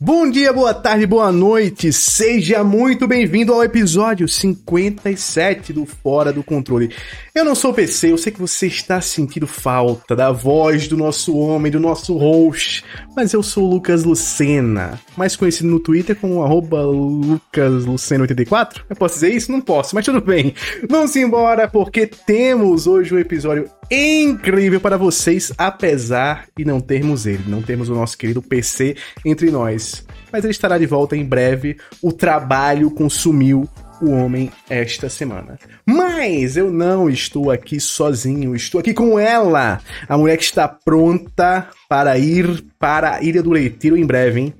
Bom 0.00 0.30
dia, 0.30 0.52
boa 0.54 0.72
tarde, 0.72 1.06
boa 1.06 1.30
noite. 1.30 1.92
Seja 1.92 2.64
muito 2.64 3.06
bem-vindo 3.06 3.52
ao 3.52 3.62
episódio 3.62 4.26
57 4.26 5.70
do 5.72 5.84
Fora 5.84 6.32
do 6.32 6.42
Controle. 6.42 6.94
Eu 7.34 7.44
não 7.44 7.54
sou 7.54 7.74
PC, 7.74 8.12
eu 8.12 8.16
sei 8.16 8.32
que 8.32 8.40
você 8.40 8.68
está 8.68 9.02
sentindo 9.02 9.46
falta 9.46 10.16
da 10.16 10.32
voz 10.32 10.88
do 10.88 10.96
nosso 10.96 11.36
homem, 11.36 11.70
do 11.70 11.78
nosso 11.78 12.16
host, 12.16 12.82
mas 13.14 13.34
eu 13.34 13.42
sou 13.42 13.68
Lucas 13.68 14.02
Lucena, 14.02 14.98
mais 15.14 15.36
conhecido 15.36 15.68
no 15.68 15.78
Twitter 15.78 16.16
como 16.16 16.42
lucaslucena84. 16.42 18.84
Eu 18.88 18.96
posso 18.96 19.16
dizer 19.16 19.34
isso? 19.34 19.52
Não 19.52 19.60
posso, 19.60 19.94
mas 19.94 20.06
tudo 20.06 20.22
bem. 20.22 20.54
Vamos 20.88 21.14
embora 21.16 21.68
porque 21.68 22.06
temos 22.06 22.86
hoje 22.86 23.14
um 23.14 23.18
episódio 23.18 23.68
incrível 23.90 24.80
para 24.80 24.96
vocês, 24.96 25.52
apesar 25.56 26.46
de 26.56 26.64
não 26.64 26.80
termos 26.80 27.26
ele, 27.26 27.44
não 27.46 27.62
temos 27.62 27.88
o 27.88 27.94
nosso 27.94 28.16
querido 28.18 28.42
PC 28.42 28.96
entre 29.24 29.50
nós 29.50 30.06
mas 30.32 30.44
ele 30.44 30.50
estará 30.50 30.78
de 30.78 30.86
volta 30.86 31.16
em 31.16 31.24
breve. 31.24 31.76
O 32.02 32.12
trabalho 32.12 32.90
consumiu 32.90 33.68
o 34.00 34.10
homem 34.10 34.50
esta 34.68 35.08
semana. 35.08 35.58
Mas 35.84 36.56
eu 36.56 36.70
não 36.70 37.08
estou 37.08 37.50
aqui 37.50 37.80
sozinho, 37.80 38.54
estou 38.54 38.80
aqui 38.80 38.94
com 38.94 39.18
ela, 39.18 39.80
a 40.08 40.16
mulher 40.16 40.36
que 40.36 40.44
está 40.44 40.68
pronta 40.68 41.68
para 41.88 42.16
ir 42.16 42.64
para 42.78 43.16
a 43.16 43.22
Ilha 43.22 43.42
do 43.42 43.50
Leiteiro 43.50 43.96
em 43.96 44.06
breve, 44.06 44.40
hein? 44.40 44.54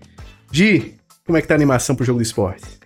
Di, 0.50 0.94
como 1.24 1.38
é 1.38 1.42
que 1.42 1.46
tá 1.46 1.54
a 1.54 1.56
animação 1.56 1.94
pro 1.94 2.04
jogo 2.04 2.18
do 2.18 2.22
esporte? 2.22 2.77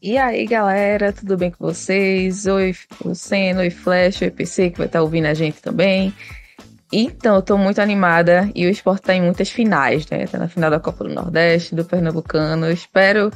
E 0.00 0.16
aí, 0.16 0.46
galera, 0.46 1.12
tudo 1.12 1.36
bem 1.36 1.50
com 1.50 1.66
vocês? 1.66 2.46
Oi, 2.46 2.72
Luciano, 3.04 3.60
oi, 3.60 3.70
Flash, 3.70 4.22
oi, 4.22 4.30
PC, 4.30 4.70
que 4.70 4.78
vai 4.78 4.86
estar 4.86 5.02
ouvindo 5.02 5.26
a 5.26 5.34
gente 5.34 5.60
também. 5.60 6.14
Então, 6.92 7.34
eu 7.34 7.42
tô 7.42 7.58
muito 7.58 7.80
animada 7.80 8.48
e 8.54 8.64
o 8.64 8.70
esporte 8.70 9.02
tá 9.02 9.14
em 9.14 9.20
muitas 9.20 9.50
finais, 9.50 10.06
né? 10.08 10.24
Tá 10.28 10.38
na 10.38 10.46
final 10.46 10.70
da 10.70 10.78
Copa 10.78 11.02
do 11.02 11.12
Nordeste, 11.12 11.74
do 11.74 11.84
Pernambucano. 11.84 12.66
Eu 12.66 12.72
espero, 12.72 13.32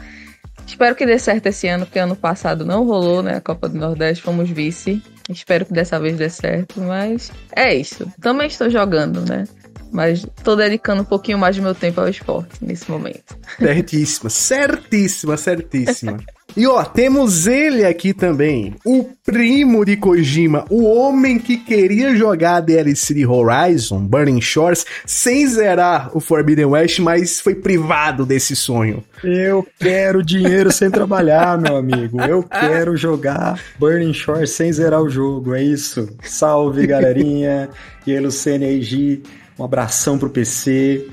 espero 0.65 0.95
que 0.95 1.05
dê 1.05 1.19
certo 1.19 1.47
esse 1.47 1.67
ano, 1.67 1.85
porque 1.85 1.99
ano 1.99 2.15
passado 2.15 2.65
não 2.65 2.87
rolou, 2.87 3.25
né? 3.25 3.39
A 3.39 3.41
Copa 3.41 3.69
do 3.69 3.77
Nordeste, 3.77 4.23
fomos 4.23 4.49
vice. 4.49 5.03
Espero 5.29 5.67
que 5.67 5.73
dessa 5.73 5.99
vez 5.99 6.17
dê 6.17 6.31
certo, 6.31 6.81
mas 6.81 7.33
é 7.57 7.75
isso. 7.75 8.07
Também 8.21 8.47
estou 8.47 8.71
jogando, 8.71 9.21
né? 9.29 9.49
Mas 9.91 10.25
tô 10.45 10.55
dedicando 10.55 11.03
um 11.03 11.05
pouquinho 11.05 11.39
mais 11.39 11.57
do 11.57 11.63
meu 11.63 11.75
tempo 11.75 12.01
ao 12.01 12.09
esporte 12.09 12.65
nesse 12.65 12.89
momento. 12.89 13.37
Certíssima, 13.59 14.31
certíssima, 14.31 15.37
certíssima. 15.37 16.19
E 16.57 16.67
ó, 16.67 16.85
temos 16.85 17.47
ele 17.47 17.85
aqui 17.85 18.13
também, 18.13 18.75
o 18.85 19.09
primo 19.25 19.85
de 19.85 19.97
Kojima, 19.97 20.67
o 20.69 20.85
homem 20.85 21.39
que 21.39 21.57
queria 21.57 22.15
jogar 22.15 22.57
a 22.57 22.61
DLC 22.61 23.15
de 23.15 23.27
Horizon, 23.27 24.01
Burning 24.01 24.41
Shores, 24.41 24.85
sem 25.07 25.47
zerar 25.47 26.11
o 26.15 26.21
Forbidden 26.21 26.67
West, 26.67 26.99
mas 26.99 27.41
foi 27.41 27.55
privado 27.55 28.27
desse 28.27 28.55
sonho. 28.55 29.03
Eu 29.25 29.67
quero 29.81 30.23
dinheiro 30.23 30.71
sem 30.71 30.91
trabalhar, 30.91 31.59
meu 31.59 31.77
amigo. 31.77 32.21
Eu 32.21 32.43
quero 32.45 32.97
jogar 32.97 33.59
Burning 33.79 34.13
Shores 34.13 34.51
sem 34.51 34.71
zerar 34.71 35.01
o 35.01 35.09
jogo, 35.09 35.55
é 35.55 35.63
isso. 35.63 36.09
Salve, 36.23 36.87
galerinha. 36.87 37.71
E 38.07 38.13
aí, 38.13 38.21
Luciane 38.21 38.67
aí, 38.67 39.23
um 39.59 39.65
abração 39.65 40.19
pro 40.19 40.29
PC 40.29 41.07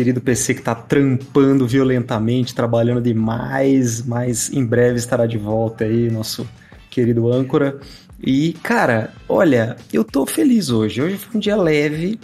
querido 0.00 0.18
PC 0.18 0.54
que 0.54 0.60
está 0.60 0.74
trampando 0.74 1.66
violentamente, 1.66 2.54
trabalhando 2.54 3.02
demais, 3.02 4.02
mas 4.02 4.50
em 4.50 4.64
breve 4.64 4.96
estará 4.96 5.26
de 5.26 5.36
volta 5.36 5.84
aí, 5.84 6.10
nosso 6.10 6.48
querido 6.88 7.30
âncora. 7.30 7.78
E, 8.18 8.54
cara, 8.62 9.12
olha, 9.28 9.76
eu 9.92 10.02
tô 10.02 10.24
feliz 10.24 10.70
hoje. 10.70 11.02
Hoje 11.02 11.18
foi 11.18 11.36
um 11.36 11.38
dia 11.38 11.54
leve. 11.54 12.18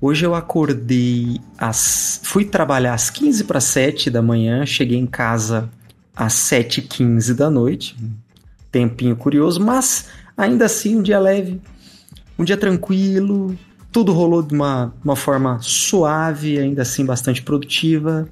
Hoje 0.00 0.24
eu 0.24 0.32
acordei 0.32 1.40
às. 1.58 2.20
Fui 2.22 2.44
trabalhar 2.44 2.94
às 2.94 3.10
15 3.10 3.42
para 3.42 3.58
7 3.58 4.10
da 4.10 4.22
manhã, 4.22 4.64
cheguei 4.64 4.96
em 4.96 5.06
casa 5.06 5.68
às 6.14 6.34
7h15 6.34 7.34
da 7.34 7.50
noite. 7.50 7.96
Tempinho 8.70 9.16
curioso, 9.16 9.60
mas 9.60 10.06
ainda 10.36 10.66
assim 10.66 10.94
um 10.94 11.02
dia 11.02 11.18
leve, 11.18 11.60
um 12.38 12.44
dia 12.44 12.56
tranquilo, 12.56 13.58
tudo 13.90 14.12
rolou 14.12 14.42
de 14.42 14.54
uma, 14.54 14.92
uma 15.02 15.16
forma 15.16 15.58
suave, 15.60 16.58
ainda 16.58 16.82
assim 16.82 17.04
bastante 17.04 17.42
produtiva. 17.42 18.28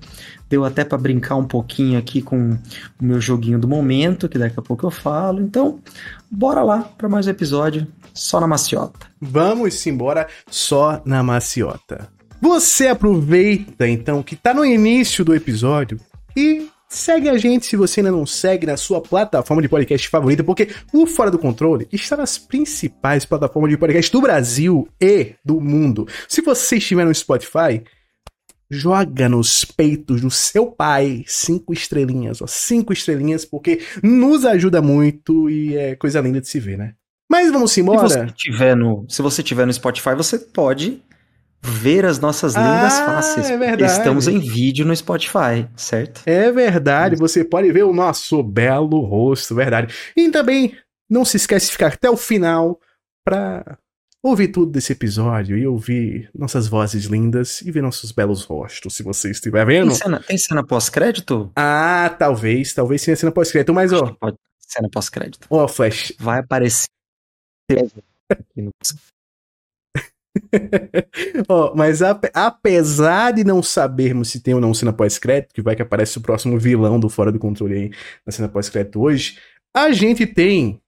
Deu 0.49 0.65
até 0.65 0.84
para 0.84 0.99
brincar 0.99 1.37
um 1.37 1.44
pouquinho 1.44 1.99
aqui 1.99 2.22
com 2.22 2.53
o 3.00 3.05
meu 3.05 3.21
joguinho 3.21 3.59
do 3.59 3.66
momento, 3.66 4.28
que 4.28 4.39
daqui 4.39 4.59
a 4.59 4.62
pouco 4.62 4.87
eu 4.87 4.91
falo. 4.91 5.41
Então, 5.41 5.81
bora 6.31 6.62
lá 6.62 6.81
para 6.97 7.09
mais 7.09 7.27
um 7.27 7.31
episódio 7.31 7.87
só 8.15 8.41
na 8.41 8.47
maciota. 8.47 9.06
Vamos 9.21 9.87
embora 9.87 10.28
só 10.49 11.03
na 11.05 11.22
maciota. 11.22 12.09
Você 12.41 12.87
aproveita 12.89 13.89
então 13.89 14.22
que 14.22 14.37
tá 14.37 14.55
no 14.55 14.65
início 14.65 15.25
do 15.25 15.34
episódio 15.34 15.99
e 16.37 16.69
Segue 16.88 17.28
a 17.28 17.36
gente 17.36 17.66
se 17.66 17.76
você 17.76 18.00
ainda 18.00 18.12
não 18.12 18.24
segue 18.24 18.64
na 18.64 18.76
sua 18.76 19.00
plataforma 19.00 19.60
de 19.60 19.69
podcast 19.69 20.08
favorita, 20.08 20.44
porque 20.44 20.69
o 20.92 21.04
Fora 21.04 21.32
do 21.32 21.38
Controle 21.38 21.88
está 21.92 22.16
nas 22.16 22.38
principais 22.38 23.24
plataformas 23.24 23.70
de 23.70 23.76
podcast 23.76 24.10
do 24.12 24.20
Brasil 24.20 24.88
e 25.00 25.34
do 25.44 25.60
mundo. 25.60 26.06
Se 26.28 26.41
você 26.41 26.76
estiver 26.76 27.04
no 27.04 27.12
Spotify, 27.12 27.82
joga 28.70 29.28
nos 29.28 29.64
peitos 29.64 30.20
do 30.20 30.30
seu 30.30 30.66
pai 30.66 31.24
cinco 31.26 31.72
estrelinhas, 31.72 32.41
ó, 32.41 32.47
cinco 32.47 32.92
estrelinhas, 32.92 33.44
porque 33.44 33.80
nos 34.00 34.44
ajuda 34.44 34.80
muito 34.80 35.50
e 35.50 35.76
é 35.76 35.97
coisa 35.97 36.20
linda 36.20 36.41
de 36.41 36.48
se 36.48 36.60
ver, 36.60 36.78
né? 36.78 36.94
Mas 37.28 37.50
vamos 37.50 37.76
embora. 37.76 38.08
Se 38.08 38.14
você 38.14 38.26
tiver 38.32 38.76
no, 38.76 39.04
se 39.08 39.20
você 39.22 39.42
tiver 39.42 39.66
no 39.66 39.72
Spotify, 39.72 40.14
você 40.14 40.38
pode 40.38 41.03
ver 41.66 42.04
as 42.04 42.19
nossas 42.19 42.54
lindas 42.54 42.94
ah, 42.94 43.06
faces. 43.06 43.50
É 43.50 43.56
verdade. 43.56 43.93
Estamos 43.93 44.28
em 44.28 44.38
vídeo 44.38 44.87
no 44.87 44.94
Spotify, 44.94 45.69
certo? 45.77 46.22
É 46.27 46.50
verdade, 46.53 47.16
você 47.16 47.44
pode 47.44 47.71
ver 47.72 47.84
o 47.84 47.93
nosso 47.93 48.43
belo 48.43 49.00
rosto, 49.00 49.54
verdade. 49.54 49.93
E 50.16 50.31
também 50.31 50.77
não 51.09 51.25
se 51.25 51.37
esquece 51.37 51.66
de 51.66 51.72
ficar 51.72 51.93
até 51.93 52.09
o 52.09 52.16
final 52.16 52.81
para 53.25 53.78
ouvir 54.22 54.49
tudo 54.49 54.72
desse 54.72 54.93
episódio 54.93 55.56
e 55.56 55.66
ouvir 55.66 56.31
nossas 56.34 56.66
vozes 56.66 57.04
lindas 57.04 57.60
e 57.62 57.71
ver 57.71 57.83
nossos 57.83 58.12
belos 58.12 58.44
rostos, 58.44 58.94
se 58.94 59.03
você 59.03 59.31
estiver 59.31 59.65
vendo. 59.66 59.88
Tem 59.88 59.97
cena, 59.97 60.21
tem 60.21 60.38
cena 60.38 60.66
pós-crédito? 60.66 61.50
Ah, 61.54 62.15
talvez, 62.19 62.72
talvez 62.72 63.04
tenha 63.04 63.16
cena 63.16 63.33
pós-crédito, 63.33 63.72
mas 63.72 63.93
ó. 63.93 64.15
Pode, 64.19 64.37
cena 64.59 64.88
pós-crédito. 64.91 65.47
Ó, 65.50 65.66
Flash. 65.69 66.12
Vai 66.19 66.41
aparecer. 66.41 66.87
oh, 71.48 71.72
mas 71.74 72.02
apesar 72.02 73.32
de 73.32 73.44
não 73.44 73.62
sabermos 73.62 74.30
se 74.30 74.41
tem 74.41 74.54
ou 74.54 74.60
não 74.60 74.74
cena 74.74 74.92
pós-crédito, 74.92 75.54
que 75.54 75.62
vai 75.62 75.76
que 75.76 75.82
aparece 75.82 76.19
o 76.19 76.20
próximo 76.20 76.58
vilão 76.58 76.98
do 76.98 77.08
Fora 77.08 77.32
do 77.32 77.38
Controle 77.38 77.74
aí 77.74 77.91
na 78.24 78.32
cena 78.32 78.48
pós-crédito 78.48 79.00
hoje, 79.00 79.38
a 79.74 79.92
gente 79.92 80.26
tem 80.26 80.80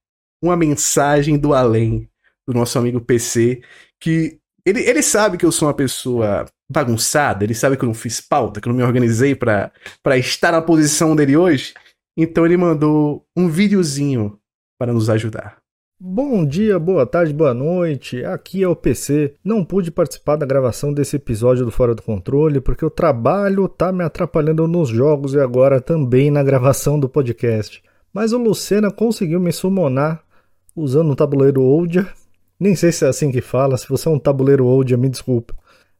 uma 0.42 0.56
mensagem 0.56 1.36
do 1.36 1.52
além 1.52 2.08
do 2.46 2.54
nosso 2.54 2.78
amigo 2.78 3.00
PC, 3.00 3.60
que 4.00 4.38
ele, 4.64 4.80
ele 4.80 5.02
sabe 5.02 5.36
que 5.36 5.44
eu 5.44 5.52
sou 5.52 5.68
uma 5.68 5.74
pessoa 5.74 6.46
bagunçada, 6.70 7.44
ele 7.44 7.54
sabe 7.54 7.76
que 7.76 7.84
eu 7.84 7.88
não 7.88 7.94
fiz 7.94 8.20
pauta, 8.20 8.60
que 8.60 8.68
eu 8.68 8.72
não 8.72 8.78
me 8.78 8.84
organizei 8.84 9.34
para 9.34 9.72
estar 10.16 10.52
na 10.52 10.62
posição 10.62 11.16
dele 11.16 11.36
hoje, 11.36 11.74
então 12.16 12.44
ele 12.44 12.56
mandou 12.56 13.26
um 13.36 13.48
videozinho 13.48 14.38
para 14.78 14.92
nos 14.92 15.10
ajudar. 15.10 15.58
Bom 16.00 16.46
dia, 16.46 16.78
boa 16.78 17.04
tarde, 17.04 17.34
boa 17.34 17.52
noite. 17.52 18.24
Aqui 18.24 18.62
é 18.62 18.68
o 18.68 18.76
PC. 18.76 19.34
Não 19.42 19.64
pude 19.64 19.90
participar 19.90 20.36
da 20.36 20.46
gravação 20.46 20.92
desse 20.92 21.16
episódio 21.16 21.64
do 21.64 21.72
Fora 21.72 21.92
do 21.92 22.02
Controle 22.02 22.60
porque 22.60 22.84
o 22.84 22.90
trabalho 22.90 23.66
tá 23.66 23.90
me 23.90 24.04
atrapalhando 24.04 24.68
nos 24.68 24.90
jogos 24.90 25.34
e 25.34 25.40
agora 25.40 25.80
também 25.80 26.30
na 26.30 26.40
gravação 26.40 27.00
do 27.00 27.08
podcast. 27.08 27.82
Mas 28.14 28.32
o 28.32 28.38
Lucena 28.38 28.92
conseguiu 28.92 29.40
me 29.40 29.50
summonar 29.50 30.22
usando 30.76 31.10
um 31.10 31.16
tabuleiro 31.16 31.62
Ouija. 31.62 32.06
Nem 32.60 32.76
sei 32.76 32.92
se 32.92 33.04
é 33.04 33.08
assim 33.08 33.32
que 33.32 33.40
fala, 33.40 33.76
se 33.76 33.88
você 33.88 34.08
é 34.08 34.12
um 34.12 34.20
tabuleiro 34.20 34.66
Ouija, 34.66 34.96
me 34.96 35.08
desculpa. 35.08 35.52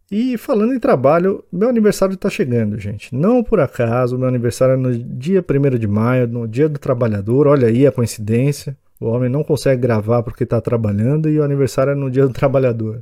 E 0.08 0.38
falando 0.38 0.74
em 0.74 0.78
trabalho, 0.78 1.42
meu 1.52 1.68
aniversário 1.68 2.14
está 2.14 2.30
chegando, 2.30 2.78
gente. 2.78 3.12
Não 3.12 3.42
por 3.42 3.58
acaso, 3.58 4.16
meu 4.16 4.28
aniversário 4.28 4.74
é 4.74 4.76
no 4.76 4.96
dia 4.96 5.44
1 5.44 5.76
de 5.76 5.88
maio, 5.88 6.28
no 6.28 6.46
dia 6.46 6.68
do 6.68 6.78
trabalhador. 6.78 7.48
Olha 7.48 7.66
aí 7.66 7.84
a 7.84 7.90
coincidência. 7.90 8.76
O 9.00 9.06
homem 9.06 9.28
não 9.28 9.44
consegue 9.44 9.80
gravar 9.82 10.22
porque 10.22 10.44
está 10.44 10.60
trabalhando 10.60 11.28
e 11.28 11.38
o 11.38 11.44
aniversário 11.44 11.92
é 11.92 11.94
no 11.94 12.10
dia 12.10 12.26
do 12.26 12.32
trabalhador. 12.32 13.00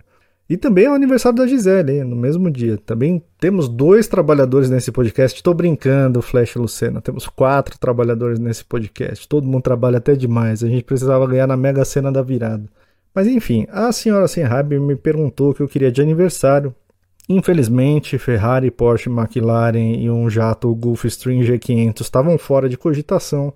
E 0.48 0.56
também 0.56 0.84
é 0.84 0.90
o 0.90 0.94
aniversário 0.94 1.36
da 1.36 1.46
Gisele, 1.46 1.98
hein, 1.98 2.04
no 2.04 2.14
mesmo 2.14 2.48
dia. 2.48 2.78
Também 2.78 3.20
temos 3.40 3.68
dois 3.68 4.06
trabalhadores 4.06 4.70
nesse 4.70 4.92
podcast. 4.92 5.36
Estou 5.36 5.52
brincando, 5.52 6.22
Flash 6.22 6.54
Lucena. 6.54 7.00
Temos 7.00 7.26
quatro 7.26 7.76
trabalhadores 7.78 8.38
nesse 8.38 8.64
podcast. 8.64 9.26
Todo 9.26 9.46
mundo 9.46 9.62
trabalha 9.62 9.98
até 9.98 10.14
demais. 10.14 10.62
A 10.62 10.68
gente 10.68 10.84
precisava 10.84 11.26
ganhar 11.26 11.48
na 11.48 11.56
mega 11.56 11.84
cena 11.84 12.12
da 12.12 12.22
virada. 12.22 12.64
Mas 13.12 13.26
enfim, 13.26 13.66
a 13.70 13.90
senhora 13.90 14.28
sem 14.28 14.44
raiva 14.44 14.78
me 14.78 14.94
perguntou 14.94 15.50
o 15.50 15.54
que 15.54 15.62
eu 15.62 15.68
queria 15.68 15.90
de 15.90 16.00
aniversário. 16.00 16.72
Infelizmente, 17.28 18.18
Ferrari, 18.18 18.70
Porsche, 18.70 19.10
McLaren 19.10 19.96
e 19.98 20.08
um 20.08 20.30
jato 20.30 20.72
Gulfstream 20.72 21.40
G500 21.40 22.02
estavam 22.02 22.38
fora 22.38 22.68
de 22.68 22.76
cogitação. 22.76 23.52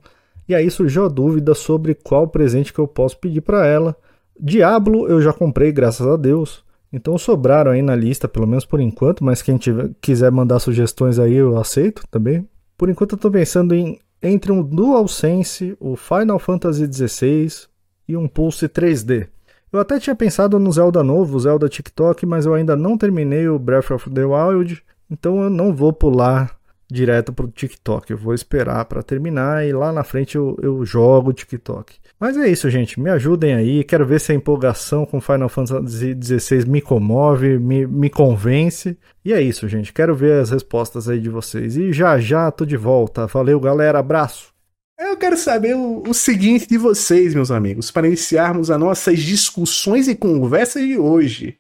E 0.50 0.55
aí 0.56 0.69
surgiu 0.69 1.05
a 1.05 1.08
dúvida 1.08 1.55
sobre 1.55 1.94
qual 1.94 2.26
presente 2.26 2.73
que 2.73 2.81
eu 2.81 2.88
posso 2.88 3.17
pedir 3.17 3.41
para 3.41 3.64
ela. 3.64 3.97
Diablo 4.37 5.06
eu 5.06 5.23
já 5.23 5.32
comprei, 5.32 5.70
graças 5.70 6.05
a 6.05 6.17
Deus. 6.17 6.64
Então 6.93 7.17
sobraram 7.17 7.70
aí 7.70 7.81
na 7.81 7.94
lista, 7.94 8.26
pelo 8.26 8.49
menos 8.49 8.64
por 8.64 8.81
enquanto, 8.81 9.23
mas 9.23 9.43
quem 9.43 9.56
tiver, 9.56 9.93
quiser 10.00 10.32
mandar 10.32 10.58
sugestões 10.58 11.20
aí 11.20 11.35
eu 11.35 11.56
aceito 11.56 12.02
também. 12.11 12.49
Por 12.76 12.88
enquanto 12.88 13.12
eu 13.12 13.19
tô 13.19 13.31
pensando 13.31 13.76
em 13.76 14.00
entre 14.20 14.50
um 14.50 14.61
DualSense, 14.61 15.76
o 15.79 15.94
Final 15.94 16.41
Fantasy 16.41 16.93
XVI 16.93 17.69
e 18.08 18.17
um 18.17 18.26
Pulse 18.26 18.69
3D. 18.69 19.29
Eu 19.73 19.79
até 19.79 20.00
tinha 20.00 20.17
pensado 20.17 20.58
no 20.58 20.73
Zelda 20.73 21.05
novo, 21.05 21.38
Zelda 21.38 21.69
TikTok, 21.69 22.26
mas 22.26 22.44
eu 22.44 22.55
ainda 22.55 22.75
não 22.75 22.99
terminei 22.99 23.49
o 23.49 23.56
Breath 23.56 23.93
of 23.93 24.11
the 24.11 24.25
Wild, 24.25 24.82
então 25.08 25.41
eu 25.44 25.49
não 25.49 25.73
vou 25.73 25.93
pular 25.93 26.58
direto 26.92 27.32
pro 27.32 27.48
TikTok. 27.48 28.10
Eu 28.10 28.19
vou 28.19 28.34
esperar 28.34 28.84
para 28.84 29.02
terminar 29.02 29.66
e 29.66 29.72
lá 29.72 29.92
na 29.92 30.04
frente 30.04 30.37
eu, 30.37 30.56
eu 30.62 30.84
jogo 30.84 31.31
o 31.31 31.32
TikTok. 31.32 31.96
Mas 32.19 32.37
é 32.37 32.48
isso, 32.48 32.69
gente. 32.69 33.00
Me 33.00 33.08
ajudem 33.10 33.54
aí. 33.54 33.82
Quero 33.82 34.06
ver 34.06 34.20
se 34.20 34.32
a 34.32 34.34
empolgação 34.34 35.06
com 35.06 35.20
Final 35.20 35.48
Fantasy 35.48 36.16
XVI 36.20 36.66
me 36.66 36.81
comove, 36.81 37.58
me, 37.58 37.87
me 37.87 38.10
convence. 38.10 38.98
E 39.25 39.32
é 39.32 39.40
isso, 39.40 39.66
gente. 39.69 39.92
Quero 39.92 40.14
ver 40.14 40.42
as 40.42 40.50
respostas 40.50 41.08
aí 41.08 41.19
de 41.19 41.31
vocês. 41.31 41.76
E 41.76 41.92
já 41.92 42.19
já 42.19 42.50
tô 42.50 42.66
de 42.66 42.76
volta. 42.76 43.26
Valeu, 43.26 43.58
galera. 43.58 43.98
Abraço. 43.98 44.52
Eu 44.98 45.16
quero 45.16 45.36
saber 45.36 45.75
o, 45.75 46.02
o 46.06 46.12
seguinte 46.12 46.69
de 46.69 46.76
vocês, 46.76 47.34
meus 47.34 47.50
amigos, 47.50 47.90
para 47.90 48.06
iniciarmos 48.06 48.70
as 48.70 48.78
nossas 48.78 49.19
discussões 49.19 50.06
e 50.08 50.14
conversas 50.14 50.82
de 50.82 50.98
hoje. 50.98 51.56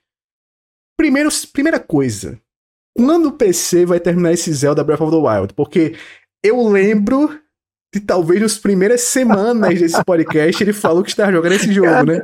Primeiro, 0.94 1.30
primeira 1.50 1.80
coisa, 1.80 2.38
quando 3.00 3.26
o 3.26 3.32
PC 3.32 3.86
vai 3.86 3.98
terminar 3.98 4.32
esse 4.32 4.52
Zelda 4.52 4.84
Breath 4.84 5.00
of 5.00 5.10
the 5.10 5.16
Wild? 5.16 5.54
Porque 5.54 5.94
eu 6.42 6.68
lembro 6.68 7.34
de 7.94 8.00
talvez 8.00 8.40
nas 8.42 8.58
primeiras 8.58 9.00
semanas 9.00 9.80
desse 9.80 10.04
podcast 10.04 10.62
ele 10.62 10.74
falou 10.74 11.02
que 11.02 11.08
estava 11.08 11.32
jogando 11.32 11.52
esse 11.52 11.72
jogo, 11.72 11.88
cara, 11.88 12.04
né? 12.04 12.22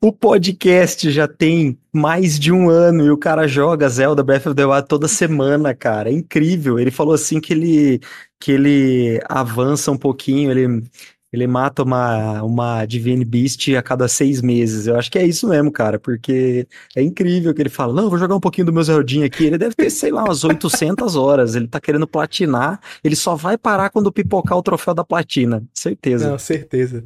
O 0.00 0.12
podcast 0.12 1.10
já 1.10 1.26
tem 1.26 1.76
mais 1.92 2.38
de 2.38 2.52
um 2.52 2.68
ano 2.68 3.06
e 3.06 3.10
o 3.10 3.16
cara 3.16 3.48
joga 3.48 3.88
Zelda 3.88 4.22
Breath 4.22 4.46
of 4.46 4.54
the 4.54 4.64
Wild 4.64 4.86
toda 4.86 5.08
semana, 5.08 5.74
cara. 5.74 6.10
É 6.10 6.12
incrível. 6.12 6.78
Ele 6.78 6.90
falou 6.90 7.14
assim 7.14 7.40
que 7.40 7.52
ele 7.52 8.00
que 8.38 8.52
ele 8.52 9.20
avança 9.28 9.90
um 9.90 9.96
pouquinho, 9.96 10.52
ele 10.52 10.84
ele 11.32 11.46
mata 11.46 11.82
uma, 11.82 12.42
uma 12.42 12.86
Divine 12.86 13.24
Beast 13.24 13.68
a 13.74 13.82
cada 13.82 14.08
seis 14.08 14.40
meses. 14.40 14.86
Eu 14.86 14.96
acho 14.96 15.10
que 15.10 15.18
é 15.18 15.26
isso 15.26 15.48
mesmo, 15.48 15.70
cara, 15.70 15.98
porque 15.98 16.66
é 16.96 17.02
incrível 17.02 17.52
que 17.52 17.60
ele 17.60 17.68
fala, 17.68 17.92
não, 17.92 18.08
vou 18.08 18.18
jogar 18.18 18.34
um 18.34 18.40
pouquinho 18.40 18.66
do 18.66 18.72
meu 18.72 18.82
Zeldinho 18.82 19.26
aqui. 19.26 19.44
Ele 19.44 19.58
deve 19.58 19.74
ter, 19.74 19.90
sei 19.90 20.10
lá, 20.10 20.24
umas 20.24 20.42
800 20.42 21.16
horas. 21.16 21.54
Ele 21.54 21.68
tá 21.68 21.80
querendo 21.80 22.06
platinar. 22.06 22.80
Ele 23.04 23.16
só 23.16 23.34
vai 23.34 23.58
parar 23.58 23.90
quando 23.90 24.12
pipocar 24.12 24.56
o 24.56 24.62
troféu 24.62 24.94
da 24.94 25.04
platina. 25.04 25.62
Certeza. 25.74 26.30
Não, 26.30 26.38
certeza. 26.38 27.04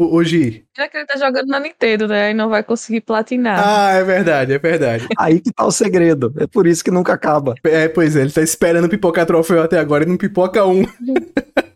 Hoje. 0.00 0.64
Já 0.76 0.88
que 0.88 0.96
ele 0.96 1.06
tá 1.06 1.18
jogando 1.18 1.48
na 1.48 1.58
Nintendo, 1.58 2.06
né? 2.06 2.30
E 2.30 2.34
não 2.34 2.48
vai 2.48 2.62
conseguir 2.62 3.00
platinar. 3.00 3.60
Ah, 3.62 3.92
é 3.94 4.04
verdade, 4.04 4.52
é 4.52 4.58
verdade. 4.58 5.08
Aí 5.18 5.40
que 5.40 5.52
tá 5.52 5.66
o 5.66 5.72
segredo. 5.72 6.32
É 6.38 6.46
por 6.46 6.68
isso 6.68 6.84
que 6.84 6.90
nunca 6.90 7.12
acaba. 7.12 7.56
É, 7.64 7.88
pois 7.88 8.14
é, 8.14 8.20
ele 8.20 8.30
tá 8.30 8.40
esperando 8.40 8.88
pipocar 8.88 9.26
troféu 9.26 9.60
até 9.60 9.78
agora 9.78 10.04
e 10.04 10.06
não 10.06 10.16
pipoca 10.16 10.64
um. 10.64 10.84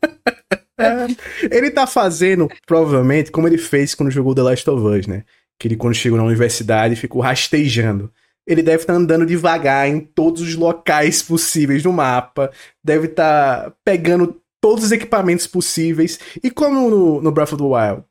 ele 1.51 1.71
tá 1.71 1.87
fazendo, 1.87 2.49
provavelmente, 2.67 3.31
como 3.31 3.47
ele 3.47 3.59
fez 3.59 3.95
quando 3.95 4.11
jogou 4.11 4.35
The 4.35 4.43
Last 4.43 4.71
of 4.71 4.87
Us, 4.87 5.07
né? 5.07 5.25
Que 5.59 5.69
ele, 5.69 5.77
quando 5.77 5.95
chegou 5.95 6.19
na 6.19 6.25
universidade, 6.25 6.97
ficou 6.97 7.23
rastejando. 7.23 8.13
Ele 8.47 8.63
deve 8.63 8.83
estar 8.83 8.93
tá 8.93 8.99
andando 8.99 9.25
devagar 9.25 9.89
em 9.89 10.01
todos 10.01 10.43
os 10.43 10.55
locais 10.55 11.23
possíveis 11.23 11.85
no 11.85 11.93
mapa, 11.93 12.51
deve 12.83 13.07
estar 13.07 13.65
tá 13.65 13.77
pegando 13.85 14.41
todos 14.61 14.85
os 14.85 14.93
equipamentos 14.93 15.47
possíveis. 15.47 16.19
E 16.43 16.51
como 16.51 16.91
no, 16.91 17.23
no 17.23 17.33
Breath 17.33 17.53
of 17.53 17.63
the 17.63 17.69
Wild, 17.69 18.05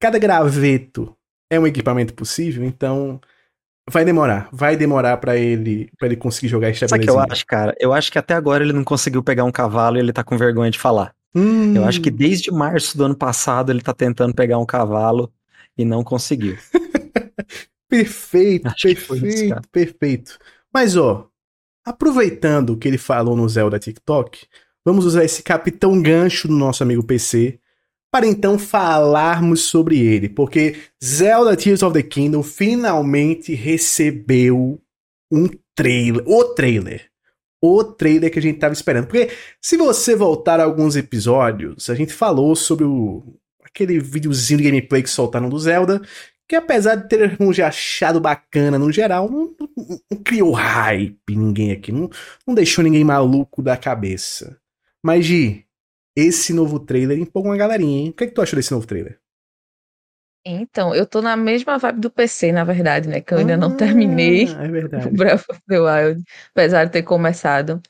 cada 0.00 0.18
graveto 0.18 1.14
é 1.50 1.58
um 1.58 1.66
equipamento 1.66 2.14
possível, 2.14 2.64
então 2.64 3.20
vai 3.90 4.04
demorar, 4.04 4.48
vai 4.52 4.76
demorar 4.76 5.16
para 5.16 5.36
ele 5.36 5.90
para 5.98 6.08
ele 6.08 6.16
conseguir 6.16 6.48
jogar 6.48 6.68
esta 6.68 6.86
Sabe 6.86 7.02
o 7.02 7.06
que 7.06 7.10
eu 7.10 7.18
acho, 7.18 7.46
cara? 7.46 7.74
Eu 7.80 7.92
acho 7.92 8.12
que 8.12 8.18
até 8.18 8.34
agora 8.34 8.62
ele 8.62 8.72
não 8.72 8.84
conseguiu 8.84 9.22
pegar 9.22 9.44
um 9.44 9.52
cavalo 9.52 9.96
e 9.96 10.00
ele 10.00 10.12
tá 10.12 10.22
com 10.22 10.36
vergonha 10.36 10.70
de 10.70 10.78
falar. 10.78 11.14
Hum. 11.34 11.74
Eu 11.74 11.84
acho 11.84 12.00
que 12.00 12.10
desde 12.10 12.50
março 12.50 12.96
do 12.96 13.04
ano 13.04 13.16
passado 13.16 13.70
ele 13.70 13.80
tá 13.80 13.92
tentando 13.92 14.34
pegar 14.34 14.58
um 14.58 14.66
cavalo 14.66 15.32
e 15.76 15.84
não 15.84 16.02
conseguiu. 16.02 16.56
perfeito, 17.88 18.66
acho 18.66 18.82
perfeito, 18.82 19.26
isso, 19.26 19.54
perfeito. 19.70 20.38
Mas 20.72 20.96
ó, 20.96 21.28
aproveitando 21.84 22.70
o 22.70 22.76
que 22.76 22.88
ele 22.88 22.98
falou 22.98 23.36
no 23.36 23.48
Zelda 23.48 23.78
TikTok, 23.78 24.46
vamos 24.84 25.04
usar 25.04 25.24
esse 25.24 25.42
capitão 25.42 26.00
gancho 26.00 26.48
do 26.48 26.54
nosso 26.54 26.82
amigo 26.82 27.02
PC 27.02 27.58
para 28.10 28.26
então 28.26 28.58
falarmos 28.58 29.64
sobre 29.64 29.98
ele, 29.98 30.28
porque 30.28 30.76
Zelda 31.02 31.56
Tears 31.56 31.82
of 31.82 31.92
the 31.92 32.02
Kingdom 32.02 32.42
finalmente 32.42 33.54
recebeu 33.54 34.80
um 35.30 35.46
trailer, 35.74 36.22
o 36.26 36.44
trailer 36.44 37.07
o 37.60 37.84
trailer 37.84 38.30
que 38.30 38.38
a 38.38 38.42
gente 38.42 38.58
tava 38.58 38.72
esperando. 38.72 39.06
Porque 39.06 39.30
se 39.60 39.76
você 39.76 40.14
voltar 40.14 40.60
a 40.60 40.64
alguns 40.64 40.96
episódios, 40.96 41.90
a 41.90 41.94
gente 41.94 42.12
falou 42.12 42.54
sobre 42.54 42.84
o 42.84 43.22
aquele 43.64 44.00
videozinho 44.00 44.58
de 44.58 44.64
gameplay 44.64 45.02
que 45.02 45.10
soltaram 45.10 45.48
do 45.48 45.58
Zelda, 45.58 46.00
que 46.48 46.56
apesar 46.56 46.94
de 46.94 47.08
ter 47.08 47.36
um 47.38 47.50
achado 47.64 48.20
bacana 48.20 48.78
no 48.78 48.90
geral, 48.90 49.30
não, 49.30 49.54
não, 49.60 50.00
não 50.10 50.18
criou 50.24 50.52
hype 50.52 51.36
ninguém 51.36 51.72
aqui, 51.72 51.92
não, 51.92 52.08
não 52.46 52.54
deixou 52.54 52.82
ninguém 52.82 53.04
maluco 53.04 53.62
da 53.62 53.76
cabeça. 53.76 54.58
Mas, 55.02 55.26
Gi, 55.26 55.66
esse 56.16 56.52
novo 56.52 56.80
trailer 56.80 57.18
empolga 57.18 57.50
uma 57.50 57.56
galerinha, 57.56 58.00
hein? 58.00 58.08
O 58.10 58.12
que, 58.12 58.24
é 58.24 58.26
que 58.26 58.34
tu 58.34 58.40
achou 58.40 58.56
desse 58.56 58.72
novo 58.72 58.86
trailer? 58.86 59.20
Então, 60.50 60.94
eu 60.94 61.06
tô 61.06 61.20
na 61.20 61.36
mesma 61.36 61.78
vibe 61.78 62.00
do 62.00 62.10
PC, 62.10 62.52
na 62.52 62.64
verdade, 62.64 63.08
né? 63.08 63.20
Que 63.20 63.34
eu 63.34 63.38
ainda 63.38 63.56
não 63.56 63.76
terminei 63.76 64.46
Ah, 64.48 64.64
é 64.64 64.68
verdade. 64.68 65.08
o 65.08 65.10
Breath 65.12 65.44
of 65.50 65.60
the 65.68 65.78
Wild, 65.78 66.24
apesar 66.52 66.84
de 66.86 66.92
ter 66.92 67.02
começado. 67.02 67.82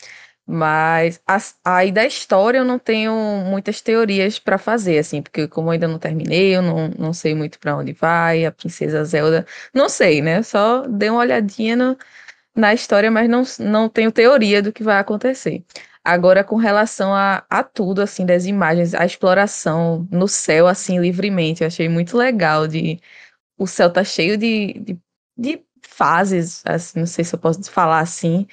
Mas 0.46 1.20
a, 1.26 1.38
aí 1.64 1.92
da 1.92 2.06
história 2.06 2.58
eu 2.58 2.64
não 2.64 2.78
tenho 2.78 3.12
muitas 3.46 3.82
teorias 3.82 4.38
pra 4.38 4.56
fazer, 4.58 4.98
assim, 4.98 5.20
porque 5.22 5.46
como 5.46 5.68
eu 5.68 5.72
ainda 5.72 5.86
não 5.86 5.98
terminei, 5.98 6.56
eu 6.56 6.62
não, 6.62 6.88
não 6.98 7.12
sei 7.12 7.34
muito 7.34 7.58
pra 7.58 7.76
onde 7.76 7.92
vai, 7.92 8.46
a 8.46 8.52
Princesa 8.52 9.04
Zelda. 9.04 9.46
Não 9.74 9.88
sei, 9.90 10.22
né? 10.22 10.42
Só 10.42 10.86
dei 10.88 11.10
uma 11.10 11.20
olhadinha 11.20 11.76
no, 11.76 11.98
na 12.54 12.74
história, 12.74 13.10
mas 13.10 13.28
não, 13.28 13.42
não 13.60 13.88
tenho 13.88 14.12
teoria 14.12 14.62
do 14.62 14.72
que 14.72 14.82
vai 14.82 14.98
acontecer. 14.98 15.64
Agora, 16.04 16.44
com 16.44 16.56
relação 16.56 17.14
a, 17.14 17.44
a 17.50 17.62
tudo, 17.62 18.00
assim, 18.02 18.24
das 18.26 18.46
imagens, 18.46 18.94
a 18.94 19.04
exploração 19.04 20.06
no 20.10 20.26
céu, 20.28 20.66
assim, 20.66 20.98
livremente, 21.00 21.62
eu 21.62 21.66
achei 21.68 21.88
muito 21.88 22.16
legal 22.16 22.66
de... 22.68 23.00
O 23.58 23.66
céu 23.66 23.92
tá 23.92 24.04
cheio 24.04 24.38
de, 24.38 24.74
de, 24.80 25.00
de 25.36 25.64
fases, 25.82 26.62
assim, 26.66 27.00
não 27.00 27.06
sei 27.06 27.24
se 27.24 27.34
eu 27.34 27.38
posso 27.40 27.70
falar 27.70 28.00
assim, 28.00 28.46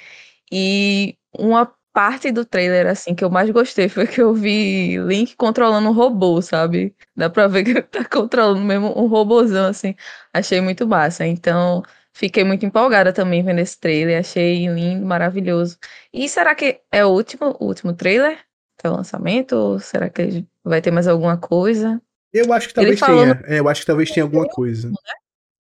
e 0.52 1.18
uma 1.38 1.74
parte 1.94 2.32
do 2.32 2.46
trailer, 2.46 2.88
assim, 2.88 3.16
que 3.16 3.24
eu 3.24 3.30
mais 3.30 3.50
gostei 3.50 3.88
foi 3.90 4.06
que 4.08 4.22
eu 4.22 4.34
vi 4.34 4.98
Link 5.00 5.36
controlando 5.36 5.90
um 5.90 5.94
robô, 5.94 6.42
sabe? 6.42 6.96
Dá 7.16 7.30
pra 7.30 7.48
ver 7.48 7.64
que 7.64 7.72
ele 7.72 7.82
tá 7.84 8.04
controlando 8.06 8.62
mesmo 8.62 8.88
um 9.00 9.08
robôzão, 9.08 9.68
assim. 9.70 9.96
Achei 10.34 10.60
muito 10.62 10.88
massa. 10.88 11.26
Então, 11.26 11.84
Fiquei 12.16 12.46
muito 12.46 12.66
empolgada 12.66 13.12
também 13.12 13.44
vendo 13.44 13.60
esse 13.60 13.78
trailer, 13.78 14.22
achei 14.22 14.68
lindo, 14.68 15.06
maravilhoso. 15.06 15.78
E 16.14 16.30
será 16.30 16.56
que 16.56 16.80
é 16.90 17.06
o 17.06 17.10
último, 17.10 17.58
o 17.60 17.66
último 17.66 17.92
trailer 17.92 18.40
até 18.80 18.90
o 18.90 18.96
lançamento? 18.96 19.52
Ou 19.52 19.80
será 19.82 20.10
que 20.10 20.46
vai 20.64 20.82
ter 20.82 20.92
mais 20.92 21.10
alguma 21.10 21.36
coisa? 21.36 22.02
Eu 22.32 22.54
acho 22.54 22.70
que 22.70 22.74
talvez 22.74 23.02
tenha. 23.02 23.34
No... 23.34 23.46
É, 23.46 23.60
eu 23.60 23.68
acho 23.68 23.82
que 23.82 23.88
talvez 23.88 24.10
tenha 24.12 24.24
alguma 24.24 24.48
coisa. 24.48 24.88
Né? 24.88 24.96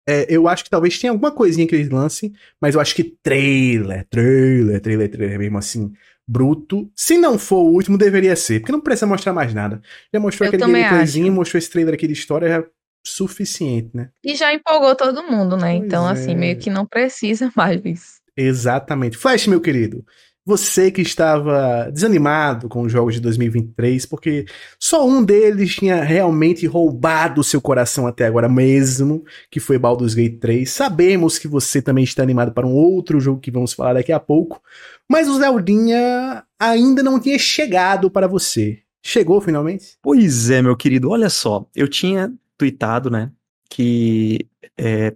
É, 0.06 0.26
eu 0.28 0.47
acho 0.47 0.64
que 0.64 0.68
talvez 0.68 0.99
tenha 0.99 1.11
alguma 1.11 1.32
coisinha 1.32 1.66
que 1.66 1.75
eles 1.75 1.88
lancem, 1.88 2.35
mas 2.61 2.75
eu 2.75 2.82
acho 2.82 2.94
que 2.94 3.04
trailer, 3.23 4.06
trailer, 4.11 4.78
trailer, 4.78 5.11
trailer 5.11 5.38
mesmo 5.38 5.56
assim, 5.56 5.90
bruto. 6.28 6.92
Se 6.94 7.16
não 7.16 7.38
for 7.38 7.62
o 7.62 7.73
último, 7.73 7.97
deveria 7.97 8.37
ser, 8.37 8.61
porque 8.61 8.73
não 8.73 8.80
precisa 8.80 9.06
mostrar 9.06 9.32
mais 9.32 9.54
nada. 9.54 9.80
Já 10.12 10.21
mostrou 10.21 10.44
eu 10.44 10.49
aquele 10.50 10.71
gameplayzinho, 10.71 11.32
mostrou 11.32 11.59
esse 11.59 11.71
trailer 11.71 11.94
aqui 11.94 12.06
de 12.06 12.12
história, 12.12 12.47
já 12.47 12.64
suficiente, 13.04 13.90
né? 13.94 14.11
E 14.25 14.35
já 14.35 14.52
empolgou 14.52 14.94
todo 14.94 15.23
mundo, 15.23 15.56
né? 15.56 15.75
Pois 15.75 15.85
então, 15.85 16.06
assim, 16.06 16.21
é. 16.21 16.25
assim, 16.25 16.35
meio 16.37 16.59
que 16.59 16.71
não 16.71 16.87
precisa 16.87 17.50
mais 17.56 17.82
disso. 17.82 18.21
Exatamente. 18.37 19.18
Flash, 19.18 19.47
meu 19.47 19.61
querido, 19.61 20.04
você 20.44 20.90
que 20.90 21.02
estava 21.02 21.88
desanimado 21.92 22.68
com 22.68 22.82
os 22.82 22.90
jogos 22.90 23.14
de 23.14 23.21
2023, 23.21 24.06
porque 24.06 24.44
só 24.78 25.06
um 25.06 25.23
deles 25.23 25.75
tinha 25.75 26.02
realmente 26.02 26.66
roubado 26.66 27.40
o 27.40 27.44
seu 27.44 27.61
coração 27.61 28.06
até 28.06 28.26
agora 28.26 28.49
mesmo, 28.49 29.25
que 29.50 29.61
foi 29.61 29.78
Baldur's 29.78 30.14
Gate 30.14 30.40
3. 30.40 30.68
Sabemos 30.68 31.38
que 31.38 31.47
você 31.47 31.80
também 31.80 32.02
está 32.02 32.23
animado 32.23 32.52
para 32.52 32.66
um 32.66 32.73
outro 32.73 33.21
jogo 33.21 33.40
que 33.40 33.52
vamos 33.52 33.73
falar 33.73 33.94
daqui 33.94 34.11
a 34.11 34.18
pouco, 34.18 34.61
mas 35.09 35.28
o 35.28 35.38
Zeldinha 35.38 36.42
ainda 36.59 37.02
não 37.02 37.21
tinha 37.21 37.38
chegado 37.38 38.11
para 38.11 38.26
você. 38.26 38.80
Chegou 39.04 39.40
finalmente? 39.40 39.97
Pois 40.02 40.50
é, 40.50 40.61
meu 40.61 40.76
querido, 40.76 41.11
olha 41.11 41.28
só, 41.28 41.66
eu 41.75 41.87
tinha 41.87 42.32
tweetado, 42.62 43.11
né, 43.11 43.33
que 43.69 44.47
é, 44.78 45.14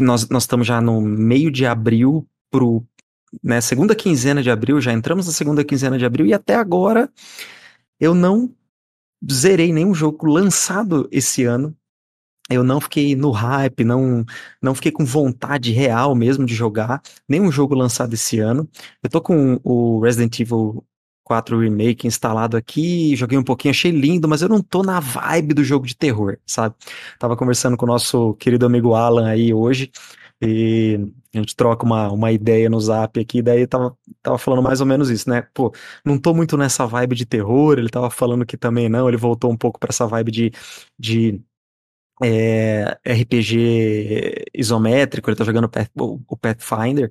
nós, 0.00 0.28
nós 0.28 0.42
estamos 0.42 0.66
já 0.66 0.80
no 0.80 1.00
meio 1.00 1.50
de 1.50 1.64
abril 1.64 2.26
pro, 2.50 2.84
né, 3.42 3.60
segunda 3.60 3.94
quinzena 3.94 4.42
de 4.42 4.50
abril, 4.50 4.80
já 4.80 4.92
entramos 4.92 5.26
na 5.26 5.32
segunda 5.32 5.64
quinzena 5.64 5.96
de 5.96 6.04
abril 6.04 6.26
e 6.26 6.34
até 6.34 6.54
agora 6.54 7.10
eu 7.98 8.14
não 8.14 8.54
zerei 9.30 9.72
nenhum 9.72 9.94
jogo 9.94 10.26
lançado 10.26 11.08
esse 11.10 11.44
ano 11.44 11.74
eu 12.50 12.64
não 12.64 12.80
fiquei 12.80 13.14
no 13.14 13.30
hype, 13.30 13.84
não, 13.84 14.24
não 14.60 14.74
fiquei 14.74 14.90
com 14.90 15.04
vontade 15.04 15.70
real 15.70 16.16
mesmo 16.16 16.44
de 16.44 16.52
jogar 16.52 17.00
nenhum 17.28 17.50
jogo 17.50 17.76
lançado 17.76 18.12
esse 18.12 18.40
ano. 18.40 18.68
Eu 19.00 19.08
tô 19.08 19.20
com 19.20 19.60
o 19.62 20.00
Resident 20.00 20.40
Evil 20.40 20.84
4 21.30 21.60
Remake 21.60 22.08
instalado 22.08 22.56
aqui, 22.56 23.14
joguei 23.14 23.38
um 23.38 23.44
pouquinho, 23.44 23.70
achei 23.70 23.92
lindo, 23.92 24.26
mas 24.26 24.42
eu 24.42 24.48
não 24.48 24.60
tô 24.60 24.82
na 24.82 24.98
vibe 24.98 25.54
do 25.54 25.62
jogo 25.62 25.86
de 25.86 25.96
terror, 25.96 26.36
sabe? 26.44 26.74
Tava 27.20 27.36
conversando 27.36 27.76
com 27.76 27.84
o 27.86 27.88
nosso 27.88 28.34
querido 28.34 28.66
amigo 28.66 28.94
Alan 28.96 29.28
aí 29.28 29.54
hoje, 29.54 29.92
e 30.42 30.98
a 31.32 31.38
gente 31.38 31.54
troca 31.54 31.86
uma, 31.86 32.10
uma 32.10 32.32
ideia 32.32 32.68
no 32.68 32.80
zap 32.80 33.20
aqui, 33.20 33.40
daí 33.40 33.64
tava, 33.64 33.96
tava 34.20 34.38
falando 34.38 34.60
mais 34.60 34.80
ou 34.80 34.86
menos 34.88 35.08
isso, 35.08 35.30
né? 35.30 35.42
Pô, 35.54 35.72
não 36.04 36.18
tô 36.18 36.34
muito 36.34 36.56
nessa 36.56 36.84
vibe 36.84 37.14
de 37.14 37.24
terror, 37.24 37.78
ele 37.78 37.88
tava 37.90 38.10
falando 38.10 38.44
que 38.44 38.56
também 38.56 38.88
não, 38.88 39.06
ele 39.06 39.16
voltou 39.16 39.52
um 39.52 39.56
pouco 39.56 39.78
para 39.78 39.90
essa 39.90 40.08
vibe 40.08 40.32
de, 40.32 40.52
de 40.98 41.40
é, 42.20 42.98
RPG 43.06 44.46
isométrico, 44.52 45.30
ele 45.30 45.36
tá 45.36 45.44
jogando 45.44 45.70
o 45.96 46.36
Pathfinder. 46.36 47.08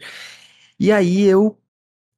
E 0.79 0.91
aí 0.91 1.23
eu 1.23 1.58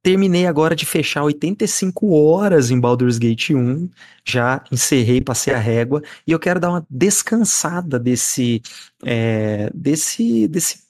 terminei 0.02 0.46
agora 0.46 0.74
de 0.74 0.84
fechar 0.84 1.22
85 1.22 2.12
horas 2.12 2.70
em 2.70 2.80
Baldur's 2.80 3.18
Gate 3.18 3.50
1, 3.50 3.88
já 4.24 4.62
encerrei, 4.70 5.20
passei 5.20 5.54
a 5.54 5.58
régua, 5.58 6.02
e 6.26 6.32
eu 6.32 6.38
quero 6.38 6.58
dar 6.58 6.70
uma 6.70 6.86
descansada 6.90 7.98
desse, 7.98 8.60
é, 9.04 9.70
desse, 9.72 10.48
desse 10.48 10.82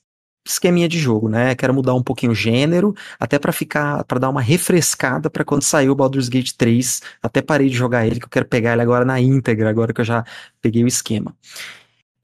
esqueminha 0.47 0.89
de 0.89 0.99
jogo, 0.99 1.29
né? 1.29 1.55
Quero 1.55 1.75
mudar 1.75 1.95
um 1.95 2.03
pouquinho 2.03 2.33
o 2.33 2.35
gênero, 2.35 2.95
até 3.19 3.39
para 3.39 3.53
ficar, 3.53 4.03
para 4.05 4.19
dar 4.19 4.31
uma 4.31 4.41
refrescada 4.41 5.31
para 5.31 5.45
quando 5.45 5.63
sair 5.63 5.91
o 5.91 5.95
Baldur's 5.95 6.29
Gate 6.29 6.53
3, 6.57 7.03
até 7.23 7.43
parei 7.43 7.69
de 7.69 7.77
jogar 7.77 8.07
ele, 8.07 8.19
que 8.19 8.27
eu 8.27 8.31
quero 8.31 8.47
pegar 8.47 8.73
ele 8.73 8.83
agora 8.83 9.05
na 9.05 9.21
íntegra, 9.21 9.69
agora 9.69 9.93
que 9.93 10.01
eu 10.01 10.05
já 10.05 10.25
peguei 10.61 10.83
o 10.83 10.89
esquema. 10.89 11.37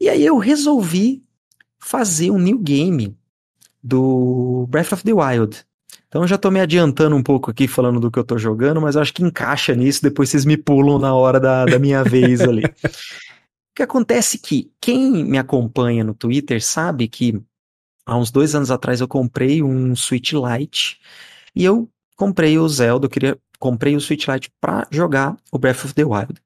E 0.01 0.09
aí 0.09 0.25
eu 0.25 0.39
resolvi 0.39 1.23
fazer 1.79 2.31
um 2.31 2.39
new 2.39 2.59
game 2.59 3.17
do 3.83 4.67
Breath 4.69 4.93
of 4.93 5.05
the 5.05 5.13
Wild. 5.13 5.65
Então 6.09 6.23
eu 6.23 6.29
já 6.29 6.39
tô 6.39 6.51
me 6.51 6.61
adiantando 6.61 7.15
um 7.15 7.23
pouco 7.23 7.51
aqui 7.51 7.69
falando 7.69 8.01
do 8.01 8.11
que 8.11 8.19
eu 8.19 8.25
tô 8.25 8.39
jogando, 8.39 8.81
mas 8.81 8.97
acho 8.97 9.13
que 9.13 9.23
encaixa 9.23 9.75
nisso, 9.75 10.03
depois 10.03 10.31
vocês 10.31 10.45
me 10.45 10.57
pulam 10.57 10.99
na 10.99 11.15
hora 11.15 11.39
da, 11.39 11.67
da 11.67 11.79
minha 11.79 12.03
vez 12.03 12.41
ali. 12.41 12.63
O 13.71 13.79
que 13.79 13.83
acontece 13.85 14.39
é 14.39 14.41
que 14.45 14.73
quem 14.81 15.25
me 15.25 15.39
acompanha 15.39 16.03
no 16.03 16.13
Twitter 16.13 16.61
sabe 16.61 17.07
que 17.07 17.41
há 18.05 18.17
uns 18.17 18.29
dois 18.29 18.53
anos 18.53 18.73
atrás 18.73 19.01
eu 19.01 19.07
comprei 19.07 19.63
um 19.63 19.95
Switch 19.95 20.33
Lite 20.33 20.99
e 21.55 21.65
eu 21.65 21.89
comprei 22.17 22.59
o 22.59 22.69
Zelda, 22.69 23.07
eu 23.07 23.11
queria, 23.11 23.39
comprei 23.57 23.95
o 23.95 24.01
Switch 24.01 24.27
Lite 24.27 24.51
para 24.61 24.85
jogar 24.91 25.37
o 25.53 25.59
Breath 25.61 25.85
of 25.85 25.95
the 25.95 26.05
Wild. 26.05 26.43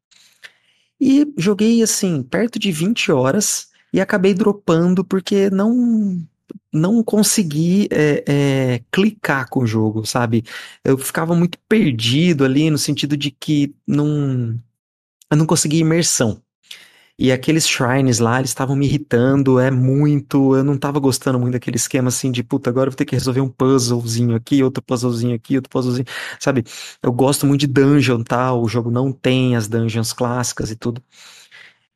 E 1.01 1.33
joguei 1.39 1.83
assim, 1.83 2.23
perto 2.23 2.59
de 2.59 2.71
20 2.71 3.11
horas 3.11 3.69
e 3.95 4.01
acabei 4.01 4.35
dropando 4.35 5.03
porque 5.03 5.49
não 5.49 6.23
não 6.73 7.03
consegui 7.03 7.89
é, 7.91 8.25
é, 8.27 8.85
clicar 8.91 9.49
com 9.49 9.61
o 9.61 9.67
jogo, 9.67 10.07
sabe? 10.07 10.45
Eu 10.85 10.97
ficava 10.99 11.35
muito 11.35 11.59
perdido 11.69 12.45
ali 12.45 12.71
no 12.71 12.79
sentido 12.79 13.17
de 13.17 13.31
que 13.31 13.75
não, 13.87 14.59
eu 15.31 15.37
não 15.37 15.47
conseguia 15.47 15.81
imersão. 15.81 16.43
E 17.19 17.31
aqueles 17.31 17.67
shrines 17.69 18.19
lá, 18.19 18.39
eles 18.39 18.51
estavam 18.51 18.75
me 18.75 18.87
irritando, 18.87 19.61
é 19.61 19.71
muito. 19.71 20.57
Eu 20.57 20.65
não 20.65 20.77
tava 20.79 20.99
gostando 20.99 21.39
muito 21.39 21.53
daquele 21.53 21.77
esquema 21.77 22.09
assim 22.09 22.33
de 22.33 22.43
puta, 22.43 22.71
agora 22.71 22.89
eu 22.89 22.91
vou 22.93 22.97
ter 22.97 23.05
que 23.05 23.15
resolver 23.15 23.41
um 23.41 23.49
puzzlezinho 23.49 24.35
aqui, 24.35 24.63
outro 24.63 24.83
puzzlezinho 24.83 25.35
aqui, 25.35 25.57
outro 25.57 25.71
puzzlezinho. 25.71 26.07
Sabe? 26.41 26.65
Eu 27.03 27.13
gosto 27.13 27.47
muito 27.47 27.61
de 27.61 27.67
dungeon 27.67 28.23
tá? 28.25 28.53
o 28.55 28.67
jogo 28.69 28.91
não 28.91 29.13
tem 29.13 29.55
as 29.57 29.69
dungeons 29.69 30.13
clássicas 30.13 30.71
e 30.71 30.77
tudo. 30.77 31.03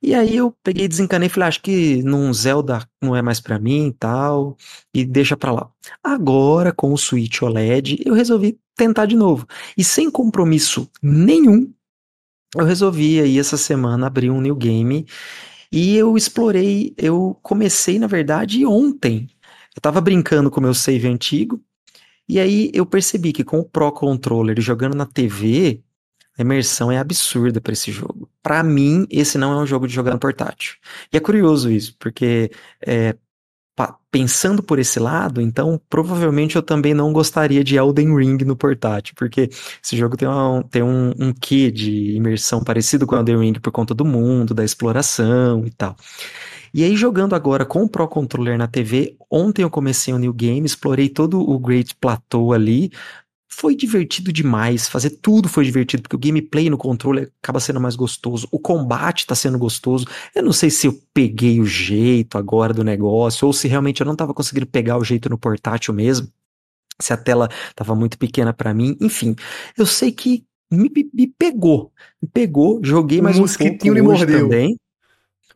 E 0.07 0.15
aí 0.15 0.37
eu 0.37 0.55
peguei, 0.63 0.87
desencanei 0.87 1.27
e 1.27 1.29
falei, 1.29 1.47
ah, 1.47 1.49
acho 1.49 1.61
que 1.61 2.01
num 2.05 2.33
Zelda 2.33 2.89
não 3.03 3.17
é 3.17 3.21
mais 3.21 3.41
para 3.41 3.59
mim 3.59 3.89
e 3.89 3.93
tal, 3.93 4.57
e 4.95 5.05
deixa 5.05 5.37
pra 5.37 5.51
lá. 5.51 5.69
Agora, 6.01 6.73
com 6.73 6.93
o 6.93 6.97
Switch 6.97 7.43
OLED, 7.43 8.05
eu 8.07 8.15
resolvi 8.15 8.57
tentar 8.77 9.07
de 9.07 9.17
novo. 9.17 9.49
E 9.77 9.83
sem 9.83 10.09
compromisso 10.09 10.89
nenhum, 11.03 11.75
eu 12.57 12.65
resolvi 12.65 13.19
aí 13.21 13.37
essa 13.37 13.57
semana 13.57 14.07
abrir 14.07 14.31
um 14.31 14.41
new 14.41 14.55
game 14.55 15.07
e 15.73 15.97
eu 15.97 16.17
explorei, 16.17 16.95
eu 16.97 17.37
comecei 17.43 17.99
na 17.99 18.07
verdade 18.07 18.65
ontem. 18.65 19.29
Eu 19.75 19.83
tava 19.83 20.01
brincando 20.01 20.53
com 20.53 20.61
o 20.61 20.63
meu 20.63 20.73
save 20.73 21.09
antigo 21.09 21.61
e 22.29 22.39
aí 22.39 22.71
eu 22.73 22.87
percebi 22.87 23.33
que 23.33 23.43
com 23.43 23.59
o 23.59 23.65
Pro 23.65 23.91
Controller 23.91 24.61
jogando 24.61 24.95
na 24.95 25.05
TV, 25.05 25.83
a 26.39 26.43
imersão 26.43 26.91
é 26.91 26.99
absurda 26.99 27.61
para 27.61 27.73
esse 27.73 27.91
jogo. 27.91 28.29
Para 28.43 28.63
mim, 28.63 29.07
esse 29.11 29.39
não 29.39 29.53
é 29.53 29.57
um 29.57 29.67
jogo 29.67 29.87
de 29.87 29.95
jogar 29.95 30.13
no 30.13 30.19
portátil. 30.19 30.75
E 31.13 31.17
é 31.17 31.21
curioso 31.21 31.71
isso, 31.71 31.95
porque 31.99 32.51
é, 32.87 33.17
pensando 34.11 34.63
por 34.63 34.79
esse 34.79 34.99
lado, 34.99 35.43
então 35.43 35.79
provavelmente 35.91 36.57
eu 36.57 36.63
também 36.63 36.95
não 36.95 37.13
gostaria 37.13 37.63
de 37.63 37.77
Elden 37.77 38.17
Ring 38.17 38.39
no 38.45 38.57
portátil, 38.57 39.15
porque 39.15 39.51
esse 39.85 39.95
jogo 39.95 40.17
tem, 40.17 40.27
uma, 40.27 40.63
tem 40.71 40.83
um, 40.83 41.13
um 41.19 41.33
quê 41.35 41.71
de 41.71 42.13
imersão 42.13 42.65
parecido 42.65 43.07
com 43.07 43.15
Elden 43.17 43.39
Ring 43.39 43.53
por 43.61 43.71
conta 43.71 43.95
do 43.95 44.05
mundo, 44.05 44.55
da 44.55 44.65
exploração 44.65 45.67
e 45.67 45.71
tal. 45.71 45.95
E 46.73 46.83
aí, 46.83 46.97
jogando 46.97 47.35
agora 47.35 47.65
com 47.65 47.83
o 47.83 47.89
Pro 47.89 48.09
Controller 48.09 48.59
na 48.59 48.67
TV, 48.67 49.17
ontem 49.31 49.63
eu 49.63 49.71
comecei 49.71 50.13
o 50.13 50.17
um 50.17 50.21
New 50.21 50.33
Game, 50.33 50.67
explorei 50.67 51.09
todo 51.09 51.39
o 51.41 51.59
Great 51.59 51.95
Plateau 51.97 52.53
ali, 52.53 52.91
foi 53.49 53.77
divertido 53.77 54.33
demais, 54.33 54.89
fazer 54.89 55.11
tudo 55.11 55.49
foi 55.49 55.65
divertido, 55.65 56.03
porque 56.03 56.17
o 56.17 56.19
gameplay 56.19 56.69
no 56.69 56.77
controle 56.77 57.29
acaba 57.43 57.61
sendo 57.61 57.81
mais 57.81 57.95
gostoso, 57.95 58.49
o 58.51 58.59
combate 58.59 59.27
tá 59.27 59.35
sendo 59.35 59.59
gostoso. 59.59 60.07
Eu 60.35 60.43
não 60.43 60.53
sei 60.53 60.69
se 60.69 60.87
eu 60.87 61.01
peguei 61.15 61.61
o 61.61 61.65
jeito 61.65 62.37
agora 62.37 62.75
do 62.75 62.85
negócio, 62.85 63.47
ou 63.47 63.53
se 63.53 63.69
realmente 63.69 64.01
eu 64.01 64.07
não 64.07 64.17
tava 64.17 64.35
conseguindo 64.35 64.67
pegar 64.67 64.99
o 64.99 65.05
jeito 65.05 65.31
no 65.31 65.39
portátil 65.39 65.95
mesmo, 65.95 66.29
se 67.01 67.13
a 67.13 67.17
tela 67.17 67.49
tava 67.75 67.95
muito 67.95 68.19
pequena 68.19 68.53
para 68.53 68.75
mim, 68.75 68.97
enfim. 69.01 69.37
Eu 69.77 69.87
sei 69.87 70.11
que 70.11 70.45
me, 70.71 70.91
me, 71.15 71.27
pegou, 71.27 71.93
me 72.21 72.29
pegou, 72.29 72.81
joguei 72.83 73.23
mais 73.23 73.39
um 73.39 73.47
pouco 73.47 73.85
hoje 74.01 74.03
mordeu. 74.03 74.41
também. 74.41 74.77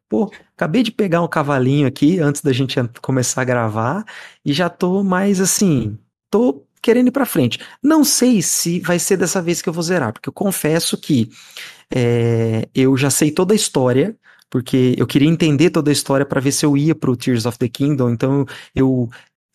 Pô, 0.09 0.31
acabei 0.57 0.83
de 0.83 0.91
pegar 0.91 1.23
um 1.23 1.29
cavalinho 1.29 1.87
aqui 1.87 2.19
antes 2.19 2.43
da 2.43 2.53
gente 2.53 2.77
começar 3.01 3.43
a 3.43 3.45
gravar 3.45 4.05
e 4.45 4.53
já 4.53 4.69
tô 4.69 5.05
mais 5.05 5.41
assim, 5.41 5.97
tô 6.29 6.65
querendo 6.83 7.09
ir 7.09 7.13
para 7.13 7.27
frente. 7.27 7.59
Não 7.83 8.05
sei 8.05 8.43
se 8.43 8.81
vai 8.81 8.99
ser 8.99 9.17
dessa 9.17 9.41
vez 9.41 9.61
que 9.61 9.69
eu 9.69 9.73
vou 9.73 9.83
zerar, 9.83 10.13
porque 10.13 10.29
eu 10.29 10.33
confesso 10.33 10.97
que 10.97 11.31
é, 11.95 12.69
eu 12.75 12.97
já 12.97 13.11
sei 13.11 13.31
toda 13.31 13.53
a 13.53 13.57
história, 13.57 14.17
porque 14.49 14.95
eu 14.99 15.07
queria 15.07 15.29
entender 15.29 15.71
toda 15.71 15.91
a 15.91 15.93
história 15.93 16.27
para 16.27 16.41
ver 16.41 16.53
se 16.53 16.65
eu 16.65 16.77
ia 16.77 16.95
pro 16.95 17.17
Tears 17.17 17.47
of 17.47 17.59
the 17.59 17.69
Kingdom, 17.69 18.11
então 18.11 18.47
eu 18.75 19.09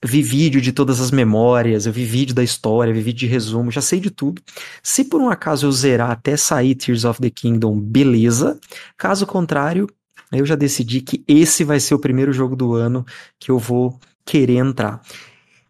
vi 0.03 0.21
vídeo 0.21 0.61
de 0.61 0.71
todas 0.71 1.01
as 1.01 1.11
memórias, 1.11 1.85
eu 1.85 1.93
vi 1.93 2.05
vídeo 2.05 2.35
da 2.35 2.43
história, 2.43 2.93
vi 2.93 3.01
vídeo 3.01 3.19
de 3.19 3.27
resumo, 3.27 3.71
já 3.71 3.81
sei 3.81 3.99
de 3.99 4.11
tudo. 4.11 4.41
Se 4.83 5.03
por 5.03 5.19
um 5.19 5.29
acaso 5.29 5.65
eu 5.65 5.71
zerar 5.71 6.11
até 6.11 6.37
sair 6.37 6.75
Tears 6.75 7.05
of 7.05 7.19
the 7.19 7.29
Kingdom, 7.29 7.79
beleza. 7.79 8.59
Caso 8.97 9.25
contrário, 9.25 9.87
eu 10.31 10.45
já 10.45 10.55
decidi 10.55 11.01
que 11.01 11.23
esse 11.27 11.63
vai 11.63 11.79
ser 11.79 11.95
o 11.95 11.99
primeiro 11.99 12.31
jogo 12.31 12.55
do 12.55 12.73
ano 12.73 13.05
que 13.39 13.49
eu 13.51 13.57
vou 13.57 13.99
querer 14.25 14.57
entrar. 14.57 15.01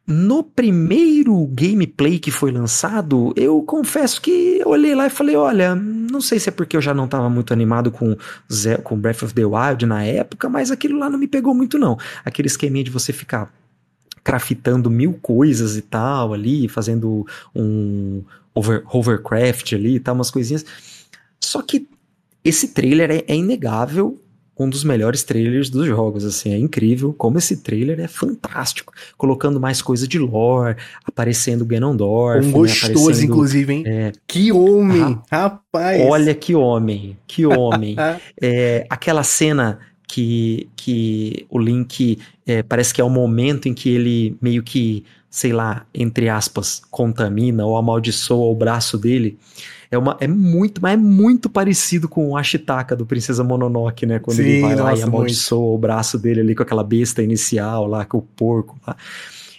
No 0.07 0.43
primeiro 0.43 1.47
gameplay 1.47 2.19
que 2.19 2.29
foi 2.29 2.51
lançado, 2.51 3.33
eu 3.35 3.59
confesso 3.63 4.21
que 4.21 4.61
olhei 4.63 4.93
lá 4.93 5.07
e 5.07 5.09
falei: 5.09 5.35
olha, 5.35 5.73
não 5.73 6.21
sei 6.21 6.39
se 6.39 6.49
é 6.49 6.51
porque 6.51 6.77
eu 6.77 6.81
já 6.81 6.93
não 6.93 7.05
estava 7.05 7.27
muito 7.27 7.51
animado 7.51 7.89
com, 7.89 8.15
com 8.83 8.99
Breath 8.99 9.23
of 9.23 9.33
the 9.33 9.45
Wild 9.45 9.85
na 9.87 10.03
época, 10.03 10.47
mas 10.47 10.69
aquilo 10.69 10.99
lá 10.99 11.09
não 11.09 11.17
me 11.17 11.27
pegou 11.27 11.55
muito, 11.55 11.79
não. 11.79 11.97
Aquele 12.23 12.47
esqueminha 12.47 12.83
de 12.83 12.91
você 12.91 13.11
ficar 13.11 13.51
craftando 14.23 14.91
mil 14.91 15.13
coisas 15.21 15.75
e 15.75 15.81
tal 15.81 16.33
ali, 16.33 16.67
fazendo 16.67 17.25
um 17.55 18.23
over, 18.53 18.83
hovercraft 18.91 19.73
ali 19.73 19.95
e 19.95 19.99
tal, 19.99 20.13
umas 20.13 20.29
coisinhas. 20.29 20.65
Só 21.39 21.63
que 21.63 21.87
esse 22.43 22.69
trailer 22.69 23.09
é, 23.09 23.25
é 23.27 23.35
inegável 23.35 24.19
um 24.57 24.69
dos 24.69 24.83
melhores 24.83 25.23
trailers 25.23 25.69
dos 25.69 25.85
jogos, 25.85 26.23
assim, 26.23 26.53
é 26.53 26.57
incrível 26.57 27.13
como 27.13 27.37
esse 27.37 27.57
trailer 27.57 27.99
é 27.99 28.07
fantástico, 28.07 28.93
colocando 29.17 29.59
mais 29.59 29.81
coisa 29.81 30.07
de 30.07 30.17
lore, 30.17 30.77
aparecendo 31.03 31.65
Ganondorf, 31.65 32.47
um 32.47 32.51
gostoso 32.51 33.19
né, 33.19 33.25
inclusive, 33.25 33.73
hein? 33.73 33.83
É, 33.85 34.11
que 34.27 34.51
homem, 34.51 35.19
rapaz! 35.29 36.01
Olha 36.07 36.33
que 36.33 36.55
homem, 36.55 37.17
que 37.27 37.45
homem. 37.45 37.95
é, 38.41 38.85
aquela 38.89 39.23
cena 39.23 39.79
que, 40.07 40.69
que 40.75 41.45
o 41.49 41.59
Link 41.59 42.19
é, 42.45 42.63
parece 42.63 42.93
que 42.93 43.01
é 43.01 43.03
o 43.03 43.09
momento 43.09 43.67
em 43.67 43.73
que 43.73 43.89
ele 43.89 44.37
meio 44.41 44.63
que, 44.63 45.03
sei 45.35 45.51
lá, 45.51 45.85
entre 45.93 46.29
aspas, 46.29 46.81
contamina 46.89 47.65
ou 47.65 47.75
amaldiçoa 47.75 48.49
o 48.49 48.55
braço 48.55 48.97
dele. 48.97 49.37
É, 49.91 49.97
uma, 49.97 50.15
é 50.21 50.29
muito, 50.29 50.81
mas 50.81 50.93
é 50.93 50.95
muito 50.95 51.49
parecido 51.49 52.07
com 52.07 52.29
o 52.29 52.37
Ashitaka 52.37 52.95
do 52.95 53.05
Princesa 53.05 53.43
Mononoke, 53.43 54.05
né? 54.05 54.17
Quando 54.17 54.37
Sim, 54.37 54.43
ele 54.43 54.61
vai 54.61 54.75
lá 54.77 54.95
e 54.95 55.03
amaldiçoa 55.03 55.59
muito. 55.59 55.75
o 55.75 55.77
braço 55.77 56.17
dele 56.17 56.39
ali 56.39 56.55
com 56.55 56.63
aquela 56.63 56.85
besta 56.85 57.21
inicial 57.21 57.85
lá, 57.85 58.05
com 58.05 58.19
o 58.19 58.21
porco 58.21 58.79
lá. 58.87 58.95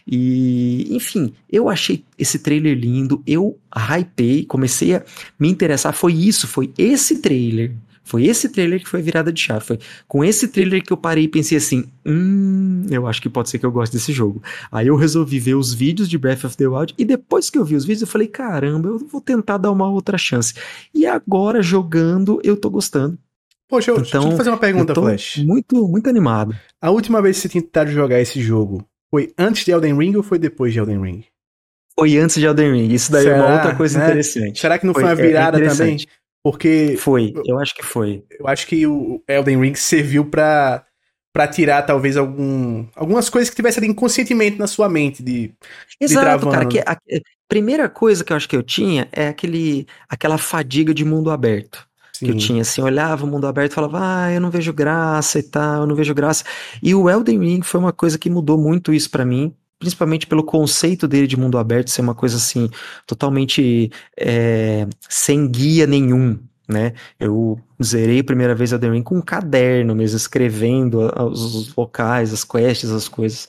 E, 0.07 0.89
enfim, 0.97 1.35
eu 1.53 1.69
achei 1.69 2.03
esse 2.19 2.39
trailer 2.39 2.75
lindo, 2.75 3.23
eu 3.27 3.59
hypei, 3.77 4.47
comecei 4.47 4.95
a 4.95 5.03
me 5.39 5.51
interessar. 5.51 5.93
Foi 5.93 6.15
isso, 6.15 6.49
foi 6.49 6.73
esse 6.79 7.19
trailer 7.19 7.75
Foi 8.07 8.25
esse 8.25 8.49
trailer 8.49 8.79
que 8.79 8.89
foi 8.89 9.03
virada 9.03 9.33
de 9.33 9.41
chave. 9.41 9.65
Foi 9.65 9.79
com 10.07 10.25
esse 10.25 10.47
trailer 10.47 10.81
que 10.81 10.93
eu 10.93 10.97
parei 10.97 11.25
e 11.25 11.29
pensei 11.29 11.59
assim: 11.59 11.87
hum, 12.07 12.87
eu 12.89 13.05
acho 13.05 13.21
que 13.21 13.29
pode 13.29 13.51
ser 13.51 13.59
que 13.59 13.67
eu 13.67 13.73
goste 13.73 13.97
desse 13.97 14.13
jogo. 14.13 14.41
Aí 14.71 14.87
eu 14.87 14.95
resolvi 14.95 15.41
ver 15.41 15.57
os 15.57 15.75
vídeos 15.75 16.09
de 16.09 16.17
Breath 16.17 16.45
of 16.45 16.57
the 16.57 16.69
Wild 16.69 16.95
e 16.97 17.05
depois 17.05 17.51
que 17.51 17.59
eu 17.59 17.65
vi 17.65 17.75
os 17.75 17.85
vídeos 17.85 18.03
eu 18.03 18.07
falei: 18.07 18.29
caramba, 18.29 18.91
eu 18.91 18.99
vou 18.99 19.21
tentar 19.21 19.59
dar 19.59 19.73
uma 19.73 19.91
outra 19.91 20.17
chance. 20.17 20.55
E 20.95 21.05
agora 21.05 21.61
jogando 21.61 22.41
eu 22.45 22.57
tô 22.57 22.71
gostando. 22.71 23.19
Poxa, 23.69 23.91
eu, 23.91 23.97
então, 23.97 24.21
deixa 24.21 24.35
eu 24.35 24.37
fazer 24.37 24.51
uma 24.51 24.59
pergunta, 24.59 24.95
Flash. 24.95 25.39
Muito, 25.39 25.89
muito 25.89 26.09
animado. 26.09 26.55
A 26.81 26.91
última 26.93 27.21
vez 27.21 27.37
que 27.37 27.43
você 27.43 27.61
tentaram 27.61 27.91
jogar 27.91 28.21
esse 28.21 28.41
jogo 28.41 28.87
foi 29.11 29.33
antes 29.37 29.65
de 29.65 29.73
Elden 29.73 29.99
Ring 29.99 30.15
ou 30.15 30.23
foi 30.23 30.39
depois 30.39 30.73
de 30.73 30.79
Elden 30.79 31.03
Ring? 31.03 31.25
Foi 31.99 32.17
antes 32.19 32.37
de 32.37 32.47
Elden 32.47 32.73
Ring. 32.73 32.95
Isso 32.95 33.11
daí 33.11 33.25
Será, 33.25 33.37
é 33.37 33.41
uma 33.41 33.55
outra 33.55 33.75
coisa 33.75 33.99
né? 33.99 34.05
interessante. 34.05 34.61
Será 34.61 34.79
que 34.79 34.87
não 34.87 34.95
foi, 34.95 35.03
foi 35.03 35.13
uma 35.13 35.21
é 35.21 35.27
virada 35.27 35.59
é 35.59 35.69
também? 35.69 35.97
Porque. 36.47 36.97
Foi, 36.97 37.35
eu 37.45 37.59
acho 37.59 37.75
que 37.75 37.83
foi. 37.83 38.23
Eu 38.39 38.47
acho 38.47 38.69
que 38.69 38.87
o 38.87 39.21
Elden 39.27 39.61
Ring 39.61 39.75
serviu 39.75 40.25
pra, 40.25 40.85
pra 41.33 41.49
tirar, 41.49 41.83
talvez, 41.83 42.17
algum, 42.17 42.87
algumas 42.95 43.29
coisas 43.29 43.51
que 43.51 43.57
tivesse 43.57 43.81
ali 43.81 43.89
inconscientemente 43.89 44.57
na 44.57 44.69
sua 44.69 44.89
mente 44.89 45.25
de. 45.25 45.53
Exato, 46.01 46.47
de 46.47 46.53
cara. 46.53 46.67
Que 46.67 46.79
a, 46.79 46.93
a 46.93 46.99
primeira 47.49 47.89
coisa 47.89 48.23
que 48.23 48.33
eu 48.33 48.37
acho 48.37 48.49
que 48.49 48.55
eu 48.55 48.63
tinha 48.63 49.09
é 49.11 49.27
aquele, 49.27 49.89
aquela 50.09 50.39
fadiga 50.39 50.95
de 50.95 51.05
mundo 51.05 51.33
aberto. 51.33 51.85
Sim. 52.13 52.27
Que 52.27 52.31
eu 52.31 52.37
tinha, 52.37 52.63
assim, 52.63 52.81
olhava 52.81 53.27
o 53.27 53.29
mundo 53.29 53.49
aberto 53.49 53.73
e 53.73 53.75
falava, 53.75 53.99
ah, 54.01 54.33
eu 54.33 54.41
não 54.41 54.49
vejo 54.49 54.73
graça 54.73 55.41
e 55.41 55.43
tal, 55.43 55.81
eu 55.81 55.87
não 55.89 55.97
vejo 55.97 56.15
graça. 56.15 56.45
E 56.81 56.95
o 56.95 57.11
Elden 57.11 57.41
Ring 57.41 57.63
foi 57.63 57.81
uma 57.81 57.93
coisa 57.93 58.17
que 58.17 58.31
mudou 58.31 58.57
muito 58.57 58.93
isso 58.93 59.11
para 59.11 59.25
mim, 59.25 59.53
principalmente 59.79 60.27
pelo 60.27 60.45
conceito 60.45 61.07
dele 61.07 61.27
de 61.27 61.37
mundo 61.37 61.59
aberto 61.59 61.91
ser 61.91 62.01
uma 62.01 62.15
coisa 62.15 62.37
assim, 62.37 62.69
totalmente 63.07 63.91
é, 64.19 64.87
sem 65.09 65.47
guia 65.49 65.87
nenhum, 65.87 66.39
né? 66.69 66.95
Eu 67.21 67.61
zerei 67.83 68.21
a 68.21 68.25
primeira 68.25 68.55
vez 68.55 68.73
Elden 68.73 68.93
Ring 68.93 69.03
com 69.03 69.19
um 69.19 69.23
caderno 69.23 69.95
mesmo, 69.95 70.17
escrevendo 70.17 71.13
os 71.31 71.75
locais, 71.75 72.33
as 72.33 72.45
quests, 72.45 72.91
as 72.91 73.09
coisas. 73.09 73.49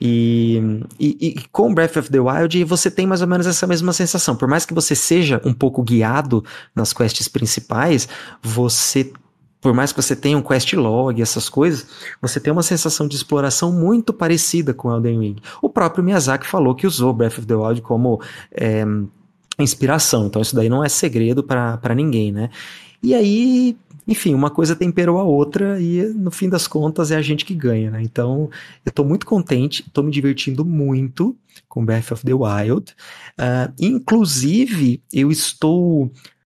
E, 0.00 0.60
e, 0.98 1.28
e, 1.28 1.34
com 1.52 1.72
Breath 1.72 1.96
of 1.96 2.10
the 2.10 2.18
Wild 2.18 2.64
você 2.64 2.90
tem 2.90 3.06
mais 3.06 3.22
ou 3.22 3.28
menos 3.28 3.46
essa 3.46 3.66
mesma 3.66 3.92
sensação. 3.92 4.36
Por 4.36 4.48
mais 4.48 4.66
que 4.66 4.74
você 4.74 4.94
seja 4.94 5.40
um 5.44 5.52
pouco 5.52 5.82
guiado 5.82 6.44
nas 6.74 6.92
quests 6.92 7.28
principais, 7.28 8.08
você 8.42 9.12
por 9.64 9.72
mais 9.72 9.92
que 9.92 10.02
você 10.02 10.14
tenha 10.14 10.36
um 10.36 10.42
quest 10.42 10.74
log, 10.74 11.22
essas 11.22 11.48
coisas, 11.48 11.86
você 12.20 12.38
tem 12.38 12.52
uma 12.52 12.62
sensação 12.62 13.08
de 13.08 13.16
exploração 13.16 13.72
muito 13.72 14.12
parecida 14.12 14.74
com 14.74 14.94
Elden 14.94 15.20
Ring. 15.20 15.36
O 15.62 15.70
próprio 15.70 16.04
Miyazaki 16.04 16.46
falou 16.46 16.74
que 16.74 16.86
usou 16.86 17.14
Breath 17.14 17.38
of 17.38 17.46
the 17.46 17.54
Wild 17.54 17.80
como 17.80 18.20
é, 18.52 18.84
inspiração, 19.58 20.26
então 20.26 20.42
isso 20.42 20.54
daí 20.54 20.68
não 20.68 20.84
é 20.84 20.88
segredo 20.90 21.42
para 21.42 21.94
ninguém, 21.94 22.30
né? 22.30 22.50
E 23.02 23.14
aí, 23.14 23.74
enfim, 24.06 24.34
uma 24.34 24.50
coisa 24.50 24.76
temperou 24.76 25.18
a 25.18 25.24
outra 25.24 25.80
e 25.80 26.12
no 26.12 26.30
fim 26.30 26.50
das 26.50 26.66
contas 26.66 27.10
é 27.10 27.16
a 27.16 27.22
gente 27.22 27.46
que 27.46 27.54
ganha, 27.54 27.90
né? 27.90 28.02
Então, 28.02 28.50
eu 28.84 28.92
tô 28.92 29.02
muito 29.02 29.24
contente, 29.24 29.82
tô 29.94 30.02
me 30.02 30.10
divertindo 30.10 30.62
muito 30.62 31.34
com 31.70 31.86
Breath 31.86 32.12
of 32.12 32.22
the 32.22 32.34
Wild. 32.34 32.94
Uh, 33.40 33.72
inclusive, 33.80 35.02
eu 35.10 35.30
estou 35.30 36.12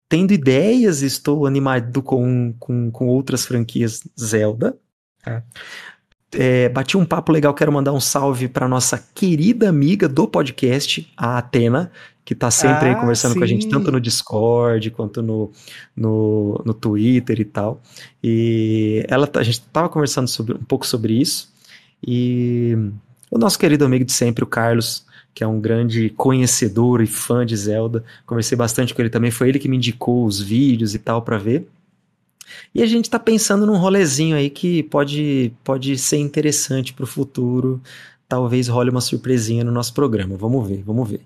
tendo 0.08 0.32
ideias, 0.32 1.02
estou 1.02 1.46
animado 1.46 2.02
com, 2.02 2.54
com, 2.60 2.92
com 2.92 3.08
outras 3.08 3.46
franquias 3.46 4.04
Zelda. 4.20 4.78
Tá? 5.24 5.44
É, 6.32 6.70
bati 6.70 6.98
um 6.98 7.06
papo 7.06 7.32
legal, 7.32 7.54
quero 7.54 7.72
mandar 7.72 7.94
um 7.94 8.00
salve 8.00 8.48
para 8.48 8.68
nossa 8.68 9.04
querida 9.14 9.70
amiga 9.70 10.08
do 10.08 10.28
podcast, 10.28 11.12
a 11.16 11.38
Atena, 11.38 11.92
que 12.26 12.34
está 12.34 12.52
sempre 12.52 12.90
ah, 12.90 12.96
aí 12.96 12.96
conversando 13.00 13.34
sim. 13.34 13.40
com 13.40 13.44
a 13.44 13.48
gente, 13.48 13.70
tanto 13.70 13.92
no 13.92 14.02
Discord 14.02 14.92
quanto 14.92 15.22
no, 15.22 15.52
no, 15.96 16.62
no 16.66 16.74
Twitter 16.74 17.40
e 17.40 17.46
tal. 17.46 17.82
E 18.22 19.06
ela, 19.08 19.30
a 19.36 19.44
gente 19.44 19.60
estava 19.60 19.88
conversando 19.88 20.28
sobre, 20.28 20.56
um 20.56 20.64
pouco 20.64 20.86
sobre 20.86 21.14
isso. 21.14 21.54
E 22.06 22.76
o 23.32 23.38
nosso 23.38 23.58
querido 23.58 23.86
amigo 23.86 24.04
de 24.04 24.12
sempre, 24.12 24.44
o 24.44 24.48
Carlos, 24.48 25.05
que 25.36 25.44
é 25.44 25.48
um 25.48 25.60
grande 25.60 26.10
conhecedor 26.12 27.02
e 27.02 27.06
fã 27.06 27.46
de 27.46 27.58
Zelda. 27.58 28.06
Conversei 28.26 28.58
bastante 28.58 28.96
com 28.96 29.02
ele 29.02 29.10
também, 29.10 29.30
foi 29.30 29.50
ele 29.50 29.60
que 29.60 29.68
me 29.68 29.76
indicou 29.76 30.26
os 30.26 30.42
vídeos 30.42 30.96
e 30.96 31.00
tal 31.00 31.22
para 31.22 31.38
ver. 31.38 31.68
E 32.74 32.82
a 32.82 32.86
gente 32.86 33.06
está 33.06 33.20
pensando 33.20 33.66
num 33.66 33.76
rolezinho 33.76 34.38
aí 34.38 34.50
que 34.50 34.84
pode, 34.84 35.52
pode 35.62 35.98
ser 35.98 36.18
interessante 36.18 36.94
para 36.94 37.04
o 37.04 37.08
futuro. 37.08 37.82
Talvez 38.30 38.70
role 38.70 38.90
uma 38.90 39.02
surpresinha 39.02 39.64
no 39.64 39.72
nosso 39.72 39.94
programa. 39.94 40.38
Vamos 40.38 40.66
ver, 40.68 40.82
vamos 40.84 41.10
ver. 41.10 41.22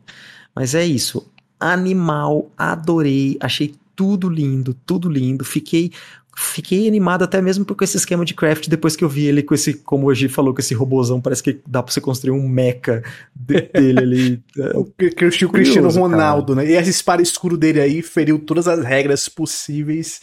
Mas 0.55 0.73
é 0.73 0.83
isso. 0.83 1.27
Animal, 1.59 2.49
adorei, 2.57 3.37
achei 3.39 3.75
tudo 3.95 4.27
lindo, 4.27 4.75
tudo 4.85 5.07
lindo. 5.07 5.45
Fiquei 5.45 5.91
fiquei 6.39 6.87
animado 6.87 7.23
até 7.23 7.41
mesmo 7.41 7.65
com 7.65 7.83
esse 7.83 7.97
esquema 7.97 8.23
de 8.23 8.33
craft 8.33 8.69
depois 8.69 8.95
que 8.95 9.03
eu 9.03 9.09
vi 9.09 9.25
ele 9.25 9.43
com 9.43 9.53
esse, 9.53 9.73
como 9.73 10.07
hoje 10.07 10.29
falou, 10.29 10.53
com 10.53 10.61
esse 10.61 10.73
robozão, 10.73 11.19
parece 11.19 11.43
que 11.43 11.59
dá 11.67 11.83
pra 11.83 11.91
você 11.91 11.99
construir 11.99 12.31
um 12.31 12.47
mecha 12.47 13.03
dele 13.35 13.99
ali. 13.99 14.43
o 14.73 14.85
Cristiano 14.85 15.51
Curioso, 15.51 15.99
Ronaldo, 15.99 16.55
cara. 16.55 16.65
né? 16.65 16.73
E 16.73 16.77
esse 16.77 16.91
espada 16.91 17.21
escuro 17.21 17.57
dele 17.57 17.81
aí 17.81 18.01
feriu 18.01 18.39
todas 18.39 18.69
as 18.69 18.83
regras 18.83 19.27
possíveis 19.27 20.21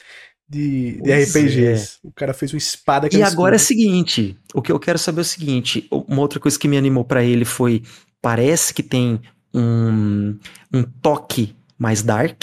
de, 0.48 1.02
de 1.02 1.12
RPGs. 1.12 1.98
É. 2.02 2.08
O 2.08 2.12
cara 2.12 2.32
fez 2.32 2.52
uma 2.52 2.58
espada 2.58 3.10
que 3.10 3.18
E 3.18 3.22
agora 3.22 3.56
é 3.56 3.58
o 3.58 3.60
seguinte, 3.60 4.38
o 4.54 4.62
que 4.62 4.72
eu 4.72 4.78
quero 4.80 4.98
saber 4.98 5.20
é 5.20 5.22
o 5.22 5.24
seguinte, 5.24 5.86
uma 5.90 6.22
outra 6.22 6.40
coisa 6.40 6.58
que 6.58 6.66
me 6.66 6.78
animou 6.78 7.04
para 7.04 7.22
ele 7.22 7.44
foi, 7.44 7.82
parece 8.22 8.72
que 8.72 8.82
tem 8.82 9.20
um, 9.52 10.38
um 10.72 10.82
toque 10.82 11.54
mais 11.78 12.02
dark, 12.02 12.42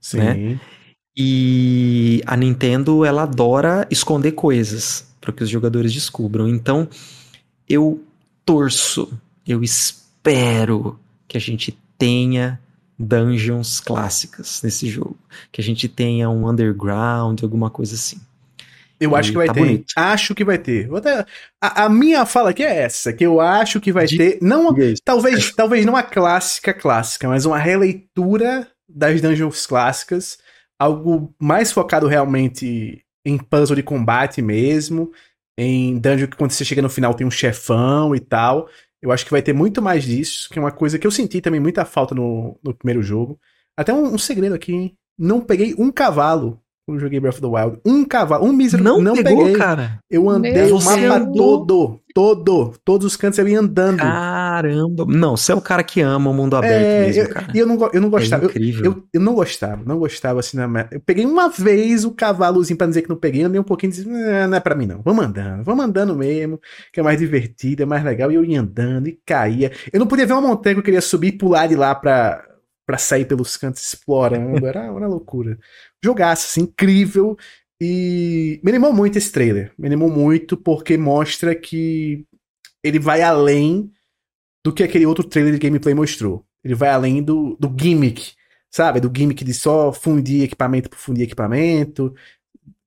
Sim. 0.00 0.18
né? 0.18 0.60
E 1.16 2.22
a 2.26 2.36
Nintendo, 2.36 3.04
ela 3.04 3.22
adora 3.22 3.86
esconder 3.90 4.32
coisas 4.32 5.06
para 5.20 5.32
que 5.32 5.42
os 5.42 5.48
jogadores 5.48 5.92
descubram. 5.92 6.46
Então, 6.46 6.88
eu 7.68 8.02
torço, 8.44 9.12
eu 9.46 9.62
espero 9.64 11.00
que 11.26 11.36
a 11.36 11.40
gente 11.40 11.76
tenha 11.96 12.60
dungeons 12.98 13.80
clássicas 13.80 14.60
nesse 14.62 14.88
jogo. 14.88 15.16
Que 15.50 15.60
a 15.60 15.64
gente 15.64 15.88
tenha 15.88 16.28
um 16.28 16.48
underground, 16.48 17.42
alguma 17.42 17.70
coisa 17.70 17.94
assim. 17.94 18.20
Eu 18.98 19.10
e 19.10 19.14
acho 19.14 19.30
que 19.30 19.36
vai 19.36 19.46
tá 19.46 19.54
ter. 19.54 19.60
Bonito. 19.60 19.92
Acho 19.96 20.34
que 20.34 20.44
vai 20.44 20.58
ter. 20.58 20.94
Até, 20.94 21.26
a, 21.60 21.84
a, 21.84 21.88
minha 21.88 22.24
fala 22.24 22.50
aqui 22.50 22.62
é 22.62 22.82
essa, 22.82 23.12
que 23.12 23.24
eu 23.24 23.40
acho 23.40 23.80
que 23.80 23.92
vai 23.92 24.06
De... 24.06 24.16
ter. 24.16 24.38
Não, 24.40 24.74
talvez, 25.04 25.50
talvez 25.52 25.84
não 25.84 25.96
a 25.96 26.02
clássica 26.02 26.72
clássica, 26.72 27.28
mas 27.28 27.44
uma 27.44 27.58
releitura 27.58 28.68
das 28.88 29.20
dungeons 29.20 29.66
clássicas 29.66 30.38
algo 30.78 31.34
mais 31.40 31.72
focado 31.72 32.06
realmente 32.06 33.04
em 33.24 33.38
puzzle 33.38 33.76
de 33.76 33.82
combate 33.82 34.40
mesmo, 34.40 35.10
em 35.58 35.98
dungeon 35.98 36.28
que 36.28 36.36
quando 36.36 36.52
você 36.52 36.64
chega 36.64 36.82
no 36.82 36.88
final 36.88 37.14
tem 37.14 37.26
um 37.26 37.30
chefão 37.30 38.14
e 38.14 38.20
tal. 38.20 38.68
Eu 39.02 39.12
acho 39.12 39.24
que 39.24 39.30
vai 39.30 39.42
ter 39.42 39.52
muito 39.52 39.82
mais 39.82 40.04
disso, 40.04 40.48
que 40.50 40.58
é 40.58 40.62
uma 40.62 40.72
coisa 40.72 40.98
que 40.98 41.06
eu 41.06 41.10
senti 41.10 41.40
também 41.40 41.60
muita 41.60 41.84
falta 41.84 42.14
no, 42.14 42.58
no 42.62 42.74
primeiro 42.74 43.02
jogo. 43.02 43.38
Até 43.76 43.92
um, 43.92 44.14
um 44.14 44.18
segredo 44.18 44.54
aqui, 44.54 44.72
hein? 44.72 44.98
Não 45.18 45.40
peguei 45.40 45.74
um 45.78 45.90
cavalo 45.90 46.60
quando 46.86 47.00
joguei 47.00 47.18
Breath 47.18 47.34
of 47.34 47.40
the 47.40 47.48
Wild. 47.48 47.80
Um 47.84 48.04
cavalo, 48.04 48.46
um 48.46 48.52
mísero. 48.52 48.82
Não, 48.82 49.00
não 49.00 49.14
pegou, 49.14 49.44
peguei. 49.44 49.58
cara. 49.58 49.98
Eu 50.08 50.30
andei 50.30 50.70
o 50.70 50.80
mapa 50.80 51.26
todo, 51.34 52.00
todo. 52.14 52.74
Todos 52.84 53.04
os 53.04 53.16
cantos 53.16 53.40
eu 53.40 53.48
ia 53.48 53.58
andando. 53.58 53.98
Caramba. 53.98 55.04
Não, 55.08 55.36
você 55.36 55.50
é 55.50 55.54
o 55.56 55.60
cara 55.60 55.82
que 55.82 56.00
ama 56.00 56.30
o 56.30 56.34
mundo 56.34 56.54
é, 56.54 56.58
aberto 56.60 56.84
é, 56.84 57.06
mesmo, 57.06 57.28
cara. 57.28 57.48
E 57.52 57.58
eu, 57.58 57.66
não, 57.66 57.90
eu 57.92 58.00
não 58.00 58.08
gostava. 58.08 58.44
É 58.44 58.46
incrível. 58.46 58.84
Eu, 58.84 58.92
eu, 58.92 59.04
eu, 59.14 59.20
não 59.20 59.34
gostava, 59.34 59.82
não 59.84 59.98
gostava 59.98 60.38
assim 60.38 60.56
na. 60.56 60.88
Eu 60.92 61.00
peguei 61.00 61.26
uma 61.26 61.48
vez 61.48 62.04
o 62.04 62.12
cavalozinho 62.12 62.78
pra 62.78 62.86
dizer 62.86 63.02
que 63.02 63.08
não 63.08 63.16
peguei, 63.16 63.42
andei 63.42 63.60
um 63.60 63.64
pouquinho 63.64 63.90
e 63.90 63.92
disse, 63.92 64.08
não, 64.08 64.48
não 64.48 64.56
é 64.56 64.60
pra 64.60 64.76
mim 64.76 64.86
não. 64.86 65.02
Vamos 65.02 65.24
andando, 65.24 65.64
vamos 65.64 65.84
andando 65.84 66.14
mesmo, 66.14 66.60
que 66.92 67.00
é 67.00 67.02
mais 67.02 67.18
divertido, 67.18 67.82
é 67.82 67.86
mais 67.86 68.04
legal. 68.04 68.30
E 68.30 68.36
eu 68.36 68.44
ia 68.44 68.60
andando 68.60 69.08
e 69.08 69.20
caía. 69.26 69.72
Eu 69.92 69.98
não 69.98 70.06
podia 70.06 70.24
ver 70.24 70.34
uma 70.34 70.42
montanha 70.42 70.76
que 70.76 70.80
eu 70.80 70.84
queria 70.84 71.00
subir 71.00 71.28
e 71.28 71.32
pular 71.32 71.66
de 71.66 71.74
lá 71.74 71.96
pra 71.96 72.44
para 72.86 72.98
sair 72.98 73.24
pelos 73.24 73.56
cantos 73.56 73.84
explorando. 73.84 74.64
Era 74.64 74.92
uma 74.92 75.08
loucura. 75.08 75.58
Jogaço, 76.04 76.46
assim, 76.46 76.62
incrível. 76.62 77.36
E 77.80 78.60
me 78.62 78.70
animou 78.70 78.92
muito 78.92 79.18
esse 79.18 79.30
trailer. 79.30 79.72
Me 79.78 79.86
animou 79.86 80.10
muito 80.10 80.56
porque 80.56 80.96
mostra 80.96 81.54
que 81.54 82.24
ele 82.82 82.98
vai 82.98 83.22
além 83.22 83.90
do 84.64 84.72
que 84.72 84.82
aquele 84.82 85.06
outro 85.06 85.24
trailer 85.24 85.52
de 85.52 85.58
gameplay 85.58 85.94
mostrou. 85.94 86.44
Ele 86.64 86.74
vai 86.74 86.88
além 86.88 87.22
do, 87.22 87.56
do 87.60 87.72
gimmick, 87.78 88.32
sabe? 88.70 89.00
Do 89.00 89.12
gimmick 89.14 89.44
de 89.44 89.54
só 89.54 89.92
fundir 89.92 90.42
equipamento 90.42 90.90
por 90.90 90.98
fundir 90.98 91.24
equipamento. 91.24 92.14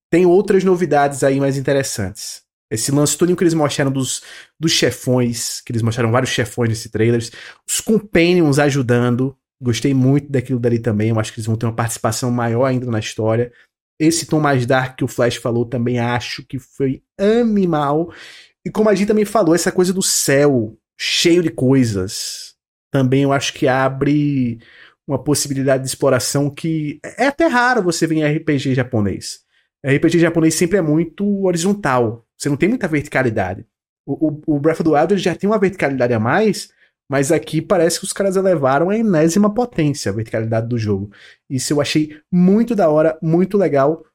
Tem 0.10 0.26
outras 0.26 0.63
novidades 0.63 1.24
aí 1.24 1.39
mais 1.39 1.58
interessantes. 1.58 2.43
Esse 2.72 2.91
lance 2.91 3.17
todo 3.17 3.36
que 3.36 3.43
eles 3.43 3.54
mostraram 3.54 3.91
dos, 3.91 4.22
dos 4.60 4.72
chefões, 4.72 5.62
que 5.62 5.72
eles 5.72 5.82
mostraram 5.82 6.12
vários 6.12 6.32
chefões 6.32 6.69
nesse 6.69 6.89
trailer, 6.89 7.19
os 7.67 7.82
companions 7.82 8.60
ajudando, 8.60 9.36
Gostei 9.62 9.93
muito 9.93 10.32
daquilo 10.32 10.60
dali 10.60 10.80
também. 10.80 11.10
Eu 11.10 11.19
acho 11.19 11.34
que 11.34 11.39
eles 11.39 11.48
vão 11.48 11.56
ter 11.56 11.65
uma 11.65 11.76
participação 11.76 12.32
maior 12.32 12.65
ainda 12.65 12.89
na 12.89 13.00
história. 13.00 13.52
Esse 14.00 14.26
tom 14.26 14.39
mais 14.39 14.65
dark 14.65 14.98
que 14.98 15.04
o 15.04 15.08
Flash 15.08 15.36
falou 15.36 15.65
também 15.65 16.00
acho 16.00 16.45
que 16.45 16.58
foi 16.58 17.04
animal. 17.19 18.13
E 18.65 18.69
como 18.69 18.89
a 18.89 18.95
gente 18.95 19.08
também 19.08 19.26
falou, 19.26 19.54
essa 19.54 19.72
coisa 19.72 19.91
do 19.91 20.02
céu 20.02 20.78
cheio 20.98 21.41
de 21.41 21.50
coisas. 21.50 22.56
Também 22.91 23.24
eu 23.24 23.32
acho 23.32 23.54
que 23.54 23.67
abre 23.67 24.60
uma 25.08 25.22
possibilidade 25.22 25.84
de 25.84 25.89
exploração 25.89 26.50
que 26.50 27.00
é 27.17 27.28
até 27.28 27.48
raro 27.48 27.82
você 27.82 28.06
ver 28.06 28.15
em 28.15 28.38
RPG 28.38 28.76
japonês. 28.76 29.41
RPG 29.86 30.19
japonês 30.19 30.56
sempre 30.56 30.78
é 30.78 30.82
muito 30.82 31.45
horizontal. 31.45 32.26
Você 32.38 32.50
não 32.50 32.58
tem 32.58 32.69
muita 32.69 32.88
verticalidade. 32.88 33.65
O, 34.06 34.30
o, 34.30 34.56
o 34.56 34.60
Breath 34.60 34.82
of 34.82 34.89
the 34.89 34.98
Wild 34.98 35.17
já 35.17 35.36
tem 35.36 35.50
uma 35.50 35.60
verticalidade 35.60 36.13
a 36.13 36.19
mais, 36.19 36.72
mas 37.10 37.32
aqui 37.32 37.62
parece 37.62 38.00
que 38.00 38.06
os 38.06 38.13
caras 38.13 38.36
elevaram 38.36 38.89
a 38.89 38.98
enésima 38.98 39.52
potência 39.52 40.12
a 40.12 40.15
verticalidade 40.15 40.67
do 40.67 40.78
jogo. 40.78 41.12
Isso 41.50 41.74
eu 41.74 41.82
achei 41.82 42.22
muito 42.32 42.76
da 42.76 42.88
hora, 42.88 43.17
muito 43.22 43.58
legal. 43.58 44.06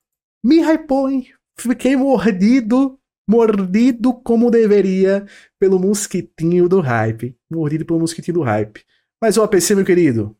Me 0.45 0.61
hypou, 0.61 1.11
hein? 1.11 1.27
Fiquei 1.59 1.97
mordido, 1.97 2.99
mordido 3.29 4.15
como 4.15 4.51
deveria 4.51 5.27
pelo 5.59 5.81
mosquitinho 5.81 6.69
do 6.69 6.81
hype. 6.81 7.37
Mordido 7.51 7.85
pelo 7.85 7.99
mosquitinho 7.99 8.37
do 8.37 8.43
hype. 8.43 8.85
Mas 9.21 9.37
o 9.37 9.43
APC, 9.43 9.75
meu 9.75 9.85
querido, 9.85 10.37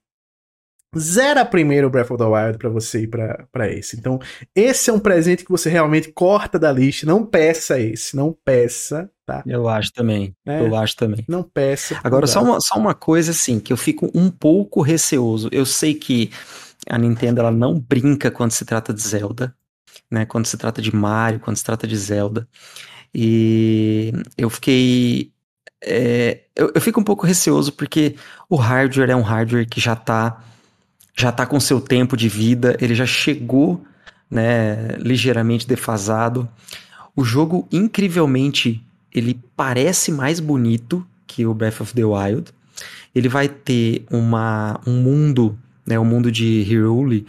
zera 0.99 1.45
primeiro 1.45 1.87
o 1.87 1.91
Breath 1.91 2.11
of 2.11 2.19
the 2.19 2.25
Wild 2.25 2.59
para 2.59 2.69
você 2.69 3.03
ir 3.03 3.09
para 3.09 3.71
esse. 3.71 3.97
Então, 3.97 4.19
esse 4.55 4.91
é 4.91 4.93
um 4.93 4.99
presente 4.99 5.45
que 5.45 5.51
você 5.51 5.69
realmente 5.69 6.13
corta 6.13 6.59
da 6.59 6.73
lista. 6.73 7.07
Não 7.07 7.25
peça 7.25 7.79
esse, 7.79 8.17
não 8.17 8.37
peça, 8.45 9.11
tá? 9.27 9.43
Eu 9.47 9.69
acho 9.69 9.93
também. 9.93 10.35
É, 10.47 10.61
eu 10.61 10.75
acho 10.77 10.97
também. 10.97 11.25
Não 11.29 11.43
peça. 11.43 11.99
Agora, 12.03 12.27
só 12.27 12.43
uma, 12.43 12.61
só 12.61 12.79
uma 12.79 12.95
coisa 12.95 13.31
assim, 13.31 13.59
que 13.59 13.73
eu 13.73 13.77
fico 13.77 14.11
um 14.15 14.31
pouco 14.31 14.83
receoso. 14.83 15.49
Eu 15.53 15.67
sei 15.67 15.95
que 15.95 16.31
a 16.89 16.99
Nintendo 16.99 17.41
ela 17.41 17.51
não 17.51 17.79
brinca 17.79 18.31
quando 18.31 18.53
se 18.53 18.65
trata 18.65 18.93
de 18.93 19.01
Zelda, 19.01 19.55
né? 20.11 20.25
Quando 20.25 20.47
se 20.47 20.57
trata 20.57 20.83
de 20.83 20.95
Mario, 20.95 21.41
quando 21.41 21.57
se 21.57 21.65
trata 21.65 21.87
de 21.87 21.97
Zelda. 21.97 22.47
E 23.15 24.13
eu 24.37 24.51
fiquei. 24.51 25.33
É, 25.83 26.41
eu, 26.57 26.73
eu 26.75 26.81
fico 26.81 26.99
um 27.01 27.05
pouco 27.05 27.27
receoso 27.27 27.73
porque 27.73 28.17
o 28.49 28.57
hardware 28.57 29.11
é 29.11 29.17
um 29.17 29.23
hardware 29.23 29.69
que 29.69 29.81
já 29.81 29.93
está 29.93 30.43
já 31.17 31.31
está 31.31 31.47
com 31.47 31.61
seu 31.61 31.81
tempo 31.81 32.17
de 32.17 32.29
vida, 32.29 32.77
ele 32.81 32.95
já 32.95 33.07
chegou 33.07 33.85
né, 34.31 34.97
ligeiramente 34.99 35.67
defasado. 35.67 36.49
O 37.15 37.25
jogo, 37.25 37.69
incrivelmente, 37.71 38.85
ele 39.13 39.41
parece 39.57 40.11
mais 40.11 40.41
bonito 40.41 41.07
que 41.27 41.47
o 41.47 41.55
Breath 41.55 41.81
of 41.81 41.95
the 41.95 42.05
Wild. 42.05 42.53
Ele 43.15 43.29
vai 43.29 43.49
ter 43.49 44.05
uma, 44.11 44.81
um 44.85 45.01
mundo, 45.01 45.57
né, 45.87 45.99
um 45.99 46.05
mundo 46.05 46.33
de 46.33 46.63
Hyrule 46.63 47.27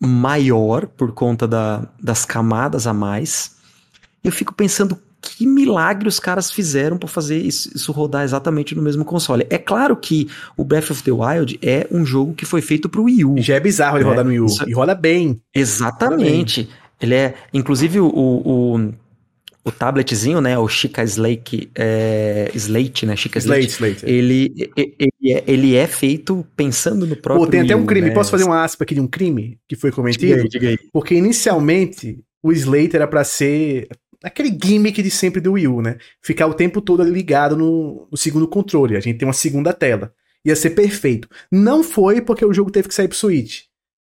maior 0.00 0.86
por 0.86 1.10
conta 1.10 1.48
da, 1.48 1.88
das 2.00 2.24
camadas 2.24 2.86
a 2.86 2.94
mais. 2.94 3.56
Eu 4.22 4.30
fico 4.30 4.54
pensando 4.54 4.96
que 5.20 5.46
milagre 5.46 6.08
os 6.08 6.20
caras 6.20 6.50
fizeram 6.50 6.96
para 6.96 7.08
fazer 7.08 7.38
isso, 7.38 7.70
isso, 7.74 7.92
rodar 7.92 8.24
exatamente 8.24 8.74
no 8.74 8.82
mesmo 8.82 9.04
console. 9.04 9.46
É 9.50 9.58
claro 9.58 9.96
que 9.96 10.28
o 10.56 10.64
Breath 10.64 10.90
of 10.90 11.02
the 11.02 11.10
Wild 11.10 11.58
é 11.62 11.86
um 11.90 12.04
jogo 12.04 12.34
que 12.34 12.46
foi 12.46 12.62
feito 12.62 12.88
pro 12.88 13.04
Wii 13.04 13.24
U. 13.24 13.34
Já 13.38 13.56
é 13.56 13.60
bizarro 13.60 13.96
ele 13.96 14.04
né? 14.04 14.10
rodar 14.10 14.24
no 14.24 14.30
Wii 14.30 14.40
U. 14.40 14.46
Isso... 14.46 14.68
E 14.68 14.72
roda 14.72 14.94
bem. 14.94 15.40
Exatamente. 15.54 16.62
Roda 16.62 16.72
bem. 16.72 16.88
Ele 17.00 17.14
é, 17.14 17.34
inclusive, 17.52 18.00
o, 18.00 18.08
o, 18.08 18.92
o 19.64 19.70
tabletzinho, 19.70 20.40
né, 20.40 20.58
o 20.58 20.66
Chica 20.66 21.04
Slate, 21.04 21.70
é, 21.74 22.50
Slate, 22.54 23.06
né, 23.06 23.14
Chica 23.14 23.38
Slate, 23.38 23.68
Slate, 23.68 23.96
Slate 23.96 24.06
é. 24.06 24.16
ele, 24.16 24.72
ele, 24.76 25.32
é, 25.32 25.44
ele 25.46 25.76
é 25.76 25.86
feito 25.86 26.44
pensando 26.56 27.06
no 27.06 27.14
próprio 27.14 27.44
Pô, 27.44 27.50
tem 27.50 27.60
até 27.60 27.76
um 27.76 27.86
crime, 27.86 28.08
né? 28.08 28.14
posso 28.14 28.30
fazer 28.30 28.44
uma 28.44 28.64
aspa 28.64 28.84
aqui 28.84 28.94
de 28.94 29.00
um 29.00 29.06
crime 29.06 29.58
que 29.68 29.76
foi 29.76 29.92
cometido? 29.92 30.26
Diga 30.26 30.42
aí, 30.42 30.48
diga 30.48 30.68
aí. 30.70 30.78
Porque 30.92 31.14
inicialmente 31.14 32.18
o 32.42 32.52
Slate 32.52 32.96
era 32.96 33.06
para 33.06 33.22
ser 33.22 33.88
aquele 34.22 34.56
gimmick 34.62 35.02
de 35.02 35.10
sempre 35.10 35.40
do 35.40 35.52
Wii 35.52 35.68
U, 35.68 35.82
né? 35.82 35.96
Ficar 36.22 36.46
o 36.46 36.54
tempo 36.54 36.80
todo 36.80 37.02
ligado 37.02 37.56
no, 37.56 38.08
no, 38.10 38.16
segundo 38.16 38.48
controle. 38.48 38.96
A 38.96 39.00
gente 39.00 39.18
tem 39.18 39.26
uma 39.26 39.34
segunda 39.34 39.72
tela. 39.72 40.12
Ia 40.44 40.56
ser 40.56 40.70
perfeito. 40.70 41.28
Não 41.50 41.82
foi 41.82 42.20
porque 42.20 42.44
o 42.44 42.52
jogo 42.52 42.70
teve 42.70 42.88
que 42.88 42.94
sair 42.94 43.08
pro 43.08 43.16
Switch. 43.16 43.62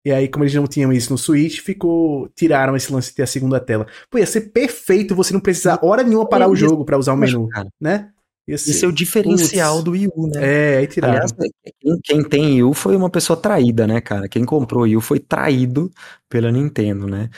E 0.04 0.12
aí, 0.12 0.28
como 0.28 0.44
eles 0.44 0.54
não 0.54 0.66
tinham 0.66 0.92
isso 0.92 1.10
no 1.10 1.18
Switch, 1.18 1.60
ficou. 1.60 2.28
Tiraram 2.36 2.76
esse 2.76 2.92
lance 2.92 3.10
de 3.10 3.16
ter 3.16 3.22
a 3.22 3.26
segunda 3.26 3.58
tela. 3.58 3.86
Pô, 4.08 4.18
ia 4.18 4.26
ser 4.26 4.52
perfeito 4.52 5.16
você 5.16 5.32
não 5.32 5.40
precisar 5.40 5.80
hora 5.82 6.02
nenhuma 6.02 6.28
parar 6.28 6.48
o 6.48 6.54
jogo 6.54 6.84
para 6.84 6.98
usar 6.98 7.12
o 7.12 7.16
menu, 7.16 7.48
né? 7.80 8.10
Esse 8.46 8.84
é 8.84 8.88
o 8.88 8.92
diferencial 8.92 9.72
Puts. 9.72 9.84
do 9.84 9.90
Wii 9.90 10.08
U, 10.14 10.28
né? 10.28 10.40
É, 10.40 10.76
aí 10.78 10.86
tiraram. 10.86 11.14
Aliás, 11.14 11.32
quem, 11.32 12.00
quem 12.04 12.22
tem 12.22 12.44
Wii 12.44 12.62
U 12.62 12.72
foi 12.72 12.94
uma 12.94 13.10
pessoa 13.10 13.36
traída, 13.36 13.88
né, 13.88 14.00
cara? 14.00 14.28
Quem 14.28 14.44
comprou 14.44 14.84
Wii 14.84 14.96
U 14.96 15.00
foi 15.00 15.18
traído 15.18 15.90
pela 16.28 16.52
Nintendo, 16.52 17.08
né? 17.08 17.28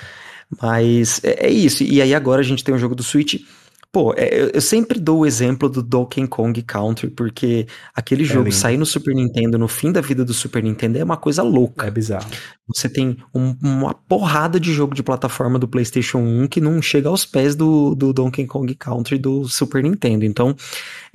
Mas 0.61 1.21
é, 1.23 1.47
é, 1.47 1.51
isso. 1.51 1.83
E 1.83 2.01
aí 2.01 2.15
agora 2.15 2.41
a 2.41 2.45
gente 2.45 2.65
tem 2.65 2.73
o 2.73 2.77
um 2.77 2.81
jogo 2.81 2.95
do 2.95 3.03
Switch. 3.03 3.43
Pô, 3.91 4.13
é, 4.15 4.51
eu 4.55 4.61
sempre 4.61 5.01
dou 5.01 5.21
o 5.21 5.27
exemplo 5.27 5.67
do 5.67 5.83
Donkey 5.83 6.27
Kong 6.27 6.61
Country, 6.63 7.09
porque 7.09 7.67
aquele 7.95 8.23
é 8.25 8.27
jogo 8.27 8.45
lindo. 8.45 8.55
sair 8.55 8.77
no 8.77 8.85
Super 8.85 9.15
Nintendo 9.15 9.59
no 9.59 9.67
fim 9.67 9.91
da 9.91 10.03
vida 10.03 10.27
do 10.27 10.35
Super 10.35 10.63
Nintendo 10.63 10.99
é 10.99 11.05
uma 11.05 11.17
coisa 11.17 11.43
louca. 11.43 11.87
É 11.87 11.91
bizarro. 11.91 12.29
Você 12.67 12.87
tem 12.87 13.17
um, 13.35 13.57
uma 13.63 13.95
porrada 13.95 14.61
de 14.61 14.75
jogo 14.75 14.95
de 14.95 15.03
plataforma 15.03 15.59
do 15.59 15.67
PlayStation 15.67 16.19
1 16.19 16.49
que 16.49 16.61
não 16.61 16.83
chega 16.83 17.09
aos 17.09 17.25
pés 17.25 17.55
do, 17.57 17.95
do 17.95 18.13
Donkey 18.13 18.47
Kong 18.47 18.75
Country 18.75 19.17
do 19.17 19.49
Super 19.49 19.83
Nintendo. 19.83 20.27
Então, 20.27 20.55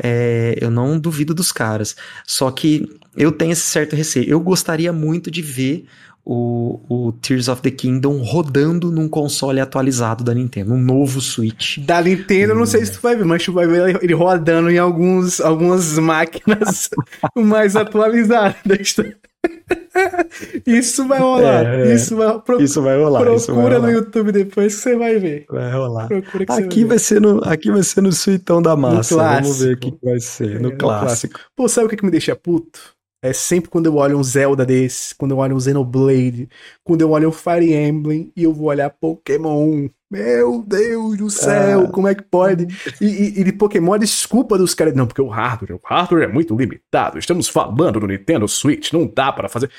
é, 0.01 0.57
eu 0.59 0.71
não 0.71 0.97
duvido 0.97 1.35
dos 1.35 1.51
caras. 1.51 1.95
Só 2.25 2.49
que 2.49 2.89
eu 3.15 3.31
tenho 3.31 3.51
esse 3.51 3.61
certo 3.61 3.95
receio. 3.95 4.27
Eu 4.27 4.39
gostaria 4.39 4.91
muito 4.91 5.29
de 5.29 5.43
ver 5.43 5.85
o, 6.25 6.79
o, 6.87 7.11
Tears 7.11 7.49
of 7.49 7.61
the 7.61 7.71
Kingdom 7.71 8.21
rodando 8.21 8.89
num 8.91 9.09
console 9.09 9.59
atualizado 9.59 10.23
da 10.23 10.33
Nintendo, 10.33 10.73
um 10.73 10.81
novo 10.81 11.19
Switch. 11.19 11.79
Da 11.79 12.01
Nintendo, 12.01 12.53
hum. 12.53 12.59
não 12.59 12.65
sei 12.65 12.85
se 12.85 12.93
tu 12.93 13.01
vai 13.01 13.15
ver, 13.15 13.25
mas 13.25 13.43
tu 13.43 13.51
vai 13.51 13.67
ver 13.67 13.99
ele 14.01 14.13
rodando 14.13 14.69
em 14.69 14.77
alguns, 14.77 15.41
algumas 15.41 15.97
máquinas 15.99 16.89
mais 17.35 17.75
atualizadas. 17.75 18.95
Isso 20.65 21.07
vai 21.07 21.19
rolar. 21.19 21.65
É, 21.65 21.91
é. 21.91 21.93
Isso, 21.93 22.15
vai, 22.15 22.39
pro, 22.39 22.61
isso 22.61 22.81
vai 22.81 22.97
rolar. 22.97 23.19
Procura 23.21 23.53
vai 23.53 23.63
rolar. 23.63 23.79
no 23.79 23.91
YouTube 23.91 24.31
depois 24.31 24.75
que 24.75 24.81
você 24.81 24.95
vai 24.95 25.19
ver. 25.19 25.45
Vai 25.49 25.71
rolar. 25.71 26.07
aqui, 26.49 26.85
vai, 26.85 26.97
ser 26.99 27.21
no, 27.21 27.43
aqui 27.43 27.69
vai 27.69 27.83
ser 27.83 28.01
no 28.01 28.11
suitão 28.11 28.61
da 28.61 28.75
massa. 28.75 29.15
Vamos 29.15 29.59
ver 29.59 29.75
o 29.75 29.77
que 29.77 29.93
vai 30.01 30.19
ser. 30.19 30.61
No, 30.61 30.69
é, 30.69 30.71
clássico. 30.71 30.73
no 30.73 30.77
clássico. 30.77 31.39
Pô, 31.55 31.67
sabe 31.67 31.87
o 31.87 31.89
que, 31.89 31.97
que 31.97 32.05
me 32.05 32.11
deixa 32.11 32.35
puto? 32.35 32.79
É 33.23 33.31
sempre 33.31 33.69
quando 33.69 33.85
eu 33.85 33.95
olho 33.95 34.17
um 34.17 34.23
Zelda 34.23 34.65
desse, 34.65 35.15
quando 35.15 35.31
eu 35.31 35.37
olho 35.37 35.55
um 35.55 35.59
Xenoblade, 35.59 36.49
quando 36.83 36.99
eu 36.99 37.11
olho 37.11 37.29
um 37.29 37.31
Fire 37.31 37.73
Emblem 37.73 38.29
e 38.35 38.43
eu 38.43 38.53
vou 38.53 38.67
olhar 38.67 38.89
Pokémon. 38.89 39.87
Meu 40.11 40.61
Deus 40.61 41.17
do 41.17 41.29
céu, 41.29 41.85
ah. 41.85 41.89
como 41.89 42.09
é 42.09 42.13
que 42.13 42.23
pode? 42.23 42.67
E, 42.99 43.05
e, 43.05 43.39
e, 43.39 43.43
de 43.45 43.53
Pokémon, 43.53 43.93
a 43.93 43.97
desculpa 43.97 44.57
dos 44.57 44.75
caras. 44.75 44.93
Não, 44.93 45.07
porque 45.07 45.21
o 45.21 45.29
hardware, 45.29 45.73
o 45.73 45.79
hardware 45.81 46.25
é 46.25 46.27
muito 46.27 46.53
limitado. 46.53 47.17
Estamos 47.17 47.47
falando 47.47 48.01
do 48.01 48.07
Nintendo 48.07 48.45
Switch, 48.45 48.91
não 48.91 49.07
dá 49.07 49.31
para 49.31 49.47
fazer. 49.47 49.71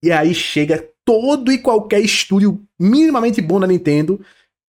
E 0.00 0.12
aí 0.12 0.32
chega 0.32 0.88
todo 1.04 1.50
e 1.50 1.58
qualquer 1.58 2.00
estúdio 2.00 2.62
minimamente 2.78 3.42
bom 3.42 3.58
da 3.58 3.66
Nintendo 3.66 4.20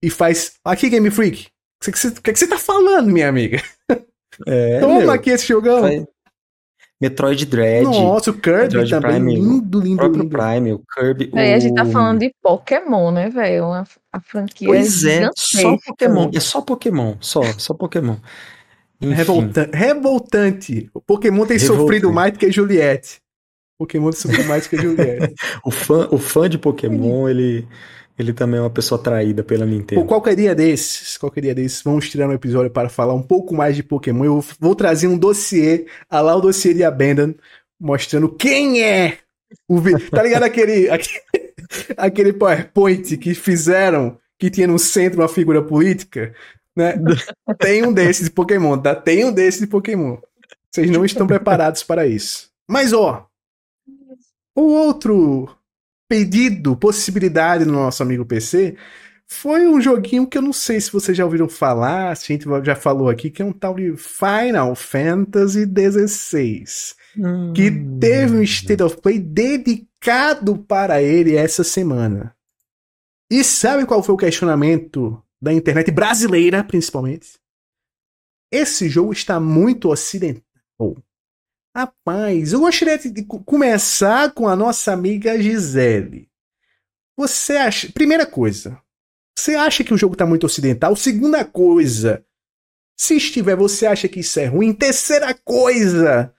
e 0.04 0.10
faz. 0.10 0.54
Aqui, 0.66 0.90
Game 0.90 1.12
Freak. 1.12 1.50
O 1.88 1.92
que, 1.92 2.36
você 2.36 2.48
tá 2.48 2.58
falando, 2.58 3.12
minha 3.12 3.30
amiga? 3.30 3.62
É, 4.48 4.80
Toma 4.80 5.00
meu, 5.00 5.12
aqui 5.12 5.30
esse 5.30 5.46
jogão. 5.46 5.82
Faz, 5.82 6.04
Metroid 7.02 7.46
Dread. 7.46 7.84
Nossa, 7.84 8.32
o 8.32 8.34
Kirby 8.34 8.62
Metroid 8.62 8.90
também. 8.92 9.12
Prime, 9.12 9.36
lindo, 9.36 9.80
lindo, 9.80 10.04
o 10.04 10.08
lindo. 10.08 10.30
Prime, 10.30 10.74
o 10.74 10.82
Kirby. 10.94 11.32
É, 11.34 11.54
o... 11.54 11.56
a 11.56 11.60
gente 11.60 11.76
tá 11.76 11.86
falando 11.86 12.20
de 12.20 12.34
Pokémon, 12.42 13.12
né, 13.12 13.30
velho? 13.30 13.66
A 14.12 14.22
franquia 14.22 14.68
Pois 14.68 15.04
é, 15.04 15.30
só 15.36 15.76
Pokémon. 15.86 16.32
É 16.34 16.40
só 16.40 16.62
Pokémon. 16.62 17.16
Só, 17.20 17.42
só 17.58 17.74
Pokémon. 17.74 18.16
Revolta 19.02 19.70
revoltante. 19.74 20.90
O 20.94 21.02
Pokémon 21.02 21.46
tem 21.46 21.58
Revoltante. 21.58 21.82
sofrido 21.82 22.14
mais 22.14 22.32
do 22.32 22.40
que 22.40 22.52
Juliette. 22.52 23.22
Pokémon 23.78 24.12
tem 24.12 24.20
sofrido 24.20 24.48
mais 24.48 24.64
do 24.64 24.70
que 24.70 24.78
Juliette. 24.78 25.34
o, 25.66 25.72
fã, 25.72 26.08
o 26.10 26.18
fã 26.18 26.50
de 26.50 26.58
Pokémon, 26.58 27.28
ele 27.28 27.68
ele 28.18 28.34
também 28.34 28.60
é 28.60 28.64
uma 28.64 28.70
pessoa 28.70 29.02
traída 29.02 29.44
pela 29.44 29.66
Nintendo. 29.66 30.02
Por 30.02 30.08
qualquer 30.08 30.36
dia 30.36 30.54
desses, 30.54 31.18
qualquer 31.18 31.42
dia 31.42 31.56
desses, 31.56 31.82
vamos 31.82 32.10
tirar 32.10 32.28
um 32.28 32.34
episódio 32.34 32.70
para 32.70 32.90
falar 32.90 33.14
um 33.14 33.24
pouco 33.24 33.56
mais 33.56 33.76
de 33.76 33.84
Pokémon. 33.84 34.26
Eu 34.26 34.46
vou 34.60 34.76
trazer 34.76 35.08
um 35.08 35.18
dossiê, 35.18 35.88
a 36.10 36.22
lá 36.22 36.36
o 36.36 36.42
dossiê 36.42 36.74
de 36.74 36.84
Abandon, 36.84 37.34
mostrando 37.80 38.30
quem 38.30 38.84
é 38.84 39.18
o 39.68 39.82
Tá 40.12 40.24
ligado 40.24 40.44
aquele, 40.44 40.90
aquele, 40.92 41.22
aquele 41.98 42.34
PowerPoint 42.34 43.18
que 43.18 43.34
fizeram, 43.34 44.18
que 44.38 44.50
tinha 44.50 44.68
no 44.68 44.78
centro 44.78 45.22
uma 45.22 45.28
figura 45.28 45.62
política? 45.62 46.34
Né? 46.76 46.94
Tem 47.60 47.86
um 47.86 47.94
desses 47.94 48.26
de 48.26 48.32
Pokémon, 48.32 48.78
tá? 48.78 48.96
Tem 48.96 49.26
um 49.26 49.32
desses 49.32 49.62
de 49.62 49.68
Pokémon. 49.68 50.18
Vocês 50.72 50.90
não 50.90 51.06
estão 51.06 51.28
preparados 51.28 51.84
para 51.84 52.08
isso. 52.08 52.50
Mas, 52.68 52.94
ó, 52.94 53.28
o 54.56 54.62
outro 54.62 55.50
pedido, 56.14 56.78
possibilidade 56.78 57.66
no 57.66 57.74
nosso 57.74 58.04
amigo 58.04 58.24
PC, 58.24 58.76
foi 59.26 59.68
um 59.68 59.82
joguinho 59.82 60.28
que 60.28 60.38
eu 60.38 60.44
não 60.44 60.54
sei 60.54 60.80
se 60.80 60.92
vocês 60.92 61.18
já 61.18 61.26
ouviram 61.26 61.50
falar, 61.50 62.16
se 62.16 62.32
a 62.32 62.36
gente 62.36 62.46
já 62.64 62.76
falou 62.76 63.10
aqui, 63.10 63.32
que 63.32 63.42
é 63.42 63.46
um 63.46 63.52
tal 63.52 63.74
de 63.74 63.96
Final 63.98 64.76
Fantasy 64.76 65.66
XVI. 65.66 66.66
Hum. 67.18 67.52
Que 67.52 67.72
teve 68.00 68.38
um 68.38 68.44
State 68.44 68.84
of 68.84 69.02
Play 69.02 69.18
dedicado 69.18 70.56
para 70.56 71.02
ele 71.02 71.36
essa 71.36 71.64
semana. 71.64 72.36
E 73.28 73.44
sabe 73.44 73.88
qual 73.88 74.04
foi 74.04 74.14
o 74.14 74.18
questionamento 74.18 75.20
da 75.42 75.52
internet 75.52 75.90
brasileira, 75.90 76.64
principalmente? 76.64 77.40
Esse 78.52 78.88
jogo 78.88 79.14
está 79.14 79.40
muito 79.40 79.90
ocidental. 79.90 80.44
Rapaz, 81.76 82.54
eu 82.54 82.60
gostaria 82.60 83.00
de 83.00 83.24
começar 83.24 84.32
com 84.32 84.48
a 84.48 84.56
nossa 84.56 84.94
amiga 84.94 85.42
Gisele. 85.42 86.30
Você 87.18 87.54
acha. 87.54 87.92
Primeira 87.92 88.28
coisa. 88.28 88.80
Você 89.36 89.56
acha 89.56 89.84
que 89.84 89.92
o 89.92 89.98
jogo 89.98 90.16
tá 90.16 90.24
muito 90.24 90.46
ocidental? 90.46 90.96
Segunda 90.96 91.44
coisa, 91.44 92.24
se 92.96 93.18
estiver, 93.18 93.56
você 93.56 93.88
acha 93.88 94.08
que 94.08 94.20
isso 94.20 94.40
é 94.40 94.46
ruim? 94.46 94.72
Terceira 94.72 95.34
coisa, 95.34 96.32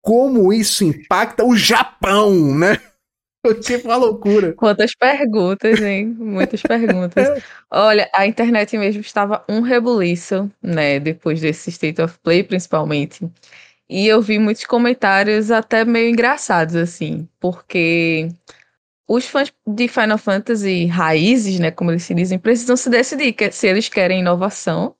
como 0.00 0.52
isso 0.52 0.84
impacta 0.84 1.44
o 1.44 1.56
Japão, 1.56 2.56
né? 2.56 2.80
Tipo 3.62 3.88
uma 3.88 3.96
loucura. 3.96 4.52
Quantas 4.52 4.94
perguntas, 4.94 5.80
hein? 5.80 6.06
Muitas 6.06 6.62
perguntas. 6.62 7.42
Olha, 7.70 8.08
a 8.14 8.26
internet 8.26 8.78
mesmo 8.78 9.00
estava 9.00 9.44
um 9.48 9.60
rebuliço, 9.60 10.50
né? 10.62 11.00
Depois 11.00 11.40
desse 11.40 11.70
State 11.70 12.00
of 12.00 12.18
Play, 12.22 12.44
principalmente. 12.44 13.28
E 13.88 14.06
eu 14.06 14.20
vi 14.20 14.38
muitos 14.38 14.64
comentários 14.64 15.50
até 15.50 15.84
meio 15.84 16.10
engraçados, 16.10 16.74
assim, 16.74 17.28
porque 17.38 18.28
os 19.08 19.26
fãs 19.26 19.52
de 19.66 19.88
Final 19.88 20.18
Fantasy 20.18 20.86
raízes, 20.86 21.60
né, 21.60 21.70
como 21.70 21.92
eles 21.92 22.02
se 22.02 22.14
dizem, 22.14 22.38
precisam 22.38 22.76
se 22.76 22.90
decidir 22.90 23.34
se 23.52 23.68
eles 23.68 23.88
querem 23.88 24.20
inovação 24.20 24.96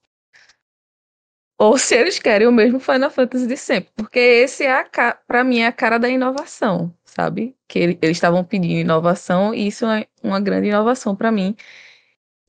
ou 1.58 1.78
se 1.78 1.94
eles 1.94 2.18
querem 2.18 2.46
o 2.46 2.52
mesmo 2.52 2.78
Final 2.78 3.10
Fantasy 3.10 3.46
de 3.46 3.56
sempre, 3.56 3.90
porque 3.96 4.18
esse 4.18 4.64
é 4.64 4.84
para 5.26 5.42
mim 5.42 5.60
é 5.60 5.66
a 5.66 5.72
cara 5.72 5.98
da 5.98 6.08
inovação, 6.08 6.94
sabe? 7.04 7.56
Que 7.66 7.78
ele, 7.78 7.98
eles 8.02 8.16
estavam 8.18 8.44
pedindo 8.44 8.80
inovação 8.80 9.54
e 9.54 9.66
isso 9.68 9.86
é 9.86 10.06
uma 10.22 10.40
grande 10.40 10.68
inovação 10.68 11.16
para 11.16 11.32
mim. 11.32 11.56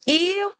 E 0.06 0.40
eu 0.42 0.54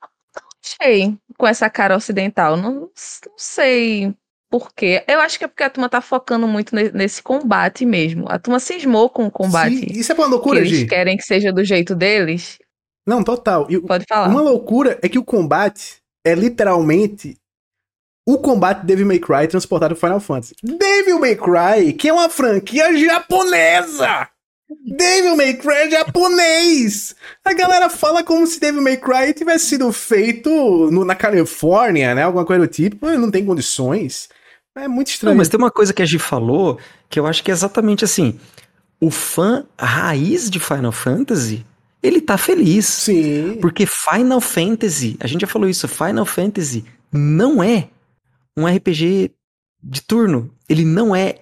achei 0.64 1.18
com 1.38 1.48
essa 1.48 1.70
cara 1.70 1.96
ocidental, 1.96 2.58
não, 2.58 2.74
não 2.82 2.92
sei 3.38 4.16
por 4.50 4.74
quê. 4.74 5.04
Eu 5.08 5.20
acho 5.20 5.38
que 5.38 5.46
é 5.46 5.48
porque 5.48 5.64
a 5.64 5.70
turma 5.70 5.90
tá 5.90 6.02
focando 6.02 6.48
muito 6.48 6.76
nesse 6.76 7.22
combate 7.22 7.86
mesmo. 7.86 8.26
A 8.30 8.40
turma 8.40 8.60
cismou 8.60 9.10
com 9.10 9.28
o 9.28 9.32
combate. 9.32 9.78
Sim, 9.78 9.86
isso 9.90 10.12
é 10.12 10.16
uma 10.16 10.28
loucura, 10.28 10.62
que 10.62 10.68
eles 10.68 10.84
querem 10.90 11.18
que 11.18 11.24
seja 11.24 11.52
do 11.52 11.64
jeito 11.64 11.96
deles. 11.96 12.58
Não, 13.06 13.24
total. 13.24 13.68
Pode 13.88 14.06
falar. 14.08 14.30
Uma 14.30 14.42
loucura 14.42 15.00
é 15.02 15.10
que 15.10 15.20
o 15.20 15.24
combate 15.24 15.98
é 16.26 16.36
literalmente 16.36 17.38
o 18.28 18.38
combate 18.38 18.82
de 18.82 18.88
Devil 18.88 19.08
May 19.08 19.20
Cry 19.20 19.48
transportado 19.48 19.96
para 19.96 20.08
Final 20.08 20.20
Fantasy. 20.20 20.56
Devil 20.62 21.20
May 21.20 21.36
Cry, 21.38 21.94
que 21.94 22.10
é 22.10 22.14
uma 22.14 22.28
franquia 22.28 22.94
japonesa! 22.98 24.28
Devil 24.86 25.38
May 25.38 25.54
Cry 25.54 25.76
é 25.76 25.92
japonês! 25.92 27.16
A 27.46 27.54
galera 27.54 27.90
fala 27.90 28.22
como 28.26 28.46
se 28.46 28.60
Devil 28.60 28.82
May 28.82 28.98
Cry 28.98 29.34
tivesse 29.34 29.68
sido 29.68 29.90
feito 29.94 30.50
no, 30.92 31.06
na 31.06 31.16
Califórnia, 31.16 32.14
né? 32.14 32.24
Alguma 32.24 32.46
coisa 32.46 32.68
do 32.68 32.72
tipo. 32.72 33.10
Não 33.12 33.32
tem 33.32 33.46
condições. 33.46 34.28
É 34.78 34.88
muito 34.88 35.10
estranho. 35.10 35.34
Não, 35.34 35.38
mas 35.38 35.50
tem 35.50 35.58
uma 35.58 35.72
coisa 35.72 35.94
que 35.94 36.02
a 36.02 36.06
Gi 36.06 36.20
falou 36.20 36.80
que 37.10 37.20
eu 37.20 37.26
acho 37.26 37.44
que 37.44 37.52
é 37.52 37.54
exatamente 37.54 38.06
assim. 38.06 38.40
O 39.00 39.12
fã 39.12 39.66
raiz 39.80 40.50
de 40.50 40.60
Final 40.60 40.92
Fantasy, 40.92 41.66
ele 42.02 42.22
tá 42.22 42.38
feliz. 42.38 42.86
Sim. 42.86 43.58
Porque 43.62 43.86
Final 43.86 44.42
Fantasy, 44.42 45.18
a 45.20 45.28
gente 45.28 45.42
já 45.42 45.48
falou 45.48 45.68
isso, 45.68 45.88
Final 45.88 46.26
Fantasy 46.26 46.86
não 47.12 47.64
é 47.64 47.90
um 48.56 48.66
RPG 48.66 49.32
de 49.84 50.02
turno. 50.02 50.52
Ele 50.68 50.84
não 50.84 51.16
é 51.16 51.40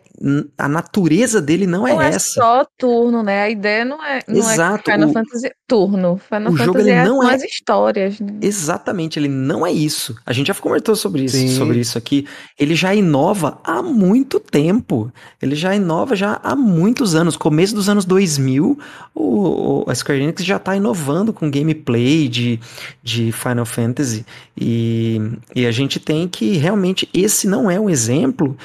a 0.58 0.68
natureza 0.68 1.42
dele 1.42 1.68
não, 1.68 1.88
é 1.88 1.94
não 1.94 2.02
é, 2.02 2.08
essa. 2.10 2.40
Não 2.40 2.46
é 2.46 2.60
só 2.60 2.68
turno, 2.78 3.24
né? 3.24 3.44
A 3.44 3.50
ideia 3.50 3.84
não 3.84 4.04
é, 4.04 4.22
não 4.28 4.50
é 4.50 4.54
Exato, 4.54 4.90
é 4.90 4.94
Final 4.94 5.10
o, 5.10 5.14
Fantasy 5.14 5.52
turno. 5.68 6.18
Final 6.18 6.54
o 6.54 6.58
Fantasy 6.58 6.66
jogo, 6.66 6.80
ele 6.80 6.90
é 6.92 7.06
não 7.06 7.30
é 7.30 7.36
as 7.36 7.44
histórias. 7.44 8.20
Né? 8.20 8.34
Exatamente, 8.42 9.20
ele 9.20 9.28
não 9.28 9.66
é 9.66 9.72
isso. 9.72 10.16
A 10.26 10.32
gente 10.32 10.48
já 10.48 10.54
comentou 10.54 10.96
sobre 10.96 11.24
isso, 11.24 11.48
sobre 11.50 11.80
isso 11.80 11.98
aqui. 11.98 12.26
Ele 12.58 12.76
já 12.76 12.96
inova 12.96 13.60
há 13.64 13.82
muito 13.82 14.40
tempo. 14.40 15.12
Ele 15.42 15.56
já 15.56 15.76
inova 15.76 16.16
já 16.16 16.40
há 16.42 16.56
muitos 16.56 17.16
anos. 17.16 17.36
Começo 17.36 17.76
dos 17.76 17.90
anos 17.90 18.06
2000, 18.06 18.80
o, 19.14 19.84
o 19.84 19.86
a 19.90 19.96
Square 19.96 20.22
Enix 20.22 20.44
já 20.44 20.58
está 20.58 20.76
inovando 20.76 21.34
com 21.34 21.52
gameplay 21.52 22.28
de, 22.28 22.60
de 23.04 23.32
Final 23.32 23.66
Fantasy. 23.66 24.26
E, 24.58 25.20
e 25.54 25.66
a 25.66 25.72
gente 25.72 26.00
tem 26.00 26.28
que 26.28 26.58
realmente 26.58 27.10
esse 27.14 27.48
não 27.48 27.70
é 27.70 27.80
um 27.80 27.90
exemplo 27.90 28.58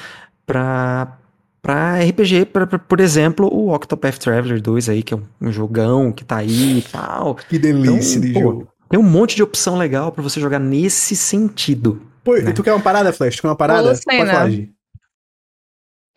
para 0.45 1.17
para 1.61 1.99
RPG, 1.99 2.45
pra, 2.45 2.65
pra, 2.65 2.79
por 2.79 2.99
exemplo, 2.99 3.47
o 3.47 3.73
Octopath 3.73 4.17
Traveler 4.17 4.61
2 4.61 4.89
aí, 4.89 5.03
que 5.03 5.13
é 5.13 5.17
um, 5.17 5.25
um 5.39 5.51
jogão 5.51 6.11
que 6.11 6.25
tá 6.25 6.37
aí 6.37 6.79
e 6.79 6.81
tal. 6.81 7.35
Que 7.35 7.59
delícia 7.59 8.17
então, 8.17 8.27
de 8.27 8.33
pô, 8.33 8.39
jogo. 8.39 8.67
Tem 8.89 8.99
um 8.99 9.03
monte 9.03 9.35
de 9.35 9.43
opção 9.43 9.77
legal 9.77 10.11
para 10.11 10.23
você 10.23 10.39
jogar 10.39 10.59
nesse 10.59 11.15
sentido. 11.15 12.01
Pô, 12.23 12.35
né? 12.35 12.51
tu 12.51 12.63
quer 12.63 12.73
uma 12.73 12.81
parada, 12.81 13.13
Flash? 13.13 13.35
Tu 13.35 13.41
quer 13.41 13.47
uma 13.47 13.55
parada? 13.55 13.83
Pode 13.83 14.03
falar, 14.03 14.49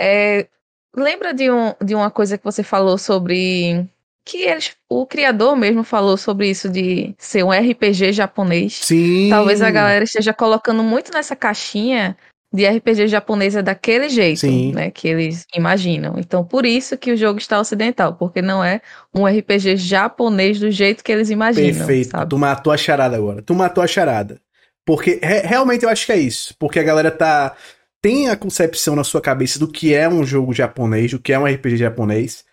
é, 0.00 0.48
lembra 0.96 1.32
de, 1.32 1.50
um, 1.50 1.74
de 1.82 1.94
uma 1.94 2.10
coisa 2.10 2.36
que 2.36 2.44
você 2.44 2.62
falou 2.62 2.98
sobre 2.98 3.88
que 4.24 4.38
eles, 4.38 4.74
o 4.88 5.06
criador 5.06 5.54
mesmo 5.54 5.84
falou 5.84 6.16
sobre 6.16 6.48
isso 6.48 6.68
de 6.68 7.14
ser 7.18 7.44
um 7.44 7.50
RPG 7.50 8.12
japonês. 8.12 8.80
Sim. 8.82 9.28
Talvez 9.28 9.60
a 9.60 9.70
galera 9.70 10.04
esteja 10.04 10.32
colocando 10.32 10.82
muito 10.82 11.12
nessa 11.12 11.36
caixinha 11.36 12.16
de 12.54 12.64
RPG 12.64 13.08
japonês 13.08 13.56
é 13.56 13.62
daquele 13.62 14.08
jeito, 14.08 14.38
Sim. 14.42 14.72
né, 14.72 14.88
que 14.88 15.08
eles 15.08 15.44
imaginam. 15.52 16.14
Então, 16.18 16.44
por 16.44 16.64
isso 16.64 16.96
que 16.96 17.10
o 17.10 17.16
jogo 17.16 17.40
está 17.40 17.58
ocidental, 17.58 18.14
porque 18.14 18.40
não 18.40 18.62
é 18.62 18.80
um 19.12 19.26
RPG 19.26 19.76
japonês 19.76 20.60
do 20.60 20.70
jeito 20.70 21.02
que 21.02 21.10
eles 21.10 21.30
imaginam. 21.30 21.78
Perfeito. 21.78 22.12
Sabe? 22.12 22.30
Tu 22.30 22.38
matou 22.38 22.72
a 22.72 22.76
charada 22.76 23.16
agora. 23.16 23.42
Tu 23.42 23.52
matou 23.56 23.82
a 23.82 23.88
charada. 23.88 24.40
Porque 24.86 25.18
re 25.20 25.40
realmente 25.40 25.82
eu 25.82 25.88
acho 25.88 26.06
que 26.06 26.12
é 26.12 26.16
isso. 26.16 26.54
Porque 26.56 26.78
a 26.78 26.84
galera 26.84 27.10
tá 27.10 27.56
tem 28.00 28.28
a 28.28 28.36
concepção 28.36 28.94
na 28.94 29.02
sua 29.02 29.20
cabeça 29.20 29.58
do 29.58 29.66
que 29.66 29.92
é 29.92 30.08
um 30.08 30.24
jogo 30.24 30.54
japonês, 30.54 31.10
do 31.10 31.18
que 31.18 31.32
é 31.32 31.38
um 31.38 31.46
RPG 31.46 31.76
japonês. 31.76 32.44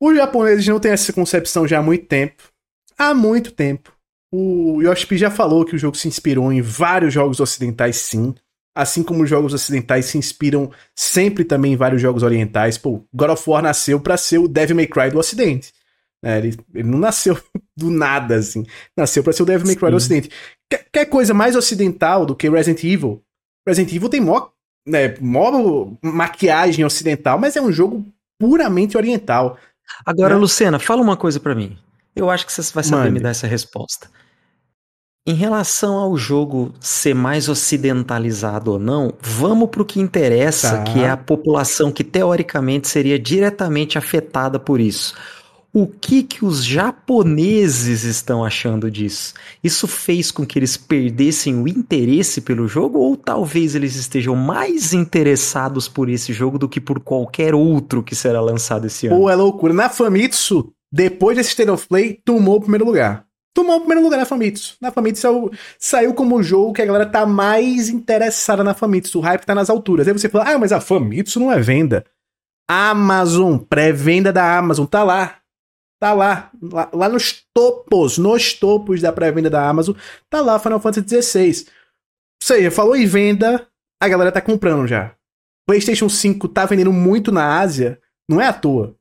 Os 0.00 0.16
japoneses 0.16 0.66
não 0.66 0.80
têm 0.80 0.92
essa 0.92 1.12
concepção 1.12 1.68
já 1.68 1.80
há 1.80 1.82
muito 1.82 2.06
tempo. 2.06 2.44
Há 2.96 3.12
muito 3.12 3.50
tempo. 3.52 3.92
O 4.32 4.80
Yoshi 4.80 5.18
já 5.18 5.30
falou 5.30 5.66
que 5.66 5.76
o 5.76 5.78
jogo 5.78 5.98
se 5.98 6.08
inspirou 6.08 6.50
em 6.50 6.62
vários 6.62 7.12
jogos 7.12 7.40
ocidentais, 7.40 7.96
sim 7.96 8.34
assim 8.78 9.02
como 9.02 9.24
os 9.24 9.28
jogos 9.28 9.52
ocidentais 9.52 10.04
se 10.04 10.16
inspiram 10.16 10.70
sempre 10.94 11.42
também 11.42 11.72
em 11.72 11.76
vários 11.76 12.00
jogos 12.00 12.22
orientais. 12.22 12.78
Pô, 12.78 13.04
God 13.12 13.30
of 13.30 13.50
War 13.50 13.60
nasceu 13.60 13.98
para 13.98 14.16
ser 14.16 14.38
o 14.38 14.46
Devil 14.46 14.76
May 14.76 14.86
Cry 14.86 15.10
do 15.10 15.18
Ocidente. 15.18 15.72
É, 16.24 16.38
ele, 16.38 16.56
ele, 16.72 16.88
não 16.88 16.96
nasceu 16.96 17.36
do 17.76 17.90
nada, 17.90 18.36
assim. 18.36 18.64
Nasceu 18.96 19.24
para 19.24 19.32
ser 19.32 19.42
o 19.42 19.46
Devil 19.46 19.66
May 19.66 19.74
Cry 19.74 19.86
Sim. 19.86 19.90
do 19.90 19.96
Ocidente. 19.96 20.30
Quer, 20.70 20.86
quer, 20.92 21.04
coisa 21.06 21.34
mais 21.34 21.56
ocidental 21.56 22.24
do 22.24 22.36
que 22.36 22.48
Resident 22.48 22.84
Evil? 22.84 23.20
Resident 23.66 23.92
Evil 23.92 24.08
tem 24.08 24.20
mó, 24.20 24.48
né, 24.86 25.16
mó 25.20 25.90
maquiagem 26.00 26.84
ocidental, 26.84 27.36
mas 27.36 27.56
é 27.56 27.60
um 27.60 27.72
jogo 27.72 28.06
puramente 28.38 28.96
oriental. 28.96 29.58
Agora, 30.06 30.34
né? 30.34 30.40
Lucena, 30.40 30.78
fala 30.78 31.02
uma 31.02 31.16
coisa 31.16 31.40
para 31.40 31.52
mim. 31.52 31.76
Eu 32.14 32.30
acho 32.30 32.46
que 32.46 32.52
você 32.52 32.62
vai 32.72 32.84
saber 32.84 33.02
Mande. 33.02 33.14
me 33.14 33.20
dar 33.20 33.30
essa 33.30 33.48
resposta. 33.48 34.08
Em 35.28 35.34
relação 35.34 35.96
ao 35.96 36.16
jogo 36.16 36.72
ser 36.80 37.14
mais 37.14 37.50
ocidentalizado 37.50 38.72
ou 38.72 38.78
não, 38.78 39.12
vamos 39.20 39.68
para 39.68 39.82
o 39.82 39.84
que 39.84 40.00
interessa, 40.00 40.78
tá. 40.78 40.84
que 40.84 41.00
é 41.00 41.10
a 41.10 41.18
população 41.18 41.92
que 41.92 42.02
teoricamente 42.02 42.88
seria 42.88 43.18
diretamente 43.18 43.98
afetada 43.98 44.58
por 44.58 44.80
isso. 44.80 45.14
O 45.70 45.86
que 45.86 46.22
que 46.22 46.46
os 46.46 46.64
japoneses 46.64 48.04
estão 48.04 48.42
achando 48.42 48.90
disso? 48.90 49.34
Isso 49.62 49.86
fez 49.86 50.30
com 50.30 50.46
que 50.46 50.58
eles 50.58 50.78
perdessem 50.78 51.60
o 51.60 51.68
interesse 51.68 52.40
pelo 52.40 52.66
jogo 52.66 52.98
ou 52.98 53.14
talvez 53.14 53.74
eles 53.74 53.96
estejam 53.96 54.34
mais 54.34 54.94
interessados 54.94 55.86
por 55.88 56.08
esse 56.08 56.32
jogo 56.32 56.58
do 56.58 56.66
que 56.66 56.80
por 56.80 57.00
qualquer 57.00 57.54
outro 57.54 58.02
que 58.02 58.14
será 58.14 58.40
lançado 58.40 58.86
esse 58.86 59.08
ano? 59.08 59.20
Ou 59.20 59.28
é 59.28 59.34
loucura. 59.34 59.74
Na 59.74 59.90
Famitsu, 59.90 60.72
depois 60.90 61.36
desse 61.36 61.50
State 61.50 61.70
of 61.70 61.86
Play, 61.86 62.18
tomou 62.24 62.56
o 62.56 62.60
primeiro 62.62 62.86
lugar 62.86 63.27
tomou 63.54 63.76
o 63.76 63.80
primeiro 63.80 64.02
lugar 64.02 64.18
na 64.18 64.24
Famitsu. 64.24 64.76
Na 64.80 64.90
Famitsu 64.90 65.20
saiu, 65.20 65.50
saiu 65.78 66.14
como 66.14 66.36
o 66.36 66.42
jogo 66.42 66.72
que 66.72 66.82
a 66.82 66.86
galera 66.86 67.06
tá 67.06 67.26
mais 67.26 67.88
interessada 67.88 68.62
na 68.62 68.74
Famitsu. 68.74 69.18
O 69.18 69.22
hype 69.22 69.44
tá 69.44 69.54
nas 69.54 69.70
alturas. 69.70 70.06
Aí 70.06 70.12
você 70.12 70.28
fala, 70.28 70.52
ah, 70.52 70.58
mas 70.58 70.72
a 70.72 70.80
Famitsu 70.80 71.40
não 71.40 71.52
é 71.52 71.60
venda. 71.60 72.04
Amazon, 72.68 73.56
pré-venda 73.56 74.32
da 74.32 74.58
Amazon, 74.58 74.86
tá 74.86 75.02
lá. 75.02 75.38
Tá 76.00 76.12
lá, 76.12 76.50
lá, 76.62 76.88
lá 76.92 77.08
nos 77.08 77.44
topos, 77.52 78.18
nos 78.18 78.54
topos 78.54 79.00
da 79.00 79.12
pré-venda 79.12 79.50
da 79.50 79.68
Amazon, 79.68 79.96
tá 80.30 80.40
lá 80.40 80.56
Final 80.56 80.78
Fantasy 80.78 81.22
XVI. 81.22 81.66
Ou 81.66 82.46
seja, 82.46 82.70
falou 82.70 82.94
em 82.94 83.04
venda, 83.04 83.66
a 84.00 84.08
galera 84.08 84.30
tá 84.30 84.40
comprando 84.40 84.86
já. 84.86 85.16
PlayStation 85.66 86.08
5 86.08 86.46
tá 86.48 86.66
vendendo 86.66 86.92
muito 86.92 87.32
na 87.32 87.58
Ásia, 87.58 88.00
não 88.30 88.40
é 88.40 88.46
à 88.46 88.52
toa. 88.52 88.94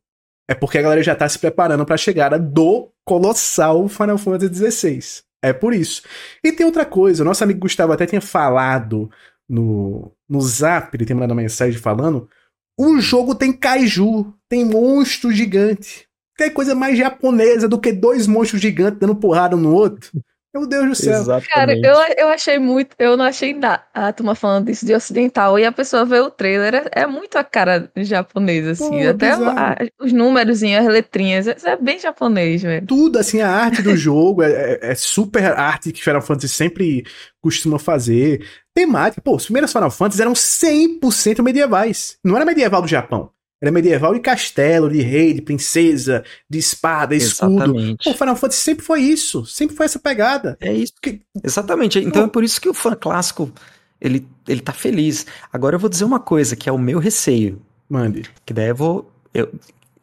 É 0.49 0.55
porque 0.55 0.79
a 0.79 0.81
galera 0.81 1.03
já 1.03 1.15
tá 1.15 1.29
se 1.29 1.37
preparando 1.37 1.85
para 1.85 1.97
chegada 1.97 2.39
do 2.39 2.91
colossal 3.07 3.87
Final 3.87 4.17
Fantasy 4.17 4.69
XVI. 4.69 4.99
É 5.41 5.53
por 5.53 5.73
isso. 5.73 6.01
E 6.43 6.51
tem 6.51 6.65
outra 6.65 6.85
coisa, 6.85 7.23
o 7.23 7.25
nosso 7.25 7.43
amigo 7.43 7.61
Gustavo 7.61 7.93
até 7.93 8.05
tinha 8.05 8.19
falado 8.19 9.09
no, 9.47 10.11
no 10.27 10.41
zap, 10.41 10.93
ele 10.93 11.05
tem 11.05 11.15
mandado 11.15 11.31
uma 11.31 11.41
mensagem 11.41 11.79
falando: 11.79 12.29
o 12.77 12.99
jogo 12.99 13.33
tem 13.33 13.53
kaiju, 13.53 14.33
tem 14.49 14.65
monstro 14.65 15.31
gigante. 15.31 16.05
Tem 16.37 16.51
coisa 16.51 16.75
mais 16.75 16.97
japonesa 16.97 17.67
do 17.67 17.79
que 17.79 17.91
dois 17.91 18.27
monstros 18.27 18.61
gigantes 18.61 18.99
dando 18.99 19.15
porrada 19.15 19.55
um 19.55 19.59
no 19.59 19.73
outro. 19.73 20.11
Meu 20.59 20.67
Deus 20.67 20.87
do 20.89 20.95
céu. 20.95 21.13
Exatamente. 21.13 21.49
Cara, 21.49 21.73
eu, 21.73 22.15
eu 22.17 22.27
achei 22.29 22.57
muito. 22.59 22.95
Eu 22.97 23.15
não 23.17 23.25
achei 23.25 23.53
nada. 23.53 23.83
A 23.93 24.11
turma 24.11 24.35
falando 24.35 24.69
isso 24.69 24.85
de 24.85 24.93
ocidental. 24.93 25.57
E 25.59 25.65
a 25.65 25.71
pessoa 25.71 26.05
vê 26.05 26.19
o 26.19 26.29
trailer, 26.31 26.75
é, 26.93 27.01
é 27.03 27.07
muito 27.07 27.37
a 27.37 27.43
cara 27.43 27.91
japonesa, 27.97 28.71
assim. 28.71 29.01
Pô, 29.03 29.09
Até 29.09 29.31
a- 29.31 29.77
os 30.01 30.11
números, 30.13 30.61
as 30.63 30.85
letrinhas. 30.87 31.47
É, 31.47 31.55
é 31.65 31.75
bem 31.75 31.99
japonês, 31.99 32.61
velho. 32.61 32.85
Tudo, 32.85 33.19
assim, 33.19 33.41
a 33.41 33.49
arte 33.49 33.81
do 33.81 33.95
jogo 33.97 34.41
é, 34.43 34.51
é- 34.51 34.79
é 34.91 34.95
super 34.95 35.43
arte 35.53 35.91
que 35.91 36.03
Final 36.03 36.21
Fantasy 36.21 36.49
sempre 36.49 37.05
costuma 37.41 37.77
fazer. 37.79 38.45
Temática, 38.73 39.21
pô, 39.21 39.35
os 39.35 39.45
primeiros 39.45 39.71
Final 39.71 39.89
Fantasy 39.91 40.21
eram 40.21 40.33
100% 40.33 41.41
medievais. 41.41 42.17
Não 42.23 42.35
era 42.35 42.45
medieval 42.45 42.81
do 42.81 42.87
Japão. 42.87 43.29
Era 43.61 43.71
medieval 43.71 44.13
de 44.13 44.19
castelo, 44.19 44.89
de 44.89 45.01
rei, 45.01 45.33
de 45.33 45.41
princesa, 45.41 46.23
de 46.49 46.59
espada, 46.59 47.15
escudo. 47.15 47.55
Exatamente. 47.55 48.03
Pô, 48.03 48.13
Final 48.13 48.35
Fantasy 48.35 48.61
sempre 48.61 48.85
foi 48.85 49.01
isso. 49.01 49.45
Sempre 49.47 49.75
foi 49.75 49.85
essa 49.87 49.97
pegada. 49.99 50.55
É 50.61 50.71
isso. 50.71 50.93
Que- 51.01 51.21
Exatamente. 51.43 51.97
Então 51.99 52.25
é 52.25 52.27
por 52.27 52.43
isso 52.43 52.61
que 52.61 52.69
o 52.69 52.73
fã 52.73 52.93
clássico, 52.95 53.51
ele, 53.99 54.27
ele 54.47 54.61
tá 54.61 54.73
feliz. 54.73 55.25
Agora 55.51 55.75
eu 55.75 55.79
vou 55.79 55.89
dizer 55.89 56.03
uma 56.05 56.19
coisa, 56.19 56.55
que 56.55 56.69
é 56.69 56.71
o 56.71 56.77
meu 56.77 56.99
receio. 56.99 57.59
Mande. 57.89 58.29
Que 58.45 58.53
daí 58.53 58.67
eu 58.69 58.75
vou... 58.75 59.11
eu- 59.33 59.51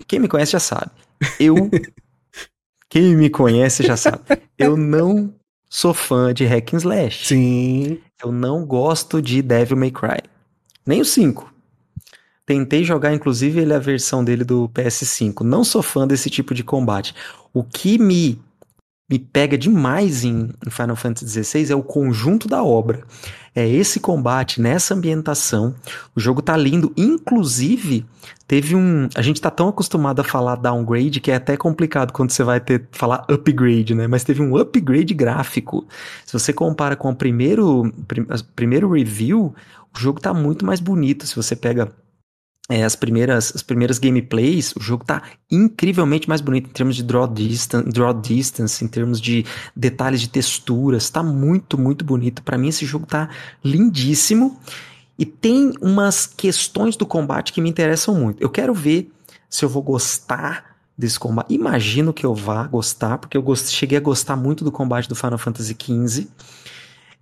quem 0.09 0.19
me 0.19 0.27
conhece 0.27 0.51
já 0.53 0.59
sabe. 0.61 0.90
Eu... 1.38 1.55
quem 2.90 3.14
me 3.17 3.31
conhece 3.31 3.83
já 3.85 3.97
sabe. 3.97 4.21
Eu 4.59 4.77
não 4.77 5.33
sou 5.71 5.95
fã 5.95 6.35
de 6.35 6.45
hack 6.45 6.75
and 6.75 6.79
slash. 6.79 7.27
Sim. 7.29 8.01
Eu 8.23 8.33
não 8.33 8.64
gosto 8.67 9.23
de 9.23 9.43
Devil 9.43 9.77
May 9.77 9.90
Cry. 9.93 10.19
Nem 10.87 11.01
o 11.01 11.05
5. 11.05 11.54
Tentei 12.46 12.85
jogar, 12.85 13.14
inclusive, 13.14 13.61
ele 13.61 13.72
a 13.72 13.78
versão 13.78 14.22
dele 14.22 14.44
do 14.44 14.68
PS5. 14.68 15.40
Não 15.42 15.64
sou 15.64 15.83
fã 15.83 16.07
desse 16.07 16.28
tipo 16.28 16.54
de 16.54 16.62
combate. 16.62 17.14
O 17.54 17.64
que 17.64 17.98
me, 17.98 18.38
me 19.11 19.18
pega 19.18 19.57
demais 19.57 20.24
em, 20.24 20.50
em 20.66 20.70
Final 20.70 20.94
Fantasy 20.96 21.42
XVI 21.42 21.72
é 21.72 21.74
o 21.74 21.83
conjunto 21.83 22.46
da 22.46 22.62
obra. 22.62 23.02
É 23.54 23.66
esse 23.66 23.98
combate, 23.98 24.61
nessa 24.61 24.92
ambientação. 24.94 25.74
O 26.14 26.20
jogo 26.20 26.42
tá 26.42 26.54
lindo. 26.54 26.92
Inclusive, 26.96 28.04
teve 28.46 28.74
um. 28.74 29.09
A 29.14 29.22
gente 29.22 29.40
tá 29.40 29.50
tão 29.50 29.68
acostumado 29.68 30.20
a 30.20 30.24
falar 30.24 30.57
downgrade 30.57 31.20
que 31.20 31.30
é 31.30 31.37
até 31.37 31.57
complicado 31.57 32.12
quando 32.12 32.30
você 32.30 32.42
vai 32.42 32.61
ter 32.61 32.87
falar 32.92 33.24
upgrade, 33.30 33.94
né? 33.94 34.07
Mas 34.07 34.24
teve 34.24 34.42
um 34.42 34.54
upgrade 34.57 35.14
gráfico. 35.14 35.87
Se 36.26 36.33
você 36.33 36.52
compara 36.52 36.94
com 36.96 37.09
o 37.11 37.16
primeiro, 37.16 37.90
prim- 38.07 38.26
primeiro 38.54 38.90
review, 38.92 39.54
o 39.94 39.98
jogo 39.98 40.20
tá 40.20 40.35
muito 40.35 40.66
mais 40.66 40.80
bonito. 40.80 41.24
Se 41.26 41.37
você 41.37 41.54
pega 41.57 41.90
é, 42.70 42.83
as, 42.83 42.96
primeiras, 42.96 43.53
as 43.55 43.62
primeiras 43.62 43.98
gameplays, 43.98 44.72
o 44.74 44.81
jogo 44.81 45.05
tá 45.05 45.22
incrivelmente 45.50 46.27
mais 46.27 46.40
bonito 46.40 46.70
em 46.70 46.72
termos 46.72 46.96
de 46.96 47.03
draw 47.03 47.27
distance, 47.27 47.88
draw 47.90 48.14
distance 48.14 48.83
em 48.83 48.88
termos 48.88 49.20
de 49.20 49.44
detalhes 49.77 50.20
de 50.20 50.29
texturas. 50.29 51.11
Tá 51.11 51.22
muito, 51.22 51.77
muito 51.77 52.05
bonito. 52.05 52.42
Pra 52.42 52.57
mim, 52.57 52.68
esse 52.68 52.87
jogo 52.87 53.07
tá 53.07 53.29
lindíssimo. 53.62 54.59
E 55.18 55.27
tem 55.27 55.72
umas 55.81 56.27
questões 56.27 56.96
do 56.96 57.07
combate 57.07 57.53
que 57.53 57.61
me 57.61 57.68
interessam 57.68 58.14
muito. 58.14 58.42
Eu 58.42 58.48
quero 58.48 58.72
ver 58.72 59.12
se 59.48 59.64
eu 59.64 59.68
vou 59.68 59.83
gostar 59.83 60.74
desse 60.96 61.18
combate. 61.18 61.53
Imagino 61.53 62.12
que 62.12 62.24
eu 62.24 62.35
vá 62.35 62.66
gostar, 62.66 63.18
porque 63.18 63.37
eu 63.37 63.57
cheguei 63.57 63.98
a 63.98 64.00
gostar 64.00 64.37
muito 64.37 64.64
do 64.64 64.72
combate 64.72 65.09
do 65.09 65.14
Final 65.14 65.38
Fantasy 65.38 65.77
XV. 65.79 66.29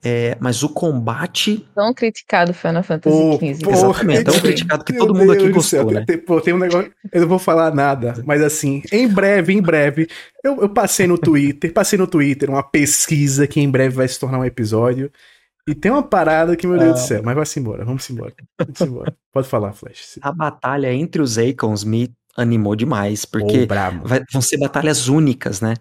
É, 0.04 0.36
mas 0.40 0.62
o 0.64 0.68
combate. 0.68 1.64
Tão 1.74 1.94
criticado 1.94 2.52
Final 2.52 2.82
Fantasy 2.82 3.16
XV. 3.56 3.70
Exatamente, 3.70 4.24
tão 4.24 4.40
criticado 4.40 4.84
que 4.84 4.92
Deus 4.92 5.06
todo 5.06 5.16
mundo 5.16 5.30
aqui 5.32 5.48
do 5.48 5.62
céu, 5.62 5.84
gostou, 5.84 6.00
né? 6.00 6.04
Tem, 6.06 6.18
pô, 6.18 6.40
tem 6.40 6.52
um 6.52 6.58
negócio. 6.58 6.92
Eu 7.12 7.20
não 7.20 7.28
vou 7.28 7.38
falar 7.38 7.72
nada, 7.72 8.14
mas 8.26 8.42
assim, 8.42 8.82
em 8.90 9.06
breve, 9.06 9.52
em 9.52 9.62
breve, 9.62 10.08
eu, 10.42 10.60
eu 10.62 10.68
passei 10.68 11.06
no 11.06 11.16
Twitter, 11.16 11.72
passei 11.72 11.96
no 11.98 12.06
Twitter 12.08 12.50
uma 12.50 12.62
pesquisa 12.64 13.46
que 13.46 13.60
em 13.60 13.70
breve 13.70 13.94
vai 13.94 14.08
se 14.08 14.18
tornar 14.18 14.38
um 14.40 14.44
episódio. 14.44 15.10
E 15.68 15.76
tem 15.76 15.92
uma 15.92 16.02
parada 16.02 16.56
que, 16.56 16.66
meu 16.66 16.76
Deus 16.76 16.90
Ah. 16.90 16.94
do 16.94 17.06
céu, 17.06 17.22
mas 17.24 17.36
vai-se 17.36 17.60
embora, 17.60 17.84
vamos 17.84 18.10
embora. 18.10 18.34
Vamos 18.58 18.80
embora. 18.80 19.14
Pode 19.32 19.46
falar, 19.48 19.72
Flash. 19.72 20.18
A 20.20 20.32
batalha 20.32 20.92
entre 20.92 21.22
os 21.22 21.38
Akons 21.38 21.84
me 21.84 22.12
animou 22.36 22.74
demais, 22.74 23.24
porque 23.24 23.66
brabo. 23.66 24.06
vai- 24.08 24.22
vão 24.32 24.40
ser 24.40 24.56
batalhas 24.58 25.08
únicas, 25.08 25.60
né? 25.60 25.74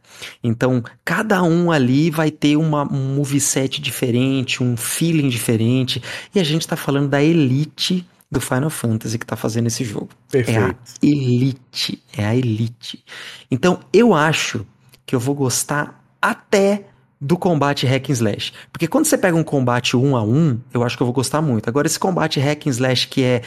Então, 0.43 0.83
cada 1.05 1.41
um 1.43 1.71
ali 1.71 2.09
vai 2.11 2.29
ter 2.31 2.57
uma, 2.57 2.83
um 2.91 3.15
moveset 3.15 3.81
diferente, 3.81 4.61
um 4.61 4.75
feeling 4.75 5.29
diferente. 5.29 6.01
E 6.35 6.39
a 6.39 6.43
gente 6.43 6.67
tá 6.67 6.75
falando 6.75 7.07
da 7.09 7.23
elite 7.23 8.05
do 8.29 8.39
Final 8.41 8.69
Fantasy 8.69 9.17
que 9.17 9.25
tá 9.25 9.35
fazendo 9.35 9.67
esse 9.67 9.83
jogo. 9.83 10.09
Perfeito. 10.29 10.59
É 10.59 10.63
a 10.63 10.75
elite. 11.03 12.03
É 12.17 12.25
a 12.25 12.35
elite. 12.35 13.03
Então, 13.49 13.79
eu 13.93 14.13
acho 14.13 14.65
que 15.05 15.15
eu 15.15 15.19
vou 15.19 15.35
gostar 15.35 16.03
até 16.21 16.85
do 17.19 17.37
combate 17.37 17.85
hack 17.85 18.09
and 18.09 18.13
slash. 18.13 18.51
Porque 18.71 18.87
quando 18.87 19.05
você 19.05 19.15
pega 19.17 19.37
um 19.37 19.43
combate 19.43 19.95
um 19.95 20.15
a 20.15 20.23
um, 20.23 20.59
eu 20.73 20.83
acho 20.83 20.97
que 20.97 21.03
eu 21.03 21.05
vou 21.07 21.13
gostar 21.13 21.39
muito. 21.41 21.67
Agora, 21.69 21.85
esse 21.85 21.99
combate 21.99 22.39
hack 22.39 22.65
and 22.65 22.71
slash 22.71 23.07
que 23.07 23.21
é 23.23 23.41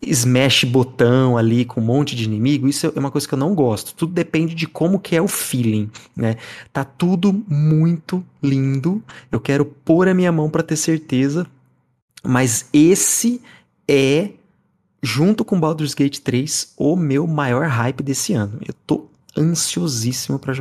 smash 0.00 0.64
botão 0.64 1.36
ali 1.36 1.64
com 1.64 1.80
um 1.80 1.84
monte 1.84 2.14
de 2.14 2.24
inimigo, 2.24 2.68
isso 2.68 2.92
é 2.94 2.98
uma 2.98 3.10
coisa 3.10 3.26
que 3.26 3.34
eu 3.34 3.38
não 3.38 3.54
gosto. 3.54 3.94
Tudo 3.94 4.12
depende 4.12 4.54
de 4.54 4.66
como 4.66 5.00
que 5.00 5.16
é 5.16 5.22
o 5.22 5.28
feeling, 5.28 5.90
né? 6.16 6.36
Tá 6.72 6.84
tudo 6.84 7.44
muito 7.48 8.24
lindo. 8.42 9.02
Eu 9.30 9.40
quero 9.40 9.64
pôr 9.64 10.08
a 10.08 10.14
minha 10.14 10.30
mão 10.30 10.48
pra 10.48 10.62
ter 10.62 10.76
certeza, 10.76 11.46
mas 12.22 12.66
esse 12.72 13.40
é 13.88 14.30
junto 15.02 15.44
com 15.44 15.58
Baldur's 15.58 15.94
Gate 15.94 16.18
3 16.18 16.74
o 16.76 16.96
meu 16.96 17.26
maior 17.26 17.66
hype 17.66 18.02
desse 18.02 18.32
ano. 18.32 18.58
Eu 18.66 18.74
tô 18.86 19.06
ansiosíssimo 19.36 20.38
para 20.38 20.54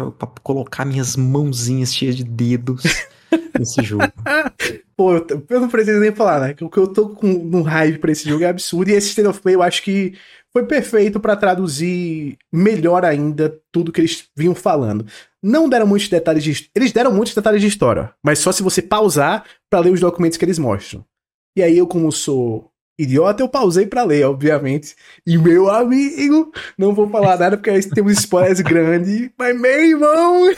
colocar 0.43 0.85
minhas 0.85 1.15
mãozinhas 1.15 1.93
cheias 1.93 2.15
de 2.15 2.23
dedos 2.23 2.83
nesse 3.57 3.83
jogo. 3.83 4.03
Pô, 4.95 5.13
eu, 5.13 5.45
eu 5.49 5.59
não 5.59 5.69
preciso 5.69 5.99
nem 5.99 6.11
falar, 6.11 6.39
né? 6.39 6.53
Que 6.53 6.63
o 6.63 6.69
que 6.69 6.77
eu 6.77 6.87
tô 6.87 7.09
com 7.09 7.27
um 7.27 7.61
hype 7.61 7.99
pra 7.99 8.11
esse 8.11 8.27
jogo 8.27 8.43
é 8.43 8.47
absurdo. 8.47 8.89
E 8.89 8.93
esse 8.93 9.09
State 9.09 9.27
of 9.27 9.41
Play 9.41 9.55
eu 9.55 9.61
acho 9.61 9.83
que 9.83 10.13
foi 10.51 10.65
perfeito 10.65 11.19
pra 11.19 11.35
traduzir 11.35 12.37
melhor 12.51 13.05
ainda 13.05 13.59
tudo 13.71 13.91
que 13.91 14.01
eles 14.01 14.27
vinham 14.35 14.55
falando. 14.55 15.05
Não 15.43 15.69
deram 15.69 15.85
muitos 15.85 16.09
detalhes 16.09 16.43
de. 16.43 16.69
Eles 16.75 16.91
deram 16.91 17.11
muitos 17.11 17.35
detalhes 17.35 17.61
de 17.61 17.67
história, 17.67 18.11
mas 18.23 18.39
só 18.39 18.51
se 18.51 18.63
você 18.63 18.81
pausar 18.81 19.45
pra 19.69 19.79
ler 19.79 19.91
os 19.91 19.99
documentos 19.99 20.37
que 20.37 20.45
eles 20.45 20.57
mostram. 20.57 21.05
E 21.55 21.61
aí 21.61 21.77
eu, 21.77 21.87
como 21.87 22.11
sou 22.11 22.71
idiota, 22.99 23.43
eu 23.43 23.49
pausei 23.49 23.85
pra 23.85 24.03
ler, 24.03 24.25
obviamente. 24.25 24.95
E 25.25 25.37
meu 25.37 25.69
amigo, 25.69 26.51
não 26.77 26.93
vou 26.93 27.07
falar 27.09 27.37
nada 27.37 27.57
porque 27.57 27.69
aí 27.69 27.87
tem 27.87 28.03
uns 28.03 28.19
spoilers 28.19 28.61
grandes, 28.61 29.29
mas 29.37 29.59
meu 29.59 29.85
irmão. 29.85 30.55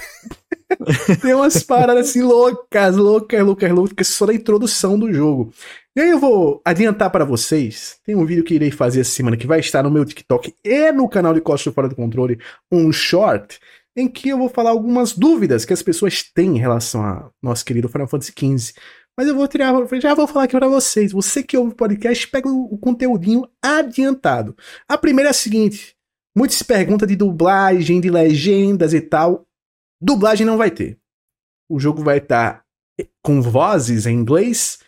Tem 1.21 1.33
umas 1.33 1.63
paradas 1.63 2.09
assim 2.09 2.21
loucas, 2.21 2.95
loucas, 2.95 3.43
loucas, 3.43 3.71
loucas, 3.71 4.07
só 4.07 4.25
da 4.25 4.33
introdução 4.33 4.97
do 4.97 5.11
jogo. 5.11 5.51
E 5.95 6.01
aí 6.01 6.09
eu 6.11 6.19
vou 6.19 6.61
adiantar 6.63 7.09
para 7.09 7.25
vocês, 7.25 7.97
tem 8.05 8.15
um 8.15 8.25
vídeo 8.25 8.43
que 8.43 8.53
irei 8.53 8.71
fazer 8.71 9.01
essa 9.01 9.11
semana 9.11 9.35
que 9.35 9.47
vai 9.47 9.59
estar 9.59 9.83
no 9.83 9.91
meu 9.91 10.05
TikTok 10.05 10.53
e 10.63 10.91
no 10.91 11.09
canal 11.09 11.33
de 11.33 11.41
Costa 11.41 11.71
Fora 11.71 11.89
do 11.89 11.95
Controle, 11.95 12.39
um 12.71 12.91
short, 12.91 13.59
em 13.97 14.07
que 14.07 14.29
eu 14.29 14.37
vou 14.37 14.47
falar 14.47 14.69
algumas 14.69 15.13
dúvidas 15.13 15.65
que 15.65 15.73
as 15.73 15.83
pessoas 15.83 16.23
têm 16.23 16.55
em 16.55 16.59
relação 16.59 17.03
a 17.03 17.29
nosso 17.41 17.65
querido 17.65 17.89
Final 17.89 18.07
Fantasy 18.07 18.31
XV. 18.31 18.73
Mas 19.17 19.27
eu 19.27 19.35
vou 19.35 19.47
tirar, 19.47 19.73
já 20.01 20.13
vou 20.13 20.27
falar 20.27 20.45
aqui 20.45 20.57
para 20.57 20.69
vocês. 20.69 21.11
Você 21.11 21.43
que 21.43 21.57
ouve 21.57 21.73
o 21.73 21.75
podcast, 21.75 22.25
pega 22.29 22.47
o, 22.47 22.73
o 22.73 22.77
conteúdinho 22.77 23.45
adiantado. 23.61 24.55
A 24.87 24.97
primeira 24.97 25.29
é 25.29 25.31
a 25.31 25.33
seguinte: 25.33 25.93
muitos 26.33 26.57
se 26.57 26.63
perguntam 26.63 27.05
de 27.05 27.17
dublagem, 27.17 27.99
de 27.99 28.09
legendas 28.09 28.93
e 28.93 29.01
tal. 29.01 29.45
Dublagem 30.01 30.45
não 30.45 30.57
vai 30.57 30.71
ter. 30.71 30.97
O 31.69 31.79
jogo 31.79 32.03
vai 32.03 32.17
estar 32.17 32.63
com 33.21 33.41
vozes 33.41 34.05
em 34.05 34.15
inglês, 34.15 34.79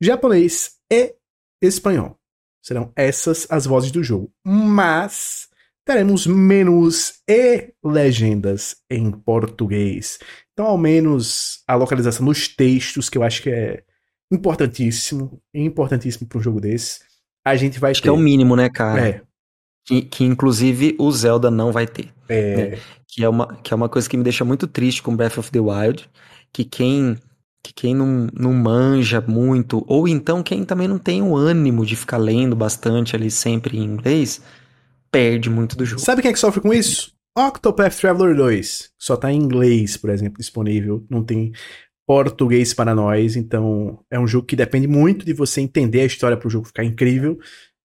japonês 0.00 0.76
e 0.90 1.14
espanhol. 1.62 2.18
Serão 2.62 2.92
essas 2.94 3.46
as 3.50 3.66
vozes 3.66 3.90
do 3.90 4.02
jogo. 4.02 4.32
Mas 4.44 5.48
teremos 5.84 6.26
menus 6.26 7.20
e 7.28 7.72
legendas 7.82 8.76
em 8.88 9.10
português. 9.10 10.18
Então, 10.52 10.66
ao 10.66 10.78
menos 10.78 11.62
a 11.66 11.74
localização 11.74 12.26
dos 12.26 12.48
textos, 12.48 13.08
que 13.08 13.18
eu 13.18 13.22
acho 13.22 13.42
que 13.42 13.50
é 13.50 13.82
importantíssimo, 14.30 15.42
importantíssimo 15.54 16.28
para 16.28 16.38
um 16.38 16.42
jogo 16.42 16.60
desse, 16.60 17.00
a 17.44 17.56
gente 17.56 17.80
vai 17.80 17.90
Acho 17.90 18.00
ter. 18.00 18.04
que 18.04 18.08
é 18.08 18.12
o 18.12 18.16
mínimo, 18.16 18.54
né, 18.54 18.68
cara? 18.68 19.08
É, 19.08 19.22
Que, 19.84 20.02
que 20.02 20.24
inclusive 20.24 20.94
o 20.98 21.10
Zelda 21.10 21.50
não 21.50 21.72
vai 21.72 21.86
ter. 21.86 22.12
é, 22.28 22.78
Que 23.08 23.24
é, 23.24 23.28
uma, 23.28 23.56
que 23.56 23.72
é 23.72 23.76
uma 23.76 23.88
coisa 23.88 24.08
que 24.08 24.16
me 24.16 24.22
deixa 24.22 24.44
muito 24.44 24.66
triste 24.66 25.02
com 25.02 25.16
Breath 25.16 25.38
of 25.38 25.50
the 25.50 25.58
Wild. 25.60 26.08
Que 26.52 26.64
quem, 26.64 27.16
que 27.62 27.72
quem 27.72 27.94
não, 27.94 28.28
não 28.32 28.52
manja 28.52 29.20
muito, 29.20 29.84
ou 29.88 30.06
então 30.06 30.42
quem 30.42 30.64
também 30.64 30.86
não 30.88 30.98
tem 30.98 31.22
o 31.22 31.36
ânimo 31.36 31.84
de 31.84 31.96
ficar 31.96 32.18
lendo 32.18 32.54
bastante 32.54 33.16
ali 33.16 33.30
sempre 33.30 33.78
em 33.78 33.82
inglês, 33.84 34.40
perde 35.10 35.50
muito 35.50 35.76
do 35.76 35.84
jogo. 35.84 36.00
Sabe 36.02 36.22
quem 36.22 36.30
é 36.30 36.34
que 36.34 36.38
sofre 36.40 36.60
com 36.60 36.72
isso? 36.72 37.12
Octopath 37.36 37.94
Traveler 37.96 38.36
2. 38.36 38.90
Só 38.98 39.16
tá 39.16 39.32
em 39.32 39.38
inglês, 39.38 39.96
por 39.96 40.10
exemplo, 40.10 40.38
disponível. 40.38 41.04
Não 41.08 41.22
tem 41.24 41.52
português 42.06 42.74
para 42.74 42.94
nós. 42.94 43.36
Então, 43.36 44.00
é 44.10 44.18
um 44.18 44.26
jogo 44.26 44.46
que 44.46 44.56
depende 44.56 44.88
muito 44.88 45.24
de 45.24 45.32
você 45.32 45.60
entender 45.60 46.00
a 46.00 46.06
história 46.06 46.36
para 46.36 46.48
o 46.48 46.50
jogo 46.50 46.66
ficar 46.66 46.84
incrível. 46.84 47.38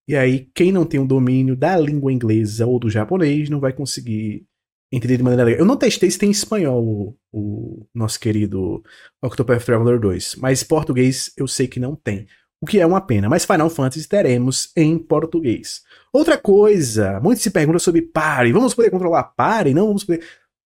E 0.08 0.16
aí, 0.16 0.47
quem 0.53 0.72
não 0.72 0.86
tem 0.86 0.99
o 0.99 1.08
domínio 1.08 1.56
da 1.56 1.76
língua 1.78 2.14
inglesa 2.14 2.66
ou 2.66 2.80
do 2.80 2.89
japonês 2.89 3.49
não 3.49 3.60
vai 3.60 3.74
conseguir 3.74 4.45
entender 4.91 5.18
de 5.18 5.24
maneira 5.24 5.43
legal. 5.43 5.60
Eu 5.60 5.66
não 5.66 5.78
testei 5.78 6.10
se 6.10 6.18
tem 6.18 6.30
em 6.30 6.32
espanhol 6.32 6.84
o, 6.84 7.18
o 7.32 7.88
nosso 7.93 8.20
querido 8.20 8.84
Octopath 9.22 9.66
Traveler 9.66 9.99
2, 9.99 10.36
mas 10.36 10.64
português 10.64 11.32
eu 11.38 11.47
sei 11.47 11.68
que 11.68 11.80
não 11.80 11.95
tem. 11.95 12.28
O 12.62 12.66
que 12.66 12.80
é 12.80 12.86
uma 12.86 13.01
pena, 13.01 13.28
mas 13.28 13.45
Final 13.45 13.70
Fantasy 13.70 14.08
teremos 14.08 14.72
em 14.76 14.97
português. 14.97 15.82
Outra 16.14 16.38
coisa, 16.38 17.20
muitos 17.20 17.43
se 17.43 17.51
perguntam 17.51 17.80
sobre 17.80 18.01
Party. 18.01 18.51
Vamos 18.51 18.74
poder 18.74 18.89
controlar 18.89 19.24
Party? 19.24 19.74
Não 19.74 19.88
vamos 19.88 20.03
poder. 20.03 20.24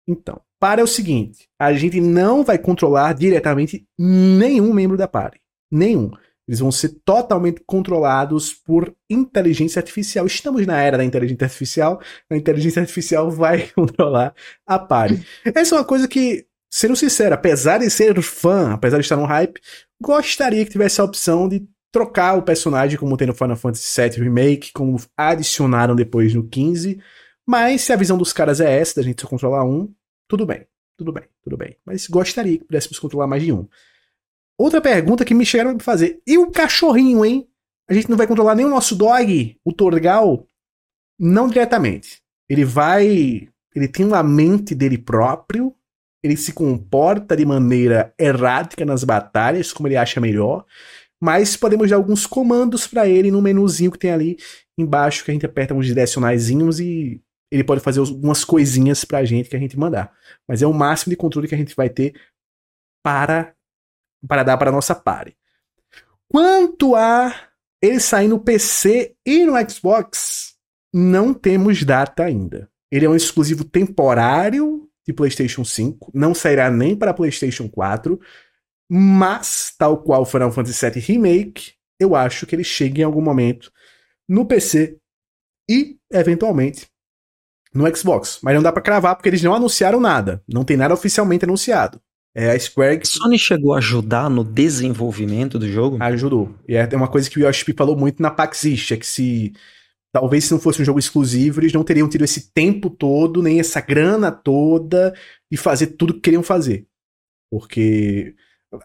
Então, 0.08 0.40
Party 0.58 0.80
é 0.80 0.84
o 0.84 0.88
seguinte: 0.88 1.48
a 1.58 1.72
gente 1.74 2.00
não 2.00 2.42
vai 2.42 2.58
controlar 2.58 3.12
diretamente 3.12 3.86
nenhum 3.98 4.72
membro 4.72 4.96
da 4.96 5.06
Party. 5.06 5.38
Nenhum. 5.70 6.10
Eles 6.46 6.60
vão 6.60 6.70
ser 6.70 6.90
totalmente 7.04 7.60
controlados 7.66 8.52
por 8.54 8.94
inteligência 9.10 9.80
artificial. 9.80 10.26
Estamos 10.26 10.64
na 10.66 10.80
era 10.80 10.96
da 10.96 11.04
inteligência 11.04 11.44
artificial. 11.44 12.00
A 12.30 12.36
inteligência 12.36 12.80
artificial 12.80 13.30
vai 13.30 13.68
controlar 13.74 14.34
a 14.66 14.78
party. 14.78 15.26
Essa 15.44 15.74
é 15.74 15.78
uma 15.78 15.84
coisa 15.84 16.06
que, 16.06 16.46
sendo 16.70 16.94
sincero, 16.94 17.34
apesar 17.34 17.78
de 17.78 17.90
ser 17.90 18.20
fã, 18.22 18.72
apesar 18.72 18.98
de 18.98 19.04
estar 19.04 19.16
no 19.16 19.24
hype, 19.24 19.60
gostaria 20.00 20.64
que 20.64 20.70
tivesse 20.70 21.00
a 21.00 21.04
opção 21.04 21.48
de 21.48 21.66
trocar 21.90 22.38
o 22.38 22.42
personagem 22.42 22.98
como 22.98 23.16
tem 23.16 23.26
no 23.26 23.34
Final 23.34 23.56
Fantasy 23.56 24.00
VII 24.00 24.22
Remake, 24.22 24.72
como 24.72 25.00
adicionaram 25.16 25.96
depois 25.96 26.32
no 26.34 26.46
15. 26.46 27.00
Mas 27.44 27.82
se 27.82 27.92
a 27.92 27.96
visão 27.96 28.18
dos 28.18 28.32
caras 28.32 28.60
é 28.60 28.78
essa, 28.78 28.96
da 28.96 29.02
gente 29.02 29.22
só 29.22 29.26
controlar 29.26 29.64
um, 29.64 29.92
tudo 30.28 30.44
bem. 30.44 30.66
Tudo 30.96 31.12
bem, 31.12 31.24
tudo 31.42 31.56
bem. 31.56 31.76
Mas 31.84 32.06
gostaria 32.06 32.58
que 32.58 32.64
pudéssemos 32.64 32.98
controlar 32.98 33.26
mais 33.26 33.42
de 33.42 33.52
um. 33.52 33.68
Outra 34.58 34.80
pergunta 34.80 35.24
que 35.24 35.34
me 35.34 35.44
chegaram 35.44 35.76
a 35.76 35.80
fazer. 35.80 36.20
E 36.26 36.38
o 36.38 36.50
cachorrinho, 36.50 37.24
hein? 37.24 37.48
A 37.88 37.94
gente 37.94 38.08
não 38.08 38.16
vai 38.16 38.26
controlar 38.26 38.54
nem 38.54 38.64
o 38.64 38.70
nosso 38.70 38.96
dog, 38.96 39.56
o 39.64 39.72
Torgal? 39.72 40.46
Não 41.18 41.48
diretamente. 41.48 42.22
Ele 42.48 42.64
vai. 42.64 43.48
Ele 43.74 43.88
tem 43.88 44.06
uma 44.06 44.22
mente 44.22 44.74
dele 44.74 44.98
próprio. 44.98 45.74
Ele 46.24 46.36
se 46.36 46.52
comporta 46.52 47.36
de 47.36 47.44
maneira 47.44 48.12
errática 48.18 48.84
nas 48.84 49.04
batalhas, 49.04 49.72
como 49.72 49.86
ele 49.86 49.96
acha 49.96 50.20
melhor. 50.20 50.64
Mas 51.22 51.56
podemos 51.56 51.88
dar 51.88 51.96
alguns 51.96 52.26
comandos 52.26 52.86
para 52.86 53.06
ele 53.06 53.30
no 53.30 53.40
menuzinho 53.40 53.92
que 53.92 53.98
tem 53.98 54.10
ali 54.10 54.36
embaixo, 54.78 55.24
que 55.24 55.30
a 55.30 55.34
gente 55.34 55.46
aperta 55.46 55.74
uns 55.74 55.86
direcionaizinhos 55.86 56.80
e 56.80 57.22
ele 57.50 57.64
pode 57.64 57.80
fazer 57.80 58.00
algumas 58.00 58.44
coisinhas 58.44 59.04
pra 59.04 59.24
gente 59.24 59.48
que 59.48 59.56
a 59.56 59.58
gente 59.58 59.78
mandar. 59.78 60.12
Mas 60.48 60.62
é 60.62 60.66
o 60.66 60.74
máximo 60.74 61.10
de 61.10 61.16
controle 61.16 61.48
que 61.48 61.54
a 61.54 61.58
gente 61.58 61.74
vai 61.76 61.88
ter 61.88 62.14
para 63.04 63.55
para 64.26 64.42
dar 64.42 64.56
para 64.56 64.72
nossa 64.72 64.94
party. 64.94 65.36
Quanto 66.28 66.94
a 66.94 67.34
ele 67.80 68.00
sair 68.00 68.28
no 68.28 68.40
PC 68.40 69.14
e 69.24 69.44
no 69.44 69.54
Xbox, 69.70 70.54
não 70.92 71.32
temos 71.32 71.82
data 71.84 72.24
ainda. 72.24 72.68
Ele 72.90 73.06
é 73.06 73.08
um 73.08 73.16
exclusivo 73.16 73.64
temporário 73.64 74.88
de 75.06 75.12
PlayStation 75.12 75.64
5, 75.64 76.10
não 76.12 76.34
sairá 76.34 76.70
nem 76.70 76.96
para 76.96 77.14
PlayStation 77.14 77.68
4, 77.68 78.18
mas, 78.88 79.72
tal 79.76 80.02
qual 80.02 80.24
Final 80.24 80.52
Fantasy 80.52 80.90
VII 80.90 81.00
Remake, 81.00 81.72
eu 81.98 82.14
acho 82.14 82.46
que 82.46 82.54
ele 82.54 82.64
chega 82.64 83.00
em 83.00 83.04
algum 83.04 83.20
momento 83.20 83.72
no 84.28 84.46
PC 84.46 84.98
e, 85.68 85.98
eventualmente, 86.12 86.88
no 87.74 87.94
Xbox. 87.94 88.38
Mas 88.42 88.54
não 88.54 88.62
dá 88.62 88.72
para 88.72 88.82
cravar 88.82 89.16
porque 89.16 89.28
eles 89.28 89.42
não 89.42 89.54
anunciaram 89.54 90.00
nada. 90.00 90.42
Não 90.48 90.64
tem 90.64 90.76
nada 90.76 90.94
oficialmente 90.94 91.44
anunciado. 91.44 92.00
É 92.38 92.50
a 92.50 92.58
Square. 92.58 92.98
Que... 92.98 93.08
Sony 93.08 93.38
chegou 93.38 93.72
a 93.72 93.78
ajudar 93.78 94.28
no 94.28 94.44
desenvolvimento 94.44 95.58
do 95.58 95.66
jogo? 95.66 95.96
Ajudou. 96.02 96.54
E 96.68 96.76
é 96.76 96.86
uma 96.94 97.08
coisa 97.08 97.30
que 97.30 97.38
o 97.38 97.46
Yoshi 97.46 97.72
falou 97.72 97.96
muito 97.96 98.20
na 98.22 98.30
PAX 98.30 98.62
East, 98.66 98.92
é 98.92 98.96
que 98.98 99.06
se. 99.06 99.54
Talvez 100.12 100.44
se 100.44 100.52
não 100.52 100.60
fosse 100.60 100.80
um 100.80 100.84
jogo 100.84 100.98
exclusivo, 100.98 101.60
eles 101.60 101.72
não 101.72 101.82
teriam 101.82 102.08
tido 102.08 102.24
esse 102.24 102.52
tempo 102.52 102.90
todo, 102.90 103.42
nem 103.42 103.58
essa 103.58 103.80
grana 103.80 104.30
toda, 104.30 105.14
e 105.50 105.56
fazer 105.56 105.88
tudo 105.88 106.14
que 106.14 106.20
queriam 106.20 106.42
fazer. 106.42 106.86
Porque 107.50 108.34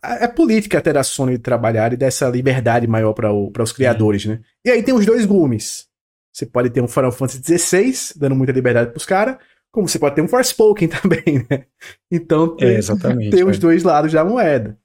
é 0.03 0.27
política 0.27 0.77
até 0.77 0.93
da 0.93 1.03
Sony 1.03 1.37
trabalhar 1.37 1.93
e 1.93 1.97
dessa 1.97 2.29
liberdade 2.29 2.87
maior 2.87 3.13
para 3.13 3.33
os 3.33 3.71
criadores, 3.71 4.25
é. 4.25 4.29
né? 4.29 4.41
E 4.65 4.69
aí 4.69 4.83
tem 4.83 4.93
os 4.93 5.05
dois 5.05 5.25
gumes. 5.25 5.87
Você 6.33 6.45
pode 6.45 6.69
ter 6.69 6.81
um 6.81 6.87
Final 6.87 7.11
Fantasy 7.11 7.57
XVI, 7.57 8.13
dando 8.15 8.35
muita 8.35 8.53
liberdade 8.53 8.91
pros 8.91 9.05
caras, 9.05 9.37
como 9.71 9.87
você 9.87 9.97
pode 9.97 10.15
ter 10.15 10.21
um 10.21 10.27
Forspoken 10.27 10.87
também, 10.89 11.45
né? 11.49 11.63
Então 12.11 12.55
tem, 12.55 12.75
é, 12.75 13.29
tem 13.29 13.43
os 13.43 13.57
é. 13.57 13.59
dois 13.59 13.83
lados 13.83 14.11
da 14.11 14.23
moeda. 14.23 14.77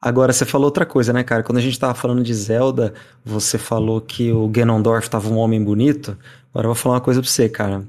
Agora, 0.00 0.32
você 0.32 0.44
falou 0.44 0.66
outra 0.66 0.86
coisa, 0.86 1.12
né, 1.12 1.24
cara? 1.24 1.42
Quando 1.42 1.58
a 1.58 1.60
gente 1.60 1.78
tava 1.78 1.94
falando 1.94 2.22
de 2.22 2.32
Zelda, 2.32 2.94
você 3.24 3.58
falou 3.58 4.00
que 4.00 4.30
o 4.30 4.46
Ganondorf 4.46 5.10
tava 5.10 5.28
um 5.28 5.36
homem 5.36 5.62
bonito. 5.62 6.16
Agora 6.50 6.66
eu 6.66 6.72
vou 6.72 6.74
falar 6.74 6.94
uma 6.96 7.00
coisa 7.00 7.20
pra 7.20 7.28
você, 7.28 7.48
cara. 7.48 7.84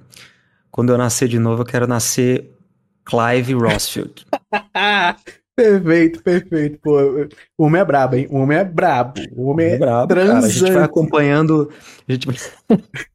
Quando 0.72 0.92
eu 0.92 0.98
nascer 0.98 1.28
de 1.28 1.38
novo, 1.38 1.62
eu 1.62 1.66
quero 1.66 1.86
nascer 1.86 2.50
Clive 3.06 3.54
Rossfield. 3.54 4.26
perfeito, 5.56 6.24
perfeito. 6.24 6.80
Pô, 6.82 7.28
o 7.58 7.66
homem 7.66 7.82
é 7.82 7.86
brabo, 7.86 8.16
hein? 8.16 8.28
O 8.32 8.38
homem 8.38 8.58
é 8.58 8.64
brabo. 8.64 9.22
O 9.36 9.52
homem 9.52 9.68
é, 9.68 9.74
é 9.76 9.78
brabo, 9.78 10.08
transante. 10.08 10.42
Cara. 10.42 10.46
A 10.48 10.50
gente 10.50 10.72
vai 10.72 10.84
acompanhando... 10.84 11.70
A 12.08 12.12
gente... 12.12 12.28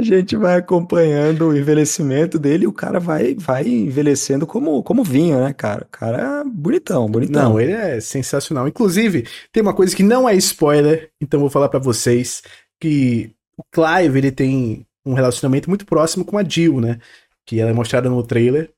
a 0.00 0.04
gente 0.04 0.36
vai 0.36 0.56
acompanhando 0.56 1.48
o 1.48 1.56
envelhecimento 1.56 2.38
dele 2.38 2.64
e 2.64 2.66
o 2.66 2.72
cara 2.72 2.98
vai, 2.98 3.34
vai 3.34 3.66
envelhecendo 3.66 4.46
como, 4.46 4.82
como 4.82 5.04
vinho, 5.04 5.40
né, 5.40 5.52
cara? 5.52 5.84
O 5.84 5.90
cara 5.90 6.40
é 6.40 6.44
bonitão, 6.44 7.08
bonitão. 7.08 7.50
Não, 7.50 7.60
ele 7.60 7.72
é 7.72 8.00
sensacional. 8.00 8.66
Inclusive, 8.66 9.26
tem 9.52 9.62
uma 9.62 9.74
coisa 9.74 9.94
que 9.94 10.02
não 10.02 10.28
é 10.28 10.34
spoiler, 10.36 11.10
então 11.20 11.40
vou 11.40 11.50
falar 11.50 11.68
para 11.68 11.78
vocês 11.78 12.42
que 12.80 13.32
o 13.56 13.62
Clive, 13.70 14.18
ele 14.18 14.32
tem 14.32 14.86
um 15.04 15.14
relacionamento 15.14 15.68
muito 15.68 15.84
próximo 15.84 16.24
com 16.24 16.38
a 16.38 16.44
Jill, 16.44 16.80
né? 16.80 16.98
Que 17.44 17.60
ela 17.60 17.70
é 17.70 17.74
mostrada 17.74 18.08
no 18.08 18.22
trailer 18.22 18.70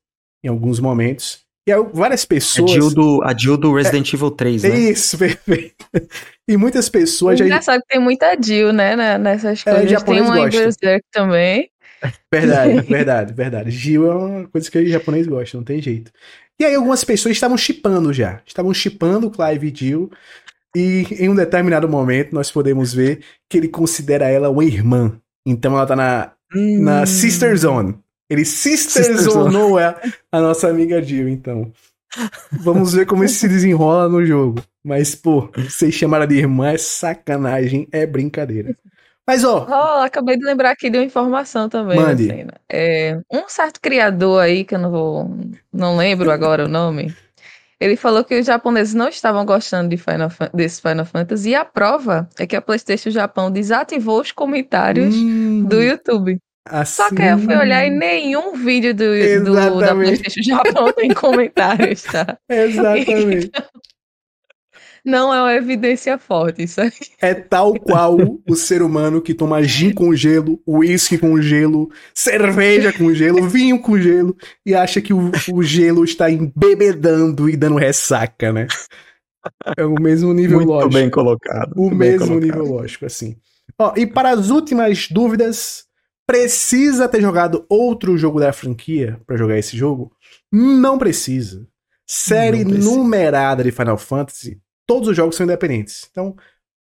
em 0.43 0.49
alguns 0.49 0.79
momentos. 0.79 1.43
E 1.65 1.71
aí, 1.71 1.81
várias 1.93 2.25
pessoas. 2.25 2.71
A 2.71 2.73
Jill 2.73 2.91
do, 2.91 3.23
a 3.23 3.37
Jill 3.37 3.57
do 3.57 3.73
Resident 3.73 4.11
é, 4.11 4.15
Evil 4.15 4.31
3, 4.31 4.63
né? 4.63 4.79
Isso, 4.79 5.17
perfeito. 5.19 5.85
E 6.47 6.57
muitas 6.57 6.89
pessoas. 6.89 7.39
É 7.39 7.43
engraçado 7.43 7.75
já... 7.75 7.81
que 7.81 7.87
tem 7.87 7.99
muita 7.99 8.35
Jill, 8.41 8.73
né? 8.73 9.17
Nessas 9.17 9.63
coisas. 9.63 9.91
É, 9.91 9.99
tem 9.99 10.21
uma 10.21 10.37
gosta. 10.37 10.59
Berserk 10.59 11.05
também. 11.11 11.69
Verdade, 12.31 12.81
verdade, 12.87 13.33
verdade. 13.33 13.71
Jill 13.71 14.11
é 14.11 14.15
uma 14.15 14.47
coisa 14.47 14.69
que 14.69 14.77
os 14.77 14.89
japoneses 14.89 15.27
gostam, 15.27 15.61
não 15.61 15.65
tem 15.65 15.81
jeito. 15.81 16.11
E 16.59 16.65
aí, 16.65 16.75
algumas 16.75 17.03
pessoas 17.03 17.35
estavam 17.35 17.57
chipando 17.57 18.13
já. 18.13 18.41
Estavam 18.45 18.73
chipando 18.73 19.31
Clive 19.31 19.71
e 19.71 19.75
Jill. 19.75 20.11
E 20.75 21.05
em 21.19 21.29
um 21.29 21.35
determinado 21.35 21.87
momento, 21.87 22.33
nós 22.33 22.51
podemos 22.51 22.93
ver 22.93 23.23
que 23.49 23.57
ele 23.57 23.67
considera 23.67 24.27
ela 24.27 24.49
uma 24.49 24.65
irmã. 24.65 25.19
Então 25.45 25.75
ela 25.75 25.85
tá 25.85 25.95
na, 25.95 26.33
hum. 26.55 26.81
na 26.81 27.05
Sister 27.05 27.55
Zone. 27.57 27.97
Ele 28.29 28.45
sisterzonou 28.45 29.77
a, 29.77 29.99
a 30.31 30.41
nossa 30.41 30.67
amiga 30.67 31.01
Jill, 31.01 31.29
então. 31.29 31.71
Vamos 32.51 32.93
ver 32.93 33.05
como 33.05 33.23
isso 33.23 33.39
se 33.39 33.47
desenrola 33.47 34.07
no 34.09 34.25
jogo. 34.25 34.61
Mas, 34.83 35.15
pô, 35.15 35.49
vocês 35.55 35.93
chamaram 35.93 36.27
de 36.27 36.35
irmã 36.35 36.69
é 36.69 36.77
sacanagem, 36.77 37.87
é 37.91 38.05
brincadeira. 38.05 38.75
Mas, 39.25 39.43
ó. 39.43 39.65
Oh, 39.69 40.03
acabei 40.03 40.37
de 40.37 40.45
lembrar 40.45 40.71
aqui 40.71 40.89
de 40.89 40.97
uma 40.97 41.05
informação 41.05 41.69
também. 41.69 41.97
Mande. 41.97 42.29
Assim, 42.29 42.43
né? 42.43 42.51
é, 42.69 43.19
um 43.31 43.47
certo 43.47 43.79
criador 43.79 44.41
aí, 44.41 44.65
que 44.65 44.75
eu 44.75 44.79
não 44.79 44.91
vou. 44.91 45.37
Não 45.71 45.95
lembro 45.95 46.29
agora 46.29 46.65
o 46.65 46.67
nome. 46.67 47.15
Ele 47.79 47.95
falou 47.95 48.23
que 48.23 48.39
os 48.39 48.45
japoneses 48.45 48.93
não 48.93 49.09
estavam 49.09 49.45
gostando 49.45 49.89
de 49.89 49.97
Final, 49.97 50.29
desse 50.53 50.81
Final 50.81 51.05
Fantasy. 51.05 51.49
E 51.49 51.55
a 51.55 51.65
prova 51.65 52.29
é 52.37 52.45
que 52.45 52.55
a 52.55 52.61
PlayStation 52.61 53.09
Japão 53.09 53.51
desativou 53.51 54.21
os 54.21 54.31
comentários 54.31 55.15
hum. 55.15 55.63
do 55.63 55.81
YouTube. 55.81 56.39
Assim... 56.65 57.03
Só 57.03 57.09
que 57.09 57.21
eu 57.21 57.37
fui 57.39 57.55
olhar 57.55 57.85
e 57.85 57.89
nenhum 57.89 58.55
vídeo 58.55 58.93
do, 58.93 59.05
do 59.43 59.79
da 59.79 59.93
PlayStation 59.93 60.41
Japão 60.41 60.93
tem 60.93 61.11
comentários, 61.13 62.03
tá? 62.03 62.37
Exatamente. 62.49 63.51
não 65.05 65.33
é 65.33 65.41
uma 65.41 65.53
evidência 65.55 66.17
forte 66.17 66.63
isso 66.63 66.79
aí. 66.79 66.91
É 67.21 67.33
tal 67.33 67.73
qual 67.73 68.17
o 68.47 68.55
ser 68.55 68.81
humano 68.81 69.21
que 69.21 69.33
toma 69.33 69.61
gin 69.61 69.93
com 69.93 70.15
gelo, 70.15 70.61
uísque 70.65 71.17
com 71.17 71.41
gelo, 71.41 71.91
cerveja 72.13 72.93
com 72.93 73.13
gelo, 73.13 73.47
vinho 73.49 73.79
com 73.79 73.99
gelo 73.99 74.35
e 74.65 74.73
acha 74.73 75.01
que 75.01 75.13
o, 75.13 75.31
o 75.51 75.61
gelo 75.61 76.05
está 76.05 76.31
embebedando 76.31 77.49
e 77.49 77.57
dando 77.57 77.75
ressaca, 77.75 78.53
né? 78.53 78.67
É 79.77 79.83
o 79.85 79.95
mesmo 79.95 80.33
nível 80.33 80.59
Muito 80.59 80.69
lógico. 80.69 80.93
bem 80.93 81.09
colocado. 81.09 81.73
O 81.75 81.89
mesmo 81.89 82.27
colocado. 82.27 82.45
nível 82.45 82.63
lógico, 82.63 83.05
assim. 83.05 83.35
Ó, 83.77 83.93
e 83.97 84.07
para 84.07 84.29
as 84.29 84.49
últimas 84.49 85.09
dúvidas, 85.09 85.85
Precisa 86.25 87.07
ter 87.07 87.21
jogado 87.21 87.65
outro 87.69 88.17
jogo 88.17 88.39
da 88.39 88.53
franquia 88.53 89.19
para 89.25 89.35
jogar 89.37 89.57
esse 89.57 89.75
jogo? 89.75 90.15
Não 90.51 90.97
precisa. 90.97 91.67
Série 92.07 92.63
Não 92.63 92.71
precisa. 92.71 92.95
numerada 92.95 93.63
de 93.63 93.71
Final 93.71 93.97
Fantasy, 93.97 94.61
todos 94.87 95.09
os 95.09 95.15
jogos 95.15 95.35
são 95.35 95.45
independentes. 95.45 96.07
Então, 96.11 96.35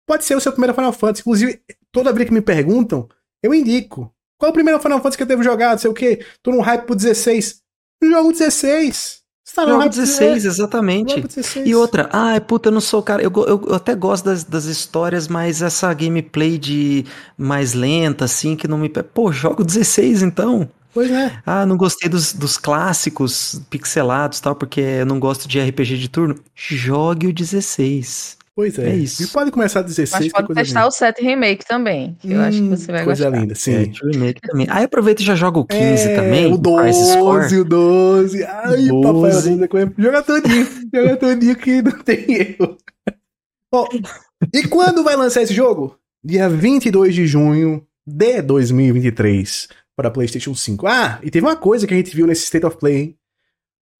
pode 0.06 0.24
ser 0.24 0.36
o 0.36 0.40
seu 0.40 0.52
primeiro 0.52 0.74
Final 0.74 0.92
Fantasy. 0.92 1.20
Inclusive, 1.22 1.60
toda 1.92 2.12
vez 2.12 2.28
que 2.28 2.34
me 2.34 2.40
perguntam, 2.40 3.08
eu 3.42 3.52
indico. 3.54 4.12
Qual 4.38 4.48
é 4.48 4.50
o 4.50 4.54
primeiro 4.54 4.80
Final 4.80 4.98
Fantasy 4.98 5.16
que 5.16 5.22
eu 5.22 5.26
devo 5.26 5.42
jogar? 5.42 5.78
Sei 5.78 5.90
o 5.90 5.94
quê? 5.94 6.24
Tô 6.42 6.50
num 6.50 6.60
hype 6.60 6.84
pro 6.84 6.94
16. 6.94 7.62
Jogo 8.02 8.32
16. 8.32 9.22
Você 9.46 9.54
tá 9.54 9.64
Jogo 9.64 9.88
16, 9.88 10.44
é. 10.44 10.48
exatamente. 10.48 11.20
16. 11.20 11.68
E 11.68 11.74
outra, 11.76 12.08
ah, 12.12 12.38
puta, 12.40 12.68
eu 12.68 12.72
não 12.72 12.80
sou 12.80 13.00
cara. 13.00 13.22
Eu, 13.22 13.30
eu, 13.36 13.64
eu, 13.68 13.74
até 13.76 13.94
gosto 13.94 14.24
das, 14.24 14.42
das 14.42 14.64
histórias, 14.64 15.28
mas 15.28 15.62
essa 15.62 15.94
gameplay 15.94 16.58
de 16.58 17.04
mais 17.38 17.72
lenta, 17.72 18.24
assim, 18.24 18.56
que 18.56 18.66
não 18.66 18.76
me. 18.76 18.88
Pô, 18.88 19.30
jogo 19.30 19.62
16 19.62 20.22
então. 20.22 20.68
Pois 20.92 21.08
é. 21.12 21.40
Ah, 21.46 21.64
não 21.64 21.76
gostei 21.76 22.10
dos, 22.10 22.32
dos 22.32 22.56
clássicos 22.56 23.62
pixelados 23.70 24.40
tal, 24.40 24.56
porque 24.56 24.80
eu 24.80 25.06
não 25.06 25.20
gosto 25.20 25.46
de 25.46 25.60
RPG 25.60 25.96
de 25.96 26.08
turno. 26.08 26.34
Jogue 26.52 27.28
o 27.28 27.32
16. 27.32 28.36
Pois 28.56 28.78
é. 28.78 28.88
É 28.88 28.96
isso. 28.96 29.22
E 29.22 29.26
pode 29.26 29.50
começar 29.50 29.80
a 29.80 29.82
16, 29.82 30.10
Mas 30.24 30.32
pode 30.32 30.46
coisa 30.46 30.62
testar 30.62 30.80
linda. 30.80 30.88
o 30.88 30.90
7 30.90 31.22
Remake 31.22 31.66
também. 31.66 32.16
que 32.18 32.32
eu 32.32 32.40
acho 32.40 32.62
que 32.62 32.68
você 32.70 32.90
vai 32.90 33.04
coisa 33.04 33.24
gostar. 33.26 33.38
linda, 33.42 33.54
sim. 33.54 33.74
É, 33.74 33.84
de 33.84 34.00
remake 34.10 34.40
também. 34.40 34.66
Aí 34.70 34.84
aproveita 34.84 35.20
e 35.20 35.24
já 35.26 35.34
joga 35.34 35.58
o 35.58 35.66
15 35.66 36.08
É, 36.08 36.16
também. 36.16 36.46
O 36.52 36.58
Crisis 36.58 37.14
12, 37.14 37.18
Core. 37.18 37.56
o 37.60 37.64
12. 37.64 38.44
Ai, 38.44 38.90
o 38.90 39.00
papai 39.02 39.30
12. 39.30 39.56
Joga 39.58 39.92
joga 39.98 40.22
todinho. 40.22 40.66
joga 40.94 41.16
todinho 41.18 41.56
que 41.56 41.82
não 41.82 41.92
tem 42.02 42.32
erro. 42.32 42.78
Ó, 43.74 43.86
e 44.54 44.62
quando 44.68 45.04
vai 45.04 45.16
lançar 45.16 45.42
esse 45.42 45.52
jogo? 45.52 45.98
Dia 46.24 46.48
22 46.48 47.14
de 47.14 47.26
junho 47.26 47.86
de 48.06 48.40
2023 48.40 49.68
para 49.94 50.10
PlayStation 50.10 50.54
5. 50.54 50.86
Ah, 50.86 51.18
e 51.22 51.30
teve 51.30 51.44
uma 51.44 51.56
coisa 51.56 51.86
que 51.86 51.92
a 51.92 51.96
gente 51.96 52.16
viu 52.16 52.26
nesse 52.26 52.44
State 52.44 52.64
of 52.64 52.78
Play. 52.78 52.96
hein? 52.96 53.18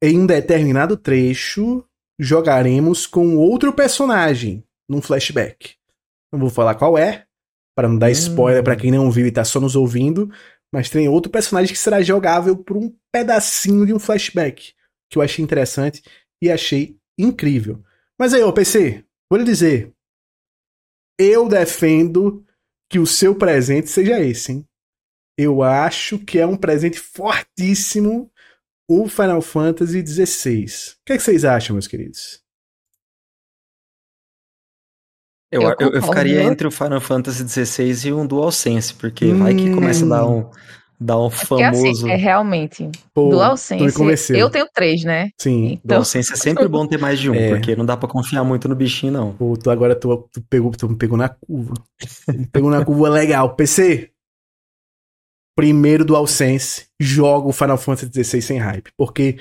Em 0.03 0.19
um 0.19 0.27
determinado 0.27 0.97
trecho, 0.97 1.85
jogaremos 2.19 3.07
com 3.07 3.37
outro 3.37 3.73
personagem 3.73 4.64
num 4.89 5.03
flashback. 5.03 5.75
Não 6.33 6.41
vou 6.41 6.51
falar 6.51 6.75
qual 6.75 6.97
é, 6.97 7.27
para 7.77 7.89
não 7.89 7.99
dar 7.99 8.09
Hum. 8.09 8.12
spoiler 8.12 8.62
para 8.64 8.77
quem 8.77 8.91
não 8.91 9.11
viu 9.11 9.27
e 9.27 9.33
tá 9.33 9.45
só 9.45 9.61
nos 9.61 9.77
ouvindo, 9.77 10.31
mas 10.73 10.91
tem 10.91 11.09
outro 11.09 11.31
personagem 11.31 11.73
que 11.73 11.79
será 11.79 12.03
jogável 12.03 12.57
por 12.57 12.77
um 12.77 12.95
pedacinho 13.12 13.87
de 13.87 13.93
um 13.93 13.99
flashback, 13.99 14.73
que 15.11 15.19
eu 15.19 15.23
achei 15.23 15.45
interessante 15.45 16.03
e 16.43 16.51
achei 16.51 16.97
incrível. 17.19 17.83
Mas 18.19 18.33
aí, 18.35 18.43
ô 18.43 18.53
PC, 18.53 19.05
vou 19.31 19.39
lhe 19.39 19.45
dizer, 19.45 19.93
eu 21.19 21.49
defendo 21.49 22.45
que 22.91 22.99
o 22.99 23.07
seu 23.07 23.35
presente 23.35 23.89
seja 23.89 24.21
esse, 24.21 24.53
hein? 24.53 24.64
Eu 25.39 25.62
acho 25.62 26.19
que 26.19 26.39
é 26.39 26.47
um 26.47 26.57
presente 26.57 26.99
fortíssimo 26.99 28.31
o 28.89 29.09
Final 29.09 29.43
Fantasy 29.43 30.05
XVI. 30.07 30.64
O 30.64 31.05
que, 31.07 31.12
é 31.12 31.16
que 31.16 31.22
vocês 31.22 31.45
acham, 31.45 31.74
meus 31.74 31.87
queridos? 31.87 32.41
Eu, 35.51 35.62
Eu 35.62 35.91
eu, 35.93 36.03
ficaria 36.03 36.43
entre 36.43 36.66
o 36.66 36.70
Final 36.70 37.01
Fantasy 37.01 37.49
XVI 37.49 38.09
e 38.09 38.12
um 38.12 38.26
DualSense, 38.26 38.95
porque 38.95 39.32
vai 39.32 39.55
que 39.55 39.72
começa 39.72 40.05
a 40.05 40.09
dar 40.09 40.26
um, 40.26 40.51
dar 41.01 41.18
um 41.20 41.30
Porque 41.30 41.62
assim, 41.62 41.82
famoso. 41.82 42.09
é 42.09 42.16
realmente. 42.16 42.91
Pô, 43.14 43.22
tu 43.22 43.24
me 43.26 43.30
DualSense. 43.30 44.37
Eu 44.37 44.51
tenho 44.51 44.66
três, 44.74 45.05
né? 45.05 45.30
Sim. 45.39 45.74
Então, 45.84 45.99
DualSense 45.99 46.32
é 46.32 46.37
sempre 46.37 46.66
bom 46.66 46.87
ter 46.87 46.99
mais 46.99 47.18
de 47.20 47.30
um, 47.30 47.34
É. 47.39 47.51
porque 47.51 47.76
não 47.76 47.87
dá 47.87 47.97
pra 47.97 48.09
confiar 48.09 48.43
muito 48.43 48.68
no 48.68 48.74
bichinho, 48.74 49.12
não. 49.12 49.32
Pô, 49.34 49.57
tu 49.57 49.70
agora 49.70 49.95
tu, 49.95 50.28
tu 50.32 50.43
pegou, 50.51 50.72
tu 50.72 50.89
me 50.89 50.97
pegou 50.97 51.16
na 51.16 51.28
curva. 51.28 51.74
Pegou 52.53 52.70
na 52.70 52.84
curva 52.84 53.09
legal. 53.09 53.55
PC, 53.55 54.11
primeiro 55.57 56.05
DualSense, 56.05 56.87
joga 57.01 57.49
o 57.49 57.53
Final 57.53 57.79
Fantasy 57.79 58.23
XVI 58.23 58.43
sem 58.43 58.59
hype. 58.59 58.91
Porque 58.97 59.39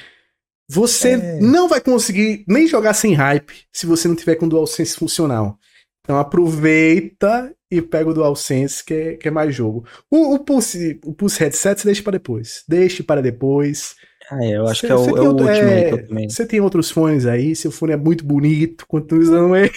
você 0.67 1.09
É. 1.11 1.39
não 1.39 1.67
vai 1.67 1.81
conseguir 1.81 2.43
nem 2.47 2.65
jogar 2.67 2.93
sem 2.93 3.13
hype 3.13 3.53
se 3.71 3.85
você 3.85 4.07
não 4.07 4.15
tiver 4.15 4.35
com 4.35 4.45
o 4.45 4.49
DualSense 4.49 4.95
funcional. 4.95 5.59
Então 6.03 6.17
aproveita 6.17 7.53
e 7.71 7.81
pega 7.81 8.09
o 8.09 8.13
DualSense, 8.13 8.83
que 8.83 8.93
é, 8.93 9.13
que 9.15 9.27
é 9.27 9.31
mais 9.31 9.53
jogo. 9.53 9.85
O, 10.09 10.35
o, 10.35 10.39
Pulse, 10.39 10.99
o 11.03 11.13
Pulse 11.13 11.39
Headset 11.39 11.81
você 11.81 11.87
deixa 11.87 12.01
para 12.03 12.13
depois. 12.13 12.63
Deixe 12.67 13.03
para 13.03 13.21
depois. 13.21 13.95
Ah, 14.31 14.43
é, 14.43 14.57
eu 14.57 14.67
acho 14.67 14.81
Cê- 14.81 14.87
que 14.87 14.93
é 14.93 14.95
o, 14.95 14.99
é 14.99 15.03
o 15.03 15.25
outro- 15.25 15.45
último 15.47 15.49
aí 15.49 15.73
é, 15.73 15.87
que 15.89 15.93
eu 15.93 16.07
também. 16.07 16.29
Você 16.29 16.45
tem 16.45 16.61
outros 16.61 16.89
fones 16.89 17.25
aí, 17.25 17.55
seu 17.55 17.71
fone 17.71 17.93
é 17.93 17.97
muito 17.97 18.23
bonito, 18.25 18.85
continua 18.87 19.21
usando 19.23 19.55
ele 19.55 19.71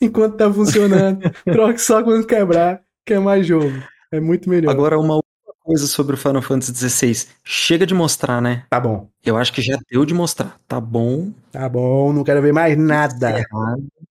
enquanto 0.00 0.36
tá 0.36 0.52
funcionando. 0.52 1.20
Troque 1.44 1.80
só 1.80 2.02
quando 2.02 2.26
quebrar, 2.26 2.82
que 3.06 3.14
é 3.14 3.18
mais 3.18 3.46
jogo. 3.46 3.72
É 4.12 4.20
muito 4.20 4.48
melhor. 4.50 4.70
Agora, 4.70 4.98
uma 4.98 5.16
outra 5.16 5.27
coisa 5.68 5.86
sobre 5.86 6.14
o 6.14 6.16
Final 6.16 6.40
Fantasy 6.40 6.72
XVI. 6.88 7.26
Chega 7.44 7.84
de 7.84 7.92
mostrar, 7.92 8.40
né? 8.40 8.62
Tá 8.70 8.80
bom. 8.80 9.06
Eu 9.22 9.36
acho 9.36 9.52
que 9.52 9.60
já 9.60 9.78
deu 9.90 10.06
de 10.06 10.14
mostrar. 10.14 10.56
Tá 10.66 10.80
bom. 10.80 11.30
Tá 11.52 11.68
bom, 11.68 12.10
não 12.10 12.24
quero 12.24 12.40
ver 12.40 12.54
mais 12.54 12.74
nada. 12.78 13.44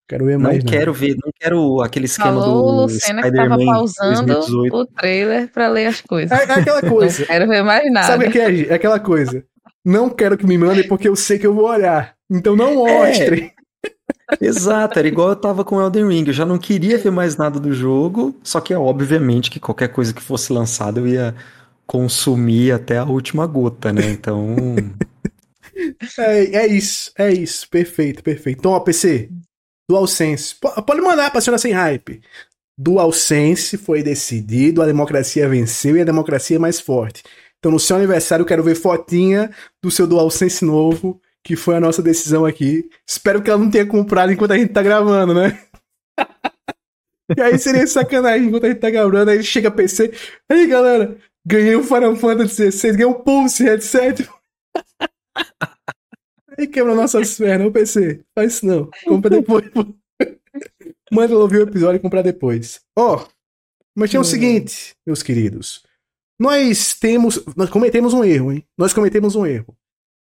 Quero 0.07 0.25
ver 0.25 0.37
Não 0.37 0.51
mais 0.51 0.63
quero 0.63 0.93
ver, 0.93 1.15
não 1.15 1.31
quero 1.37 1.81
aquele 1.81 2.05
esquema 2.05 2.39
Falou 2.39 2.63
o 2.63 2.71
do 2.71 2.81
Lucena 2.83 3.23
que 3.23 3.31
tava 3.31 3.57
pausando 3.57 4.33
2018. 4.35 4.75
o 4.75 4.85
trailer 4.85 5.51
pra 5.51 5.67
ler 5.67 5.87
as 5.87 5.99
coisas. 6.01 6.29
nada. 6.29 6.53
É, 6.53 6.57
é 6.57 6.59
aquela 6.61 6.81
coisa. 6.81 7.19
Não 7.21 7.27
quero 7.27 7.47
ver 7.47 7.63
mais 7.63 7.91
nada. 7.91 8.07
Sabe 8.07 8.27
o 8.27 8.31
que 8.31 8.39
é? 8.39 8.67
É 8.67 8.73
aquela 8.75 8.99
coisa. 8.99 9.43
Não 9.83 10.09
quero 10.11 10.37
que 10.37 10.45
me 10.45 10.57
mandem 10.59 10.87
porque 10.87 11.09
eu 11.09 11.15
sei 11.15 11.39
que 11.39 11.47
eu 11.47 11.55
vou 11.55 11.65
olhar. 11.67 12.13
Então 12.29 12.55
não 12.55 12.75
mostre. 12.75 13.51
Exato, 14.41 14.99
era 14.99 15.07
igual 15.07 15.29
eu 15.29 15.35
tava 15.35 15.63
com 15.63 15.81
Elden 15.81 16.07
Ring. 16.07 16.25
Eu 16.27 16.33
já 16.33 16.45
não 16.45 16.57
queria 16.57 16.97
ver 16.97 17.11
mais 17.11 17.37
nada 17.37 17.59
do 17.59 17.73
jogo, 17.73 18.35
só 18.43 18.59
que 18.59 18.73
é 18.73 18.77
obviamente 18.77 19.49
que 19.49 19.59
qualquer 19.59 19.87
coisa 19.89 20.13
que 20.13 20.21
fosse 20.21 20.51
lançada 20.51 20.99
eu 20.99 21.07
ia 21.07 21.35
consumir 21.85 22.71
até 22.73 22.97
a 22.97 23.05
última 23.05 23.47
gota, 23.47 23.93
né? 23.93 24.09
Então, 24.11 24.55
É, 26.19 26.63
é 26.63 26.67
isso, 26.67 27.11
é 27.17 27.31
isso. 27.31 27.69
Perfeito, 27.69 28.23
perfeito. 28.23 28.59
Então, 28.59 28.71
ó, 28.71 28.79
PC, 28.79 29.29
DualSense. 29.89 30.55
Po- 30.55 30.81
Pode 30.83 31.01
mandar 31.01 31.31
pra 31.31 31.41
senhora 31.41 31.57
sem 31.59 31.71
hype. 31.71 32.21
DualSense 32.77 33.77
foi 33.77 34.03
decidido, 34.03 34.81
a 34.81 34.85
democracia 34.85 35.47
venceu 35.49 35.97
e 35.97 36.01
a 36.01 36.05
democracia 36.05 36.57
é 36.57 36.59
mais 36.59 36.79
forte. 36.79 37.23
Então, 37.59 37.71
no 37.71 37.79
seu 37.79 37.95
aniversário, 37.97 38.43
eu 38.43 38.47
quero 38.47 38.63
ver 38.63 38.75
fotinha 38.75 39.51
do 39.83 39.91
seu 39.91 40.07
DualSense 40.07 40.65
novo, 40.65 41.21
que 41.47 41.55
foi 41.55 41.77
a 41.77 41.79
nossa 41.79 42.01
decisão 42.01 42.45
aqui. 42.45 42.89
Espero 43.07 43.41
que 43.41 43.49
ela 43.49 43.57
não 43.57 43.71
tenha 43.71 43.85
comprado 43.85 44.33
enquanto 44.33 44.51
a 44.51 44.57
gente 44.57 44.73
tá 44.73 44.83
gravando, 44.83 45.33
né? 45.33 45.57
e 47.37 47.41
aí 47.41 47.57
seria 47.57 47.87
sacanagem 47.87 48.49
enquanto 48.49 48.65
a 48.65 48.67
gente 48.67 48.81
tá 48.81 48.89
gravando, 48.89 49.31
aí 49.31 49.41
chega 49.41 49.71
PC. 49.71 50.11
Aí, 50.49 50.67
galera, 50.67 51.17
ganhei 51.47 51.73
o 51.73 51.83
Final 51.83 52.17
Fantasy 52.17 52.69
XVI, 52.69 52.91
ganhei 52.91 53.05
um 53.05 53.13
Pulse 53.13 53.63
headset. 53.63 54.29
Aí 56.59 56.67
quebra 56.67 56.95
nossas 56.95 57.37
pernas, 57.37 57.67
ô 57.67 57.71
PC. 57.71 58.25
Faz 58.33 58.55
isso 58.55 58.65
não. 58.65 58.89
Compra 59.05 59.29
depois. 59.29 59.63
Manda 61.13 61.33
ela 61.33 61.43
ouvir 61.43 61.59
o 61.59 61.69
episódio 61.69 61.97
e 61.97 62.01
comprar 62.01 62.23
depois. 62.23 62.81
Ó, 62.97 63.25
mas 63.95 64.09
tem 64.09 64.19
o 64.19 64.23
seguinte, 64.23 64.95
meus 65.05 65.21
queridos. 65.21 65.83
Nós 66.39 66.95
temos. 66.95 67.45
Nós 67.55 67.69
cometemos 67.69 68.11
um 68.11 68.23
erro, 68.23 68.51
hein? 68.51 68.65
Nós 68.75 68.91
cometemos 68.91 69.35
um 69.35 69.45
erro. 69.45 69.76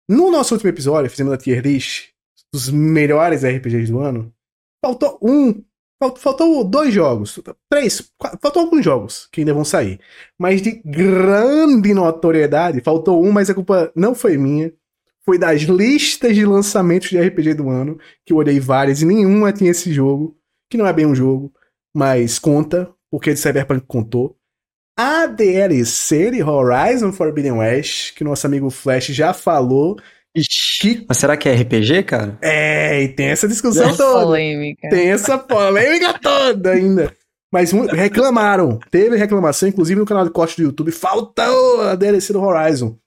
No 0.10 0.32
nosso 0.32 0.56
último 0.56 0.70
episódio, 0.70 1.10
fizemos 1.10 1.32
a 1.34 1.38
tier 1.38 1.62
list 1.62 2.10
dos 2.52 2.70
melhores 2.70 3.44
RPGs 3.44 3.92
do 3.92 4.00
ano. 4.00 4.34
Faltou 4.84 5.20
um. 5.22 5.64
fal- 6.02 6.16
Faltou 6.16 6.64
dois 6.64 6.92
jogos. 6.94 7.40
Três. 7.70 8.12
quatro, 8.18 8.40
faltou 8.42 8.64
alguns 8.64 8.84
jogos 8.84 9.28
que 9.32 9.42
ainda 9.42 9.54
vão 9.54 9.64
sair. 9.64 10.00
Mas 10.38 10.62
de 10.62 10.72
grande 10.84 11.94
notoriedade, 11.94 12.82
faltou 12.82 13.24
um, 13.24 13.32
mas 13.32 13.50
a 13.50 13.54
culpa 13.54 13.92
não 13.96 14.16
foi 14.16 14.36
minha 14.38 14.74
foi 15.26 15.38
das 15.38 15.62
listas 15.62 16.34
de 16.34 16.44
lançamentos 16.44 17.10
de 17.10 17.20
RPG 17.20 17.54
do 17.54 17.70
ano, 17.70 18.00
que 18.26 18.34
eu 18.34 18.38
olhei 18.38 18.60
várias 18.60 19.04
e 19.04 19.06
nenhuma 19.06 19.54
tinha 19.54 19.70
esse 19.70 19.94
jogo, 19.94 20.36
que 20.72 20.78
não 20.78 20.88
é 20.88 20.94
bem 20.94 21.06
um 21.06 21.14
jogo, 21.14 21.54
mas 21.96 22.40
conta, 22.40 22.92
porque 23.12 23.34
de 23.34 23.40
Cyberpunk 23.40 23.86
contou. 23.86 24.36
A 25.02 25.28
DLC 25.28 26.30
de 26.30 26.44
Horizon 26.44 27.14
Forbidden 27.14 27.54
West, 27.54 28.14
que 28.16 28.22
nosso 28.22 28.46
amigo 28.46 28.70
Flash 28.70 29.06
já 29.06 29.34
falou, 29.34 29.96
Ixi, 30.36 30.96
que 30.96 31.06
mas 31.08 31.18
será 31.18 31.38
que 31.38 31.48
é 31.48 31.56
RPG, 31.56 32.04
cara? 32.04 32.38
é, 32.42 33.04
e 33.04 33.08
tem 33.08 33.28
essa 33.28 33.48
discussão 33.48 33.96
toda. 33.96 34.26
Polêmica. 34.26 34.90
Tem 34.90 35.10
essa 35.10 35.38
polêmica 35.38 36.20
toda 36.20 36.72
ainda. 36.72 37.16
Mas 37.50 37.72
reclamaram. 37.72 38.78
Teve 38.92 39.16
reclamação, 39.16 39.70
inclusive 39.70 40.02
no 40.02 40.06
canal 40.06 40.26
de 40.26 40.32
corte 40.32 40.58
do 40.58 40.64
YouTube. 40.64 40.92
Faltou 40.92 41.80
a 41.80 41.96
DLC 41.96 42.34
do 42.34 42.42
Horizon. 42.42 42.98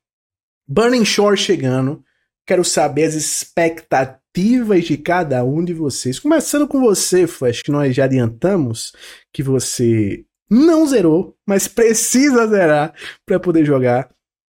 Burning 0.67 1.05
Shore 1.05 1.37
chegando. 1.37 2.03
Quero 2.47 2.65
saber 2.65 3.05
as 3.05 3.13
expectativas 3.13 4.87
de 4.87 4.97
cada 4.97 5.45
um 5.45 5.63
de 5.63 5.75
vocês. 5.75 6.19
Começando 6.19 6.67
com 6.67 6.81
você, 6.81 7.27
Flash, 7.27 7.61
que 7.61 7.71
nós 7.71 7.95
já 7.95 8.05
adiantamos 8.05 8.95
que 9.31 9.43
você 9.43 10.25
não 10.53 10.87
zerou, 10.87 11.35
mas 11.47 11.67
precisa 11.67 12.47
zerar 12.47 12.95
para 13.27 13.41
poder 13.41 13.65
jogar. 13.65 14.11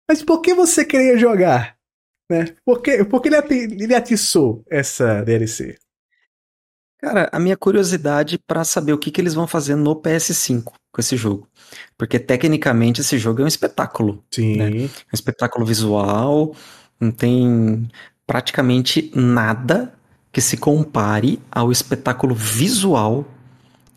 Mas 0.08 0.22
por 0.22 0.40
que 0.40 0.54
você 0.54 0.84
queria 0.84 1.18
jogar? 1.18 1.76
Né? 2.30 2.54
Por 2.64 2.80
que, 2.80 3.04
por 3.04 3.20
que 3.20 3.28
ele, 3.28 3.36
ati- 3.36 3.54
ele 3.80 3.94
atiçou 3.94 4.62
essa 4.70 5.22
DLC? 5.22 5.76
Cara, 7.00 7.28
a 7.32 7.38
minha 7.38 7.56
curiosidade 7.56 8.38
pra 8.46 8.64
saber 8.64 8.92
o 8.92 8.98
que 8.98 9.10
que 9.10 9.20
eles 9.20 9.34
vão 9.34 9.46
fazer 9.46 9.76
no 9.76 9.94
PS5 9.94 10.64
com 10.64 11.00
esse 11.00 11.16
jogo. 11.16 11.48
Porque 11.96 12.18
tecnicamente 12.18 13.00
esse 13.00 13.18
jogo 13.18 13.40
é 13.40 13.44
um 13.44 13.48
espetáculo. 13.48 14.24
Sim. 14.30 14.56
Né? 14.56 14.70
um 14.84 15.14
espetáculo 15.14 15.64
visual, 15.64 16.54
não 17.00 17.10
tem 17.10 17.88
praticamente 18.26 19.10
nada 19.14 19.94
que 20.32 20.40
se 20.40 20.56
compare 20.56 21.40
ao 21.50 21.72
espetáculo 21.72 22.34
visual 22.34 23.24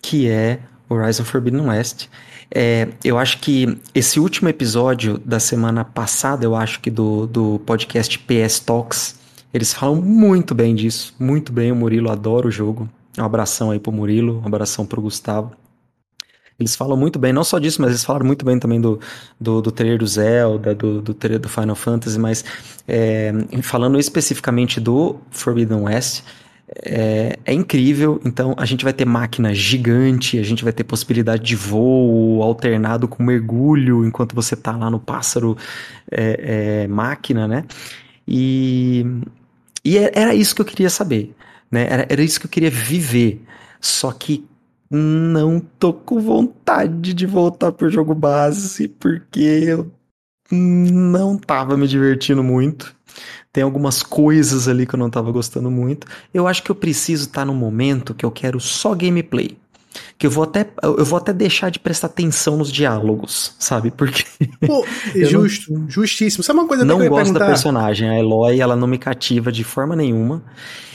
que 0.02 0.28
é 0.30 0.60
Horizon 0.94 1.24
Forbidden 1.24 1.68
West. 1.68 2.08
É, 2.54 2.89
eu 3.04 3.18
acho 3.18 3.39
que 3.39 3.78
esse 3.96 4.20
último 4.20 4.50
episódio 4.50 5.18
da 5.20 5.39
semana 5.39 5.86
passada, 5.86 6.44
eu 6.44 6.56
acho 6.56 6.82
que 6.82 6.92
do, 6.92 7.26
do 7.26 7.60
podcast 7.66 8.20
PS 8.20 8.60
Talks, 8.60 9.20
eles 9.54 9.74
falam 9.74 9.96
muito 9.96 10.54
bem 10.54 10.76
disso, 10.76 11.14
muito 11.20 11.52
bem. 11.52 11.72
O 11.72 11.76
Murilo 11.76 12.12
adora 12.12 12.48
o 12.48 12.52
jogo. 12.52 12.89
Um 13.18 13.24
abração 13.24 13.72
aí 13.72 13.80
pro 13.80 13.92
Murilo, 13.92 14.42
um 14.42 14.48
abração 14.48 14.86
pro 14.86 15.02
Gustavo. 15.02 15.52
Eles 16.60 16.76
falam 16.76 16.96
muito 16.96 17.18
bem, 17.18 17.34
não 17.34 17.44
só 17.44 17.58
disso, 17.58 17.82
mas 17.82 17.89
eles 17.89 18.04
falaram 18.04 18.26
muito 18.26 18.46
bem 18.46 18.60
também 18.60 18.80
do, 18.80 19.00
do, 19.39 19.62
do 19.62 19.72
trailer 19.72 19.98
do 19.98 20.06
Zelda, 20.06 20.76
do, 20.76 21.02
do 21.02 21.14
trailer 21.14 21.39
do 21.39 21.50
Final 21.50 21.76
Fantasy, 21.76 22.20
mas 22.20 22.46
é, 22.88 23.34
falando 23.64 24.00
especificamente 24.00 24.80
do 24.80 25.18
Forbidden 25.32 25.82
West, 25.82 26.24
é, 26.76 27.38
é, 27.45 27.53
incrível. 27.53 28.19
Então, 28.26 28.55
a 28.57 28.65
gente 28.65 28.84
vai 28.84 28.93
ter 28.93 29.05
máquina 29.05 29.53
gigante, 29.53 30.39
a 30.39 30.43
gente 30.43 30.63
vai 30.63 30.72
ter 30.72 30.84
possibilidade 30.84 31.43
de 31.43 31.55
voo 31.55 32.41
alternado 32.41 33.07
com 33.07 33.24
mergulho 33.24 34.05
enquanto 34.05 34.34
você 34.34 34.55
tá 34.55 34.76
lá 34.76 34.89
no 34.89 34.99
pássaro 34.99 35.57
é, 36.09 36.84
é, 36.84 36.88
máquina, 36.88 37.47
né? 37.47 37.65
E, 38.28 39.05
e 39.84 39.97
é, 39.97 40.11
era 40.13 40.34
isso 40.34 40.55
que 40.55 40.61
eu 40.61 40.65
queria 40.65 40.89
saber, 40.89 41.36
né? 41.69 41.88
Era, 41.89 42.07
era 42.09 42.24
isso 42.24 42.39
que 42.39 42.45
eu 42.45 42.51
queria 42.51 42.69
viver. 42.69 43.43
Só 43.80 44.11
que 44.11 44.45
não 44.89 45.59
tô 45.59 45.93
com 45.93 46.19
vontade 46.19 47.13
de 47.13 47.26
voltar 47.26 47.72
pro 47.72 47.89
jogo 47.89 48.13
base, 48.13 48.88
porque 48.88 49.39
eu 49.39 49.91
não 50.51 51.38
tava 51.38 51.78
me 51.78 51.88
divertindo 51.88 52.43
muito. 52.43 52.95
Tem 53.51 53.64
algumas 53.64 54.01
coisas 54.01 54.68
ali 54.68 54.86
que 54.86 54.95
eu 54.95 54.99
não 54.99 55.09
tava 55.09 55.32
gostando 55.32 55.70
muito. 55.70 56.07
Eu 56.34 56.47
acho 56.47 56.64
que 56.64 56.72
eu 56.72 56.76
preciso 56.76 57.26
estar 57.26 57.41
tá 57.41 57.45
no 57.45 57.53
momento 57.53 58.14
que 58.14 58.26
eu 58.26 58.32
quero 58.32 58.59
só 58.59 58.95
gameplay. 58.95 59.57
Que 60.18 60.26
eu 60.26 60.32
vou 60.32 60.45
até 60.45 60.66
eu 60.82 61.03
vou 61.03 61.18
até 61.18 61.34
deixar 61.34 61.70
de 61.70 61.78
prestar 61.78 62.07
atenção 62.07 62.55
nos 62.55 62.72
diálogos, 62.72 63.53
sabe? 63.59 63.91
Porque 63.91 64.24
Pô, 64.66 64.86
justo, 65.14 65.74
não, 65.74 65.89
justíssimo. 65.89 66.43
Sabe 66.43 66.59
uma 66.59 66.68
coisa 66.68 66.86
não 66.86 66.97
que 66.97 67.05
eu 67.05 67.09
gosto 67.09 67.24
perguntar? 67.24 67.39
da 67.39 67.47
personagem, 67.47 68.09
a 68.09 68.18
Eloy, 68.18 68.62
ela 68.62 68.76
não 68.76 68.88
me 68.88 68.97
cativa 68.97 69.51
de 69.51 69.66
forma 69.66 69.95
nenhuma. 69.95 70.43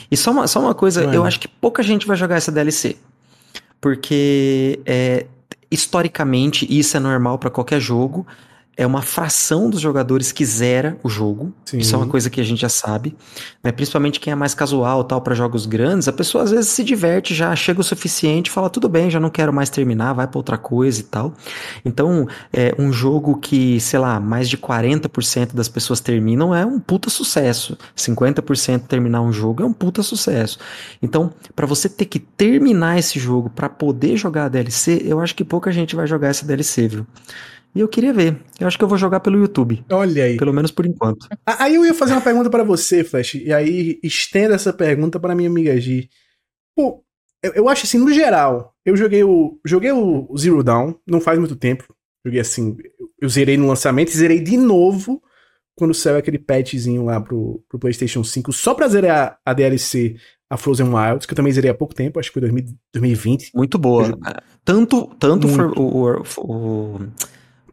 E 0.09 0.17
só 0.17 0.31
uma, 0.31 0.47
só 0.47 0.59
uma 0.59 0.73
coisa, 0.73 1.03
eu 1.03 1.23
acho 1.25 1.39
que 1.39 1.47
pouca 1.47 1.83
gente 1.83 2.07
vai 2.07 2.17
jogar 2.17 2.37
essa 2.37 2.51
DLC. 2.51 2.95
Porque 3.79 4.79
é, 4.85 5.27
historicamente 5.69 6.65
isso 6.69 6.97
é 6.97 6.99
normal 6.99 7.37
para 7.37 7.49
qualquer 7.49 7.79
jogo 7.79 8.25
é 8.77 8.85
uma 8.85 9.01
fração 9.01 9.71
dos 9.71 9.81
jogadores 9.81 10.31
que 10.31 10.45
zera 10.45 10.97
o 11.03 11.09
jogo. 11.09 11.51
Sim. 11.65 11.79
Isso 11.79 11.95
é 11.95 11.97
uma 11.97 12.07
coisa 12.07 12.29
que 12.29 12.39
a 12.39 12.43
gente 12.43 12.61
já 12.61 12.69
sabe. 12.69 13.15
Né? 13.63 13.71
Principalmente 13.71 14.19
quem 14.19 14.31
é 14.31 14.35
mais 14.35 14.53
casual 14.53 15.03
tal 15.03 15.19
para 15.19 15.33
jogos 15.33 15.65
grandes, 15.65 16.07
a 16.07 16.13
pessoa 16.13 16.43
às 16.43 16.51
vezes 16.51 16.69
se 16.69 16.83
diverte 16.83 17.33
já, 17.33 17.55
chega 17.55 17.81
o 17.81 17.83
suficiente, 17.83 18.51
fala 18.51 18.69
tudo 18.69 18.87
bem, 18.87 19.09
já 19.09 19.19
não 19.19 19.31
quero 19.31 19.51
mais 19.51 19.71
terminar, 19.71 20.13
vai 20.13 20.27
para 20.27 20.37
outra 20.37 20.59
coisa 20.59 20.99
e 20.99 21.03
tal. 21.03 21.33
Então, 21.83 22.27
é 22.53 22.75
um 22.77 22.93
jogo 22.93 23.37
que, 23.39 23.79
sei 23.79 23.97
lá, 23.97 24.19
mais 24.19 24.47
de 24.47 24.57
40% 24.57 25.55
das 25.55 25.67
pessoas 25.67 25.99
terminam 25.99 26.53
é 26.53 26.63
um 26.63 26.79
puta 26.79 27.09
sucesso. 27.09 27.75
50% 27.95 28.81
terminar 28.81 29.21
um 29.21 29.33
jogo 29.33 29.63
é 29.63 29.65
um 29.65 29.73
puta 29.73 30.03
sucesso. 30.03 30.59
Então, 31.01 31.33
para 31.55 31.65
você 31.65 31.89
ter 31.89 32.05
que 32.05 32.19
terminar 32.19 32.99
esse 32.99 33.19
jogo 33.19 33.49
para 33.49 33.67
poder 33.67 34.17
jogar 34.17 34.45
a 34.45 34.49
DLC, 34.49 35.01
eu 35.03 35.19
acho 35.19 35.33
que 35.33 35.43
pouca 35.43 35.71
gente 35.71 35.95
vai 35.95 36.05
jogar 36.05 36.27
essa 36.27 36.45
DLC, 36.45 36.87
viu? 36.87 37.07
E 37.75 37.79
eu 37.79 37.87
queria 37.87 38.11
ver. 38.11 38.41
Eu 38.59 38.67
acho 38.67 38.77
que 38.77 38.83
eu 38.83 38.87
vou 38.87 38.97
jogar 38.97 39.19
pelo 39.19 39.37
YouTube. 39.37 39.85
Olha 39.91 40.23
aí. 40.23 40.37
Pelo 40.37 40.53
menos 40.53 40.71
por 40.71 40.85
enquanto. 40.85 41.27
Aí 41.45 41.75
eu 41.75 41.85
ia 41.85 41.93
fazer 41.93 42.13
uma 42.13 42.21
pergunta 42.21 42.49
para 42.49 42.63
você, 42.63 43.03
Flash. 43.03 43.35
E 43.35 43.53
aí 43.53 43.99
estenda 44.03 44.55
essa 44.55 44.73
pergunta 44.73 45.19
para 45.19 45.35
minha 45.35 45.49
amiga 45.49 45.79
Gi. 45.79 46.09
Pô, 46.75 47.03
eu, 47.43 47.53
eu, 47.53 47.69
acho 47.69 47.85
assim, 47.85 47.99
no 47.99 48.11
geral, 48.11 48.73
eu 48.85 48.95
joguei 48.97 49.23
o. 49.23 49.59
Joguei 49.65 49.91
o 49.91 50.35
Zero 50.37 50.63
Dawn, 50.63 50.95
não 51.05 51.21
faz 51.21 51.37
muito 51.37 51.55
tempo. 51.55 51.85
Joguei 52.25 52.39
assim. 52.39 52.75
Eu 53.21 53.29
zerei 53.29 53.57
no 53.57 53.67
lançamento 53.67 54.09
e 54.09 54.17
zerei 54.17 54.39
de 54.39 54.57
novo 54.57 55.21
quando 55.75 55.93
saiu 55.93 56.17
aquele 56.17 56.39
patchzinho 56.39 57.05
lá 57.05 57.21
pro, 57.21 57.63
pro 57.69 57.77
PlayStation 57.77 58.23
5, 58.23 58.51
só 58.51 58.73
pra 58.73 58.87
zerar 58.87 59.39
a, 59.45 59.51
a 59.51 59.53
DLC 59.53 60.15
a 60.49 60.57
Frozen 60.57 60.87
Wilds, 60.87 61.25
que 61.25 61.33
eu 61.33 61.35
também 61.35 61.53
zerei 61.53 61.69
há 61.69 61.73
pouco 61.73 61.93
tempo, 61.93 62.19
acho 62.19 62.31
que 62.31 62.39
foi 62.39 62.49
2020. 62.49 63.51
Muito 63.53 63.77
boa. 63.77 64.17
Tanto, 64.63 65.07
tanto 65.19 65.47
Muito. 65.47 65.79
o, 65.79 66.05
o, 66.05 66.23
o, 66.37 66.99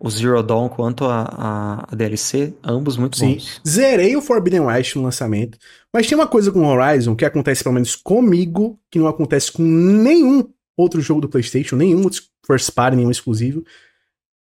o 0.04 0.10
Zero 0.10 0.42
Dawn 0.42 0.68
quanto 0.68 1.06
a, 1.06 1.22
a, 1.22 1.86
a 1.90 1.96
DLC, 1.96 2.52
ambos 2.62 2.98
muito 2.98 3.16
Sim. 3.16 3.32
bons. 3.32 3.62
Zerei 3.66 4.14
o 4.14 4.20
Forbidden 4.20 4.60
West 4.60 4.94
no 4.96 5.02
lançamento, 5.02 5.56
mas 5.90 6.06
tem 6.06 6.14
uma 6.14 6.26
coisa 6.26 6.52
com 6.52 6.66
Horizon 6.66 7.16
que 7.16 7.24
acontece 7.24 7.62
pelo 7.62 7.72
menos 7.72 7.96
comigo, 7.96 8.78
que 8.90 8.98
não 8.98 9.08
acontece 9.08 9.50
com 9.50 9.62
nenhum 9.62 10.46
outro 10.76 11.00
jogo 11.00 11.22
do 11.22 11.28
PlayStation, 11.28 11.76
nenhum 11.76 12.02
first 12.46 12.70
party, 12.72 12.98
nenhum 12.98 13.10
exclusivo. 13.10 13.64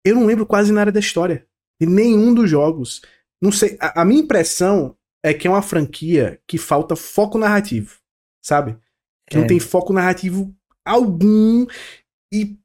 Eu 0.05 0.13
não 0.13 0.27
lembro 0.27 0.45
quase 0.45 0.71
nada 0.71 0.91
da 0.91 0.99
história 0.99 1.43
de 1.81 1.87
nenhum 1.87 2.35
dos 2.35 2.47
jogos. 2.47 3.01
Não 3.41 3.51
sei, 3.51 3.77
a, 3.79 4.01
a 4.01 4.05
minha 4.05 4.21
impressão 4.21 4.95
é 5.23 5.33
que 5.33 5.47
é 5.47 5.49
uma 5.49 5.63
franquia 5.63 6.39
que 6.47 6.59
falta 6.59 6.95
foco 6.95 7.39
narrativo, 7.39 7.97
sabe? 8.43 8.77
Que 9.27 9.37
é. 9.37 9.39
não 9.39 9.47
tem 9.47 9.59
foco 9.59 9.91
narrativo 9.91 10.53
algum 10.85 11.65
e 12.31 12.59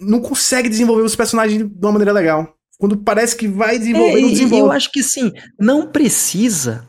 não 0.00 0.20
consegue 0.20 0.68
desenvolver 0.68 1.02
os 1.02 1.16
personagens 1.16 1.58
de 1.58 1.70
uma 1.80 1.92
maneira 1.92 2.12
legal. 2.12 2.54
Quando 2.78 2.96
parece 2.96 3.34
que 3.34 3.48
vai 3.48 3.78
desenvolver, 3.78 4.18
é, 4.18 4.20
não 4.20 4.28
desenvolve. 4.28 4.66
Eu 4.66 4.72
acho 4.72 4.92
que 4.92 5.02
sim, 5.02 5.32
não 5.58 5.86
precisa 5.86 6.86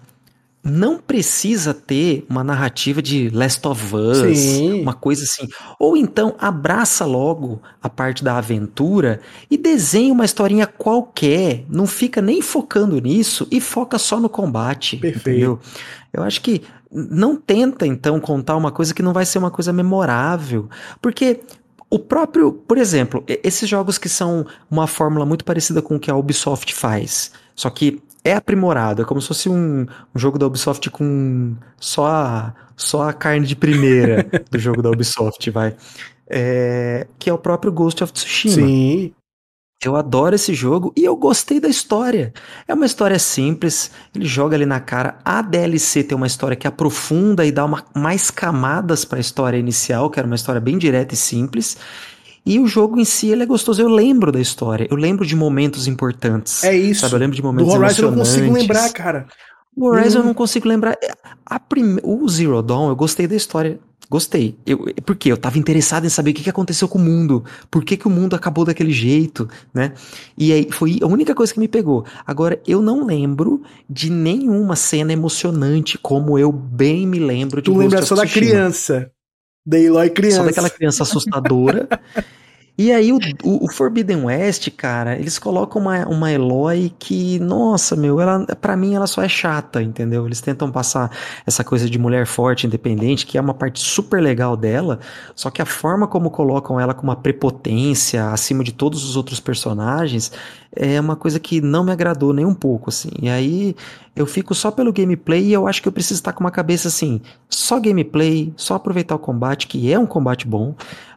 não 0.63 0.97
precisa 0.97 1.73
ter 1.73 2.25
uma 2.29 2.43
narrativa 2.43 3.01
de 3.01 3.29
Last 3.29 3.65
of 3.65 3.95
Us, 3.95 4.37
Sim. 4.37 4.81
uma 4.81 4.93
coisa 4.93 5.23
assim. 5.23 5.47
Ou 5.79 5.95
então 5.95 6.35
abraça 6.37 7.05
logo 7.05 7.61
a 7.81 7.89
parte 7.89 8.23
da 8.23 8.37
aventura 8.37 9.21
e 9.49 9.57
desenha 9.57 10.13
uma 10.13 10.25
historinha 10.25 10.67
qualquer. 10.67 11.65
Não 11.69 11.87
fica 11.87 12.21
nem 12.21 12.41
focando 12.41 12.99
nisso 12.99 13.47
e 13.49 13.61
foca 13.61 13.97
só 13.97 14.19
no 14.19 14.29
combate. 14.29 14.97
Perfeito. 14.97 15.29
Entendeu? 15.29 15.59
Eu 16.11 16.23
acho 16.23 16.41
que 16.41 16.61
não 16.91 17.35
tenta 17.35 17.85
então 17.85 18.19
contar 18.19 18.57
uma 18.57 18.71
coisa 18.71 18.93
que 18.93 19.03
não 19.03 19.13
vai 19.13 19.25
ser 19.25 19.37
uma 19.37 19.51
coisa 19.51 19.71
memorável. 19.71 20.67
Porque 21.01 21.39
o 21.89 21.97
próprio, 21.97 22.51
por 22.51 22.77
exemplo, 22.77 23.23
esses 23.27 23.67
jogos 23.67 23.97
que 23.97 24.07
são 24.07 24.45
uma 24.69 24.85
fórmula 24.85 25.25
muito 25.25 25.43
parecida 25.43 25.81
com 25.81 25.95
o 25.95 25.99
que 25.99 26.11
a 26.11 26.15
Ubisoft 26.15 26.73
faz, 26.73 27.31
só 27.55 27.69
que 27.69 28.01
é 28.23 28.33
aprimorado, 28.33 29.01
é 29.01 29.05
como 29.05 29.21
se 29.21 29.27
fosse 29.27 29.49
um, 29.49 29.87
um 30.13 30.19
jogo 30.19 30.37
da 30.37 30.45
Ubisoft 30.45 30.89
com 30.89 31.55
só 31.79 32.05
a, 32.07 32.53
só 32.75 33.09
a 33.09 33.13
carne 33.13 33.47
de 33.47 33.55
primeira 33.55 34.27
do 34.51 34.59
jogo 34.59 34.81
da 34.81 34.89
Ubisoft, 34.89 35.49
vai. 35.49 35.75
É, 36.27 37.07
que 37.17 37.29
é 37.29 37.33
o 37.33 37.37
próprio 37.39 37.71
Ghost 37.71 38.03
of 38.03 38.13
Tsushima. 38.13 38.53
Sim. 38.53 39.13
Eu 39.84 39.95
adoro 39.95 40.36
esse 40.36 40.53
jogo 40.53 40.91
e 40.93 41.05
eu 41.05 41.15
gostei 41.15 41.57
da 41.57 41.69
história. 41.69 42.34
É 42.67 42.73
uma 42.73 42.86
história 42.86 43.17
simples, 43.17 43.89
ele 44.13 44.25
joga 44.25 44.53
ali 44.57 44.65
na 44.65 44.82
cara. 44.82 45.17
A 45.23 45.41
DLC 45.41 46.03
tem 46.03 46.17
uma 46.17 46.27
história 46.27 46.57
que 46.57 46.67
aprofunda 46.67 47.45
e 47.45 47.51
dá 47.51 47.63
uma, 47.63 47.86
mais 47.95 48.30
camadas 48.30 49.05
para 49.05 49.19
a 49.19 49.21
história 49.21 49.57
inicial, 49.57 50.09
que 50.09 50.19
era 50.19 50.25
uma 50.25 50.36
história 50.36 50.59
bem 50.59 50.77
direta 50.77 51.13
e 51.13 51.17
simples. 51.17 51.77
E 52.45 52.59
o 52.59 52.67
jogo 52.67 52.99
em 52.99 53.05
si 53.05 53.27
ele 53.27 53.43
é 53.43 53.45
gostoso. 53.45 53.82
Eu 53.82 53.88
lembro 53.88 54.34
da 54.34 54.41
história, 54.41 54.86
eu 54.91 54.97
lembro 54.97 55.25
de 55.25 55.34
momentos 55.34 55.88
importantes. 55.88 56.61
É 56.65 56.75
isso. 56.75 57.01
Sabe? 57.01 57.13
Eu 57.13 57.19
lembro 57.19 57.38
de 57.38 57.41
momentos 57.41 57.73
Do 57.73 57.80
Horizon 57.80 58.03
eu 58.03 58.11
não 58.11 58.17
consigo 58.17 58.53
lembrar, 58.53 58.91
cara. 58.91 59.27
O 59.77 59.86
Horizon 59.88 60.17
hum. 60.17 60.21
eu 60.21 60.25
não 60.25 60.34
consigo 60.34 60.67
lembrar. 60.67 60.97
A 61.45 61.57
prime... 61.57 62.01
O 62.03 62.27
Zero 62.27 62.61
Dawn, 62.61 62.89
eu 62.89 62.95
gostei 62.97 63.27
da 63.27 63.36
história 63.36 63.80
Gostei. 64.10 64.57
Eu, 64.66 64.91
porque 65.05 65.32
eu 65.32 65.38
tava 65.38 65.60
interessado 65.60 66.05
em 66.05 66.10
saber 66.10 66.32
o 66.32 66.34
que, 66.34 66.43
que 66.43 66.49
aconteceu 66.49 66.88
com 66.88 66.97
o 66.97 67.01
mundo. 67.01 67.45
Por 67.70 67.84
que, 67.84 67.95
que 67.95 68.07
o 68.07 68.10
mundo 68.10 68.36
acabou 68.36 68.66
daquele 68.66 68.91
jeito, 68.91 69.47
né? 69.72 69.93
E 70.36 70.51
aí 70.51 70.68
foi 70.72 70.97
a 71.01 71.05
única 71.05 71.36
coisa 71.36 71.53
que 71.53 71.60
me 71.60 71.68
pegou. 71.68 72.03
Agora, 72.26 72.60
eu 72.66 72.82
não 72.82 73.05
lembro 73.05 73.62
de 73.88 74.10
nenhuma 74.10 74.76
cena 74.76 75.14
emocionante 75.14 75.97
como 75.97 76.39
eu 76.39 76.51
bem 76.51 77.05
me 77.05 77.20
lembro 77.20 77.62
de 77.62 77.66
Tu 77.66 77.78
lembra 77.78 78.01
só 78.01 78.16
da 78.16 78.26
criança. 78.26 79.12
Da 79.64 79.80
Eloy 79.80 80.10
criança. 80.10 80.38
Só 80.38 80.43
daquela 80.45 80.70
criança 80.72 81.03
assustadora. 81.03 81.88
E 82.82 82.93
aí, 82.93 83.11
o, 83.11 83.19
o, 83.43 83.69
Forbidden 83.69 84.23
West, 84.23 84.69
cara, 84.71 85.19
eles 85.19 85.38
colocam 85.38 85.82
uma, 85.82 86.07
uma 86.07 86.32
Eloy 86.32 86.89
que, 86.97 87.38
nossa, 87.38 87.93
meu, 87.93 88.21
ela, 88.21 88.45
pra 88.55 88.77
mim 88.77 88.95
ela 88.95 89.05
só 89.05 89.21
é 89.21 89.27
chata, 89.27 89.84
entendeu? 89.84 90.25
Eles 90.25 90.39
tentam 90.39 90.71
passar 90.71 91.11
essa 91.45 91.61
coisa 91.61 91.89
de 91.89 91.99
mulher 91.99 92.25
forte, 92.25 92.65
independente, 92.65 93.25
que 93.25 93.38
é 93.38 93.41
uma 93.41 93.53
parte 93.53 93.82
super 93.82 94.23
legal 94.23 94.55
dela, 94.55 95.01
só 95.36 95.51
que 95.51 95.61
a 95.61 95.65
forma 95.65 96.07
como 96.07 96.32
colocam 96.32 96.80
ela 96.80 96.93
com 96.93 97.03
uma 97.03 97.17
prepotência 97.17 98.30
acima 98.30 98.63
de 98.63 98.71
todos 98.71 99.03
os 99.03 99.17
outros 99.17 99.41
personagens 99.41 100.32
é 100.73 100.99
uma 101.01 101.15
coisa 101.15 101.39
que 101.39 101.59
não 101.59 101.84
me 101.84 101.91
agradou 101.91 102.32
nem 102.32 102.45
um 102.45 102.53
pouco, 102.53 102.89
assim. 102.89 103.09
E 103.21 103.27
aí 103.27 103.75
eu 104.15 104.25
fico 104.25 104.53
só 104.53 104.69
pelo 104.69 104.93
gameplay 104.93 105.45
e 105.45 105.53
eu 105.53 105.67
acho 105.67 105.82
que 105.82 105.88
eu 105.88 105.91
preciso 105.91 106.19
estar 106.19 106.34
com 106.34 106.41
uma 106.41 106.51
cabeça 106.51 106.88
assim, 106.88 107.21
só 107.49 107.80
gameplay, 107.80 108.53
só 108.55 108.75
aproveitar 108.75 109.15
o 109.15 109.19
combate, 109.19 109.67
que 109.67 109.91
é 109.91 109.97
um 109.97 110.05
combate 110.05 110.47
bom, 110.47 110.75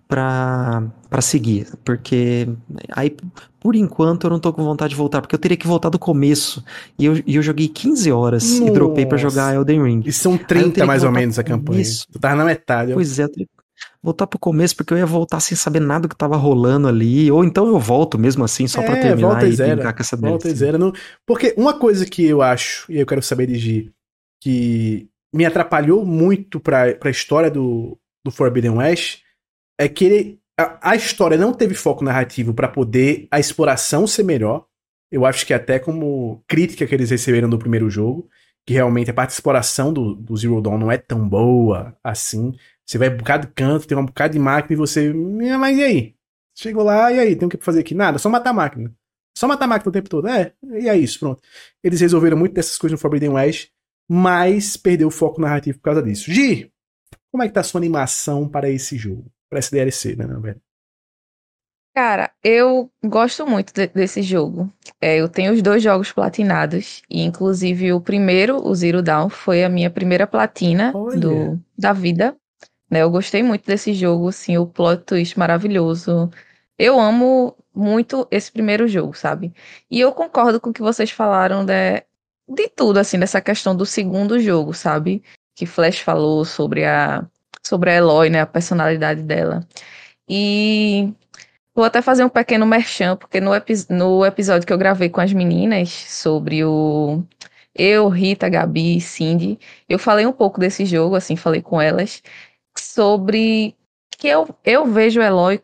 para 0.09 1.20
seguir, 1.20 1.68
porque 1.84 2.48
aí 2.90 3.16
por 3.62 3.76
enquanto 3.76 4.24
eu 4.24 4.30
não 4.30 4.40
tô 4.40 4.53
com 4.53 4.64
vontade 4.64 4.90
de 4.90 4.96
voltar, 4.96 5.20
porque 5.20 5.34
eu 5.36 5.38
teria 5.38 5.57
que 5.57 5.68
voltar 5.68 5.88
do 5.88 5.98
começo. 5.98 6.64
E 6.98 7.05
eu, 7.05 7.22
e 7.24 7.36
eu 7.36 7.42
joguei 7.42 7.68
15 7.68 8.11
horas 8.11 8.59
Nossa. 8.59 8.70
e 8.70 8.74
dropei 8.74 9.07
para 9.07 9.16
jogar 9.16 9.55
Elden 9.55 9.84
Ring. 9.84 10.03
E 10.05 10.12
são 10.12 10.36
30 10.36 10.84
mais 10.84 11.05
ou 11.05 11.12
menos 11.12 11.38
a 11.38 11.44
campanha. 11.44 11.80
Isso. 11.80 12.07
Tu 12.11 12.18
tava 12.18 12.34
na 12.34 12.44
metade. 12.44 12.92
Pois 12.92 13.20
é, 13.20 13.22
eu 13.22 13.28
teria 13.28 13.46
que 13.46 13.53
voltar 14.03 14.26
pro 14.26 14.38
começo, 14.38 14.74
porque 14.74 14.92
eu 14.92 14.98
ia 14.98 15.07
voltar 15.07 15.38
sem 15.38 15.57
saber 15.57 15.78
nada 15.78 16.03
do 16.03 16.09
que 16.09 16.16
tava 16.16 16.36
rolando 16.36 16.88
ali, 16.88 17.30
ou 17.30 17.44
então 17.44 17.68
eu 17.68 17.78
volto 17.78 18.18
mesmo 18.18 18.42
assim, 18.42 18.66
só 18.66 18.82
é, 18.82 18.84
pra 18.84 18.96
terminar 18.96 19.46
e, 19.46 19.53
zero, 19.53 19.76
brincar 19.76 19.92
com 19.92 20.03
essa 20.03 20.16
Volta 20.16 20.48
e 20.48 20.55
zero. 20.55 20.76
Não... 20.76 20.92
Porque 21.24 21.55
uma 21.57 21.74
coisa 21.74 22.05
que 22.05 22.24
eu 22.24 22.42
acho, 22.42 22.90
e 22.90 22.98
eu 22.98 23.07
quero 23.07 23.22
saber 23.22 23.46
de 23.46 23.57
Gi, 23.57 23.92
que 24.40 25.09
me 25.32 25.46
atrapalhou 25.46 26.05
muito 26.05 26.59
pra, 26.59 26.94
pra 26.94 27.11
história 27.11 27.48
do, 27.50 27.96
do 28.24 28.32
Forbidden 28.32 28.72
West, 28.72 29.20
é 29.78 29.88
que 29.88 30.04
ele, 30.04 30.40
a, 30.58 30.90
a 30.92 30.96
história 30.96 31.36
não 31.36 31.52
teve 31.52 31.74
foco 31.74 32.04
narrativo 32.04 32.54
para 32.54 32.68
poder 32.68 33.26
a 33.30 33.40
exploração 33.40 34.06
ser 34.06 34.22
melhor. 34.22 34.66
Eu 35.10 35.26
acho 35.26 35.46
que 35.46 35.52
até 35.52 35.78
como 35.78 36.42
crítica 36.46 36.86
que 36.86 36.94
eles 36.94 37.10
receberam 37.10 37.48
do 37.48 37.58
primeiro 37.58 37.90
jogo, 37.90 38.28
que 38.66 38.72
realmente 38.72 39.10
a 39.10 39.14
parte 39.14 39.30
de 39.30 39.34
exploração 39.34 39.92
do, 39.92 40.14
do 40.14 40.36
Zero 40.36 40.60
Dawn 40.60 40.78
não 40.78 40.90
é 40.90 40.96
tão 40.96 41.28
boa 41.28 41.96
assim. 42.02 42.54
Você 42.86 42.98
vai 42.98 43.10
um 43.10 43.16
bocado 43.16 43.46
de 43.46 43.52
canto, 43.52 43.86
tem 43.86 43.96
um 43.96 44.06
bocado 44.06 44.32
de 44.32 44.38
máquina 44.38 44.72
e 44.72 44.76
você. 44.76 45.12
Mas 45.12 45.78
e 45.78 45.84
aí? 45.84 46.14
Chegou 46.54 46.84
lá, 46.84 47.10
e 47.12 47.18
aí? 47.18 47.36
Tem 47.36 47.46
o 47.46 47.50
que 47.50 47.56
fazer 47.62 47.80
aqui? 47.80 47.94
Nada, 47.94 48.18
só 48.18 48.28
matar 48.28 48.50
a 48.50 48.54
máquina. 48.54 48.94
Só 49.36 49.48
matar 49.48 49.64
a 49.64 49.68
máquina 49.68 49.88
o 49.88 49.92
tempo 49.92 50.08
todo. 50.08 50.28
É, 50.28 50.52
e 50.62 50.88
é 50.88 50.96
isso, 50.96 51.18
pronto. 51.18 51.42
Eles 51.82 52.00
resolveram 52.00 52.36
muito 52.36 52.54
dessas 52.54 52.76
coisas 52.78 52.98
no 52.98 53.00
Forbidden 53.00 53.30
West, 53.30 53.70
mas 54.08 54.76
perdeu 54.76 55.08
o 55.08 55.10
foco 55.10 55.40
narrativo 55.40 55.78
por 55.78 55.84
causa 55.84 56.02
disso. 56.02 56.30
Gi, 56.30 56.70
como 57.30 57.42
é 57.42 57.48
que 57.48 57.54
tá 57.54 57.60
a 57.60 57.64
sua 57.64 57.80
animação 57.80 58.48
para 58.48 58.70
esse 58.70 58.96
jogo? 58.96 59.30
Para 59.53 59.59
esse 59.59 59.70
DLC, 59.70 60.16
né, 60.16 60.24
velho? 60.40 60.59
Cara, 61.94 62.32
eu 62.42 62.90
gosto 63.05 63.46
muito 63.46 63.70
de, 63.74 63.86
desse 63.88 64.22
jogo. 64.22 64.72
É, 64.98 65.18
eu 65.18 65.28
tenho 65.28 65.53
os 65.53 65.61
dois 65.61 65.82
jogos 65.82 66.11
platinados, 66.11 67.03
e 67.11 67.20
inclusive 67.20 67.92
o 67.92 68.00
primeiro, 68.00 68.66
o 68.66 68.74
Zero 68.74 69.03
Dawn, 69.03 69.28
foi 69.28 69.62
a 69.62 69.68
minha 69.68 69.90
primeira 69.90 70.26
platina 70.26 70.90
do, 70.90 71.61
da 71.76 71.92
vida. 71.92 72.34
Né, 72.90 73.03
eu 73.03 73.11
gostei 73.11 73.42
muito 73.42 73.66
desse 73.66 73.92
jogo, 73.92 74.28
assim, 74.28 74.57
o 74.57 74.66
plot 74.66 75.05
twist 75.05 75.38
maravilhoso. 75.38 76.30
Eu 76.78 76.98
amo 76.98 77.55
muito 77.74 78.26
esse 78.30 78.50
primeiro 78.50 78.88
jogo, 78.88 79.12
sabe? 79.12 79.53
E 79.90 80.00
eu 80.00 80.12
concordo 80.12 80.59
com 80.59 80.70
o 80.70 80.72
que 80.72 80.80
vocês 80.80 81.11
falaram 81.11 81.62
de, 81.62 82.03
de 82.48 82.70
tudo, 82.70 82.96
assim, 82.96 83.18
dessa 83.18 83.42
questão 83.42 83.76
do 83.76 83.84
segundo 83.84 84.40
jogo, 84.40 84.72
sabe? 84.72 85.22
Que 85.55 85.66
Flash 85.66 85.98
falou 85.98 86.42
sobre 86.42 86.86
a, 86.86 87.28
sobre 87.66 87.90
a 87.90 87.94
Eloy, 87.96 88.30
né? 88.30 88.40
A 88.40 88.46
personalidade 88.46 89.22
dela. 89.22 89.66
E 90.28 91.12
vou 91.74 91.84
até 91.84 92.02
fazer 92.02 92.24
um 92.24 92.28
pequeno 92.28 92.66
merchan, 92.66 93.16
porque 93.16 93.40
no, 93.40 93.54
epi 93.54 93.74
no 93.90 94.24
episódio 94.24 94.66
que 94.66 94.72
eu 94.72 94.78
gravei 94.78 95.08
com 95.08 95.20
as 95.20 95.32
meninas 95.32 95.90
sobre 95.90 96.64
o. 96.64 97.22
Eu, 97.74 98.08
Rita, 98.08 98.48
Gabi 98.48 98.98
e 98.98 99.00
Cindy, 99.00 99.58
eu 99.88 99.98
falei 99.98 100.26
um 100.26 100.32
pouco 100.32 100.60
desse 100.60 100.84
jogo, 100.84 101.16
assim, 101.16 101.36
falei 101.36 101.62
com 101.62 101.80
elas, 101.80 102.22
sobre 102.78 103.74
que 104.18 104.28
eu, 104.28 104.48
eu 104.64 104.84
vejo 104.86 105.22
Eloy 105.22 105.62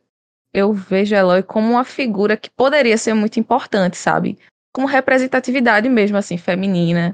eu 0.53 0.73
vejo 0.73 1.15
Eloy 1.15 1.43
como 1.43 1.71
uma 1.71 1.85
figura 1.85 2.37
que 2.37 2.51
poderia 2.51 2.97
ser 2.99 3.15
muito 3.15 3.39
importante, 3.41 3.97
sabe? 3.97 4.39
Como 4.73 4.87
representatividade 4.87 5.89
mesmo, 5.89 6.17
assim, 6.17 6.37
feminina, 6.39 7.13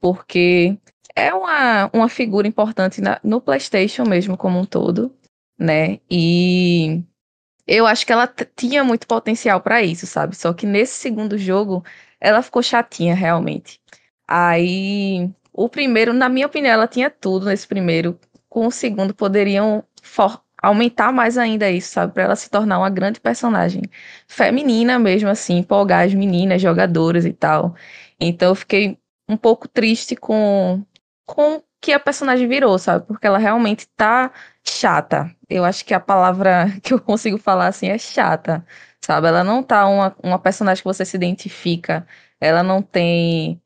porque 0.00 0.78
é 1.14 1.32
uma, 1.34 1.90
uma 1.92 2.08
figura 2.08 2.46
importante 2.46 3.00
na, 3.00 3.20
no 3.22 3.40
PlayStation 3.40 4.04
mesmo, 4.04 4.36
como 4.36 4.58
um 4.58 4.64
todo, 4.64 5.14
né? 5.58 6.00
E 6.10 7.02
eu 7.66 7.86
acho 7.86 8.06
que 8.06 8.12
ela 8.12 8.28
tinha 8.56 8.82
muito 8.84 9.06
potencial 9.06 9.60
para 9.60 9.82
isso, 9.82 10.06
sabe? 10.06 10.36
Só 10.36 10.52
que 10.52 10.66
nesse 10.66 10.94
segundo 10.94 11.38
jogo, 11.38 11.84
ela 12.20 12.42
ficou 12.42 12.62
chatinha, 12.62 13.14
realmente. 13.14 13.80
Aí, 14.26 15.30
o 15.52 15.68
primeiro, 15.68 16.12
na 16.12 16.28
minha 16.28 16.46
opinião, 16.46 16.72
ela 16.72 16.88
tinha 16.88 17.10
tudo 17.10 17.46
nesse 17.46 17.66
primeiro. 17.66 18.18
Com 18.48 18.66
o 18.66 18.72
segundo, 18.72 19.14
poderiam 19.14 19.84
aumentar 20.62 21.12
mais 21.12 21.38
ainda 21.38 21.70
isso, 21.70 21.92
sabe? 21.92 22.12
Para 22.12 22.24
ela 22.24 22.36
se 22.36 22.50
tornar 22.50 22.78
uma 22.78 22.90
grande 22.90 23.20
personagem 23.20 23.82
feminina 24.28 24.98
mesmo, 24.98 25.28
assim, 25.28 25.58
empolgar 25.58 26.06
as 26.06 26.14
meninas, 26.14 26.60
jogadoras 26.60 27.24
e 27.24 27.32
tal. 27.32 27.74
Então 28.20 28.50
eu 28.50 28.54
fiquei 28.54 28.98
um 29.28 29.36
pouco 29.36 29.68
triste 29.68 30.16
com 30.16 30.84
com 31.30 31.62
que 31.80 31.92
a 31.92 32.00
personagem 32.00 32.48
virou, 32.48 32.78
sabe? 32.78 33.06
Porque 33.06 33.26
ela 33.26 33.38
realmente 33.38 33.86
tá 33.96 34.32
chata. 34.64 35.34
Eu 35.48 35.64
acho 35.64 35.84
que 35.84 35.94
a 35.94 36.00
palavra 36.00 36.66
que 36.82 36.92
eu 36.92 37.00
consigo 37.00 37.38
falar 37.38 37.68
assim 37.68 37.88
é 37.88 37.98
chata, 37.98 38.64
sabe? 39.00 39.28
Ela 39.28 39.44
não 39.44 39.62
tá 39.62 39.86
uma, 39.86 40.16
uma 40.22 40.38
personagem 40.38 40.82
que 40.82 40.88
você 40.88 41.04
se 41.04 41.16
identifica. 41.16 42.06
Ela 42.40 42.62
não 42.62 42.82
tem 42.82 43.60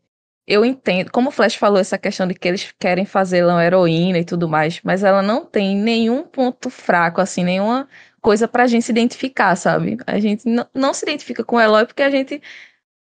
eu 0.47 0.65
entendo, 0.65 1.11
como 1.11 1.31
o 1.31 1.33
Flash 1.33 1.55
falou, 1.55 1.79
essa 1.81 1.97
questão 1.97 2.27
de 2.27 2.35
que 2.35 2.47
eles 2.47 2.75
querem 2.79 3.07
fazê-la 3.07 3.55
uma 3.55 3.65
heroína 3.65 4.19
e 4.19 4.25
tudo 4.25 4.47
mais, 4.49 4.81
mas 4.85 5.03
ela 5.03 5.23
não 5.23 5.45
tem 5.47 5.75
nenhum 5.77 6.23
ponto 6.23 6.69
fraco, 6.69 7.21
assim, 7.21 7.43
nenhuma 7.43 7.89
coisa 8.21 8.47
pra 8.47 8.67
gente 8.67 8.85
se 8.85 8.93
identificar, 8.93 9.57
sabe? 9.57 9.97
A 10.07 10.21
gente 10.21 10.47
não, 10.47 10.67
não 10.75 10.93
se 10.95 11.05
identifica 11.05 11.43
com 11.45 11.57
o 11.57 11.61
Eloy 11.61 11.87
porque 11.87 12.03
a 12.03 12.11
gente 12.11 12.43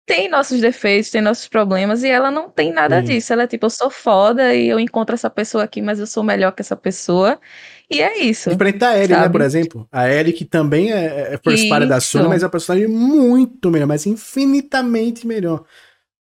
tem 0.09 0.27
nossos 0.27 0.59
defeitos, 0.59 1.11
tem 1.11 1.21
nossos 1.21 1.47
problemas, 1.47 2.03
e 2.03 2.09
ela 2.09 2.31
não 2.31 2.49
tem 2.49 2.73
nada 2.73 2.99
Sim. 2.99 3.05
disso. 3.05 3.31
Ela 3.31 3.43
é 3.43 3.47
tipo, 3.47 3.67
eu 3.67 3.69
sou 3.69 3.91
foda 3.91 4.55
e 4.55 4.67
eu 4.67 4.79
encontro 4.79 5.13
essa 5.13 5.29
pessoa 5.29 5.63
aqui, 5.63 5.83
mas 5.83 5.99
eu 5.99 6.07
sou 6.07 6.23
melhor 6.23 6.51
que 6.51 6.63
essa 6.63 6.75
pessoa. 6.75 7.39
E 7.87 8.01
é 8.01 8.17
isso. 8.17 8.49
Enfrentar 8.49 8.89
a 8.89 8.97
Ellie, 8.97 9.15
né, 9.15 9.29
por 9.29 9.41
exemplo? 9.41 9.87
A 9.91 10.09
Ellie, 10.09 10.33
que 10.33 10.45
também 10.45 10.91
é, 10.91 11.33
é 11.33 11.37
first 11.37 11.69
party 11.69 11.85
da 11.85 11.99
Sony, 11.99 12.27
mas 12.27 12.41
é 12.41 12.45
uma 12.47 12.51
personagem 12.51 12.87
muito 12.87 13.69
melhor, 13.69 13.85
mas 13.85 14.07
infinitamente 14.07 15.27
melhor. 15.27 15.63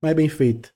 Mais 0.03 0.17
bem 0.17 0.31
feita 0.31 0.71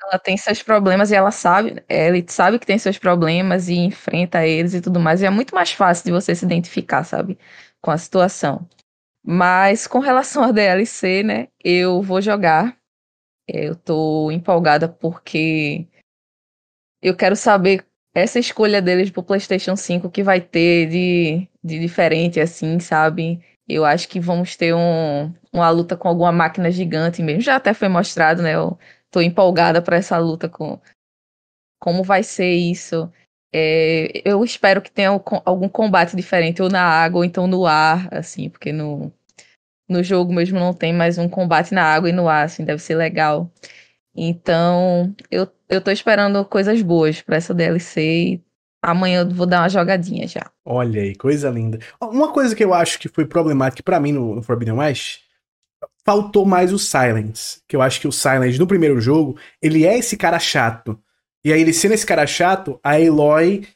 ela 0.00 0.18
tem 0.18 0.36
seus 0.36 0.62
problemas 0.62 1.10
e 1.10 1.14
ela 1.14 1.30
sabe, 1.30 1.82
ela 1.88 2.16
sabe 2.28 2.58
que 2.58 2.64
tem 2.64 2.78
seus 2.78 2.96
problemas 2.96 3.68
e 3.68 3.74
enfrenta 3.74 4.46
eles 4.46 4.72
e 4.72 4.80
tudo 4.80 4.98
mais. 4.98 5.20
E 5.20 5.26
é 5.26 5.30
muito 5.30 5.54
mais 5.54 5.72
fácil 5.72 6.04
de 6.04 6.12
você 6.12 6.34
se 6.34 6.46
identificar, 6.46 7.04
sabe, 7.04 7.36
com 7.80 7.90
a 7.90 7.98
situação. 7.98 8.66
Mas 9.24 9.86
com 9.86 9.98
relação 9.98 10.42
à 10.44 10.52
DLC, 10.52 11.22
né, 11.22 11.48
eu 11.62 12.02
vou 12.02 12.20
jogar. 12.20 12.76
Eu 13.46 13.74
tô 13.74 14.30
empolgada 14.30 14.88
porque 14.88 15.86
eu 17.02 17.16
quero 17.16 17.36
saber 17.36 17.86
essa 18.14 18.38
escolha 18.38 18.82
deles 18.82 19.10
pro 19.10 19.22
PlayStation 19.22 19.76
5 19.76 20.10
que 20.10 20.22
vai 20.22 20.40
ter 20.40 20.88
de, 20.88 21.48
de 21.62 21.78
diferente, 21.78 22.40
assim, 22.40 22.78
sabe? 22.80 23.40
Eu 23.68 23.84
acho 23.84 24.08
que 24.08 24.18
vamos 24.18 24.56
ter 24.56 24.74
um, 24.74 25.32
uma 25.52 25.70
luta 25.70 25.96
com 25.96 26.08
alguma 26.08 26.32
máquina 26.32 26.70
gigante 26.70 27.22
mesmo. 27.22 27.40
Já 27.40 27.56
até 27.56 27.74
foi 27.74 27.88
mostrado, 27.88 28.42
né? 28.42 28.58
O, 28.58 28.76
tô 29.10 29.20
empolgada 29.20 29.80
para 29.82 29.96
essa 29.96 30.18
luta 30.18 30.48
com 30.48 30.80
como 31.80 32.02
vai 32.02 32.22
ser 32.22 32.50
isso. 32.54 33.10
É, 33.52 34.22
eu 34.24 34.44
espero 34.44 34.82
que 34.82 34.90
tenha 34.90 35.08
algum 35.44 35.68
combate 35.68 36.14
diferente, 36.14 36.62
ou 36.62 36.68
na 36.68 36.82
água, 36.82 37.18
ou 37.18 37.24
então 37.24 37.46
no 37.46 37.66
ar, 37.66 38.08
assim, 38.12 38.48
porque 38.50 38.72
no, 38.72 39.12
no 39.88 40.02
jogo 40.02 40.32
mesmo 40.32 40.58
não 40.58 40.74
tem 40.74 40.92
mais 40.92 41.18
um 41.18 41.28
combate 41.28 41.72
na 41.72 41.82
água 41.82 42.10
e 42.10 42.12
no 42.12 42.28
ar, 42.28 42.44
assim, 42.44 42.64
deve 42.64 42.82
ser 42.82 42.94
legal. 42.94 43.50
Então, 44.14 45.14
eu, 45.30 45.48
eu 45.68 45.80
tô 45.80 45.90
esperando 45.90 46.44
coisas 46.44 46.82
boas 46.82 47.22
para 47.22 47.36
essa 47.36 47.54
DLC 47.54 48.02
e 48.02 48.44
amanhã 48.82 49.20
eu 49.20 49.30
vou 49.30 49.46
dar 49.46 49.62
uma 49.62 49.68
jogadinha 49.68 50.26
já. 50.26 50.50
Olha 50.64 51.00
aí, 51.00 51.14
coisa 51.14 51.48
linda. 51.48 51.78
Uma 52.00 52.32
coisa 52.32 52.54
que 52.54 52.64
eu 52.64 52.74
acho 52.74 52.98
que 52.98 53.08
foi 53.08 53.26
problemática 53.26 53.82
para 53.82 54.00
mim 54.00 54.12
no, 54.12 54.34
no 54.34 54.42
Forbidden 54.42 54.74
West 54.74 55.20
faltou 56.04 56.44
mais 56.44 56.72
o 56.72 56.78
Silence. 56.78 57.60
Que 57.68 57.76
eu 57.76 57.82
acho 57.82 58.00
que 58.00 58.08
o 58.08 58.12
Silence, 58.12 58.58
no 58.58 58.66
primeiro 58.66 59.00
jogo, 59.00 59.38
ele 59.62 59.86
é 59.86 59.98
esse 59.98 60.16
cara 60.16 60.38
chato. 60.38 60.98
E 61.44 61.52
aí, 61.52 61.60
ele 61.60 61.72
sendo 61.72 61.94
esse 61.94 62.06
cara 62.06 62.26
chato, 62.26 62.78
a 62.82 63.00
Eloy 63.00 63.66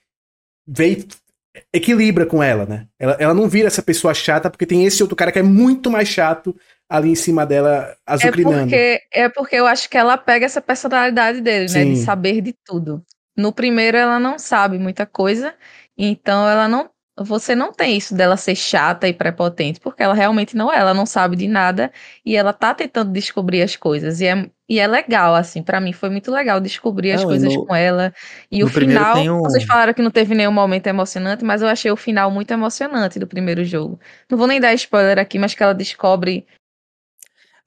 veio. 0.67 1.07
equilibra 1.73 2.27
com 2.27 2.43
ela, 2.43 2.65
né? 2.65 2.87
Ela, 2.99 3.17
ela 3.19 3.35
não 3.35 3.49
vira 3.49 3.69
essa 3.69 3.83
pessoa 3.83 4.15
chata 4.15 4.51
porque 4.51 4.67
tem 4.67 4.85
esse 4.85 5.03
outro 5.03 5.17
cara 5.17 5.31
que 5.31 5.39
é 5.39 5.43
muito 5.43 5.91
mais 5.91 6.09
chato 6.09 6.57
ali 6.89 7.11
em 7.11 7.15
cima 7.15 7.47
dela, 7.47 7.97
azucrinando. 8.07 8.59
É 8.59 8.61
porque, 8.63 9.01
é 9.13 9.29
porque 9.29 9.57
eu 9.57 9.67
acho 9.67 9.89
que 9.89 9.97
ela 9.97 10.19
pega 10.19 10.45
essa 10.45 10.61
personalidade 10.61 11.41
dele, 11.41 11.69
Sim. 11.69 11.79
né? 11.79 11.85
De 11.93 11.97
saber 11.99 12.41
de 12.41 12.55
tudo. 12.65 13.03
No 13.37 13.53
primeiro, 13.53 13.97
ela 13.97 14.21
não 14.21 14.39
sabe 14.39 14.79
muita 14.79 15.07
coisa, 15.07 15.55
então 15.97 16.47
ela 16.47 16.69
não 16.69 16.91
você 17.19 17.55
não 17.55 17.73
tem 17.73 17.97
isso 17.97 18.15
dela 18.15 18.37
ser 18.37 18.55
chata 18.55 19.07
e 19.07 19.13
prepotente, 19.13 19.79
porque 19.79 20.03
ela 20.03 20.15
realmente 20.15 20.57
não 20.57 20.73
é, 20.73 20.79
ela 20.79 20.95
não 20.95 21.05
sabe 21.05 21.37
de 21.37 21.47
nada 21.47 21.93
e 22.25 22.37
ela 22.37 22.53
tá 22.53 22.73
tentando 22.73 23.13
descobrir 23.13 23.63
as 23.63 23.77
coisas. 23.77 24.21
E 24.21 24.27
é, 24.27 24.51
e 24.69 24.79
é 24.79 24.87
legal, 24.87 25.35
assim, 25.35 25.63
para 25.63 25.81
mim 25.81 25.93
foi 25.93 26.09
muito 26.09 26.31
legal 26.31 26.59
descobrir 26.59 27.13
as 27.13 27.23
coisas 27.23 27.55
no, 27.55 27.67
com 27.67 27.75
ela. 27.75 28.15
E 28.51 28.65
o 28.65 28.69
final, 28.69 29.19
um... 29.19 29.41
vocês 29.41 29.65
falaram 29.65 29.93
que 29.93 30.01
não 30.01 30.11
teve 30.11 30.35
nenhum 30.35 30.53
momento 30.53 30.87
emocionante, 30.87 31.45
mas 31.45 31.61
eu 31.61 31.69
achei 31.69 31.91
o 31.91 31.97
final 31.97 32.31
muito 32.31 32.51
emocionante 32.51 33.19
do 33.19 33.27
primeiro 33.27 33.63
jogo. 33.65 34.01
Não 34.31 34.39
vou 34.39 34.47
nem 34.47 34.59
dar 34.59 34.73
spoiler 34.73 35.19
aqui, 35.19 35.39
mas 35.39 35.55
que 35.55 35.63
ela 35.63 35.75
descobre 35.75 36.47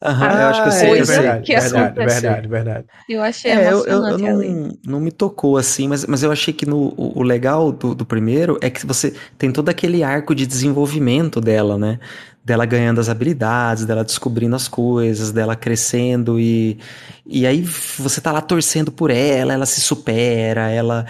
Aham, 0.04 0.28
ah, 0.30 0.41
eu 0.41 0.48
acho 0.48 0.62
que 0.62 0.68
eu 0.68 0.72
sei. 0.72 0.89
É 0.89 1.04
verdade, 1.04 1.43
que 1.46 1.60
verdade, 1.60 1.96
verdade, 1.96 2.48
verdade. 2.48 2.86
Eu 3.08 3.22
achei 3.22 3.52
é, 3.52 3.72
eu, 3.72 3.86
eu, 3.86 4.06
eu 4.06 4.18
não, 4.18 4.78
não, 4.86 5.00
me 5.00 5.12
tocou 5.12 5.58
assim, 5.58 5.88
mas, 5.88 6.06
mas 6.06 6.22
eu 6.22 6.32
achei 6.32 6.54
que 6.54 6.66
no, 6.66 6.93
o, 6.98 7.20
o 7.20 7.24
legal 7.24 7.72
do, 7.72 7.96
do, 7.96 8.06
primeiro 8.06 8.58
é 8.62 8.70
que 8.70 8.86
você 8.86 9.14
tem 9.38 9.52
todo 9.52 9.70
aquele 9.70 10.04
arco 10.04 10.36
de 10.36 10.46
desenvolvimento 10.46 11.39
dela, 11.39 11.78
né? 11.78 12.00
Dela 12.43 12.66
ganhando 12.66 13.00
as 13.00 13.08
habilidades, 13.08 13.86
dela 13.86 14.04
descobrindo 14.04 14.56
as 14.56 14.68
coisas, 14.68 15.32
dela 15.32 15.56
crescendo 15.56 16.39
e, 16.39 16.78
e 17.26 17.48
aí 17.48 17.62
você 17.62 18.20
tá 18.20 18.34
lá 18.34 18.41
torcendo 18.41 18.91
por 18.91 19.10
ela, 19.10 19.54
ela 19.54 19.66
se 19.66 19.80
supera, 19.80 20.70
ela, 20.70 21.06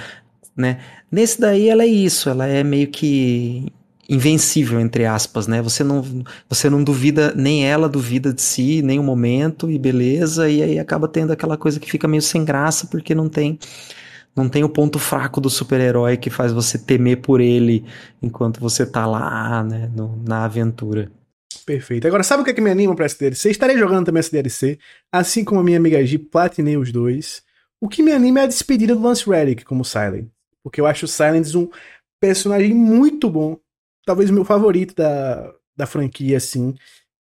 né? 0.56 0.78
Nesse 1.12 1.42
daí 1.42 1.70
ela 1.70 1.84
é 1.84 1.88
isso, 1.88 2.30
ela 2.30 2.46
é 2.46 2.64
meio 2.64 2.88
que 2.88 3.66
invencível 4.10 4.80
entre 4.80 5.06
aspas, 5.06 5.48
né? 5.48 5.62
Você 5.62 5.84
não 5.84 6.04
você 6.50 6.70
não 6.70 6.84
duvida 6.84 7.34
nem 7.36 7.66
ela 7.66 7.90
duvida 7.90 8.34
de 8.34 8.42
si, 8.42 8.82
nem 8.82 9.00
o 9.00 9.04
momento 9.04 9.70
e 9.70 9.80
beleza, 9.80 10.50
e 10.50 10.62
aí 10.62 10.80
acaba 10.80 11.08
tendo 11.08 11.34
aquela 11.34 11.58
coisa 11.58 11.80
que 11.80 11.90
fica 11.90 12.08
meio 12.08 12.22
sem 12.22 12.46
graça 12.46 12.88
porque 12.88 13.16
não 13.16 13.30
tem 13.30 13.60
Não 14.36 14.50
tem 14.50 14.64
o 14.64 14.70
ponto 14.70 15.00
fraco 15.00 15.40
do 15.40 15.50
super-herói 15.50 16.18
que 16.18 16.30
faz 16.30 16.52
você 16.52 16.78
temer 16.78 17.22
por 17.22 17.40
ele 17.40 17.86
enquanto 18.22 18.60
você 18.60 18.86
tá 18.86 19.06
lá, 19.06 19.64
né, 19.64 19.90
no, 19.96 20.22
na 20.28 20.44
aventura. 20.46 21.10
Perfeito. 21.66 22.06
Agora, 22.06 22.22
sabe 22.24 22.42
o 22.42 22.46
que, 22.46 22.52
é 22.52 22.54
que 22.54 22.62
me 22.62 22.70
anima 22.70 22.96
pra 22.96 23.06
essa 23.06 23.18
DLC? 23.18 23.50
Estarei 23.50 23.78
jogando 23.78 24.06
também 24.06 24.20
essa 24.20 24.32
DLC, 24.32 24.78
assim 25.12 25.44
como 25.44 25.62
a 25.62 25.64
minha 25.64 25.78
amiga 25.78 26.06
G, 26.06 26.20
platinei 26.20 26.78
os 26.78 26.92
dois. 26.92 27.44
O 27.82 27.88
que 27.88 28.04
me 28.04 28.12
anima 28.12 28.42
é 28.42 28.44
a 28.44 28.48
despedida 28.48 28.94
do 28.94 29.02
Lance 29.02 29.28
Reddick 29.30 29.64
como 29.64 29.86
Silent. 29.86 30.28
Porque 30.64 30.82
eu 30.82 30.86
acho 30.86 31.06
o 31.06 31.08
Silent 31.08 31.54
um 31.56 31.70
personagem 32.20 32.74
muito 32.74 33.30
bom. 33.30 33.58
Talvez 34.06 34.30
o 34.30 34.34
meu 34.34 34.46
favorito 34.46 34.96
da, 34.96 35.54
da 35.76 35.86
franquia, 35.86 36.38
assim. 36.38 36.76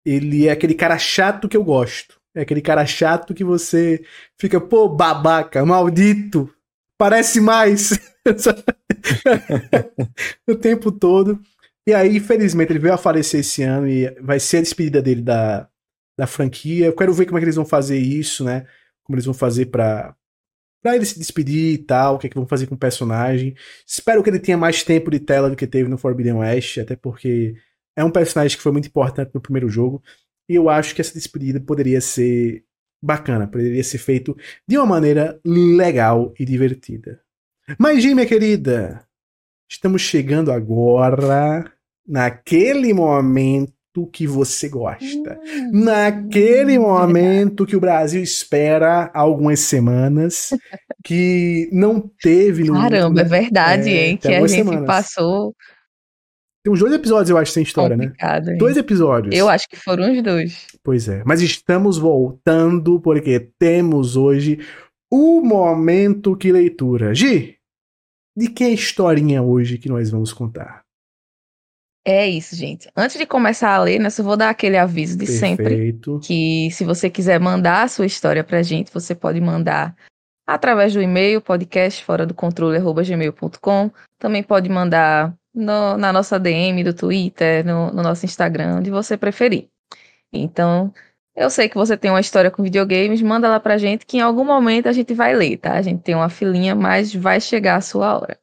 Ele 0.05 0.47
é 0.47 0.51
aquele 0.51 0.75
cara 0.75 0.97
chato 0.97 1.49
que 1.49 1.57
eu 1.57 1.63
gosto. 1.63 2.19
É 2.35 2.41
aquele 2.41 2.61
cara 2.61 2.85
chato 2.85 3.33
que 3.33 3.43
você 3.43 4.03
fica, 4.39 4.59
pô, 4.59 4.89
babaca, 4.89 5.65
maldito, 5.65 6.53
parece 6.97 7.39
mais. 7.39 7.97
o 10.47 10.55
tempo 10.55 10.91
todo. 10.91 11.39
E 11.87 11.93
aí, 11.93 12.17
infelizmente, 12.17 12.71
ele 12.71 12.79
veio 12.79 12.93
a 12.93 12.97
falecer 12.97 13.39
esse 13.39 13.63
ano 13.63 13.87
e 13.87 14.09
vai 14.21 14.39
ser 14.39 14.57
a 14.57 14.61
despedida 14.61 15.01
dele 15.01 15.21
da, 15.21 15.69
da 16.19 16.27
franquia. 16.27 16.87
Eu 16.87 16.95
quero 16.95 17.13
ver 17.13 17.25
como 17.25 17.37
é 17.37 17.41
que 17.41 17.45
eles 17.45 17.55
vão 17.55 17.65
fazer 17.65 17.97
isso, 17.97 18.43
né? 18.43 18.67
Como 19.03 19.15
eles 19.15 19.25
vão 19.25 19.33
fazer 19.33 19.67
pra, 19.67 20.15
pra 20.85 20.95
ele 20.95 21.05
se 21.05 21.17
despedir 21.17 21.73
e 21.73 21.77
tal, 21.79 22.13
o 22.13 22.19
que 22.19 22.27
é 22.27 22.29
que 22.29 22.35
vão 22.35 22.45
fazer 22.45 22.67
com 22.67 22.75
o 22.75 22.77
personagem. 22.77 23.55
Espero 23.87 24.21
que 24.21 24.29
ele 24.29 24.37
tenha 24.37 24.55
mais 24.55 24.83
tempo 24.83 25.09
de 25.09 25.19
tela 25.19 25.49
do 25.49 25.55
que 25.55 25.65
teve 25.65 25.89
no 25.89 25.97
Forbidden 25.97 26.35
West, 26.35 26.77
até 26.77 26.95
porque 26.95 27.55
é 27.95 28.03
um 28.03 28.11
personagem 28.11 28.55
que 28.55 28.61
foi 28.61 28.71
muito 28.71 28.87
importante 28.87 29.31
no 29.33 29.41
primeiro 29.41 29.67
jogo. 29.67 30.03
E 30.47 30.53
eu 30.53 30.69
acho 30.69 30.93
que 30.93 31.01
essa 31.01 31.15
despedida 31.15 31.59
poderia 31.59 31.99
ser 31.99 32.63
bacana, 33.01 33.47
poderia 33.47 33.83
ser 33.83 33.97
feito 33.97 34.37
de 34.67 34.77
uma 34.77 34.85
maneira 34.85 35.39
legal 35.43 36.31
e 36.39 36.45
divertida. 36.45 37.19
Mas, 37.79 38.03
Jim, 38.03 38.13
minha 38.13 38.27
querida, 38.27 39.03
estamos 39.67 40.03
chegando 40.03 40.51
agora 40.51 41.65
naquele 42.07 42.93
momento 42.93 43.73
que 44.03 44.25
você 44.25 44.67
gosta. 44.67 45.39
Hum, 45.45 45.83
naquele 45.83 46.79
momento 46.79 47.67
que 47.67 47.75
o 47.75 47.79
Brasil 47.79 48.23
espera 48.23 49.11
algumas 49.13 49.59
semanas, 49.59 50.49
que 51.05 51.69
não 51.71 52.09
teve 52.19 52.63
no. 52.63 52.73
Caramba, 52.73 53.21
é 53.21 53.23
verdade, 53.23 53.89
é, 53.89 54.07
hein? 54.07 54.17
Que 54.17 54.29
a 54.29 54.39
gente 54.39 54.49
semanas. 54.49 54.87
passou. 54.87 55.55
Tem 56.63 56.73
uns 56.73 56.79
dois 56.79 56.93
episódios, 56.93 57.29
eu 57.29 57.37
acho, 57.37 57.51
sem 57.51 57.61
história, 57.61 57.95
né? 57.95 58.05
Complicado, 58.05 58.45
né? 58.47 58.53
Hein? 58.53 58.57
Dois 58.57 58.75
episódios. 58.75 59.35
Eu 59.35 59.47
acho 59.47 59.69
que 59.69 59.75
foram 59.75 60.11
os 60.11 60.23
dois. 60.23 60.65
Pois 60.83 61.07
é. 61.07 61.21
Mas 61.23 61.39
estamos 61.41 61.99
voltando 61.99 62.99
porque 62.99 63.51
temos 63.59 64.17
hoje 64.17 64.59
o 65.11 65.41
momento 65.41 66.35
que 66.35 66.51
leitura. 66.51 67.13
Gi, 67.13 67.57
de 68.35 68.49
que 68.49 68.67
historinha 68.67 69.43
hoje 69.43 69.77
que 69.77 69.87
nós 69.87 70.09
vamos 70.09 70.33
contar? 70.33 70.84
É 72.07 72.27
isso, 72.27 72.55
gente. 72.55 72.87
Antes 72.95 73.17
de 73.17 73.25
começar 73.25 73.71
a 73.71 73.81
ler, 73.81 73.99
né, 73.99 74.11
só 74.11 74.21
vou 74.21 74.37
dar 74.37 74.49
aquele 74.49 74.77
aviso 74.77 75.17
de 75.17 75.25
Perfeito. 75.25 75.39
sempre. 75.39 76.27
Que 76.27 76.69
se 76.71 76.85
você 76.85 77.09
quiser 77.09 77.39
mandar 77.39 77.81
a 77.81 77.87
sua 77.87 78.05
história 78.05 78.43
pra 78.43 78.61
gente, 78.61 78.93
você 78.93 79.15
pode 79.15 79.41
mandar 79.41 79.95
através 80.45 80.93
do 80.93 81.01
e-mail, 81.01 81.41
podcast 81.41 82.03
fora 82.03 82.23
do. 82.23 82.35
Também 84.19 84.43
pode 84.43 84.69
mandar 84.69 85.35
no, 85.53 85.97
na 85.97 86.13
nossa 86.13 86.39
DM 86.39 86.83
do 86.83 86.93
Twitter, 86.93 87.65
no, 87.65 87.91
no 87.91 88.03
nosso 88.03 88.23
Instagram, 88.23 88.77
onde 88.77 88.91
você 88.91 89.17
preferir. 89.17 89.67
Então, 90.31 90.93
eu 91.35 91.49
sei 91.49 91.67
que 91.67 91.75
você 91.75 91.97
tem 91.97 92.11
uma 92.11 92.19
história 92.19 92.51
com 92.51 92.61
videogames, 92.61 93.21
manda 93.21 93.49
lá 93.49 93.59
pra 93.59 93.77
gente 93.77 94.05
que 94.05 94.17
em 94.17 94.21
algum 94.21 94.45
momento 94.45 94.87
a 94.87 94.93
gente 94.93 95.13
vai 95.13 95.33
ler, 95.33 95.57
tá? 95.57 95.73
A 95.73 95.81
gente 95.81 96.03
tem 96.03 96.13
uma 96.13 96.29
filinha, 96.29 96.75
mas 96.75 97.13
vai 97.15 97.41
chegar 97.41 97.77
a 97.77 97.81
sua 97.81 98.17
hora. 98.17 98.37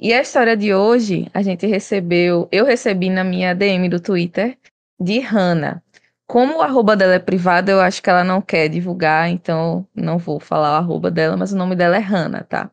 E 0.00 0.12
a 0.12 0.20
história 0.20 0.56
de 0.56 0.72
hoje, 0.72 1.28
a 1.34 1.42
gente 1.42 1.66
recebeu, 1.66 2.48
eu 2.52 2.64
recebi 2.64 3.10
na 3.10 3.24
minha 3.24 3.52
DM 3.52 3.88
do 3.88 3.98
Twitter 3.98 4.56
de 4.98 5.18
Hannah. 5.18 5.82
Como 6.24 6.58
o 6.58 6.62
arroba 6.62 6.94
dela 6.96 7.14
é 7.14 7.18
privado, 7.18 7.68
eu 7.68 7.80
acho 7.80 8.00
que 8.00 8.08
ela 8.08 8.22
não 8.22 8.40
quer 8.40 8.68
divulgar, 8.68 9.28
então 9.28 9.84
não 9.92 10.16
vou 10.16 10.38
falar 10.38 10.74
o 10.74 10.76
arroba 10.76 11.10
dela, 11.10 11.36
mas 11.36 11.52
o 11.52 11.56
nome 11.56 11.74
dela 11.74 11.96
é 11.96 12.00
Hannah, 12.00 12.44
tá? 12.44 12.70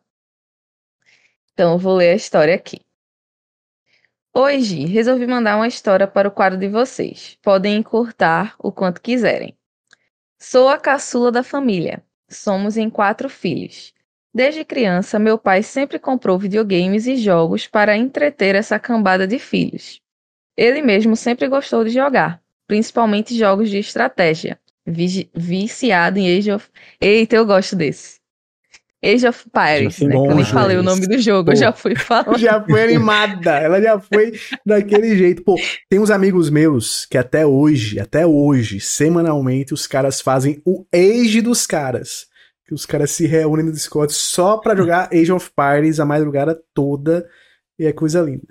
Então 1.53 1.71
eu 1.71 1.79
vou 1.79 1.95
ler 1.95 2.11
a 2.11 2.15
história 2.15 2.53
aqui. 2.53 2.79
Hoje, 4.31 4.85
resolvi 4.85 5.25
mandar 5.25 5.55
uma 5.55 5.67
história 5.67 6.05
para 6.05 6.27
o 6.27 6.31
quadro 6.31 6.59
de 6.59 6.67
vocês. 6.67 7.39
Podem 7.41 7.77
encurtar 7.77 8.53
o 8.59 8.71
quanto 8.71 9.01
quiserem. 9.01 9.57
Sou 10.39 10.69
a 10.69 10.77
caçula 10.77 11.31
da 11.31 11.41
família. 11.41 12.03
Somos 12.29 12.77
em 12.77 12.87
quatro 12.87 13.29
filhos. 13.29 13.94
Desde 14.35 14.65
criança, 14.65 15.17
meu 15.17 15.37
pai 15.37 15.63
sempre 15.63 15.97
comprou 15.97 16.37
videogames 16.37 17.07
e 17.07 17.15
jogos 17.15 17.67
para 17.67 17.95
entreter 17.95 18.53
essa 18.53 18.77
cambada 18.77 19.25
de 19.25 19.39
filhos. 19.39 20.01
Ele 20.57 20.81
mesmo 20.81 21.15
sempre 21.15 21.47
gostou 21.47 21.85
de 21.85 21.91
jogar, 21.91 22.41
principalmente 22.67 23.33
jogos 23.33 23.69
de 23.69 23.77
estratégia. 23.77 24.59
Viciado 24.85 26.19
em 26.19 26.37
Age 26.37 26.51
of. 26.51 26.67
Eita, 26.99 27.37
eu 27.37 27.45
gosto 27.45 27.77
desse. 27.77 28.19
Age 29.01 29.25
of 29.25 29.49
Pirates, 29.49 30.01
né? 30.01 30.11
Que 30.11 30.17
eu 30.17 30.35
nem 30.35 30.43
falei 30.43 30.75
o 30.75 30.83
nome 30.83 31.07
do 31.07 31.17
jogo, 31.17 31.45
Pô, 31.45 31.51
eu 31.53 31.55
já 31.55 31.71
fui 31.71 31.95
falando. 31.95 32.37
Já 32.37 32.61
foi 32.61 32.83
animada, 32.83 33.51
ela 33.57 33.81
já 33.81 33.97
foi 33.97 34.33
daquele 34.65 35.15
jeito. 35.15 35.43
Pô, 35.43 35.55
tem 35.89 35.97
uns 35.97 36.11
amigos 36.11 36.49
meus 36.49 37.05
que 37.05 37.17
até 37.17 37.45
hoje, 37.45 38.01
até 38.01 38.27
hoje, 38.27 38.81
semanalmente, 38.81 39.73
os 39.73 39.87
caras 39.87 40.19
fazem 40.19 40.61
o 40.65 40.85
Age 40.93 41.41
dos 41.41 41.65
caras. 41.65 42.27
Que 42.65 42.73
os 42.73 42.85
caras 42.85 43.11
se 43.11 43.27
reúnem 43.27 43.65
no 43.65 43.71
Discord 43.71 44.11
só 44.13 44.57
pra 44.57 44.75
jogar 44.75 45.09
Age 45.13 45.31
of 45.31 45.51
Pirates 45.51 45.99
a 45.99 46.05
madrugada 46.05 46.59
toda. 46.73 47.29
E 47.77 47.85
é 47.85 47.93
coisa 47.93 48.21
linda. 48.21 48.47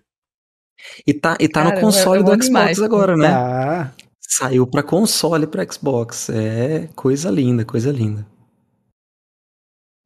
E 1.06 1.14
tá, 1.14 1.36
e 1.40 1.48
tá 1.48 1.64
no 1.64 1.80
console 1.80 2.22
do 2.22 2.30
Xbox 2.30 2.46
demais, 2.46 2.82
agora, 2.82 3.16
né? 3.16 3.28
Tá. 3.28 3.94
Saiu 4.20 4.66
pra 4.66 4.82
console 4.82 5.46
pra 5.46 5.64
Xbox. 5.70 6.28
É 6.30 6.88
coisa 6.94 7.30
linda, 7.30 7.64
coisa 7.64 7.90
linda. 7.90 8.26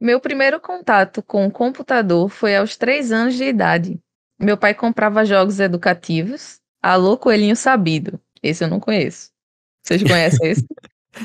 Meu 0.00 0.20
primeiro 0.20 0.60
contato 0.60 1.22
com 1.22 1.46
o 1.46 1.50
computador 1.50 2.28
foi 2.28 2.56
aos 2.56 2.76
três 2.76 3.10
anos 3.10 3.34
de 3.34 3.44
idade. 3.44 4.00
Meu 4.38 4.56
pai 4.56 4.72
comprava 4.74 5.24
jogos 5.24 5.58
educativos. 5.58 6.60
Alô, 6.80 7.16
Coelhinho 7.18 7.56
Sabido. 7.56 8.20
Esse 8.40 8.62
eu 8.62 8.68
não 8.68 8.78
conheço. 8.78 9.30
Vocês 9.82 10.02
conhecem 10.02 10.50
esse? 10.50 10.66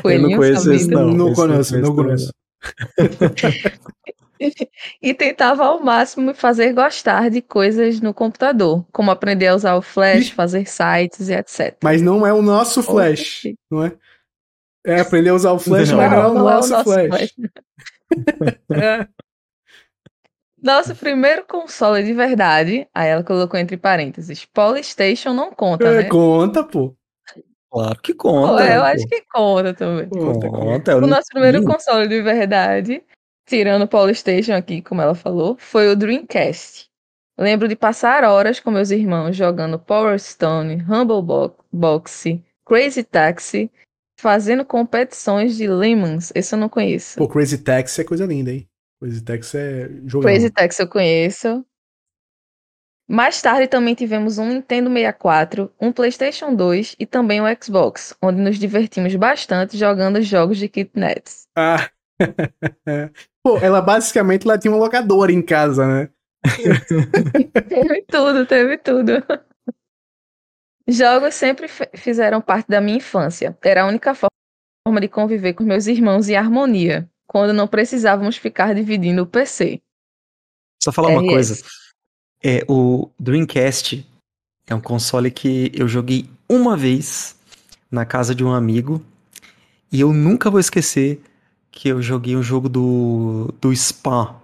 Coelhinho 0.01 0.31
eu 0.31 0.31
não 0.31 0.37
conheço 0.37 0.63
Sabido? 0.63 0.75
Esse, 0.75 0.87
não. 0.87 1.07
Não 1.13 1.33
conheço, 1.33 1.79
não 1.79 1.95
conheço. 1.95 2.33
e 5.01 5.13
tentava 5.13 5.65
ao 5.65 5.81
máximo 5.81 6.27
me 6.27 6.33
fazer 6.33 6.73
gostar 6.73 7.29
de 7.29 7.41
coisas 7.41 8.01
no 8.01 8.13
computador, 8.13 8.85
como 8.91 9.09
aprender 9.11 9.47
a 9.47 9.55
usar 9.55 9.75
o 9.75 9.81
Flash, 9.81 10.31
fazer 10.31 10.67
sites 10.67 11.29
e 11.29 11.33
etc. 11.33 11.77
Mas 11.83 12.01
não 12.01 12.25
é 12.25 12.33
o 12.33 12.41
nosso 12.41 12.81
Flash, 12.83 13.43
não 13.69 13.85
é? 13.85 13.93
É 14.85 14.99
aprender 14.99 15.29
a 15.29 15.35
usar 15.35 15.53
o 15.53 15.59
Flash, 15.59 15.91
não, 15.91 15.97
mas 15.97 16.11
não 16.11 16.17
é 16.17 16.27
o, 16.27 16.33
não 16.33 16.43
nosso, 16.43 16.73
é 16.73 16.75
o 16.75 16.77
nosso 16.77 16.83
Flash. 16.83 17.07
flash. 17.09 17.33
É. 18.69 19.07
Nosso 20.61 20.95
primeiro 20.95 21.43
console 21.45 22.03
de 22.03 22.13
verdade, 22.13 22.87
aí 22.93 23.09
ela 23.09 23.23
colocou 23.23 23.59
entre 23.59 23.75
parênteses, 23.75 24.45
Polystation 24.45 25.33
não 25.33 25.51
conta, 25.51 25.87
é, 25.87 26.03
né? 26.03 26.03
Conta, 26.03 26.63
pô. 26.63 26.95
Claro 27.73 27.99
que 28.03 28.13
conta. 28.13 28.53
Pô, 28.53 28.59
eu 28.59 28.81
pô. 28.81 28.85
acho 28.85 29.07
que 29.07 29.23
conta 29.33 29.73
também. 29.73 30.07
Conta, 30.07 30.47
conta. 30.47 30.97
O 30.97 31.07
nosso 31.07 31.25
primeiro 31.31 31.65
console 31.65 32.07
de 32.07 32.21
verdade, 32.21 33.03
tirando 33.47 33.81
o 33.81 33.87
Polystation 33.87 34.53
aqui, 34.53 34.79
como 34.79 35.01
ela 35.01 35.15
falou, 35.15 35.57
foi 35.57 35.89
o 35.89 35.95
Dreamcast. 35.95 36.85
Lembro 37.35 37.67
de 37.67 37.75
passar 37.75 38.23
horas 38.25 38.59
com 38.59 38.69
meus 38.69 38.91
irmãos 38.91 39.35
jogando 39.35 39.79
Power 39.79 40.19
Stone, 40.19 40.85
Humble 40.87 41.51
Box, 41.71 42.39
Crazy 42.63 43.03
Taxi 43.03 43.71
fazendo 44.19 44.63
competições 44.63 45.57
de 45.57 45.67
Lemons. 45.67 46.31
Esse 46.35 46.53
eu 46.53 46.59
não 46.59 46.69
conheço. 46.69 47.17
Pô, 47.17 47.27
Crazy 47.27 47.57
Taxi 47.57 48.01
é 48.01 48.03
coisa 48.03 48.27
linda, 48.27 48.51
hein? 48.51 48.67
Crazy 49.01 49.23
Taxi 49.23 49.57
é 49.57 49.89
jogo. 50.05 50.25
Crazy 50.25 50.51
Taxi 50.51 50.79
eu 50.79 50.87
conheço. 50.87 51.65
Mais 53.13 53.39
tarde 53.39 53.67
também 53.67 53.93
tivemos 53.93 54.39
um 54.39 54.47
Nintendo 54.47 54.89
64, 54.89 55.71
um 55.79 55.91
PlayStation 55.91 56.55
2 56.55 56.95
e 56.97 57.05
também 57.05 57.39
um 57.39 57.45
Xbox, 57.61 58.17
onde 58.19 58.41
nos 58.41 58.57
divertimos 58.57 59.15
bastante 59.15 59.77
jogando 59.77 60.19
jogos 60.19 60.57
de 60.57 60.67
kitnets. 60.67 61.47
Ah. 61.55 61.91
Pô, 63.45 63.59
ela 63.59 63.81
basicamente 63.81 64.47
lá 64.47 64.57
tinha 64.57 64.71
uma 64.73 64.83
locadora 64.83 65.31
em 65.31 65.43
casa, 65.43 65.85
né? 65.85 66.09
teve 67.69 68.01
tudo, 68.09 68.47
teve 68.47 68.77
tudo. 68.79 69.23
Jogos 70.87 71.35
sempre 71.35 71.67
fizeram 71.95 72.41
parte 72.41 72.67
da 72.67 72.81
minha 72.81 72.97
infância. 72.97 73.55
Era 73.63 73.83
a 73.83 73.87
única 73.87 74.15
forma 74.15 74.99
de 74.99 75.07
conviver 75.07 75.53
com 75.53 75.63
meus 75.63 75.85
irmãos 75.85 76.29
em 76.29 76.35
harmonia, 76.35 77.07
quando 77.27 77.53
não 77.53 77.67
precisávamos 77.67 78.37
ficar 78.37 78.73
dividindo 78.73 79.21
o 79.21 79.27
PC. 79.27 79.83
Só 80.81 80.91
falar 80.91 81.09
uma 81.09 81.21
coisa. 81.21 81.63
É, 82.43 82.65
o 82.67 83.09
Dreamcast 83.17 84.05
é 84.67 84.75
um 84.75 84.81
console 84.81 85.31
que 85.31 85.71
eu 85.73 85.87
joguei 85.87 86.29
uma 86.49 86.75
vez 86.75 87.35
na 87.89 88.05
casa 88.05 88.35
de 88.35 88.43
um 88.43 88.51
amigo 88.51 89.01
e 89.89 90.01
eu 90.01 90.11
nunca 90.11 90.51
vou 90.51 90.59
esquecer 90.59 91.21
que 91.71 91.87
eu 91.87 92.01
joguei 92.01 92.35
um 92.35 92.43
jogo 92.43 92.67
do, 92.67 93.53
do 93.61 93.73
Spawn, 93.73 94.35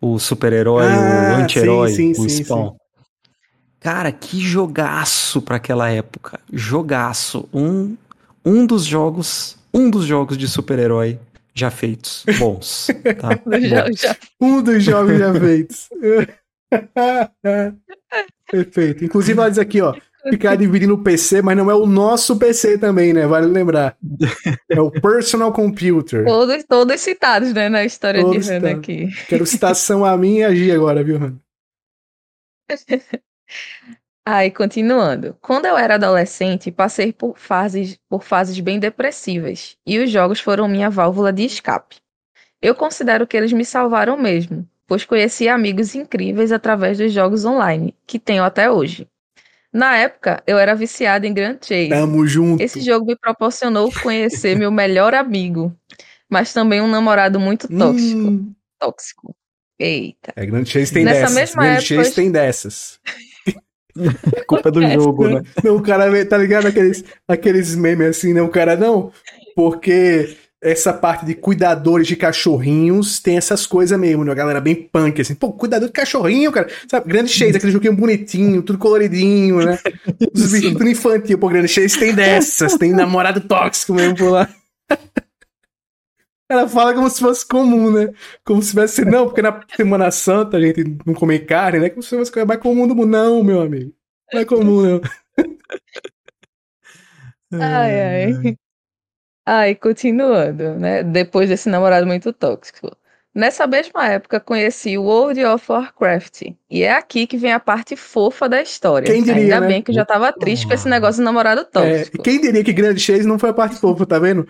O 0.00 0.18
super-herói, 0.18 0.84
Ah, 0.86 1.38
o 1.38 1.42
anti-herói, 1.42 1.94
sim, 1.94 2.12
sim, 2.12 2.26
o 2.26 2.28
sim, 2.28 2.44
Spawn. 2.44 2.76
Cara, 3.80 4.12
que 4.12 4.38
jogaço 4.40 5.40
pra 5.40 5.56
aquela 5.56 5.88
época. 5.88 6.38
Jogaço. 6.52 7.48
Um, 7.52 7.96
um 8.44 8.66
dos 8.66 8.84
jogos, 8.84 9.56
um 9.72 9.88
dos 9.88 10.04
jogos 10.04 10.36
de 10.36 10.46
super-herói 10.46 11.18
já 11.54 11.70
feitos. 11.70 12.24
Bons. 12.38 12.88
Tá? 13.18 13.30
Bons. 13.42 14.02
Um 14.40 14.62
dos 14.62 14.84
jogos 14.84 15.18
já 15.18 15.32
feitos. 15.32 15.88
Perfeito. 18.50 19.04
Inclusive, 19.04 19.38
ela 19.38 19.48
diz 19.48 19.58
aqui, 19.58 19.80
ó. 19.80 19.94
Ficar 20.28 20.54
dividindo 20.54 20.94
o 20.94 21.02
PC, 21.02 21.40
mas 21.40 21.56
não 21.56 21.70
é 21.70 21.74
o 21.74 21.86
nosso 21.86 22.38
PC 22.38 22.76
também, 22.76 23.12
né? 23.12 23.26
Vale 23.26 23.46
lembrar. 23.46 23.96
É 24.68 24.80
o 24.80 24.90
personal 24.90 25.52
computer. 25.52 26.24
Todos, 26.24 26.64
todos 26.64 27.00
citados, 27.00 27.52
né, 27.52 27.68
na 27.68 27.84
história 27.84 28.22
Todos 28.22 28.46
de 28.46 28.52
Hannah 28.52 28.68
citados. 28.68 28.78
aqui. 28.78 29.08
Quero 29.26 29.44
citação 29.44 30.04
a 30.04 30.16
mim 30.16 30.36
e 30.38 30.44
a 30.44 30.54
Gi 30.54 30.70
agora, 30.70 31.02
viu, 31.02 31.18
Hannah? 31.18 31.40
Aí, 34.24 34.50
continuando. 34.52 35.36
Quando 35.40 35.66
eu 35.66 35.76
era 35.76 35.96
adolescente, 35.96 36.70
passei 36.70 37.12
por 37.12 37.36
fases, 37.36 37.98
por 38.08 38.22
fases 38.22 38.60
bem 38.60 38.78
depressivas, 38.78 39.76
e 39.84 39.98
os 39.98 40.08
jogos 40.08 40.38
foram 40.38 40.68
minha 40.68 40.88
válvula 40.88 41.32
de 41.32 41.44
escape. 41.44 41.96
Eu 42.62 42.74
considero 42.74 43.26
que 43.26 43.36
eles 43.36 43.52
me 43.52 43.64
salvaram 43.64 44.16
mesmo, 44.16 44.68
pois 44.90 45.04
conheci 45.04 45.48
amigos 45.48 45.94
incríveis 45.94 46.50
através 46.50 46.98
dos 46.98 47.12
jogos 47.12 47.44
online, 47.44 47.94
que 48.08 48.18
tenho 48.18 48.42
até 48.42 48.68
hoje. 48.68 49.06
Na 49.72 49.96
época, 49.96 50.42
eu 50.48 50.58
era 50.58 50.74
viciada 50.74 51.28
em 51.28 51.32
Grand 51.32 51.58
Chase. 51.62 51.90
Tamo 51.90 52.26
junto. 52.26 52.60
Esse 52.60 52.80
jogo 52.80 53.06
me 53.06 53.16
proporcionou 53.16 53.88
conhecer 54.02 54.58
meu 54.58 54.72
melhor 54.72 55.14
amigo, 55.14 55.72
mas 56.28 56.52
também 56.52 56.80
um 56.80 56.90
namorado 56.90 57.38
muito 57.38 57.68
tóxico. 57.68 58.18
Hum. 58.18 58.52
Tóxico. 58.80 59.36
Eita. 59.78 60.32
É, 60.34 60.44
Grand 60.44 60.64
Chase 60.64 60.92
tem 60.92 61.04
Nessa 61.04 61.20
dessas. 61.20 61.34
mesma 61.36 61.62
Grand 61.62 61.72
época, 61.74 61.86
Chase 61.86 62.14
tem 62.16 62.32
dessas. 62.32 63.00
Culpa 64.48 64.72
do 64.72 64.82
jogo, 64.90 65.28
né? 65.28 65.42
Não, 65.62 65.76
o 65.76 65.82
cara 65.82 66.26
tá 66.26 66.36
ligado? 66.36 66.66
Aqueles, 66.66 67.04
aqueles 67.28 67.76
memes 67.76 68.08
assim, 68.08 68.32
né? 68.32 68.42
O 68.42 68.48
cara 68.48 68.74
não. 68.74 69.12
Porque 69.54 70.36
essa 70.62 70.92
parte 70.92 71.24
de 71.24 71.34
cuidadores 71.34 72.06
de 72.06 72.14
cachorrinhos 72.16 73.18
tem 73.18 73.38
essas 73.38 73.66
coisas 73.66 73.98
mesmo, 73.98 74.24
né? 74.24 74.32
A 74.32 74.34
galera 74.34 74.60
bem 74.60 74.74
punk, 74.74 75.20
assim. 75.20 75.34
Pô, 75.34 75.52
cuidador 75.52 75.88
de 75.88 75.92
cachorrinho, 75.92 76.52
cara. 76.52 76.68
Sabe? 76.88 77.08
Grande 77.08 77.30
Chase, 77.30 77.56
aquele 77.56 77.72
joguinho 77.72 77.96
bonitinho, 77.96 78.62
tudo 78.62 78.78
coloridinho, 78.78 79.64
né? 79.64 79.78
Os 80.34 80.52
bichos 80.52 80.72
tudo 80.72 80.88
infantil. 80.88 81.38
Pô, 81.38 81.48
Grande 81.48 81.68
Chase 81.68 81.98
tem 81.98 82.14
dessas. 82.14 82.76
Tem 82.76 82.92
namorado 82.92 83.40
tóxico 83.40 83.94
mesmo 83.94 84.16
por 84.16 84.30
lá. 84.30 84.48
Ela 86.50 86.68
fala 86.68 86.92
como 86.92 87.08
se 87.08 87.20
fosse 87.20 87.46
comum, 87.46 87.92
né? 87.92 88.12
Como 88.44 88.60
se 88.60 88.70
tivesse. 88.70 89.04
Não, 89.04 89.26
porque 89.26 89.40
na 89.40 89.60
Semana 89.74 90.10
Santa 90.10 90.56
a 90.56 90.60
gente 90.60 90.84
não 91.06 91.14
come 91.14 91.38
carne, 91.38 91.78
né? 91.78 91.88
Como 91.88 92.02
se 92.02 92.10
fosse 92.10 92.30
coisa 92.30 92.44
mais 92.44 92.60
comum 92.60 92.88
do 92.88 92.94
mundo. 92.94 93.08
Não, 93.08 93.42
meu 93.44 93.62
amigo. 93.62 93.94
Não 94.32 94.40
é 94.40 94.44
comum, 94.44 94.82
não. 94.82 95.00
Ai, 97.52 98.00
ai. 98.00 98.56
Ai, 99.52 99.74
continuando, 99.74 100.74
né? 100.78 101.02
Depois 101.02 101.48
desse 101.48 101.68
namorado 101.68 102.06
muito 102.06 102.32
tóxico. 102.32 102.96
Nessa 103.34 103.66
mesma 103.66 104.06
época, 104.06 104.38
conheci 104.38 104.96
o 104.96 105.02
World 105.02 105.44
of 105.44 105.64
Warcraft. 105.68 106.42
E 106.70 106.82
é 106.84 106.92
aqui 106.92 107.26
que 107.26 107.36
vem 107.36 107.52
a 107.52 107.58
parte 107.58 107.96
fofa 107.96 108.48
da 108.48 108.62
história. 108.62 109.12
Quem 109.12 109.24
diria, 109.24 109.42
Ainda 109.42 109.60
né? 109.60 109.66
bem 109.66 109.82
que 109.82 109.90
eu 109.90 109.94
já 109.96 110.04
tava 110.04 110.32
triste 110.32 110.68
com 110.68 110.72
esse 110.74 110.88
negócio 110.88 111.20
de 111.20 111.24
namorado 111.24 111.62
É, 111.62 111.64
tóxico. 111.64 112.22
quem 112.22 112.40
diria 112.40 112.62
que 112.62 112.72
Grande 112.72 113.00
Chase 113.00 113.26
não 113.26 113.40
foi 113.40 113.50
a 113.50 113.54
parte 113.54 113.74
fofa, 113.80 114.06
tá 114.06 114.20
vendo? 114.20 114.46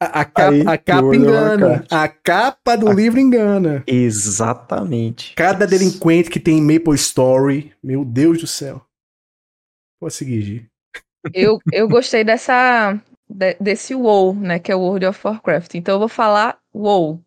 A, 0.00 0.20
a 0.20 0.24
capa, 0.24 0.50
Aí, 0.50 0.62
a 0.66 0.78
capa 0.78 1.16
engana. 1.16 1.84
A 1.90 2.08
capa 2.08 2.76
do 2.76 2.92
livro 2.92 3.18
engana. 3.18 3.82
Exatamente. 3.88 5.34
Cada 5.34 5.66
delinquente 5.66 6.30
que 6.30 6.38
tem 6.38 6.60
Maple 6.62 6.94
Story. 6.94 7.72
Meu 7.82 8.04
Deus 8.04 8.40
do 8.40 8.46
céu. 8.46 8.82
Pode 10.00 10.14
seguir, 10.14 10.42
Gi. 10.42 10.66
Eu, 11.32 11.58
eu 11.72 11.88
gostei 11.88 12.22
dessa, 12.22 13.00
de- 13.28 13.56
desse 13.60 13.94
WoW, 13.94 14.34
né? 14.34 14.58
Que 14.58 14.70
é 14.72 14.76
o 14.76 14.80
World 14.80 15.06
of 15.06 15.20
Warcraft. 15.24 15.74
Então 15.74 15.94
eu 15.94 15.98
vou 15.98 16.08
falar 16.08 16.58
WoW. 16.74 17.20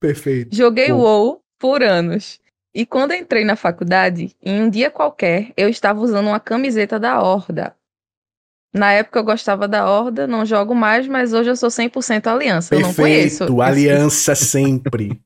Perfeito. 0.00 0.54
Joguei 0.54 0.88
Pô. 0.88 0.96
WoW 0.96 1.40
por 1.58 1.82
anos. 1.82 2.40
E 2.74 2.86
quando 2.86 3.12
entrei 3.12 3.44
na 3.44 3.54
faculdade, 3.54 4.34
em 4.42 4.62
um 4.62 4.70
dia 4.70 4.90
qualquer, 4.90 5.52
eu 5.56 5.68
estava 5.68 6.00
usando 6.00 6.26
uma 6.28 6.40
camiseta 6.40 6.98
da 6.98 7.20
Horda. 7.20 7.74
Na 8.74 8.90
época 8.92 9.18
eu 9.18 9.24
gostava 9.24 9.68
da 9.68 9.86
Horda, 9.88 10.26
não 10.26 10.46
jogo 10.46 10.74
mais, 10.74 11.06
mas 11.06 11.34
hoje 11.34 11.50
eu 11.50 11.56
sou 11.56 11.68
100% 11.68 12.26
Aliança. 12.26 12.74
Eu 12.74 12.80
não 12.80 12.94
conheço. 12.94 13.38
Perfeito. 13.40 13.60
Aliança 13.60 14.34
sempre. 14.34 15.20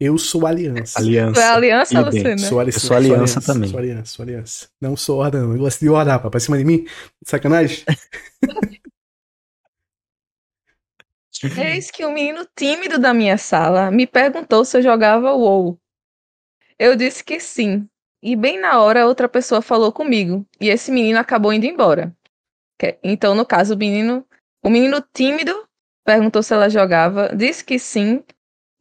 Eu 0.00 0.18
sou 0.18 0.44
Aliança. 0.46 0.98
Aliança. 0.98 1.34
Tu 1.34 1.40
é 1.40 1.48
Aliança. 1.52 2.00
Luciana? 2.00 2.38
Sou, 2.38 2.58
ali- 2.58 2.72
Eu 2.74 2.80
sou 2.80 2.96
aliança 2.96 3.40
também. 3.40 3.70
Sou 3.70 3.78
aliança, 3.78 4.04
sou 4.06 4.22
aliança. 4.24 4.68
Não 4.80 4.96
sou 4.96 5.18
horda, 5.20 5.40
não. 5.40 5.52
Eu 5.52 5.58
gosto 5.58 5.78
de 5.78 5.88
horda, 5.88 6.10
rapaz. 6.12 6.30
Pra 6.30 6.40
cima 6.40 6.58
de 6.58 6.64
mim? 6.64 6.84
Sacanagem? 7.24 7.84
Eis 11.58 11.90
que 11.90 12.04
um 12.04 12.12
menino 12.12 12.46
tímido 12.56 12.98
da 12.98 13.14
minha 13.14 13.38
sala 13.38 13.90
me 13.90 14.06
perguntou 14.06 14.64
se 14.64 14.76
eu 14.78 14.82
jogava 14.82 15.32
WoW. 15.32 15.78
Eu 16.78 16.96
disse 16.96 17.22
que 17.24 17.38
sim. 17.40 17.86
E 18.22 18.36
bem 18.36 18.60
na 18.60 18.80
hora 18.80 19.06
outra 19.06 19.28
pessoa 19.28 19.62
falou 19.62 19.90
comigo. 19.92 20.44
E 20.60 20.68
esse 20.68 20.90
menino 20.90 21.18
acabou 21.18 21.52
indo 21.52 21.64
embora. 21.66 22.14
Que- 22.78 22.98
Então, 23.02 23.34
no 23.34 23.44
caso, 23.46 23.74
o 23.74 23.78
menino. 23.78 24.24
O 24.62 24.68
menino 24.68 25.02
tímido 25.14 25.54
perguntou 26.04 26.42
se 26.42 26.52
ela 26.52 26.68
jogava, 26.68 27.34
disse 27.34 27.64
que 27.64 27.78
sim. 27.78 28.22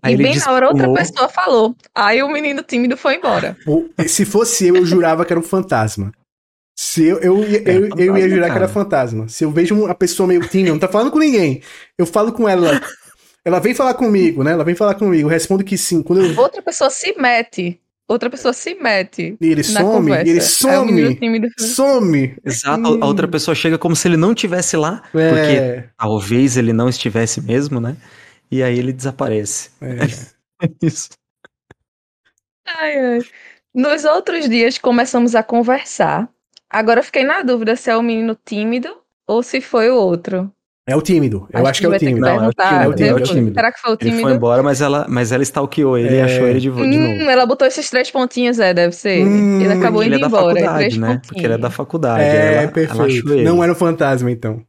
Aí 0.02 0.14
e 0.14 0.18
bem 0.18 0.36
na 0.36 0.52
hora 0.52 0.68
outra 0.70 0.88
pessoa 0.94 1.30
falou. 1.30 1.76
Aí 1.96 2.22
o 2.24 2.30
menino 2.30 2.64
tímido 2.64 2.98
foi 2.98 3.16
embora. 3.16 3.58
Se 4.08 4.26
fosse 4.26 4.68
eu, 4.68 4.76
eu 4.78 4.86
jurava 4.86 5.26
que 5.26 5.32
era 5.32 5.40
um 5.40 5.44
fantasma. 5.44 6.12
Se 6.82 7.04
eu, 7.04 7.18
eu, 7.20 7.44
ia- 7.44 7.62
É, 7.66 7.76
eu, 7.78 7.90
eu 7.98 8.18
ia 8.18 8.30
jurar 8.30 8.46
que 8.46 8.52
era 8.52 8.60
cara. 8.62 8.68
fantasma. 8.70 9.28
Se 9.28 9.44
eu 9.44 9.52
vejo 9.52 9.76
uma 9.76 9.94
pessoa 9.94 10.26
meio 10.26 10.48
tímida, 10.48 10.72
não 10.72 10.80
tá 10.80 10.88
falando 10.88 11.12
com 11.12 11.20
ninguém. 11.20 11.62
Eu 11.98 12.06
falo 12.06 12.32
com 12.32 12.48
ela. 12.48 12.80
Ela 13.44 13.60
vem 13.60 13.76
falar 13.76 13.96
comigo, 13.96 14.46
né? 14.46 14.54
Ela 14.54 14.64
vem 14.64 14.76
falar 14.76 14.96
comigo. 14.96 15.28
Eu 15.28 15.30
respondo 15.30 15.62
que 15.62 15.78
sim. 15.78 16.02
Quando 16.02 16.22
eu. 16.24 16.40
Outra 16.40 16.62
pessoa 16.62 16.90
se 16.90 17.14
mete. 17.20 17.82
Outra 18.08 18.30
pessoa 18.30 18.54
se 18.54 18.76
mete. 18.76 19.36
E 19.42 19.48
ele 19.48 19.62
Na 19.74 19.82
some, 19.82 19.92
conversa. 19.92 20.26
e 20.26 20.30
ele 20.30 20.40
menino 20.40 21.08
some. 21.10 21.16
tímido 21.20 21.48
Some. 21.60 22.36
Exato. 22.46 22.98
A 23.02 23.06
outra 23.06 23.28
pessoa 23.28 23.54
chega 23.54 23.78
como 23.78 23.94
se 23.94 24.08
ele 24.08 24.16
não 24.18 24.34
tivesse 24.34 24.78
lá, 24.78 25.02
porque 25.12 25.28
É, 25.58 25.90
talvez 25.98 26.56
ele 26.56 26.72
não 26.72 26.88
estivesse 26.88 27.42
mesmo, 27.42 27.82
né? 27.82 27.98
E 28.50 28.64
aí 28.64 28.80
ele 28.80 28.94
desaparece. 28.94 29.72
é. 29.82 29.96
Isso. 30.82 31.10
Ai, 32.66 32.98
ai. 32.98 33.20
Nos 33.76 34.06
outros 34.06 34.48
dias 34.50 34.78
começamos 34.78 35.36
a 35.36 35.44
conversar. 35.44 36.30
Agora 36.70 37.00
eu 37.00 37.04
fiquei 37.04 37.24
na 37.24 37.42
dúvida 37.42 37.76
se 37.76 37.90
é 37.90 37.98
o 37.98 38.02
menino 38.04 38.38
tímido 38.46 38.90
ou 39.28 39.42
se 39.42 39.60
foi 39.62 39.90
o 39.90 39.96
outro. 39.96 40.52
É 40.88 40.96
o 40.96 41.02
tímido. 41.04 41.48
Eu 41.54 41.68
acho 41.68 41.82
que 41.82 41.86
é 41.86 41.90
o 41.90 41.98
tímido. 42.00 42.22
Não, 42.22 42.44
é 42.46 42.48
o 42.48 42.52
tímido, 42.54 42.84
é 42.84 42.88
o 42.88 42.94
depois. 42.96 43.30
tímido. 43.30 43.54
Será 43.54 43.72
que 43.72 43.80
foi 43.80 43.92
o 43.92 43.94
Ele 43.94 44.00
tímido? 44.10 44.22
foi 44.24 44.34
embora, 44.34 44.64
mas 44.64 44.82
ela, 44.82 45.06
mas 45.08 45.32
ela 45.32 45.44
stalkeou 45.44 45.98
ele 45.98 46.16
e 46.16 46.18
É. 46.18 46.24
achou 46.24 46.48
ele 46.48 46.60
de, 46.60 46.72
de 46.72 46.82
Hum, 46.82 47.18
novo. 47.20 47.30
ela 47.30 47.46
botou 47.46 47.68
esses 47.68 47.88
três 47.92 48.10
pontinhos, 48.10 48.58
é, 48.60 48.74
deve 48.74 48.94
ser. 48.96 49.24
Hum, 49.24 49.62
ele 49.62 49.74
acabou 49.74 50.02
Ele 50.02 50.16
indo 50.16 50.26
é 50.26 50.28
da 50.28 50.28
embora. 50.28 50.60
e 50.60 50.64
faculdade, 50.64 50.78
três 50.80 50.98
né? 50.98 51.22
Porque 51.28 51.46
ele 51.46 51.54
é 51.54 51.58
da 51.60 51.70
faculdade. 51.70 52.24
É, 52.24 52.36
ela, 52.54 52.62
ela 52.64 52.72
perfeito. 52.72 53.02
achou 53.04 53.34
ele. 53.34 53.44
Não 53.44 53.64
era 53.64 53.72
um 53.72 53.76
fantasma, 53.76 54.32
então. 54.32 54.64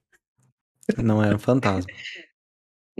Não 1.02 1.22
era 1.24 1.36
um 1.36 1.38
fantasma. 1.38 1.90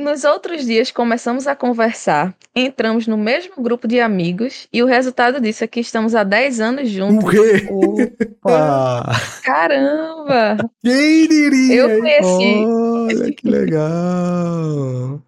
Nos 0.01 0.25
outros 0.25 0.65
dias 0.65 0.91
começamos 0.91 1.47
a 1.47 1.55
conversar, 1.55 2.35
entramos 2.57 3.07
no 3.07 3.19
mesmo 3.19 3.63
grupo 3.63 3.87
de 3.87 4.01
amigos 4.01 4.67
e 4.73 4.83
o 4.83 4.87
resultado 4.87 5.39
disso 5.39 5.63
é 5.63 5.67
que 5.67 5.79
estamos 5.79 6.15
há 6.15 6.25
10 6.25 6.59
anos 6.59 6.89
juntos. 6.89 7.23
O 7.69 7.97
quê? 7.97 8.11
Ah, 8.47 9.13
Caramba! 9.45 10.57
Quem 10.83 11.29
diria? 11.29 11.75
Eu 11.75 11.99
conheci. 12.01 12.65
olha 12.65 13.33
que 13.35 13.47
legal. 13.47 15.23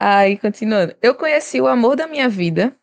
Aí, 0.00 0.36
continuando. 0.36 0.96
Eu 1.00 1.14
conheci 1.14 1.60
o 1.60 1.68
amor 1.68 1.94
da 1.94 2.08
minha 2.08 2.28
vida, 2.28 2.74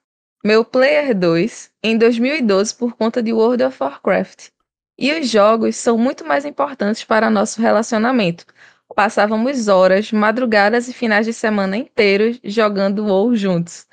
meu 0.42 0.64
Player 0.64 1.14
2, 1.14 1.70
em 1.84 1.98
2012 1.98 2.74
por 2.76 2.96
conta 2.96 3.22
de 3.22 3.34
World 3.34 3.62
of 3.62 3.76
Warcraft. 3.78 4.52
E 4.98 5.12
os 5.12 5.30
jogos 5.30 5.76
são 5.76 5.98
muito 5.98 6.24
mais 6.24 6.46
importantes 6.46 7.04
para 7.04 7.30
nosso 7.30 7.62
relacionamento. 7.62 8.46
Passávamos 8.96 9.68
horas, 9.68 10.12
madrugadas 10.12 10.88
e 10.88 10.94
finais 10.94 11.26
de 11.26 11.34
semana 11.34 11.78
inteiros 11.78 12.40
jogando 12.44 13.06
WoW 13.06 13.36
juntos. 13.36 13.86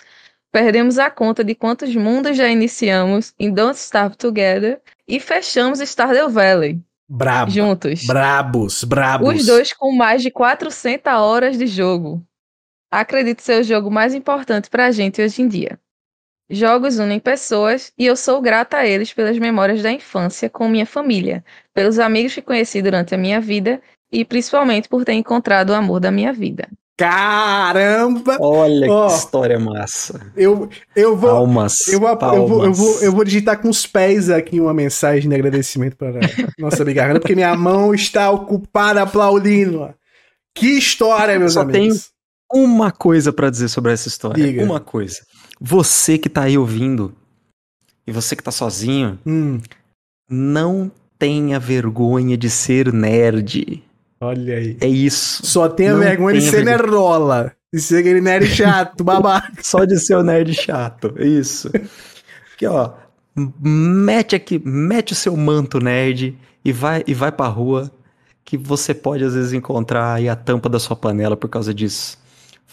Perdemos 0.53 0.99
a 0.99 1.11
conta 1.11 1.42
de 1.42 1.55
quantos 1.55 1.95
mundos 1.97 2.36
já 2.36 2.49
iniciamos 2.49 3.34
em 3.38 3.53
Don't 3.53 3.76
Starve 3.76 4.16
Together 4.16 4.80
e 5.07 5.18
fechamos 5.18 5.80
Stardew 5.80 6.30
Valley 6.30 6.80
Brabo. 7.09 7.51
juntos. 7.51 8.07
Brabos, 8.07 8.84
brabos. 8.84 9.34
Os 9.34 9.47
dois 9.47 9.72
com 9.72 9.92
mais 9.92 10.22
de 10.22 10.30
400 10.30 11.12
horas 11.12 11.59
de 11.59 11.66
jogo. 11.66 12.24
Acredito 12.90 13.42
ser 13.42 13.61
o 13.61 13.64
jogo 13.64 13.90
mais 13.90 14.14
importante 14.14 14.70
pra 14.70 14.92
gente 14.92 15.20
hoje 15.20 15.42
em 15.42 15.49
dia. 15.49 15.78
Jogos 16.49 16.99
unem 16.99 17.18
pessoas 17.18 17.92
e 17.99 18.07
eu 18.07 18.14
sou 18.14 18.40
grata 18.40 18.76
a 18.76 18.86
eles 18.86 19.12
pelas 19.12 19.38
memórias 19.38 19.82
da 19.82 19.90
infância 19.90 20.49
com 20.49 20.68
minha 20.68 20.86
família, 20.86 21.45
pelos 21.72 21.99
amigos 21.99 22.34
que 22.34 22.42
conheci 22.42 22.80
durante 22.80 23.14
a 23.14 23.18
minha 23.18 23.40
vida 23.40 23.82
e 24.15 24.25
principalmente 24.25 24.89
por 24.89 25.05
ter 25.05 25.15
encontrado 25.15 25.71
o 25.71 25.75
amor 25.75 25.99
da 26.01 26.11
minha 26.11 26.33
vida. 26.33 26.69
Caramba! 26.97 28.39
Olha 28.41 28.89
Ó. 28.89 29.09
que 29.09 29.15
história 29.15 29.59
massa. 29.59 30.33
Eu, 30.37 30.69
eu 30.95 31.17
vou. 31.17 31.31
Palmas. 31.31 31.89
Eu 31.89 31.99
vou, 31.99 32.09
eu, 32.09 32.17
vou, 32.17 32.35
eu, 32.37 32.49
palmas. 32.49 32.79
vou, 32.79 33.03
eu 33.03 33.12
vou 33.12 33.25
digitar 33.25 33.61
com 33.61 33.69
os 33.69 33.85
pés 33.85 34.31
aqui 34.31 34.61
uma 34.61 34.73
mensagem 34.73 35.29
de 35.29 35.35
agradecimento 35.35 35.97
para 35.97 36.21
nossa 36.57 36.85
amiga 36.85 37.05
Hannah, 37.05 37.19
porque 37.19 37.35
minha 37.35 37.57
mão 37.57 37.93
está 37.93 38.31
ocupada 38.31 39.03
aplaudindo. 39.03 39.93
Que 40.55 40.79
história, 40.79 41.37
meus 41.37 41.55
Só 41.55 41.62
amigos. 41.62 42.11
Uma 42.53 42.93
coisa 42.93 43.33
pra 43.33 43.51
dizer 43.51 43.67
sobre 43.67 43.93
essa 43.93 44.07
história. 44.07 44.45
Diga. 44.45 44.62
Uma 44.62 44.79
coisa. 44.79 45.19
Você 45.61 46.17
que 46.17 46.29
tá 46.29 46.43
aí 46.43 46.57
ouvindo, 46.57 47.12
e 48.07 48.12
você 48.12 48.37
que 48.37 48.43
tá 48.43 48.53
sozinho, 48.53 49.19
Hum, 49.27 49.59
não 50.31 50.93
tenha 51.19 51.59
vergonha 51.59 52.37
de 52.37 52.49
ser 52.49 52.93
nerd. 52.93 53.83
Olha 54.21 54.57
aí. 54.57 54.77
É 54.81 54.87
isso. 54.87 55.45
Só 55.45 55.69
tenha 55.69 55.93
Não 55.93 56.01
vergonha 56.01 56.41
de 56.41 56.47
ser 56.47 56.65
nerdola. 56.65 57.53
De 57.73 57.81
ser 57.81 57.99
aquele 57.99 58.21
nerd 58.21 58.47
chato, 58.47 59.03
babaca. 59.05 59.62
Só 59.62 59.85
de 59.85 59.99
ser 59.99 60.17
o 60.17 60.23
nerd 60.23 60.55
chato. 60.55 61.15
Isso. 61.19 61.71
Aqui, 62.55 62.67
ó. 62.67 62.93
Mete 63.37 64.37
aqui, 64.37 64.62
mete 64.65 65.12
o 65.12 65.17
seu 65.17 65.37
manto 65.37 65.81
nerd 65.81 66.39
e 66.65 66.73
vai, 66.73 67.03
e 67.07 67.12
vai 67.12 67.33
pra 67.33 67.49
rua 67.49 67.91
que 68.45 68.57
você 68.57 68.95
pode 68.95 69.25
às 69.25 69.35
vezes 69.35 69.53
encontrar 69.53 70.15
aí 70.15 70.29
a 70.29 70.37
tampa 70.37 70.69
da 70.69 70.79
sua 70.79 70.95
panela 70.95 71.37
por 71.37 71.49
causa 71.49 71.75
disso. 71.75 72.23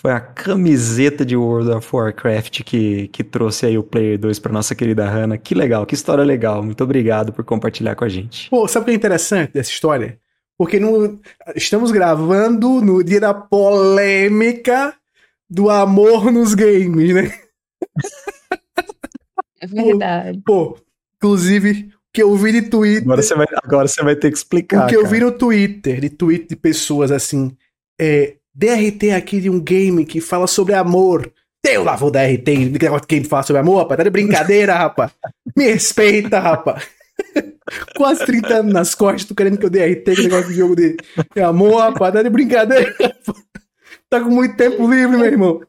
Foi 0.02 0.12
a 0.12 0.20
camiseta 0.20 1.24
de 1.24 1.36
World 1.36 1.72
of 1.72 1.88
Warcraft 1.96 2.64
que, 2.64 3.08
que 3.10 3.24
trouxe 3.24 3.68
aí 3.68 3.78
o 3.78 3.84
Player 3.84 4.18
2 4.18 4.40
pra 4.40 4.52
nossa 4.52 4.74
querida 4.74 5.08
Hannah. 5.08 5.38
Que 5.38 5.54
legal, 5.54 5.86
que 5.86 5.94
história 5.94 6.24
legal. 6.24 6.64
Muito 6.64 6.84
obrigado 6.84 7.32
por 7.32 7.46
compartilhar 7.46 7.96
com 7.96 8.04
a 8.04 8.10
gente. 8.10 8.50
Pô, 8.50 8.68
sabe 8.68 8.84
o 8.84 8.86
que 8.86 8.92
é 8.92 8.96
interessante 8.96 9.54
dessa 9.54 9.70
história? 9.70 10.18
Porque 10.62 10.80
no- 10.80 11.20
estamos 11.56 11.90
gravando 11.90 12.82
no 12.82 13.04
dia 13.04 13.20
da 13.20 13.34
polêmica 13.34 14.94
do 15.50 15.72
amor 15.72 16.32
nos 16.32 16.54
games, 16.54 17.16
né? 17.16 17.34
É 19.60 19.66
verdade. 19.66 20.40
Pô, 20.46 20.78
inclusive, 21.16 21.90
o 21.92 22.00
que 22.14 22.22
eu 22.22 22.36
vi 22.36 22.52
de 22.52 22.62
Twitter. 22.70 23.02
Agora 23.02 23.24
você 23.24 23.34
vai, 23.34 23.48
agora 23.64 23.88
você 23.88 24.04
vai 24.04 24.16
ter 24.16 24.30
que 24.30 24.38
explicar. 24.38 24.86
o 24.86 24.88
que 24.88 24.96
eu 24.96 25.02
cara. 25.02 25.12
vi 25.16 25.20
no 25.22 25.32
Twitter, 25.32 26.00
de 26.00 26.12
tweet 26.12 26.48
de 26.50 26.56
pessoas 26.56 27.10
assim, 27.12 27.58
é 28.00 28.36
DRT 28.54 29.10
aqui 29.16 29.42
de 29.42 29.50
um 29.50 29.60
game 29.60 30.06
que 30.06 30.22
fala 30.22 30.46
sobre 30.46 30.76
amor. 30.76 31.34
Eu 31.66 31.84
lá 31.84 31.96
vou 31.96 32.12
DRT, 32.12 32.44
que 32.44 32.84
negócio 32.84 33.08
que 33.08 33.24
fala 33.24 33.42
sobre 33.42 33.62
amor, 33.62 33.80
rapaz. 33.80 33.98
Tá 33.98 34.04
de 34.04 34.12
brincadeira, 34.12 34.76
rapaz. 34.76 35.12
Me 35.58 35.66
respeita, 35.72 36.40
rapaz. 36.40 36.88
Quase 37.96 38.26
30 38.26 38.56
anos 38.56 38.74
nas 38.74 38.96
costas, 38.96 39.26
tu 39.26 39.36
querendo 39.36 39.58
que 39.58 39.66
eu 39.66 39.70
DRT 39.70 40.16
que 40.16 40.24
negócio 40.24 40.48
de 40.48 40.56
jogo 40.56 40.76
de, 40.76 40.98
amor, 41.42 41.80
rapaz. 41.80 42.14
Tá 42.14 42.24
de 42.24 42.30
brincadeira. 42.30 42.94
Tá 44.10 44.20
com 44.20 44.30
muito 44.30 44.58
tempo 44.58 44.92
livre, 44.92 45.16
meu 45.16 45.26
irmão. 45.26 45.62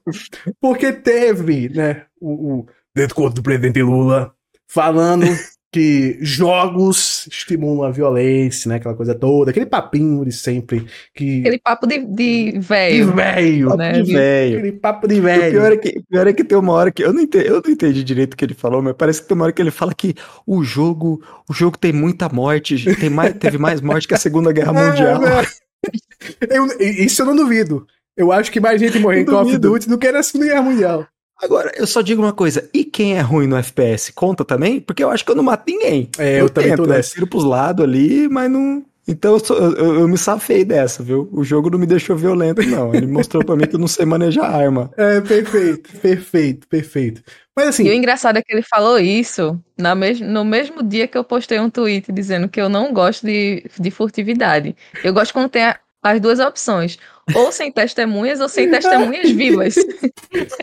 Porque 0.60 0.92
teve, 0.92 1.68
né, 1.68 2.06
o, 2.20 2.60
o 2.60 2.66
dentro 2.94 3.30
do 3.30 3.42
presidente 3.42 3.80
Lula 3.82 4.34
falando 4.66 5.26
que 5.72 6.18
jogos 6.20 7.26
estimulam 7.32 7.88
a 7.88 7.90
violência, 7.90 8.68
né? 8.68 8.76
Aquela 8.76 8.94
coisa 8.94 9.14
toda, 9.14 9.50
aquele 9.50 9.64
papinho 9.64 10.22
de 10.24 10.30
sempre. 10.30 10.86
Que. 11.14 11.40
Aquele 11.40 11.58
papo 11.58 11.86
de, 11.86 11.98
de 12.04 12.52
De 12.52 12.58
velho. 12.58 13.12
velho, 13.14 13.66
Papo 13.68 13.78
né? 13.78 13.92
de 14.02 14.12
velho. 14.12 14.58
Aquele 14.58 14.72
papo 14.72 15.08
de 15.08 15.14
O 15.18 15.22
pior, 15.22 15.38
velho. 15.40 15.66
é 15.72 15.76
que, 15.78 16.02
pior 16.08 16.26
é 16.26 16.32
que 16.34 16.44
tem 16.44 16.58
uma 16.58 16.72
hora 16.74 16.92
que 16.92 17.02
eu 17.02 17.12
não, 17.12 17.22
entendi, 17.22 17.46
eu 17.46 17.62
não 17.64 17.70
entendi 17.72 18.04
direito 18.04 18.34
o 18.34 18.36
que 18.36 18.44
ele 18.44 18.52
falou, 18.54 18.82
mas 18.82 18.94
parece 18.96 19.22
que 19.22 19.28
tem 19.28 19.34
uma 19.34 19.44
hora 19.44 19.52
que 19.52 19.62
ele 19.62 19.70
fala 19.70 19.94
que 19.94 20.14
o 20.46 20.62
jogo, 20.62 21.22
o 21.48 21.54
jogo 21.54 21.78
tem 21.78 21.92
muita 21.92 22.28
morte, 22.28 22.84
tem 22.96 23.08
mais, 23.08 23.32
teve 23.34 23.56
mais 23.56 23.80
morte 23.80 24.06
que 24.06 24.14
a 24.14 24.18
Segunda 24.18 24.52
Guerra 24.52 24.72
Mundial. 24.74 25.20
É, 25.26 26.54
é. 26.54 26.58
Eu- 26.58 26.66
isso 26.80 27.22
eu 27.22 27.26
não 27.26 27.34
duvido. 27.34 27.86
Eu 28.14 28.30
acho 28.30 28.52
que 28.52 28.60
mais 28.60 28.78
gente 28.78 28.98
morreu 28.98 29.22
em 29.22 29.24
Call 29.24 29.42
of. 29.46 29.56
Duty 29.58 29.88
do 29.88 29.96
que 29.96 30.12
na 30.12 30.22
Segunda 30.22 30.46
Guerra 30.50 30.62
Mundial. 30.62 31.06
Agora, 31.42 31.72
eu 31.76 31.86
só 31.86 32.00
digo 32.00 32.22
uma 32.22 32.32
coisa, 32.32 32.68
e 32.72 32.84
quem 32.84 33.16
é 33.16 33.20
ruim 33.20 33.46
no 33.48 33.56
FPS? 33.56 34.12
Conta 34.12 34.44
também? 34.44 34.80
Porque 34.80 35.02
eu 35.02 35.10
acho 35.10 35.24
que 35.24 35.30
eu 35.32 35.36
não 35.36 35.42
mato 35.42 35.64
ninguém. 35.66 36.08
É, 36.18 36.40
eu 36.40 36.48
também 36.48 36.76
tô 36.76 36.86
né? 36.86 37.02
Tiro 37.02 37.26
pros 37.26 37.44
lados 37.44 37.84
ali, 37.84 38.28
mas 38.28 38.50
não... 38.50 38.84
Então 39.08 39.32
eu, 39.32 39.40
sou- 39.40 39.56
eu- 39.58 39.72
eu- 39.72 39.94
eu 40.00 40.08
me 40.08 40.16
safei 40.16 40.64
dessa, 40.64 41.02
viu? 41.02 41.28
O 41.32 41.42
jogo 41.42 41.68
não 41.68 41.76
me 41.76 41.86
deixou 41.86 42.16
violento, 42.16 42.62
não. 42.64 42.94
Ele 42.94 43.08
mostrou 43.08 43.44
pra 43.44 43.56
mim 43.56 43.66
que 43.66 43.74
eu 43.74 43.80
não 43.80 43.88
sei 43.88 44.06
manejar 44.06 44.44
arma. 44.48 44.92
É, 44.96 45.20
perfeito, 45.20 45.90
perfeito, 46.00 46.68
perfeito. 46.68 47.20
Mas 47.56 47.66
assim, 47.70 47.84
E 47.86 47.90
o 47.90 47.92
engraçado 47.92 48.36
é 48.38 48.42
que 48.42 48.52
ele 48.54 48.62
falou 48.62 49.00
isso 49.00 49.60
na 49.76 49.96
mes 49.96 50.20
no 50.20 50.44
mesmo 50.44 50.82
dia 50.84 51.08
que 51.08 51.18
eu 51.18 51.24
postei 51.24 51.58
um 51.58 51.68
tweet 51.68 52.12
dizendo 52.12 52.48
que 52.48 52.60
eu 52.60 52.68
não 52.68 52.92
gosto 52.94 53.26
de, 53.26 53.64
de 53.78 53.90
furtividade. 53.90 54.76
Eu 55.02 55.12
gosto 55.12 55.32
quando 55.32 55.48
tem 55.48 55.64
a- 55.64 55.78
as 56.02 56.20
duas 56.20 56.40
opções. 56.40 56.98
Ou 57.34 57.52
sem 57.52 57.70
testemunhas 57.70 58.40
ou 58.40 58.48
sem 58.48 58.70
testemunhas 58.70 59.30
vivas. 59.32 59.74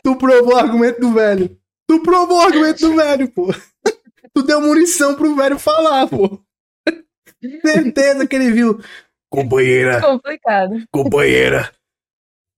tu 0.03 0.15
provou 0.17 0.53
o 0.55 0.57
argumento 0.57 0.99
do 0.99 1.13
velho. 1.13 1.57
Tu 1.87 2.01
provou 2.03 2.37
o 2.37 2.41
argumento 2.41 2.81
do 2.81 2.95
velho, 2.95 3.31
pô. 3.31 3.47
Tu 4.33 4.43
deu 4.43 4.61
munição 4.61 5.15
pro 5.15 5.35
velho 5.35 5.57
falar, 5.57 6.07
pô. 6.07 6.39
Certeza 7.65 8.27
que 8.27 8.35
ele 8.35 8.51
viu. 8.51 8.79
Companheira, 9.31 10.01
Complicado. 10.01 10.83
companheira. 10.91 11.71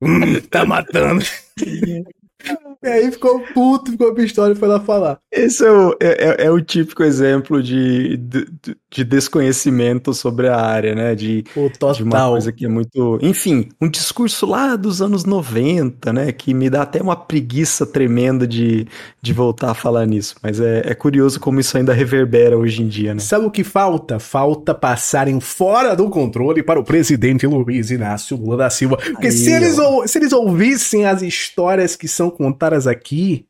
Hum, 0.02 0.40
tá 0.50 0.66
matando. 0.66 1.24
E 2.84 2.88
aí 2.88 3.12
ficou 3.12 3.40
puto, 3.54 3.92
ficou 3.92 4.14
pistola 4.14 4.52
e 4.52 4.56
foi 4.56 4.68
lá 4.68 4.80
falar. 4.80 5.20
Esse 5.32 5.64
é 5.66 5.72
o, 5.72 5.92
é, 6.02 6.44
é- 6.44 6.46
é 6.48 6.52
o 6.52 6.60
típico 6.60 7.04
exemplo 7.04 7.62
de, 7.62 8.18
de, 8.18 8.48
de 8.90 9.04
desconhecimento 9.04 10.14
sobre 10.14 10.48
a 10.48 10.58
área, 10.58 10.96
né? 10.96 11.14
De, 11.14 11.44
de 11.44 12.04
uma 12.04 12.30
coisa 12.30 12.52
que 12.52 12.66
é 12.66 12.68
muito. 12.68 13.20
Enfim, 13.22 13.70
um 13.80 13.88
discurso 13.90 14.46
lá 14.48 14.76
dos 14.76 15.02
anos 15.02 15.26
90, 15.26 16.12
né? 16.12 16.32
Que 16.32 16.54
me 16.54 16.70
dá 16.70 16.82
até 16.82 17.02
uma 17.02 17.16
preguiça 17.16 17.86
tremenda 17.86 18.48
de, 18.48 18.88
de 19.22 19.34
voltar 19.34 19.72
a 19.72 19.76
falar 19.76 20.06
nisso. 20.08 20.36
Mas 20.42 20.60
é, 20.60 20.82
é 20.86 20.96
curioso 20.96 21.40
como 21.40 21.60
isso 21.60 21.78
ainda 21.78 21.94
reverbera 21.94 22.58
hoje 22.58 22.82
em 22.82 22.88
dia, 22.88 23.14
né? 23.14 23.20
Sabe 23.20 23.46
o 23.46 23.52
que 23.52 23.64
falta? 23.64 24.18
Falta 24.20 24.74
passarem 24.74 25.40
fora 25.40 25.96
do 25.96 26.10
controle 26.10 26.64
para 26.64 26.80
o 26.80 26.84
presidente 26.84 27.46
Luiz 27.46 27.92
Inácio 27.92 28.36
Lula 28.38 28.58
da 28.58 28.70
Silva. 28.70 28.98
Porque 28.98 29.28
Aí, 29.28 29.32
se, 29.32 29.52
eles, 29.52 29.78
ó. 29.78 30.06
se 30.08 30.18
eles 30.18 30.32
ouvissem 30.34 31.06
as 31.06 31.22
histórias 31.22 31.96
que 31.96 32.08
são 32.08 32.30
contadas 32.30 32.71
aqui, 32.88 33.48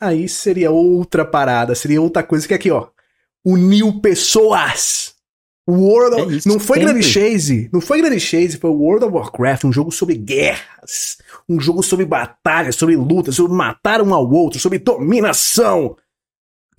aí 0.00 0.28
seria 0.28 0.70
outra 0.70 1.24
parada, 1.24 1.74
seria 1.74 2.00
outra 2.00 2.22
coisa 2.22 2.46
que 2.46 2.54
aqui, 2.54 2.70
ó. 2.70 2.88
Uniu 3.44 4.00
pessoas. 4.00 5.14
O 5.66 5.72
World 5.72 6.20
of... 6.20 6.32
É 6.32 6.36
isso, 6.36 6.48
não 6.48 6.58
foi 6.58 6.78
sempre. 6.78 6.92
Grande 6.92 7.06
Chase, 7.06 7.70
não 7.72 7.80
foi 7.80 8.00
Grande 8.00 8.18
Chase, 8.18 8.56
foi 8.56 8.70
World 8.70 9.04
of 9.04 9.14
Warcraft, 9.14 9.64
um 9.64 9.72
jogo 9.72 9.92
sobre 9.92 10.16
guerras, 10.16 11.18
um 11.48 11.60
jogo 11.60 11.82
sobre 11.82 12.04
batalhas, 12.04 12.74
sobre 12.74 12.96
lutas, 12.96 13.36
sobre 13.36 13.52
matar 13.52 14.02
um 14.02 14.12
ao 14.12 14.28
outro, 14.28 14.58
sobre 14.58 14.78
dominação. 14.78 15.96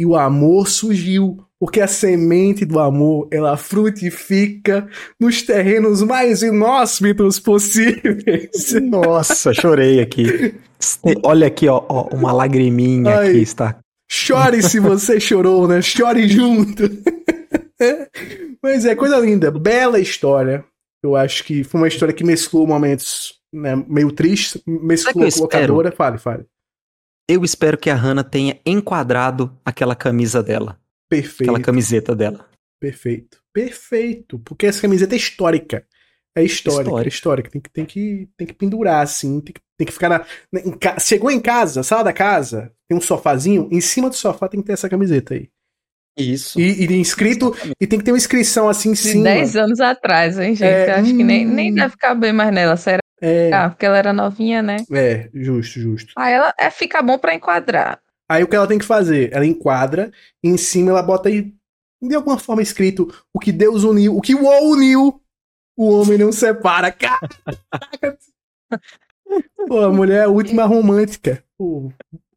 E 0.01 0.05
o 0.05 0.15
amor 0.15 0.67
surgiu, 0.67 1.37
porque 1.59 1.79
a 1.79 1.87
semente 1.87 2.65
do 2.65 2.79
amor, 2.79 3.27
ela 3.31 3.55
frutifica 3.55 4.89
nos 5.19 5.43
terrenos 5.43 6.01
mais 6.01 6.41
inóspitos 6.41 7.39
possíveis. 7.39 8.73
Nossa, 8.81 9.53
chorei 9.53 10.01
aqui. 10.01 10.55
Olha 11.21 11.45
aqui, 11.45 11.67
ó, 11.67 11.83
ó, 11.87 12.07
uma 12.11 12.31
lagriminha 12.31 13.15
Ai. 13.15 13.29
aqui 13.29 13.41
está. 13.43 13.77
Chore 14.09 14.63
se 14.63 14.79
você 14.79 15.19
chorou, 15.19 15.67
né? 15.67 15.83
Chore 15.83 16.27
junto. 16.27 16.81
Mas 18.59 18.85
é 18.85 18.95
coisa 18.95 19.19
linda, 19.19 19.51
bela 19.51 19.99
história. 19.99 20.65
Eu 21.03 21.15
acho 21.15 21.43
que 21.43 21.63
foi 21.63 21.79
uma 21.79 21.87
história 21.87 22.11
que 22.11 22.23
mesclou 22.23 22.65
momentos 22.65 23.35
né, 23.53 23.75
meio 23.87 24.11
tristes, 24.11 24.59
mesclou 24.65 25.31
colocadora. 25.31 25.91
Fale, 25.91 26.17
fale. 26.17 26.45
Eu 27.31 27.45
espero 27.45 27.77
que 27.77 27.89
a 27.89 27.95
Hannah 27.95 28.25
tenha 28.25 28.59
enquadrado 28.65 29.57
aquela 29.63 29.95
camisa 29.95 30.43
dela, 30.43 30.77
Perfeito. 31.09 31.43
aquela 31.49 31.63
camiseta 31.63 32.13
dela. 32.13 32.45
Perfeito. 32.77 33.37
Perfeito. 33.53 34.37
Porque 34.39 34.65
essa 34.65 34.81
camiseta 34.81 35.15
é 35.15 35.17
histórica. 35.17 35.85
É 36.35 36.43
histórica, 36.43 36.83
Histórica. 36.83 37.07
é 37.07 37.09
histórica. 37.09 37.49
Tem 37.49 37.61
que, 37.61 37.69
tem 37.69 37.85
que, 37.85 38.29
tem 38.37 38.47
que 38.47 38.53
pendurar, 38.53 39.01
assim. 39.01 39.39
Tem 39.39 39.53
que, 39.53 39.61
tem 39.77 39.85
que 39.87 39.93
ficar 39.93 40.09
na. 40.09 40.25
na- 40.51 40.59
em 40.61 40.99
Chegou 40.99 41.31
em 41.31 41.39
casa, 41.39 41.83
sala 41.83 42.03
da 42.03 42.11
casa, 42.13 42.73
tem 42.89 42.97
um 42.97 43.01
sofazinho. 43.01 43.69
Em 43.71 43.79
cima 43.79 44.09
do 44.09 44.15
sofá 44.15 44.49
tem 44.49 44.59
que 44.59 44.67
ter 44.67 44.73
essa 44.73 44.89
camiseta 44.89 45.33
aí. 45.33 45.49
Isso. 46.17 46.59
E, 46.59 46.85
e 46.85 46.93
inscrito. 46.97 47.55
E 47.79 47.87
tem 47.87 47.97
que 47.97 48.03
ter 48.03 48.11
uma 48.11 48.17
inscrição 48.17 48.67
assim 48.67 48.89
em 48.89 48.93
De 48.93 48.99
cima. 48.99 49.23
10 49.23 49.55
anos 49.55 49.79
atrás, 49.79 50.37
hein, 50.37 50.53
gente? 50.55 50.67
É, 50.67 50.91
acho 50.91 51.15
que 51.15 51.23
nem, 51.23 51.47
hum. 51.47 51.53
nem 51.53 51.73
deve 51.73 51.95
caber 51.95 52.33
mais 52.33 52.53
nela. 52.53 52.75
Será? 52.75 52.99
É, 53.21 53.53
Ah, 53.53 53.69
porque 53.69 53.85
ela 53.85 53.97
era 53.97 54.11
novinha, 54.11 54.61
né? 54.63 54.77
é, 54.91 55.29
justo, 55.33 55.79
justo. 55.79 56.13
Aí 56.17 56.33
ela 56.33 56.53
é, 56.59 56.69
fica 56.71 57.01
bom 57.01 57.17
pra 57.19 57.35
enquadrar. 57.35 58.01
Aí 58.29 58.43
o 58.43 58.47
que 58.47 58.55
ela 58.55 58.67
tem 58.67 58.79
que 58.79 58.85
fazer? 58.85 59.29
Ela 59.33 59.45
enquadra, 59.45 60.11
e 60.43 60.49
em 60.49 60.57
cima 60.57 60.89
ela 60.91 61.03
bota 61.03 61.29
aí, 61.29 61.53
de 62.01 62.15
alguma 62.15 62.39
forma 62.39 62.61
escrito, 62.61 63.13
o 63.33 63.39
que 63.39 63.51
Deus 63.51 63.83
uniu, 63.83 64.17
o 64.17 64.21
que 64.21 64.33
o 64.33 64.45
O 64.45 64.71
uniu, 64.71 65.21
o 65.77 65.89
homem 65.91 66.17
não 66.17 66.31
separa. 66.31 66.89
Caraca! 66.91 68.17
Pô, 69.67 69.81
a 69.81 69.91
mulher 69.91 70.21
é 70.21 70.23
a 70.23 70.29
última 70.29 70.65
romântica. 70.65 71.43
Pô, 71.57 71.91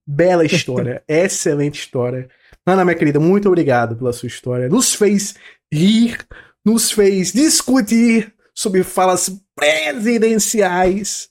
bela 0.07 0.45
história, 0.45 1.03
excelente 1.09 1.79
história. 1.79 2.29
Ana, 2.67 2.85
minha 2.85 2.97
querida, 2.97 3.21
muito 3.21 3.49
obrigado 3.49 3.97
pela 3.97 4.13
sua 4.13 4.27
história. 4.27 4.69
Nos 4.69 4.95
fez 4.95 5.35
rir, 5.73 6.19
nos 6.65 6.91
fez 6.91 7.33
discutir 7.33 8.34
sobre 8.55 8.83
falas 8.83 9.31
presidenciais. 9.55 11.29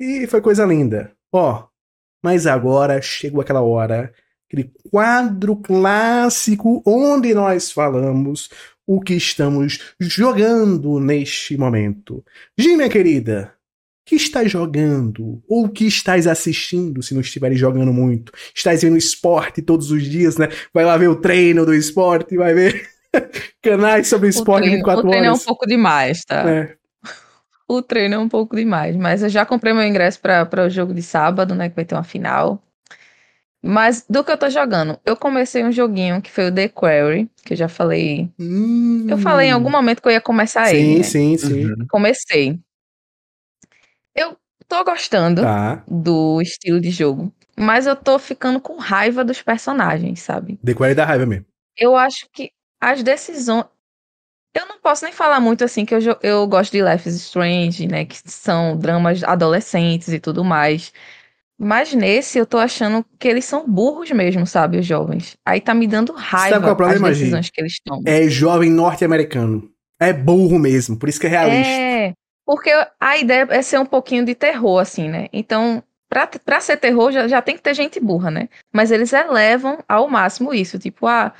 E 0.00 0.26
foi 0.26 0.40
coisa 0.40 0.64
linda. 0.64 1.12
Ó, 1.32 1.66
mas 2.22 2.46
agora 2.46 3.02
chegou 3.02 3.40
aquela 3.40 3.60
hora, 3.60 4.12
aquele 4.48 4.72
quadro 4.90 5.56
clássico 5.56 6.82
onde 6.86 7.34
nós 7.34 7.70
falamos 7.70 8.48
o 8.86 9.00
que 9.00 9.14
estamos 9.14 9.78
jogando 10.00 10.98
neste 10.98 11.56
momento. 11.56 12.24
Gi, 12.58 12.76
minha 12.76 12.88
querida, 12.88 13.54
que 14.04 14.16
estás 14.16 14.50
jogando? 14.50 15.42
Ou 15.48 15.68
que 15.68 15.86
estás 15.86 16.26
assistindo, 16.26 17.02
se 17.02 17.14
não 17.14 17.20
estiveres 17.20 17.58
jogando 17.58 17.92
muito? 17.92 18.32
Estás 18.54 18.82
vendo 18.82 18.96
esporte 18.96 19.62
todos 19.62 19.90
os 19.90 20.02
dias, 20.04 20.36
né? 20.36 20.48
Vai 20.74 20.84
lá 20.84 20.96
ver 20.96 21.08
o 21.08 21.16
treino 21.16 21.64
do 21.64 21.74
esporte, 21.74 22.36
vai 22.36 22.52
ver 22.54 22.90
canais 23.62 24.08
sobre 24.08 24.28
esporte 24.28 24.64
o 24.64 24.70
treino, 24.70 24.76
24 24.76 25.06
o 25.06 25.10
treino 25.10 25.26
horas. 25.28 25.40
é 25.40 25.42
um 25.42 25.46
pouco 25.46 25.66
demais, 25.66 26.24
tá? 26.24 26.48
É. 26.50 26.76
O 27.68 27.80
treino 27.82 28.14
é 28.16 28.18
um 28.18 28.28
pouco 28.28 28.54
demais, 28.56 28.94
mas 28.96 29.22
eu 29.22 29.28
já 29.28 29.46
comprei 29.46 29.72
meu 29.72 29.82
ingresso 29.84 30.20
para 30.20 30.66
o 30.66 30.70
jogo 30.70 30.92
de 30.92 31.02
sábado, 31.02 31.54
né? 31.54 31.68
Que 31.70 31.76
vai 31.76 31.84
ter 31.84 31.94
uma 31.94 32.04
final. 32.04 32.62
Mas 33.64 34.04
do 34.10 34.24
que 34.24 34.32
eu 34.32 34.36
tô 34.36 34.50
jogando, 34.50 34.98
eu 35.06 35.16
comecei 35.16 35.62
um 35.64 35.70
joguinho 35.70 36.20
que 36.20 36.30
foi 36.30 36.48
o 36.48 36.54
The 36.54 36.68
Quarry, 36.68 37.30
que 37.44 37.52
eu 37.52 37.56
já 37.56 37.68
falei. 37.68 38.28
Hum. 38.38 39.06
Eu 39.08 39.16
falei 39.16 39.48
em 39.48 39.52
algum 39.52 39.70
momento 39.70 40.02
que 40.02 40.08
eu 40.08 40.12
ia 40.12 40.20
começar 40.20 40.66
Sim, 40.66 40.76
ele. 40.76 40.96
né? 40.98 41.02
sim, 41.04 41.38
sim. 41.38 41.64
Uhum. 41.66 41.86
Comecei. 41.88 42.58
Eu 44.14 44.36
tô 44.68 44.84
gostando 44.84 45.42
Tá. 45.42 45.82
do 45.86 46.40
estilo 46.42 46.80
de 46.80 46.90
jogo, 46.90 47.32
mas 47.56 47.86
eu 47.86 47.94
tô 47.96 48.18
ficando 48.18 48.60
com 48.60 48.76
raiva 48.76 49.24
dos 49.24 49.40
personagens, 49.40 50.20
sabe? 50.20 50.58
The 50.64 50.74
Quarry 50.74 50.94
dá 50.94 51.04
raiva 51.04 51.24
mesmo. 51.24 51.46
Eu 51.76 51.96
acho 51.96 52.26
que 52.32 52.50
as 52.82 53.00
decisões. 53.00 53.64
Eu 54.54 54.66
não 54.66 54.78
posso 54.80 55.04
nem 55.04 55.14
falar 55.14 55.40
muito 55.40 55.64
assim, 55.64 55.86
que 55.86 55.94
eu, 55.94 56.00
eu 56.22 56.46
gosto 56.46 56.72
de 56.72 56.82
Life 56.82 57.08
is 57.08 57.14
Strange, 57.14 57.86
né? 57.86 58.04
Que 58.04 58.18
são 58.28 58.76
dramas 58.76 59.22
adolescentes 59.22 60.08
e 60.08 60.18
tudo 60.18 60.44
mais. 60.44 60.92
Mas 61.58 61.94
nesse 61.94 62.38
eu 62.38 62.44
tô 62.44 62.58
achando 62.58 63.06
que 63.18 63.28
eles 63.28 63.44
são 63.44 63.66
burros 63.66 64.10
mesmo, 64.10 64.46
sabe? 64.46 64.78
Os 64.78 64.84
jovens. 64.84 65.36
Aí 65.46 65.60
tá 65.60 65.72
me 65.72 65.86
dando 65.86 66.12
raiva 66.12 66.58
qual 66.58 66.70
é 66.70 66.72
o 66.72 66.76
problema, 66.76 67.08
as 67.08 67.18
decisões 67.18 67.48
que 67.48 67.60
eles 67.60 67.78
tomam. 67.82 68.02
É 68.04 68.28
jovem 68.28 68.68
norte-americano. 68.68 69.70
É 69.98 70.12
burro 70.12 70.58
mesmo, 70.58 70.98
por 70.98 71.08
isso 71.08 71.20
que 71.20 71.28
é 71.28 71.30
realista. 71.30 71.70
É, 71.70 72.12
porque 72.44 72.70
a 73.00 73.16
ideia 73.16 73.46
é 73.48 73.62
ser 73.62 73.78
um 73.78 73.86
pouquinho 73.86 74.24
de 74.24 74.34
terror, 74.34 74.80
assim, 74.80 75.08
né? 75.08 75.28
Então, 75.32 75.82
pra, 76.08 76.26
pra 76.26 76.60
ser 76.60 76.76
terror, 76.76 77.12
já, 77.12 77.28
já 77.28 77.40
tem 77.40 77.54
que 77.54 77.62
ter 77.62 77.74
gente 77.74 78.00
burra, 78.00 78.30
né? 78.30 78.48
Mas 78.72 78.90
eles 78.90 79.12
elevam 79.12 79.78
ao 79.88 80.08
máximo 80.08 80.52
isso, 80.52 80.78
tipo, 80.80 81.06
ah, 81.06 81.32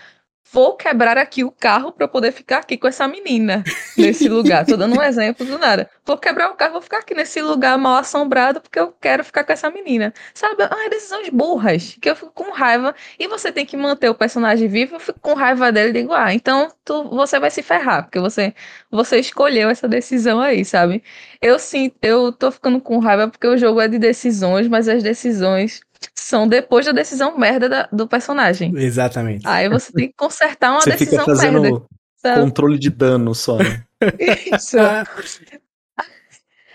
vou 0.53 0.77
quebrar 0.77 1.17
aqui 1.17 1.43
o 1.43 1.51
carro 1.51 1.95
eu 1.99 2.09
poder 2.09 2.31
ficar 2.31 2.59
aqui 2.59 2.77
com 2.77 2.87
essa 2.87 3.09
menina 3.09 3.65
nesse 3.97 4.29
lugar. 4.29 4.67
Tô 4.67 4.77
dando 4.77 4.99
um 4.99 5.03
exemplo 5.03 5.47
do 5.47 5.59
nada. 5.59 5.89
Vou 6.05 6.19
quebrar 6.19 6.51
o 6.51 6.55
carro, 6.55 6.73
vou 6.73 6.83
ficar 6.83 6.99
aqui 6.99 7.15
nesse 7.15 7.41
lugar 7.41 7.79
mal 7.79 7.97
assombrado 7.97 8.61
porque 8.61 8.79
eu 8.79 8.93
quero 9.01 9.25
ficar 9.25 9.45
com 9.45 9.53
essa 9.53 9.71
menina. 9.71 10.13
Sabe? 10.35 10.63
Ah, 10.65 10.89
decisões 10.91 11.31
burras, 11.31 11.97
que 12.01 12.11
eu 12.11 12.15
fico 12.15 12.33
com 12.33 12.53
raiva. 12.53 12.95
E 13.19 13.27
você 13.27 13.51
tem 13.51 13.65
que 13.65 13.77
manter 13.77 14.11
o 14.11 14.15
personagem 14.15 14.69
vivo, 14.69 14.97
eu 14.97 15.01
fico 15.01 15.19
com 15.21 15.33
raiva 15.33 15.73
dele 15.73 15.91
e 15.91 16.03
digo, 16.03 16.13
ah, 16.13 16.35
então 16.35 16.71
tu, 16.85 17.05
você 17.11 17.41
vai 17.41 17.51
se 17.51 17.63
ferrar, 17.63 18.03
porque 18.05 18.21
você, 18.21 18.55
você 18.91 19.19
escolheu 19.19 19.71
essa 19.71 19.89
decisão 19.89 20.41
aí, 20.41 20.65
sabe? 20.65 21.03
Eu 21.41 21.59
sim, 21.59 21.91
eu 22.03 22.33
tô 22.33 22.51
ficando 22.51 22.81
com 22.81 22.99
raiva 22.99 23.29
porque 23.29 23.47
o 23.47 23.57
jogo 23.57 23.81
é 23.81 23.89
de 23.89 23.99
decisões, 23.99 24.69
mas 24.69 24.89
as 24.89 25.03
decisões 25.03 25.81
são 26.17 26.47
depois 26.49 26.87
da 26.87 26.93
decisão 26.93 27.37
merda 27.39 27.69
da- 27.69 27.89
do 27.93 28.07
personagem. 28.09 28.73
Exatamente. 28.77 29.47
Aí 29.47 29.69
você 29.69 29.93
tem 29.93 30.09
que 30.09 30.15
consertar 30.17 30.71
uma 30.73 30.81
Você 30.81 30.93
fica 30.93 31.05
decisão 31.13 31.25
fazendo 31.27 31.61
merda. 31.63 31.83
Sabe? 32.17 32.41
controle 32.41 32.79
de 32.79 32.89
dano 32.89 33.35
só, 33.35 33.59
né? 33.59 33.83
Isso. 34.55 34.77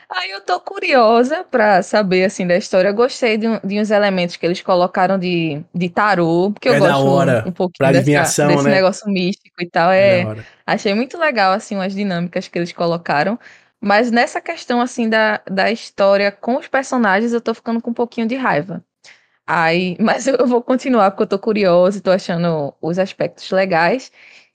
Aí 0.10 0.32
eu 0.32 0.40
tô 0.40 0.58
curiosa 0.62 1.44
pra 1.44 1.84
saber, 1.84 2.24
assim, 2.24 2.48
da 2.48 2.56
história. 2.56 2.88
Eu 2.90 2.94
gostei 2.94 3.38
de, 3.38 3.46
um- 3.48 3.60
de 3.62 3.78
uns 3.80 3.92
elementos 3.92 4.38
que 4.38 4.46
eles 4.46 4.62
colocaram 4.62 5.20
de, 5.20 5.62
de 5.76 5.90
tarô, 5.90 6.52
porque 6.54 6.70
eu 6.70 6.76
É 6.76 6.80
da 6.80 6.88
gosto 6.94 7.06
hora, 7.08 7.44
um, 7.46 7.50
um 7.50 7.52
pouquinho 7.52 7.78
pra 7.78 7.92
dessa- 7.92 8.48
desse 8.48 8.64
né? 8.64 8.72
negócio 8.76 9.06
místico 9.12 9.62
e 9.62 9.70
tal. 9.70 9.92
É 9.92 10.22
É, 10.22 10.36
achei 10.66 10.94
muito 10.94 11.18
legal, 11.18 11.52
assim, 11.52 11.76
umas 11.76 11.94
dinâmicas 11.94 12.48
que 12.48 12.58
eles 12.58 12.72
colocaram. 12.72 13.38
Mas 13.82 14.10
nessa 14.10 14.40
questão, 14.40 14.80
assim, 14.80 15.10
da, 15.10 15.42
da 15.50 15.70
história 15.72 16.32
com 16.32 16.58
os 16.58 16.68
personagens, 16.68 17.34
eu 17.34 17.42
tô 17.42 17.54
ficando 17.54 17.82
com 17.82 17.92
um 17.92 17.94
pouquinho 17.94 18.28
de 18.28 18.36
raiva. 18.36 18.82
Aí, 19.48 19.98
mas 20.02 20.28
eu 20.28 20.46
vou 20.48 20.62
continuar 20.64 21.12
porque 21.12 21.24
eu 21.24 21.28
tô 21.28 21.40
curiosa 21.40 21.98
e 21.98 22.02
tô 22.02 22.12
achando 22.12 22.74
os 22.82 23.00
aspectos 23.00 23.50
legais. 23.52 24.12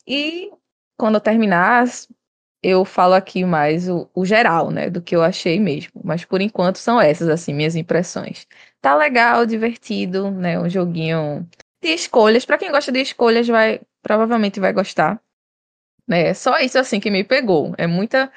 E 0.06 0.51
quando 0.98 1.16
eu 1.16 1.20
terminar, 1.20 1.85
eu 2.62 2.85
falo 2.85 3.14
aqui 3.14 3.44
mais 3.44 3.89
o, 3.89 4.09
o 4.14 4.24
geral, 4.24 4.70
né, 4.70 4.90
do 4.90 5.02
que 5.02 5.16
eu 5.16 5.23
achei 5.23 5.59
mesmo. 5.60 6.01
Mas 6.05 6.24
por 6.24 6.40
enquanto 6.40 6.78
são 6.78 7.01
essas, 7.01 7.28
assim, 7.28 7.52
minhas 7.55 7.77
impressões. 7.77 8.47
Tá 8.81 8.94
legal, 8.97 9.47
divertido, 9.47 10.31
né, 10.31 10.59
um 10.60 10.69
joguinho 10.69 11.48
de 11.82 11.90
escolhas. 11.90 12.44
Pra 12.44 12.59
quem 12.59 12.70
gosta 12.70 12.93
de 12.93 13.01
escolhas, 13.01 13.48
vai 13.48 13.81
provavelmente 14.02 14.60
vai 14.60 14.73
gostar. 14.73 15.20
Né, 16.09 16.28
é 16.28 16.35
só 16.35 16.59
isso, 16.59 16.78
assim, 16.78 17.01
que 17.01 17.10
me 17.10 17.24
pegou. 17.24 17.74
É 17.78 17.86
muita... 17.86 18.32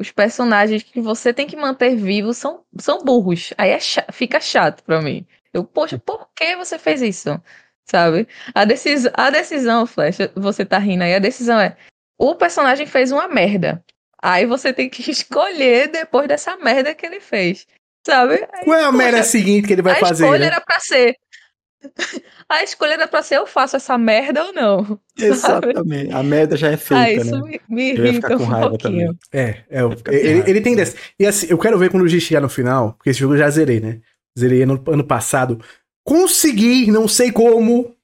Os 0.00 0.12
personagens 0.12 0.82
que 0.82 1.00
você 1.00 1.34
tem 1.34 1.46
que 1.46 1.56
manter 1.56 1.96
vivos 1.96 2.36
são, 2.38 2.64
são 2.78 3.04
burros. 3.04 3.52
Aí 3.58 3.70
é 3.70 3.78
fica 4.12 4.40
chato 4.40 4.82
pra 4.84 5.02
mim. 5.02 5.26
Eu, 5.52 5.64
poxa, 5.64 5.98
por 5.98 6.28
que 6.34 6.56
você 6.56 6.78
fez 6.78 7.00
isso? 7.02 7.40
Sabe? 7.84 8.28
A, 8.54 8.64
decis 8.64 9.06
a 9.14 9.30
decisão, 9.30 9.86
Flash, 9.86 10.18
você 10.34 10.64
tá 10.64 10.78
rindo 10.78 11.04
aí, 11.04 11.14
a 11.14 11.18
decisão 11.18 11.58
é: 11.58 11.76
o 12.18 12.34
personagem 12.34 12.86
fez 12.86 13.10
uma 13.12 13.28
merda. 13.28 13.82
Aí 14.22 14.44
você 14.46 14.72
tem 14.72 14.90
que 14.90 15.08
escolher 15.10 15.88
depois 15.88 16.28
dessa 16.28 16.56
merda 16.56 16.94
que 16.94 17.06
ele 17.06 17.20
fez. 17.20 17.66
Sabe? 18.06 18.34
Aí, 18.52 18.64
Qual 18.64 18.76
é 18.78 18.82
a 18.84 18.86
poxa, 18.86 18.96
merda 18.98 19.22
seguinte 19.22 19.66
que 19.66 19.72
ele 19.72 19.82
vai 19.82 19.94
a 19.94 19.96
fazer? 19.96 20.24
escolha 20.24 20.40
né? 20.40 20.46
era 20.46 20.60
pra 20.60 20.80
ser. 20.80 21.16
A 22.48 22.62
escolha 22.62 22.94
era 22.94 23.06
pra 23.08 23.22
ser: 23.22 23.36
eu 23.36 23.46
faço 23.46 23.76
essa 23.76 23.96
merda 23.98 24.44
ou 24.44 24.52
não. 24.52 24.98
Exatamente. 25.18 26.12
A 26.12 26.22
merda 26.22 26.56
já 26.56 26.68
é 26.68 26.74
Ah, 26.74 26.76
feita, 26.76 27.22
isso 27.22 27.36
né? 27.36 27.42
me, 27.42 27.60
me 27.68 27.90
Eu 27.96 28.06
irrita 28.06 28.36
com 28.36 28.42
um 28.44 28.46
raiva 28.46 28.70
pouquinho. 28.70 29.16
É, 29.32 29.62
é 29.68 29.84
o- 29.84 29.96
ficar 29.96 30.12
ele, 30.12 30.42
ele 30.50 30.60
tem 30.60 30.74
dessa. 30.74 30.96
E 31.18 31.26
assim, 31.26 31.46
eu 31.50 31.58
quero 31.58 31.78
ver 31.78 31.90
quando 31.90 32.02
o 32.04 32.08
G 32.08 32.18
chegar 32.20 32.40
no 32.40 32.48
final, 32.48 32.94
porque 32.94 33.10
esse 33.10 33.20
jogo 33.20 33.34
eu 33.34 33.38
já 33.38 33.50
zerei, 33.50 33.80
né? 33.80 34.00
Zerei 34.38 34.62
ano, 34.62 34.82
ano 34.86 35.04
passado. 35.04 35.60
Consegui, 36.06 36.90
não 36.90 37.06
sei 37.06 37.30
como, 37.30 37.94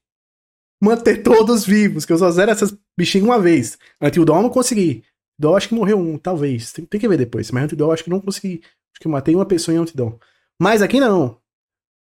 manter 0.81 1.23
todos 1.23 1.65
vivos, 1.65 2.05
que 2.05 2.13
eu 2.13 2.17
só 2.17 2.29
zero 2.31 2.51
essas 2.51 2.77
bichinhas 2.97 3.25
uma 3.25 3.39
vez. 3.39 3.77
Eu 3.99 4.25
não 4.25 4.49
consegui. 4.49 5.03
Dawn 5.39 5.55
acho 5.55 5.69
que 5.69 5.75
morreu 5.75 5.97
um, 5.99 6.17
talvez. 6.17 6.71
Tem, 6.71 6.85
tem 6.85 6.99
que 6.99 7.07
ver 7.07 7.17
depois. 7.17 7.51
Mas 7.51 7.71
Dawn 7.73 7.91
acho 7.91 8.03
que 8.03 8.09
não 8.09 8.21
consegui. 8.21 8.61
Acho 8.63 9.01
que 9.01 9.07
eu 9.07 9.11
matei 9.11 9.35
uma 9.35 9.45
pessoa 9.45 9.75
em 9.75 9.85
Dawn. 9.93 10.17
Mas 10.61 10.81
aqui 10.81 10.99
não. 10.99 11.39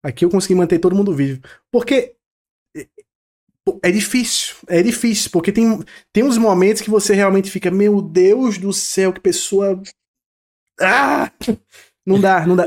Aqui 0.05 0.25
eu 0.25 0.31
consegui 0.31 0.55
manter 0.55 0.79
todo 0.79 0.97
mundo 0.97 1.15
vivo. 1.15 1.41
Porque 1.71 2.17
é- 2.77 2.89
é 3.85 3.91
difícil, 3.93 4.57
é 4.67 4.83
difícil, 4.83 5.31
porque 5.31 5.53
tem, 5.53 5.79
tem 6.13 6.25
uns 6.25 6.37
momentos 6.37 6.83
que 6.83 6.91
você 6.91 7.15
realmente 7.15 7.51
fica, 7.51 7.71
meu 7.71 8.03
Deus 8.03 8.59
do 8.59 8.73
céu, 8.73 9.13
que 9.13 9.21
pessoa. 9.21 9.81
Ah! 10.81 11.31
Não 12.05 12.21
dá, 12.21 12.45
não 12.45 12.57
dá. 12.57 12.65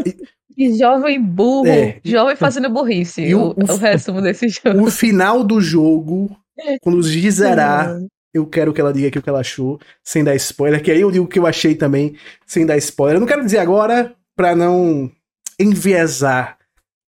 E 0.58 0.68
E 0.70 0.78
jovem 0.78 1.22
burro. 1.22 1.68
É. 1.68 2.00
Jovem 2.04 2.36
fazendo 2.36 2.70
burrice. 2.70 3.22
E 3.24 3.36
o- 3.36 3.50
o, 3.58 3.74
o 3.74 3.78
resumo 3.78 4.22
desse 4.22 4.48
jogo. 4.50 4.84
o 4.86 4.92
final 4.92 5.44
do 5.44 5.60
jogo, 5.62 6.30
quando 6.82 6.98
o 7.00 7.04
G 7.04 7.30
zerar, 7.32 7.98
eu 8.34 8.46
quero 8.46 8.74
que 8.74 8.82
ela 8.82 8.92
diga 8.94 9.08
aqui 9.08 9.18
o 9.20 9.22
que 9.22 9.30
ela 9.30 9.40
achou, 9.40 9.80
sem 10.04 10.24
dar 10.24 10.36
spoiler, 10.36 10.82
que 10.84 10.92
aí 10.92 11.02
eu 11.02 11.12
digo 11.12 11.26
o 11.26 11.28
que 11.28 11.40
eu 11.40 11.48
achei 11.48 11.74
também, 11.76 12.16
sem 12.46 12.66
dar 12.66 12.78
spoiler. 12.78 13.16
Eu 13.18 13.22
não 13.22 13.28
quero 13.28 13.44
dizer 13.46 13.60
agora, 13.60 14.14
pra 14.36 14.56
não 14.56 15.10
enviesar 15.60 16.58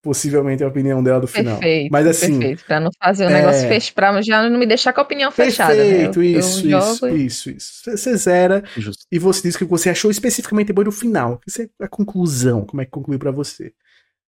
possivelmente 0.08 0.64
a 0.64 0.68
opinião 0.70 1.04
dela 1.04 1.20
do 1.20 1.28
final. 1.28 1.60
Perfeito. 1.60 1.92
Mas 1.92 2.08
assim, 2.08 2.40
Perfeito, 2.40 2.64
pra 2.66 2.80
não 2.80 2.90
fazer 3.04 3.26
o 3.26 3.30
é- 3.30 3.34
negócio 3.34 3.68
fech... 3.68 3.92
pra 3.94 4.22
já 4.22 4.50
não 4.50 4.58
me 4.58 4.66
deixar 4.66 4.94
com 4.94 5.02
a 5.02 5.04
opinião 5.04 5.30
fechada. 5.32 5.76
né? 5.76 5.84
perfeito, 5.84 6.24
Eu- 6.24 6.32
eu 6.32 6.40
isso, 6.40 6.70
jogo 6.70 6.86
isso, 6.86 7.08
e- 7.10 7.26
isso, 7.26 7.50
isso. 7.50 7.82
Você- 7.98 8.16
zera 8.16 8.64
Justo. 8.78 9.04
e 9.12 9.20
você 9.20 9.42
diz 9.42 9.56
o 9.56 9.58
que 9.58 9.66
você 9.66 9.90
achou 9.90 10.10
especificamente 10.10 10.68
depois 10.68 10.86
do 10.86 10.92
final. 10.94 11.42
Isso 11.46 11.62
é 11.62 11.68
a 11.82 11.88
conclusão, 11.90 12.66
como 12.66 12.82
é 12.82 12.86
que 12.86 12.92
concluiu 12.92 13.20
pra 13.20 13.32
você. 13.32 13.74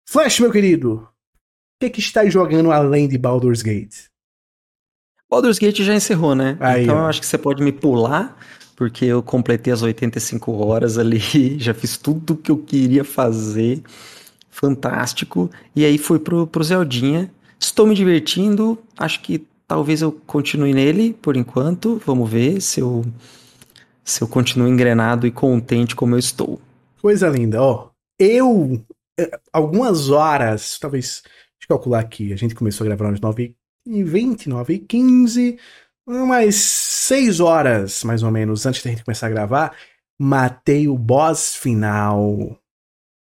Flash, 0.08 0.40
meu 0.40 0.52
querido, 0.52 0.96
o 0.96 1.08
que, 1.82 1.90
que 1.90 2.00
está 2.00 2.24
jogando 2.30 2.72
além 2.72 3.08
de 3.08 3.18
Baldur's 3.18 3.64
Gate? 3.64 3.96
Baldur's 5.30 5.58
Gate 5.58 5.80
já 5.82 5.96
encerrou, 5.96 6.36
né? 6.36 6.56
Aí, 6.60 6.84
então 6.84 6.96
ó. 6.96 7.00
eu 7.00 7.06
acho 7.08 7.20
que 7.20 7.26
você 7.26 7.38
pode 7.40 7.64
me 7.64 7.72
pular, 7.72 8.38
porque 8.76 9.06
eu 9.06 9.24
completei 9.24 9.74
as 9.74 9.82
85 9.82 10.52
horas 10.64 10.98
ali, 11.00 11.20
já 11.60 11.74
fiz 11.74 11.98
tudo 11.98 12.38
que 12.38 12.52
eu 12.52 12.58
queria 12.60 13.04
fazer. 13.04 13.82
Fantástico. 14.54 15.50
E 15.76 15.84
aí 15.84 15.98
fui 15.98 16.20
pro, 16.20 16.46
pro 16.46 16.64
Zeldinha. 16.64 17.34
Estou 17.60 17.88
me 17.88 17.96
divertindo. 17.96 18.78
Acho 18.96 19.20
que 19.22 19.48
talvez 19.68 20.04
eu 20.04 20.12
continue 20.12 20.76
nele 20.76 21.12
por 21.12 21.36
enquanto. 21.36 22.00
Vamos 22.06 22.30
ver 22.30 22.62
se 22.62 22.80
eu, 22.80 23.04
se 24.04 24.22
eu 24.22 24.28
continuo 24.28 24.68
engrenado 24.68 25.26
e 25.26 25.32
contente 25.32 25.96
como 25.96 26.14
eu 26.14 26.20
estou. 26.20 26.62
Coisa 27.02 27.28
linda, 27.30 27.64
ó. 27.64 27.90
Eu, 28.20 28.80
eh, 29.20 29.40
algumas 29.52 30.10
horas, 30.10 30.78
talvez, 30.78 31.24
deixa 31.24 31.64
eu 31.64 31.70
calcular 31.70 32.02
aqui, 32.02 32.32
a 32.32 32.36
gente 32.36 32.54
começou 32.54 32.86
a 32.86 32.90
gravar 32.90 33.12
às 33.12 33.20
9 33.20 33.56
e 33.88 34.04
20, 34.04 34.50
9 34.50 34.74
e 34.76 34.80
15, 34.80 35.58
umas 36.06 36.56
6 36.56 37.40
horas, 37.40 38.04
mais 38.04 38.22
ou 38.22 38.30
menos, 38.30 38.68
antes 38.68 38.84
da 38.84 38.92
gente 38.92 39.04
começar 39.04 39.28
a 39.28 39.32
gravar, 39.32 39.76
matei 40.22 40.88
o 40.88 40.96
boss 40.96 41.56
final 41.56 42.56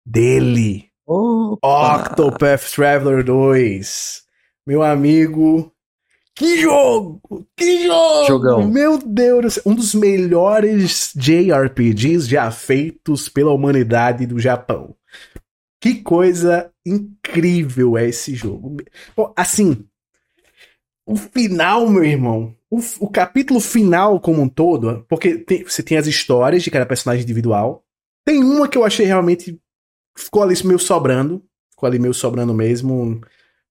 dele. 0.05 0.90
Opa! 1.15 1.97
Octopath 1.97 2.71
Traveler 2.73 3.23
2. 3.23 4.21
Meu 4.65 4.81
amigo. 4.81 5.71
Que 6.33 6.61
jogo! 6.61 7.21
Que 7.57 7.85
jogo! 7.85 8.25
Jogão. 8.27 8.67
Meu 8.69 8.97
Deus, 8.97 9.41
do 9.43 9.51
céu, 9.51 9.63
um 9.65 9.75
dos 9.75 9.93
melhores 9.93 11.11
JRPGs 11.15 12.27
já 12.29 12.49
feitos 12.49 13.27
pela 13.27 13.51
humanidade 13.51 14.25
do 14.25 14.39
Japão. 14.39 14.95
Que 15.81 15.95
coisa 15.95 16.71
incrível 16.85 17.97
é 17.97 18.07
esse 18.07 18.33
jogo. 18.33 18.77
Pô, 19.13 19.33
Assim, 19.35 19.85
o 21.05 21.15
final, 21.17 21.89
meu 21.89 22.05
irmão, 22.05 22.55
o, 22.69 22.79
o 23.01 23.09
capítulo 23.09 23.59
final 23.59 24.17
como 24.19 24.41
um 24.41 24.47
todo, 24.47 25.05
porque 25.09 25.39
tem- 25.39 25.63
você 25.65 25.83
tem 25.83 25.97
as 25.97 26.07
histórias 26.07 26.63
de 26.63 26.71
cada 26.71 26.85
personagem 26.85 27.23
individual. 27.23 27.83
Tem 28.23 28.41
uma 28.41 28.67
que 28.69 28.77
eu 28.77 28.85
achei 28.85 29.05
realmente 29.05 29.59
ficou 30.17 30.43
ali 30.43 30.53
meio 30.65 30.79
sobrando, 30.79 31.43
ficou 31.71 31.87
ali 31.87 31.99
meio 31.99 32.13
sobrando 32.13 32.53
mesmo. 32.53 33.21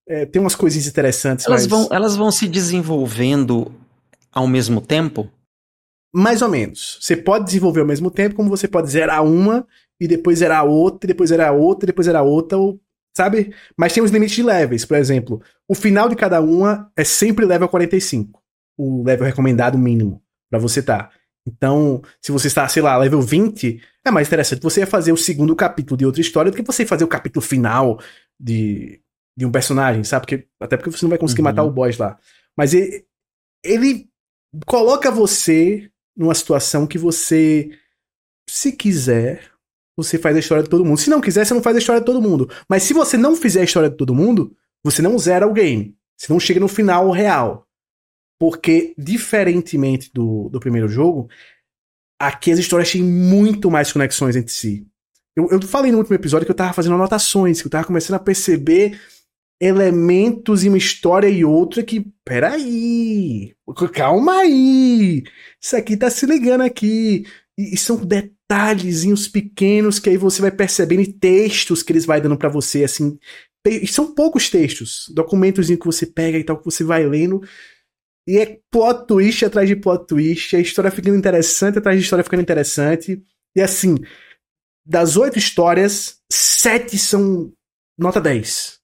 É, 0.08 0.26
tem 0.26 0.40
umas 0.40 0.54
coisinhas 0.56 0.86
interessantes, 0.88 1.46
Elas 1.46 1.62
mas 1.62 1.70
vão, 1.70 1.88
elas 1.92 2.16
vão 2.16 2.30
se 2.32 2.48
desenvolvendo 2.48 3.72
ao 4.32 4.46
mesmo 4.46 4.80
tempo? 4.80 5.30
mais 6.12 6.42
ou 6.42 6.48
menos. 6.48 6.98
Você 7.00 7.16
pode 7.16 7.44
desenvolver 7.44 7.80
ao 7.82 7.86
mesmo 7.86 8.10
tempo, 8.10 8.34
como 8.34 8.48
você 8.48 8.66
pode 8.66 8.90
zerar 8.90 9.24
uma 9.24 9.64
e 10.00 10.08
depois 10.08 10.40
zerar 10.40 10.64
outra, 10.64 11.06
e 11.06 11.08
depois 11.08 11.28
zerar 11.30 11.54
outra, 11.54 11.84
e 11.84 11.86
depois 11.86 12.04
zerar 12.06 12.24
outra, 12.24 12.58
ou- 12.58 12.80
sabe? 13.16 13.54
Mas 13.76 13.92
tem 13.92 14.02
os 14.02 14.10
limites 14.10 14.34
de 14.34 14.42
levels, 14.42 14.84
por 14.84 14.96
exemplo. 14.96 15.40
O 15.68 15.74
final 15.74 16.08
de 16.08 16.16
cada 16.16 16.40
uma 16.40 16.90
é 16.96 17.04
sempre 17.04 17.46
level 17.46 17.68
45, 17.68 18.42
o 18.76 19.04
level 19.04 19.24
recomendado 19.24 19.78
mínimo 19.78 20.20
pra 20.50 20.58
você 20.58 20.82
tá. 20.82 21.10
Então, 21.46 22.02
se 22.20 22.30
você 22.30 22.48
está, 22.48 22.68
sei 22.68 22.82
lá, 22.82 22.96
level 22.98 23.20
20, 23.22 23.80
é 24.04 24.10
mais 24.10 24.28
interessante 24.28 24.62
você 24.62 24.84
fazer 24.84 25.12
o 25.12 25.16
segundo 25.16 25.56
capítulo 25.56 25.96
de 25.96 26.06
outra 26.06 26.20
história 26.20 26.50
do 26.50 26.56
que 26.56 26.62
você 26.62 26.84
fazer 26.86 27.04
o 27.04 27.08
capítulo 27.08 27.44
final 27.44 27.98
de, 28.38 29.00
de 29.36 29.46
um 29.46 29.50
personagem, 29.50 30.04
sabe? 30.04 30.26
Porque, 30.26 30.46
até 30.60 30.76
porque 30.76 30.90
você 30.90 31.04
não 31.04 31.10
vai 31.10 31.18
conseguir 31.18 31.40
Uhum. 31.40 31.44
matar 31.48 31.62
o 31.64 31.70
boss 31.70 31.96
lá. 31.98 32.18
Mas 32.56 32.74
ele, 32.74 33.06
ele 33.64 34.08
coloca 34.66 35.10
você 35.10 35.90
numa 36.16 36.34
situação 36.34 36.86
que 36.86 36.98
você, 36.98 37.70
se 38.48 38.72
quiser, 38.72 39.50
você 39.96 40.18
faz 40.18 40.36
a 40.36 40.40
história 40.40 40.62
de 40.64 40.70
todo 40.70 40.84
mundo. 40.84 40.98
Se 40.98 41.10
não 41.10 41.20
quiser, 41.20 41.46
você 41.46 41.54
não 41.54 41.62
faz 41.62 41.76
a 41.76 41.78
história 41.78 42.00
de 42.00 42.06
todo 42.06 42.20
mundo. 42.22 42.50
Mas 42.68 42.82
se 42.82 42.92
você 42.92 43.16
não 43.16 43.34
fizer 43.34 43.60
a 43.62 43.64
história 43.64 43.88
de 43.90 43.96
todo 43.96 44.14
mundo, 44.14 44.54
você 44.84 45.00
não 45.00 45.18
zera 45.18 45.46
o 45.46 45.52
game. 45.52 45.96
Você 46.18 46.30
não 46.32 46.40
chega 46.40 46.60
no 46.60 46.68
final 46.68 47.10
real. 47.10 47.66
Porque, 48.40 48.94
diferentemente 48.96 50.10
do, 50.14 50.48
do 50.48 50.58
primeiro 50.58 50.88
jogo, 50.88 51.28
aqui 52.18 52.50
as 52.50 52.58
histórias 52.58 52.90
têm 52.90 53.02
muito 53.02 53.70
mais 53.70 53.92
conexões 53.92 54.34
entre 54.34 54.50
si. 54.50 54.86
Eu, 55.36 55.48
eu 55.50 55.62
falei 55.62 55.92
no 55.92 55.98
último 55.98 56.16
episódio 56.16 56.46
que 56.46 56.50
eu 56.50 56.56
tava 56.56 56.72
fazendo 56.72 56.94
anotações, 56.94 57.60
que 57.60 57.66
eu 57.66 57.70
tava 57.70 57.86
começando 57.86 58.16
a 58.16 58.20
perceber 58.20 58.98
elementos 59.60 60.64
em 60.64 60.68
uma 60.68 60.78
história 60.78 61.28
e 61.28 61.44
outra 61.44 61.82
que, 61.82 62.10
peraí, 62.24 63.54
calma 63.92 64.38
aí, 64.38 65.22
isso 65.60 65.76
aqui 65.76 65.94
tá 65.94 66.08
se 66.08 66.24
ligando 66.24 66.62
aqui. 66.62 67.26
E, 67.58 67.74
e 67.74 67.76
são 67.76 67.96
detalhezinhos 67.96 69.28
pequenos 69.28 69.98
que 69.98 70.08
aí 70.08 70.16
você 70.16 70.40
vai 70.40 70.50
percebendo 70.50 71.02
e 71.02 71.12
textos 71.12 71.82
que 71.82 71.92
eles 71.92 72.06
vai 72.06 72.22
dando 72.22 72.38
pra 72.38 72.48
você, 72.48 72.84
assim. 72.84 73.18
São 73.86 74.14
poucos 74.14 74.48
textos, 74.48 75.12
documentozinho 75.14 75.78
que 75.78 75.84
você 75.84 76.06
pega 76.06 76.38
e 76.38 76.44
tal, 76.44 76.56
que 76.56 76.64
você 76.64 76.82
vai 76.82 77.06
lendo. 77.06 77.42
E 78.26 78.38
é 78.38 78.60
plot 78.70 79.06
twist 79.06 79.44
atrás 79.44 79.68
de 79.68 79.76
plot 79.76 80.06
twist, 80.06 80.55
a 80.55 80.60
história 80.60 80.90
ficando 80.90 81.16
interessante 81.16 81.78
atrás 81.78 81.98
de 81.98 82.05
história 82.05 82.24
ficando 82.24 82.42
interessante. 82.42 83.22
E 83.56 83.60
assim, 83.60 83.97
das 84.86 85.16
oito 85.16 85.38
histórias, 85.38 86.20
sete 86.30 86.98
são 86.98 87.52
nota 87.98 88.20
10. 88.20 88.78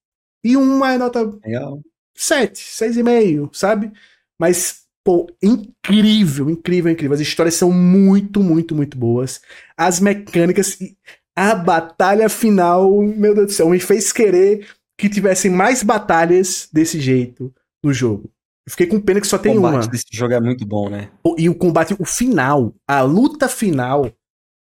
E 0.44 0.56
uma 0.56 0.92
é 0.92 0.98
nota 0.98 1.22
Legal. 1.44 1.80
7, 2.16 2.60
6,5, 2.60 3.50
sabe? 3.52 3.92
Mas, 4.38 4.84
pô, 5.04 5.26
incrível, 5.42 6.48
incrível, 6.48 6.90
incrível. 6.90 7.14
As 7.14 7.20
histórias 7.20 7.54
são 7.54 7.70
muito, 7.70 8.42
muito, 8.42 8.74
muito 8.74 8.96
boas. 8.96 9.40
As 9.76 10.00
mecânicas 10.00 10.80
e 10.80 10.96
a 11.34 11.54
batalha 11.54 12.28
final, 12.28 13.02
meu 13.02 13.34
Deus 13.34 13.46
do 13.48 13.52
céu, 13.52 13.68
me 13.68 13.78
fez 13.78 14.12
querer 14.12 14.66
que 14.98 15.08
tivessem 15.08 15.50
mais 15.50 15.82
batalhas 15.82 16.68
desse 16.72 16.98
jeito 16.98 17.54
no 17.82 17.92
jogo. 17.92 18.32
Eu 18.66 18.70
fiquei 18.72 18.86
com 18.86 19.00
pena 19.00 19.20
que 19.20 19.26
só 19.26 19.36
O 19.36 19.38
tem 19.38 19.54
combate 19.54 19.74
uma. 19.84 19.86
desse 19.86 20.06
jogo 20.10 20.34
é 20.34 20.40
muito 20.40 20.66
bom, 20.66 20.88
né? 20.90 21.10
E 21.38 21.48
o 21.48 21.54
combate, 21.54 21.94
o 21.98 22.04
final, 22.04 22.74
a 22.86 23.00
luta 23.02 23.48
final, 23.48 24.10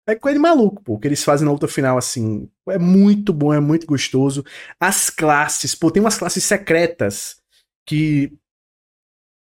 é 0.07 0.15
coisa 0.15 0.38
de 0.38 0.41
maluco, 0.41 0.84
pô. 0.84 0.95
O 0.95 0.99
que 0.99 1.07
eles 1.07 1.23
fazem 1.23 1.45
na 1.45 1.51
luta 1.53 1.68
final, 1.68 1.97
assim, 1.97 2.49
é 2.69 2.77
muito 2.77 3.31
bom, 3.34 3.53
é 3.53 3.59
muito 3.61 3.88
gostoso. 3.88 4.43
As 4.80 5.09
classes, 5.09 5.73
pô, 5.73 5.89
tem 5.89 6.01
umas 6.01 6.18
classes 6.18 6.43
secretas 6.43 7.38
que. 7.88 8.34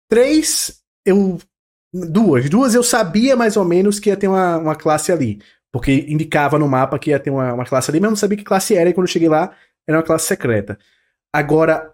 Três, 0.10 0.82
eu. 1.06 1.38
Duas. 1.94 2.50
Duas 2.50 2.76
eu 2.76 2.84
sabia 2.84 3.38
mais 3.38 3.56
ou 3.56 3.64
menos 3.64 4.00
que 4.00 4.10
ia 4.10 4.18
ter 4.18 4.28
uma, 4.28 4.58
uma 4.58 4.76
classe 4.76 5.12
ali. 5.14 5.42
Porque 5.72 6.06
indicava 6.10 6.60
no 6.60 6.68
mapa 6.68 7.00
que 7.00 7.10
ia 7.12 7.20
ter 7.20 7.30
uma, 7.30 7.54
uma 7.54 7.66
classe 7.66 7.90
ali, 7.90 8.00
mas 8.00 8.08
eu 8.08 8.12
não 8.12 8.18
sabia 8.18 8.38
que 8.38 8.44
classe 8.44 8.76
era, 8.76 8.90
e 8.90 8.94
quando 8.94 9.08
eu 9.08 9.12
cheguei 9.12 9.30
lá, 9.30 9.56
era 9.88 9.98
uma 9.98 10.04
classe 10.04 10.28
secreta. 10.28 10.78
Agora, 11.34 11.94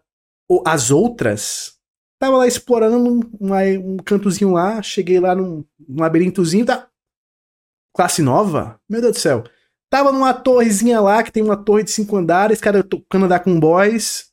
o- 0.50 0.64
as 0.66 0.90
outras, 0.92 1.78
Tava 2.22 2.38
lá 2.38 2.46
explorando 2.46 3.00
um, 3.00 3.20
um 3.50 3.98
cantozinho 3.98 4.52
lá, 4.52 4.80
cheguei 4.84 5.20
lá 5.20 5.34
num, 5.34 5.66
num 5.90 6.00
labirintozinho, 6.00 6.64
tá. 6.64 6.88
Classe 7.96 8.22
nova? 8.22 8.80
Meu 8.88 9.02
Deus 9.02 9.14
do 9.14 9.20
céu. 9.20 9.44
Tava 9.90 10.12
numa 10.12 10.32
torrezinha 10.32 11.02
lá, 11.02 11.24
que 11.24 11.32
tem 11.32 11.42
uma 11.42 11.58
torre 11.58 11.84
de 11.84 11.90
cinco 11.90 12.16
andares, 12.16 12.62
cara 12.62 12.84
tocando 12.84 13.26
andar 13.26 13.40
com 13.40 13.60
boys. 13.60 14.30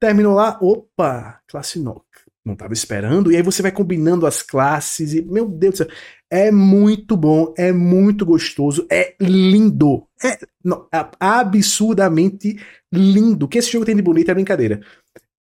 Terminou 0.00 0.34
lá, 0.34 0.58
opa, 0.60 1.40
classe 1.46 1.78
nova. 1.78 2.02
Não 2.44 2.56
tava 2.56 2.72
esperando. 2.72 3.30
E 3.30 3.36
aí 3.36 3.42
você 3.42 3.62
vai 3.62 3.70
combinando 3.70 4.26
as 4.26 4.42
classes 4.42 5.12
e, 5.14 5.22
meu 5.22 5.46
Deus 5.46 5.74
do 5.74 5.78
céu. 5.78 5.88
É 6.28 6.50
muito 6.50 7.16
bom, 7.16 7.54
é 7.56 7.72
muito 7.72 8.26
gostoso, 8.26 8.84
é 8.90 9.14
lindo. 9.20 10.08
É 10.22 10.38
não, 10.64 10.88
é 10.92 11.08
absurdamente 11.20 12.58
lindo. 12.92 13.46
O 13.46 13.48
que 13.48 13.58
esse 13.58 13.70
jogo 13.70 13.84
tem 13.84 13.94
de 13.94 14.02
bonito 14.02 14.28
é 14.30 14.34
brincadeira. 14.34 14.80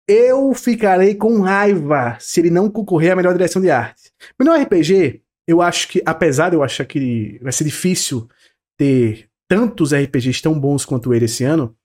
Eu 0.08 0.54
ficarei 0.54 1.16
com 1.16 1.42
raiva 1.42 2.18
se 2.20 2.40
ele 2.40 2.50
não 2.50 2.70
concorrer 2.70 3.14
à 3.14 3.16
melhor 3.16 3.34
direção 3.34 3.62
de 3.62 3.72
arte. 3.72 4.12
No 4.40 4.54
RPG, 4.54 5.22
eu 5.48 5.62
acho 5.62 5.88
que, 5.88 6.02
apesar 6.06 6.50
de 6.50 6.56
eu 6.56 6.64
achar 6.64 6.86
que 6.86 7.40
vai 7.42 7.52
ser 7.52 7.64
difícil 7.64 8.28
ter 8.78 9.30
tantos 9.48 9.94
RPGs 9.94 10.42
tão 10.42 10.60
bons 10.60 10.86
quanto 10.86 11.14
ele 11.14 11.26
esse 11.26 11.44
ano, 11.44 11.76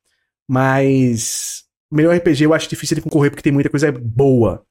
mas 0.48 1.64
melhor 1.90 2.16
RPG 2.16 2.44
eu 2.44 2.54
acho 2.54 2.68
difícil 2.68 2.96
de 2.96 3.02
concorrer 3.02 3.30
porque 3.30 3.42
tem 3.42 3.52
muita 3.52 3.70
coisa 3.70 3.90
boa 3.92 4.64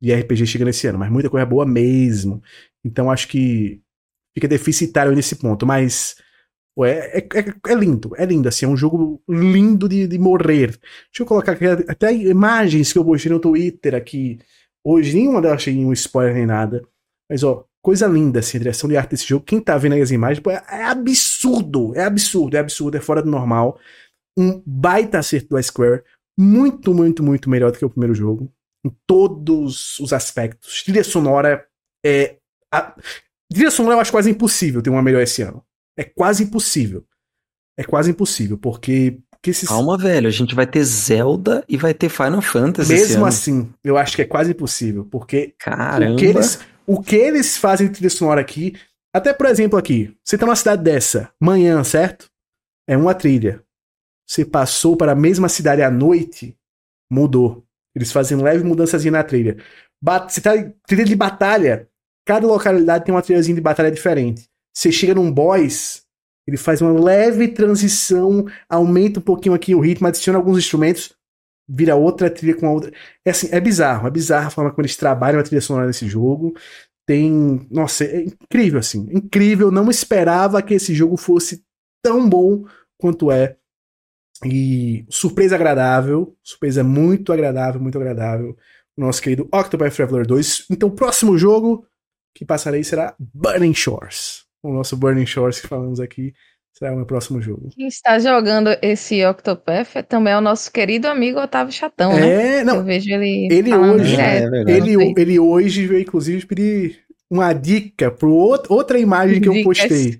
de 0.00 0.12
RPG 0.12 0.46
chegando 0.46 0.68
esse 0.68 0.86
ano, 0.86 0.98
mas 0.98 1.10
muita 1.10 1.30
coisa 1.30 1.46
boa 1.46 1.64
mesmo. 1.64 2.42
Então 2.84 3.10
acho 3.10 3.28
que 3.28 3.80
fica 4.34 4.48
deficitário 4.48 5.12
nesse 5.12 5.36
ponto, 5.36 5.66
mas 5.66 6.16
é, 6.82 7.18
é, 7.18 7.70
é- 7.70 7.74
lindo, 7.74 8.12
é 8.16 8.24
lindo, 8.24 8.48
assim, 8.48 8.64
é 8.64 8.68
um 8.68 8.76
jogo 8.76 9.22
lindo 9.28 9.88
de, 9.88 10.06
de 10.08 10.18
morrer. 10.18 10.68
Deixa 10.70 11.20
eu 11.20 11.26
colocar 11.26 11.52
aqui 11.52 11.66
até 11.66 12.12
imagens 12.12 12.92
que 12.92 12.98
eu 12.98 13.04
postei 13.04 13.30
no 13.30 13.38
Twitter 13.38 13.94
aqui. 13.94 14.38
Hoje, 14.84 15.14
nenhuma 15.14 15.40
delas 15.40 15.56
achei 15.56 15.84
um 15.84 15.92
spoiler 15.92 16.34
nem 16.34 16.46
nada, 16.46 16.82
mas 17.30 17.42
ó, 17.42 17.64
coisa 17.82 18.06
linda, 18.06 18.40
assim, 18.40 18.56
a 18.56 18.60
direção 18.60 18.88
de 18.88 18.96
arte 18.96 19.10
desse 19.10 19.26
jogo, 19.26 19.44
quem 19.44 19.60
tá 19.60 19.76
vendo 19.76 19.92
aí 19.92 20.00
as 20.02 20.10
imagens, 20.10 20.40
pô, 20.40 20.50
é, 20.50 20.62
é 20.68 20.84
absurdo, 20.84 21.94
é 21.94 22.04
absurdo, 22.04 22.56
é 22.56 22.60
absurdo, 22.60 22.96
é 22.96 23.00
fora 23.00 23.22
do 23.22 23.30
normal, 23.30 23.78
um 24.36 24.62
baita 24.66 25.18
acerto 25.18 25.50
do 25.50 25.62
Square, 25.62 26.02
muito, 26.36 26.92
muito, 26.92 27.22
muito 27.22 27.48
melhor 27.48 27.70
do 27.70 27.78
que 27.78 27.84
o 27.84 27.90
primeiro 27.90 28.14
jogo, 28.14 28.52
em 28.84 28.90
todos 29.06 29.98
os 30.00 30.12
aspectos, 30.12 30.82
trilha 30.82 31.04
sonora 31.04 31.66
é... 32.04 32.36
A, 32.72 32.94
trilha 33.50 33.70
sonora 33.70 33.96
eu 33.96 34.00
acho 34.00 34.10
quase 34.10 34.30
impossível 34.30 34.82
ter 34.82 34.90
uma 34.90 35.02
melhor 35.02 35.22
esse 35.22 35.42
ano. 35.42 35.64
É 35.96 36.04
quase 36.04 36.44
impossível. 36.44 37.04
É 37.76 37.82
quase 37.84 38.10
impossível, 38.10 38.56
porque, 38.56 39.18
porque 39.30 39.50
esses. 39.50 39.68
Calma, 39.68 39.98
velho. 39.98 40.28
A 40.28 40.30
gente 40.30 40.54
vai 40.54 40.66
ter 40.66 40.82
Zelda 40.84 41.64
e 41.68 41.76
vai 41.76 41.92
ter 41.92 42.08
Final 42.08 42.40
Fantasy 42.40 42.92
Mesmo 42.92 43.26
assim, 43.26 43.72
eu 43.82 43.96
acho 43.96 44.14
que 44.16 44.22
é 44.22 44.26
quase 44.26 44.52
impossível, 44.52 45.04
porque 45.04 45.54
Caramba. 45.58 46.12
o 46.12 46.16
que, 46.16 46.24
eles, 46.24 46.58
o 46.86 47.02
que 47.02 47.16
eles 47.16 47.56
fazem 47.56 47.88
de 47.88 47.94
trilha 47.94 48.10
sonora 48.10 48.40
aqui. 48.40 48.74
Até, 49.12 49.32
por 49.32 49.46
exemplo, 49.46 49.78
aqui, 49.78 50.16
você 50.24 50.36
tá 50.36 50.46
numa 50.46 50.56
cidade 50.56 50.82
dessa, 50.82 51.32
manhã, 51.40 51.82
certo? 51.84 52.30
É 52.88 52.96
uma 52.96 53.14
trilha. 53.14 53.62
Você 54.26 54.44
passou 54.44 54.96
para 54.96 55.12
a 55.12 55.16
mesma 55.16 55.48
cidade 55.48 55.82
à 55.82 55.90
noite, 55.90 56.56
mudou. 57.10 57.64
Eles 57.94 58.10
fazem 58.10 58.38
leve 58.38 58.64
mudançazinha 58.64 59.12
na 59.12 59.22
trilha. 59.22 59.56
Ba- 60.02 60.28
Você 60.28 60.40
tá 60.40 60.56
em 60.56 60.72
trilha 60.86 61.04
de 61.04 61.14
batalha. 61.14 61.88
Cada 62.26 62.46
localidade 62.46 63.04
tem 63.04 63.14
uma 63.14 63.22
trilhazinha 63.22 63.54
de 63.54 63.60
batalha 63.60 63.90
diferente. 63.90 64.48
Você 64.74 64.90
chega 64.90 65.14
num 65.14 65.30
boss, 65.30 66.02
ele 66.46 66.56
faz 66.56 66.82
uma 66.82 66.92
leve 66.92 67.48
transição, 67.48 68.46
aumenta 68.68 69.20
um 69.20 69.22
pouquinho 69.22 69.54
aqui 69.54 69.74
o 69.74 69.80
ritmo, 69.80 70.06
adiciona 70.06 70.38
alguns 70.38 70.58
instrumentos, 70.58 71.14
vira 71.68 71.96
outra 71.96 72.30
trilha 72.30 72.54
com 72.54 72.66
a 72.66 72.70
outra. 72.70 72.92
É 73.24 73.30
assim, 73.30 73.48
é 73.50 73.60
bizarro, 73.60 74.06
é 74.06 74.10
bizarro 74.10 74.48
a 74.48 74.50
forma 74.50 74.70
como 74.70 74.82
eles 74.82 74.96
trabalham 74.96 75.40
a 75.40 75.42
trilha 75.42 75.60
sonora 75.60 75.86
nesse 75.86 76.06
jogo. 76.06 76.54
Tem. 77.06 77.66
Nossa, 77.70 78.04
é 78.04 78.22
incrível, 78.22 78.80
assim. 78.80 79.08
Incrível. 79.10 79.70
Não 79.70 79.90
esperava 79.90 80.62
que 80.62 80.74
esse 80.74 80.94
jogo 80.94 81.16
fosse 81.16 81.62
tão 82.02 82.28
bom 82.28 82.64
quanto 82.98 83.30
é. 83.30 83.56
E 84.44 85.06
surpresa 85.08 85.54
agradável, 85.54 86.36
surpresa 86.42 86.82
muito 86.82 87.32
agradável, 87.32 87.80
muito 87.80 87.96
agradável. 87.96 88.56
O 88.96 89.00
nosso 89.00 89.22
querido 89.22 89.48
Octopath 89.52 89.94
Traveler 89.94 90.26
2. 90.26 90.66
Então, 90.70 90.88
o 90.88 90.94
próximo 90.94 91.38
jogo 91.38 91.86
que 92.34 92.44
passarei 92.44 92.82
será 92.84 93.14
Burning 93.18 93.74
Shores. 93.74 94.43
O 94.64 94.72
nosso 94.72 94.96
Burning 94.96 95.26
Shores 95.26 95.60
que 95.60 95.66
falamos 95.68 96.00
aqui 96.00 96.32
será 96.72 96.92
o 96.92 96.96
meu 96.96 97.06
próximo 97.06 97.40
jogo. 97.40 97.68
Quem 97.76 97.86
está 97.86 98.18
jogando 98.18 98.70
esse 98.82 99.24
Octopath 99.24 99.92
também 100.08 100.32
é 100.32 100.38
o 100.38 100.40
nosso 100.40 100.72
querido 100.72 101.06
amigo 101.06 101.38
Otávio 101.38 101.72
Chatão, 101.72 102.14
né? 102.14 102.60
É, 102.60 102.64
não. 102.64 102.76
Eu 102.76 102.84
vejo 102.84 103.10
ele, 103.10 103.46
Ele 103.52 103.74
hoje- 103.74 104.10
direto. 104.10 104.54
É. 104.54 104.70
Ele, 104.72 105.14
ele 105.16 105.38
hoje 105.38 105.86
veio, 105.86 106.00
inclusive, 106.00 106.46
pedir 106.46 106.98
uma 107.30 107.52
dica 107.52 108.10
para 108.10 108.28
outra 108.28 108.98
imagem 108.98 109.40
que 109.40 109.48
eu 109.48 109.62
postei. 109.62 110.18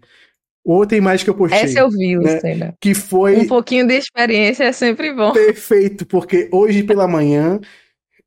Outra 0.65 0.97
imagem 0.97 1.25
que 1.25 1.31
eu 1.31 1.35
postei. 1.35 1.61
Essa 1.61 1.81
eu 1.81 1.91
vi, 1.91 2.17
né? 2.17 2.73
Que 2.81 2.95
foi 2.95 3.37
Um 3.39 3.47
pouquinho 3.47 3.87
de 3.87 3.95
experiência 3.95 4.65
é 4.65 4.73
sempre 4.73 5.13
bom. 5.13 5.33
perfeito, 5.33 6.07
porque 6.07 6.49
hoje 6.53 6.83
pela 6.83 7.09
manhã 7.09 7.61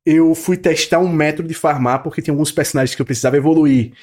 eu 0.06 0.34
fui 0.36 0.56
testar 0.58 1.00
um 1.00 1.12
método 1.12 1.48
de 1.48 1.54
farmar, 1.54 2.02
porque 2.04 2.22
tinha 2.22 2.34
alguns 2.34 2.52
personagens 2.52 2.96
que 2.96 3.02
eu 3.02 3.06
precisava 3.06 3.38
evoluir 3.38 3.94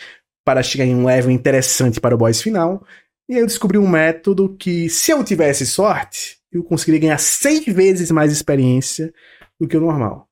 para 0.44 0.62
chegar 0.62 0.84
em 0.84 0.94
um 0.94 1.06
level 1.06 1.30
interessante 1.30 2.00
para 2.00 2.14
o 2.14 2.18
boss 2.18 2.42
final. 2.42 2.84
E 3.28 3.34
aí 3.34 3.40
eu 3.40 3.46
descobri 3.46 3.78
um 3.78 3.88
método 3.88 4.54
que, 4.56 4.88
se 4.90 5.10
eu 5.10 5.24
tivesse 5.24 5.64
sorte, 5.64 6.38
eu 6.52 6.62
conseguiria 6.62 7.00
ganhar 7.00 7.18
100 7.18 7.72
vezes 7.72 8.10
mais 8.10 8.30
experiência 8.30 9.12
do 9.58 9.66
que 9.66 9.76
o 9.76 9.80
normal. 9.80 10.28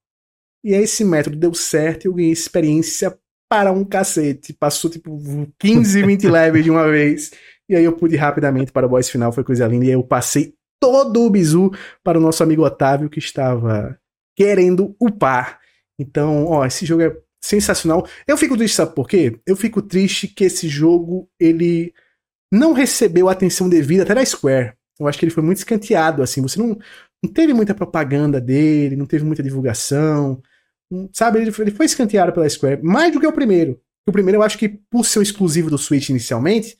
E 0.64 0.74
aí 0.74 0.82
esse 0.82 1.04
método 1.04 1.36
deu 1.36 1.54
certo 1.54 2.04
e 2.04 2.08
eu 2.08 2.14
ganhei 2.14 2.30
experiência 2.30 3.18
para 3.48 3.72
um 3.72 3.84
cacete. 3.84 4.52
Passou 4.52 4.90
tipo 4.90 5.18
15, 5.58 6.02
20 6.02 6.28
levels 6.30 6.64
de 6.64 6.70
uma 6.70 6.88
vez. 6.90 7.32
E 7.68 7.74
aí 7.74 7.84
eu 7.84 7.92
pude 7.92 8.16
rapidamente 8.16 8.70
para 8.70 8.86
o 8.86 8.88
boss 8.88 9.08
final, 9.08 9.32
foi 9.32 9.42
coisa 9.42 9.66
linda. 9.66 9.86
E 9.86 9.88
aí 9.88 9.94
eu 9.94 10.04
passei 10.04 10.54
todo 10.80 11.22
o 11.22 11.30
bizu 11.30 11.70
para 12.04 12.18
o 12.18 12.20
nosso 12.20 12.42
amigo 12.42 12.64
Otávio, 12.64 13.08
que 13.08 13.18
estava 13.18 13.98
querendo 14.36 14.94
upar. 15.00 15.60
Então, 15.98 16.46
ó, 16.46 16.64
esse 16.66 16.84
jogo 16.84 17.02
é 17.02 17.16
sensacional. 17.42 18.06
Eu 18.26 18.36
fico 18.36 18.56
triste, 18.56 18.76
sabe 18.76 18.94
por 18.94 19.08
quê? 19.08 19.38
Eu 19.46 19.56
fico 19.56 19.82
triste 19.82 20.28
que 20.28 20.44
esse 20.44 20.68
jogo, 20.68 21.28
ele 21.40 21.92
não 22.52 22.72
recebeu 22.72 23.28
a 23.28 23.32
atenção 23.32 23.68
devida 23.68 24.02
até 24.04 24.14
da 24.14 24.24
Square. 24.24 24.74
Eu 25.00 25.08
acho 25.08 25.18
que 25.18 25.24
ele 25.24 25.32
foi 25.32 25.42
muito 25.42 25.58
escanteado, 25.58 26.22
assim. 26.22 26.42
Você 26.42 26.58
não, 26.58 26.78
não 27.22 27.32
teve 27.32 27.52
muita 27.54 27.74
propaganda 27.74 28.40
dele, 28.40 28.96
não 28.96 29.06
teve 29.06 29.24
muita 29.24 29.42
divulgação. 29.42 30.40
Não- 30.90 31.08
Sabe, 31.12 31.40
ele 31.40 31.52
foi, 31.52 31.64
ele 31.64 31.70
foi 31.74 31.86
escanteado 31.86 32.32
pela 32.32 32.48
Square, 32.48 32.82
mais 32.82 33.12
do 33.12 33.20
que 33.20 33.26
o 33.26 33.32
primeiro. 33.32 33.80
O 34.06 34.12
primeiro 34.12 34.38
eu 34.38 34.42
acho 34.42 34.58
que, 34.58 34.68
por 34.68 35.04
ser 35.04 35.22
exclusivo 35.22 35.70
do 35.70 35.78
Switch 35.78 36.08
inicialmente, 36.10 36.76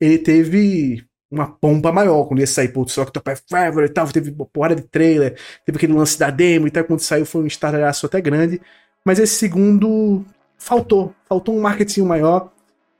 ele 0.00 0.18
teve 0.18 1.04
uma 1.30 1.50
pompa 1.50 1.90
maior 1.90 2.24
quando 2.26 2.40
ia 2.40 2.46
sair, 2.46 2.68
putz, 2.68 2.96
Octopath 2.98 3.40
Traveler 3.48 3.88
e 3.88 3.92
tal, 3.92 4.06
teve 4.12 4.30
uma 4.30 4.46
porrada 4.46 4.76
de 4.76 4.82
trailer, 4.82 5.38
teve 5.64 5.76
aquele 5.78 5.94
lance 5.94 6.18
da 6.18 6.30
demo 6.30 6.66
e 6.68 6.70
tal, 6.70 6.84
quando 6.84 7.00
saiu 7.00 7.24
foi 7.24 7.42
um 7.42 7.46
estardalhaço 7.46 8.04
até 8.04 8.20
grande, 8.20 8.60
mas 9.04 9.18
esse 9.18 9.34
segundo 9.34 10.24
faltou, 10.56 11.14
faltou 11.28 11.56
um 11.56 11.60
marketing 11.60 12.02
maior 12.02 12.50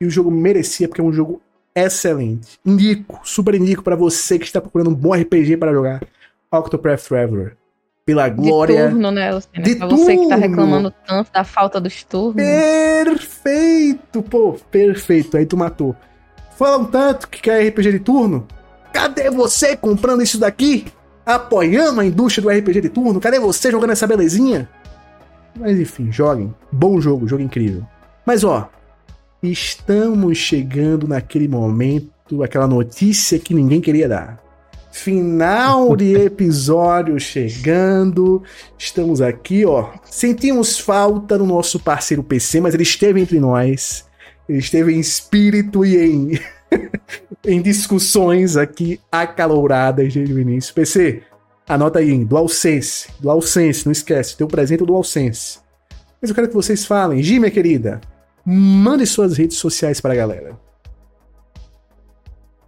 e 0.00 0.06
o 0.06 0.10
jogo 0.10 0.30
merecia, 0.30 0.88
porque 0.88 1.00
é 1.00 1.04
um 1.04 1.12
jogo 1.12 1.40
excelente. 1.74 2.58
Indico, 2.64 3.20
super 3.24 3.54
indico 3.54 3.82
pra 3.82 3.96
você 3.96 4.38
que 4.38 4.44
está 4.44 4.60
procurando 4.60 4.90
um 4.90 4.94
bom 4.94 5.14
RPG 5.14 5.56
para 5.56 5.72
jogar 5.72 6.02
Octopath 6.50 7.02
Traveler. 7.08 7.56
Pela 8.04 8.28
De 8.28 8.34
glória 8.34 8.90
turno, 8.90 9.12
né? 9.12 9.30
De 9.62 9.76
pra 9.76 9.86
você 9.86 10.16
que 10.16 10.28
tá 10.28 10.34
turno. 10.36 10.40
reclamando 10.40 10.92
tanto 11.06 11.32
da 11.32 11.44
falta 11.44 11.80
dos 11.80 12.02
turnos. 12.02 12.34
Perfeito, 12.34 14.22
pô, 14.22 14.54
perfeito. 14.72 15.36
Aí 15.36 15.46
tu 15.46 15.56
matou. 15.56 15.94
Falam 16.58 16.84
tanto 16.84 17.28
que 17.28 17.40
quer 17.40 17.64
RPG 17.68 17.92
de 17.92 17.98
turno. 18.00 18.46
Cadê 18.92 19.30
você 19.30 19.76
comprando 19.76 20.20
isso 20.20 20.36
daqui? 20.38 20.86
Apoiando 21.24 22.00
a 22.00 22.04
indústria 22.04 22.42
do 22.42 22.50
RPG 22.50 22.80
de 22.80 22.88
turno? 22.88 23.20
Cadê 23.20 23.38
você 23.38 23.70
jogando 23.70 23.90
essa 23.90 24.06
belezinha? 24.06 24.68
Mas 25.54 25.78
enfim, 25.78 26.10
joguem. 26.10 26.54
Bom 26.70 27.00
jogo, 27.00 27.28
jogo 27.28 27.42
incrível. 27.42 27.86
Mas 28.24 28.44
ó, 28.44 28.70
estamos 29.42 30.38
chegando 30.38 31.06
naquele 31.06 31.48
momento, 31.48 32.42
aquela 32.42 32.66
notícia 32.66 33.38
que 33.38 33.54
ninguém 33.54 33.80
queria 33.80 34.08
dar. 34.08 34.42
Final 34.92 35.96
de 35.96 36.14
episódio 36.20 37.18
chegando. 37.18 38.42
Estamos 38.78 39.20
aqui, 39.20 39.64
ó. 39.64 39.90
Sentimos 40.04 40.78
falta 40.78 41.38
do 41.38 41.46
nosso 41.46 41.80
parceiro 41.80 42.22
PC, 42.22 42.60
mas 42.60 42.74
ele 42.74 42.82
esteve 42.82 43.20
entre 43.20 43.40
nós. 43.40 44.06
Ele 44.48 44.58
esteve 44.58 44.94
em 44.94 45.00
espírito 45.00 45.84
e 45.84 45.96
em, 45.96 46.40
em 47.44 47.62
discussões 47.62 48.56
aqui 48.56 49.00
acaloradas 49.10 50.12
desde 50.12 50.32
o 50.32 50.38
início. 50.38 50.74
PC, 50.74 51.22
anota 51.68 51.98
aí, 51.98 52.10
hein? 52.10 52.24
DualSense. 52.24 53.08
DualSense, 53.20 53.86
não 53.86 53.92
esquece, 53.92 54.36
teu 54.36 54.46
presente 54.46 54.80
é 54.80 54.82
o 54.84 54.86
DualSense. 54.86 55.60
Mas 56.20 56.30
eu 56.30 56.34
quero 56.34 56.48
que 56.48 56.54
vocês 56.54 56.84
falem. 56.84 57.22
Gi, 57.22 57.38
minha 57.38 57.50
querida, 57.50 58.00
mande 58.44 59.06
suas 59.06 59.36
redes 59.36 59.56
sociais 59.56 60.00
para 60.00 60.12
a 60.12 60.16
galera. 60.16 60.56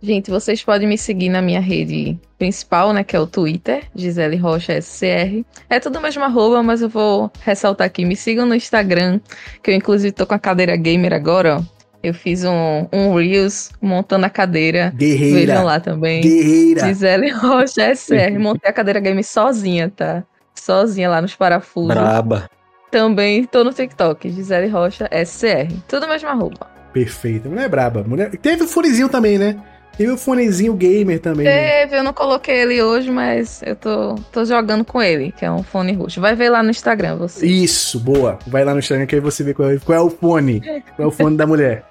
Gente, 0.05 0.31
vocês 0.31 0.62
podem 0.62 0.87
me 0.87 0.99
seguir 0.99 1.31
na 1.31 1.41
minha 1.41 1.61
rede 1.61 2.19
principal, 2.37 2.93
né, 2.93 3.03
que 3.03 3.16
é 3.16 3.21
o 3.21 3.27
Twitter, 3.27 3.85
Gisele 3.95 4.37
Rocha 4.37 4.79
SCR. 4.79 5.43
É 5.71 5.81
tudo 5.81 5.99
mesmo 5.99 6.23
arroba, 6.23 6.62
mas 6.62 6.83
eu 6.83 6.91
vou 6.91 7.31
ressaltar 7.41 7.87
aqui. 7.87 8.05
Me 8.05 8.15
sigam 8.15 8.45
no 8.45 8.55
Instagram, 8.55 9.19
que 9.62 9.71
eu 9.71 9.75
inclusive 9.75 10.12
tô 10.12 10.27
com 10.27 10.35
a 10.35 10.39
cadeira 10.39 10.77
gamer 10.77 11.15
agora, 11.15 11.57
ó. 11.57 11.74
Eu 12.05 12.12
fiz 12.12 12.44
um, 12.44 12.86
um 12.93 13.14
Reels 13.14 13.70
montando 13.81 14.26
a 14.26 14.31
cadeira. 14.31 14.93
Guerreira. 14.94 15.40
Vejam 15.55 15.64
lá 15.64 15.81
também. 15.81 16.20
Guerreira. 16.20 16.86
Gisele 16.86 17.31
Rocha 17.31 17.94
SCR. 17.94 18.39
Montei 18.39 18.70
a 18.70 18.74
cadeira 18.74 19.01
gamer 19.01 19.24
sozinha, 19.24 19.90
tá? 19.94 20.22
Sozinha 20.55 21.09
lá 21.09 21.22
nos 21.22 21.35
parafusos. 21.35 21.94
Braba. 21.94 22.51
Também 22.90 23.44
tô 23.44 23.64
no 23.64 23.72
TikTok, 23.72 24.31
Gisele 24.31 24.68
Rocha 24.68 25.09
SCR. 25.24 25.72
Tudo 25.89 26.06
mesmo 26.06 26.28
arroba. 26.28 26.68
Perfeito. 26.93 27.48
Mulher 27.48 27.64
é 27.64 27.68
braba. 27.68 28.05
Mulher... 28.06 28.31
Teve 28.36 28.64
o 28.64 28.68
fonezinho 28.68 29.09
também, 29.09 29.39
né? 29.39 29.56
Teve 29.97 30.10
o 30.12 30.18
fonezinho 30.18 30.74
gamer 30.74 31.20
também. 31.20 31.47
né? 31.47 31.81
Teve, 31.81 31.97
eu 31.97 32.05
não 32.05 32.12
coloquei 32.12 32.62
ele 32.62 32.82
hoje, 32.82 33.10
mas 33.10 33.62
eu 33.64 33.76
tô, 33.76 34.16
tô 34.31 34.44
jogando 34.44 34.85
com 34.85 35.01
ele, 35.01 35.32
que 35.32 35.44
é 35.44 35.51
um 35.51 35.62
fone 35.62 35.93
roxo. 35.93 36.20
Vai 36.20 36.35
ver 36.35 36.51
lá 36.51 36.62
no 36.62 36.70
Instagram, 36.70 37.16
você. 37.16 37.47
Isso, 37.47 37.98
boa. 37.98 38.39
Vai 38.47 38.64
lá 38.64 38.72
no 38.72 38.81
Instagram 38.81 39.06
que 39.06 39.14
aí 39.14 39.20
você 39.20 39.43
vê 39.43 39.55
qual 39.55 39.70
é, 39.70 39.78
qual 39.78 39.98
é 39.98 40.02
o 40.02 40.10
fone. 40.10 40.60
Qual 40.97 41.06
é 41.06 41.06
o 41.06 41.10
fone 41.10 41.36
da 41.36 41.47
mulher. 41.47 41.85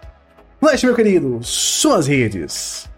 Flash, 0.64 0.84
meu 0.86 0.96
querido, 0.96 1.40
suas 1.44 2.08
redes. 2.08 2.90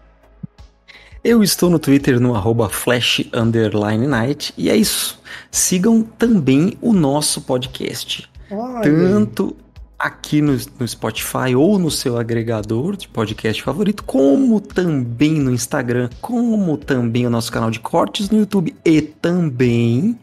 Eu 1.24 1.42
estou 1.42 1.68
no 1.68 1.80
Twitter 1.80 2.20
no 2.20 2.36
arroba 2.36 2.68
flash 2.68 3.28
underline 3.34 4.06
night 4.06 4.54
e 4.56 4.70
é 4.70 4.76
isso. 4.76 5.20
Sigam 5.50 6.00
também 6.00 6.78
o 6.80 6.92
nosso 6.92 7.40
podcast. 7.40 8.30
Olha. 8.52 8.82
Tanto 8.82 9.56
aqui 9.98 10.40
no, 10.40 10.56
no 10.78 10.86
Spotify 10.86 11.56
ou 11.56 11.76
no 11.76 11.90
seu 11.90 12.16
agregador 12.16 12.96
de 12.96 13.08
podcast 13.08 13.60
favorito, 13.60 14.04
como 14.04 14.60
também 14.60 15.32
no 15.32 15.50
Instagram, 15.50 16.08
como 16.20 16.76
também 16.76 17.26
o 17.26 17.30
nosso 17.30 17.50
canal 17.50 17.72
de 17.72 17.80
cortes 17.80 18.30
no 18.30 18.38
YouTube 18.38 18.76
e 18.84 19.02
também, 19.02 20.16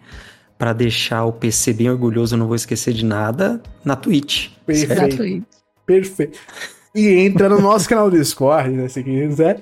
para 0.57 0.71
deixar 0.71 1.25
o 1.25 1.33
PC 1.33 1.73
bem 1.73 1.89
orgulhoso, 1.89 2.35
eu 2.35 2.39
não 2.39 2.47
vou 2.47 2.55
esquecer 2.55 2.93
de 2.93 3.03
nada, 3.03 3.61
na 3.83 3.97
Twitch. 3.97 4.47
Perfeito. 4.65 5.45
Perfeito. 5.85 6.39
E 6.95 7.07
entra 7.25 7.49
no 7.49 7.59
nosso 7.59 7.89
canal 7.89 8.09
do 8.09 8.17
Discord, 8.17 8.69
né? 8.69 8.87
Se 8.87 9.03
quiser. 9.03 9.61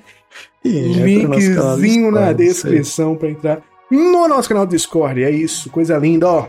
E 0.64 0.78
entra 0.78 1.28
no 1.28 1.76
Linkzinho 1.76 2.10
na 2.10 2.32
descrição 2.32 3.16
pra 3.16 3.30
entrar 3.30 3.62
no 3.90 4.28
nosso 4.28 4.48
canal 4.48 4.66
do 4.66 4.70
Discord. 4.70 5.22
É 5.22 5.30
isso, 5.30 5.70
coisa 5.70 5.98
linda, 5.98 6.28
ó. 6.28 6.48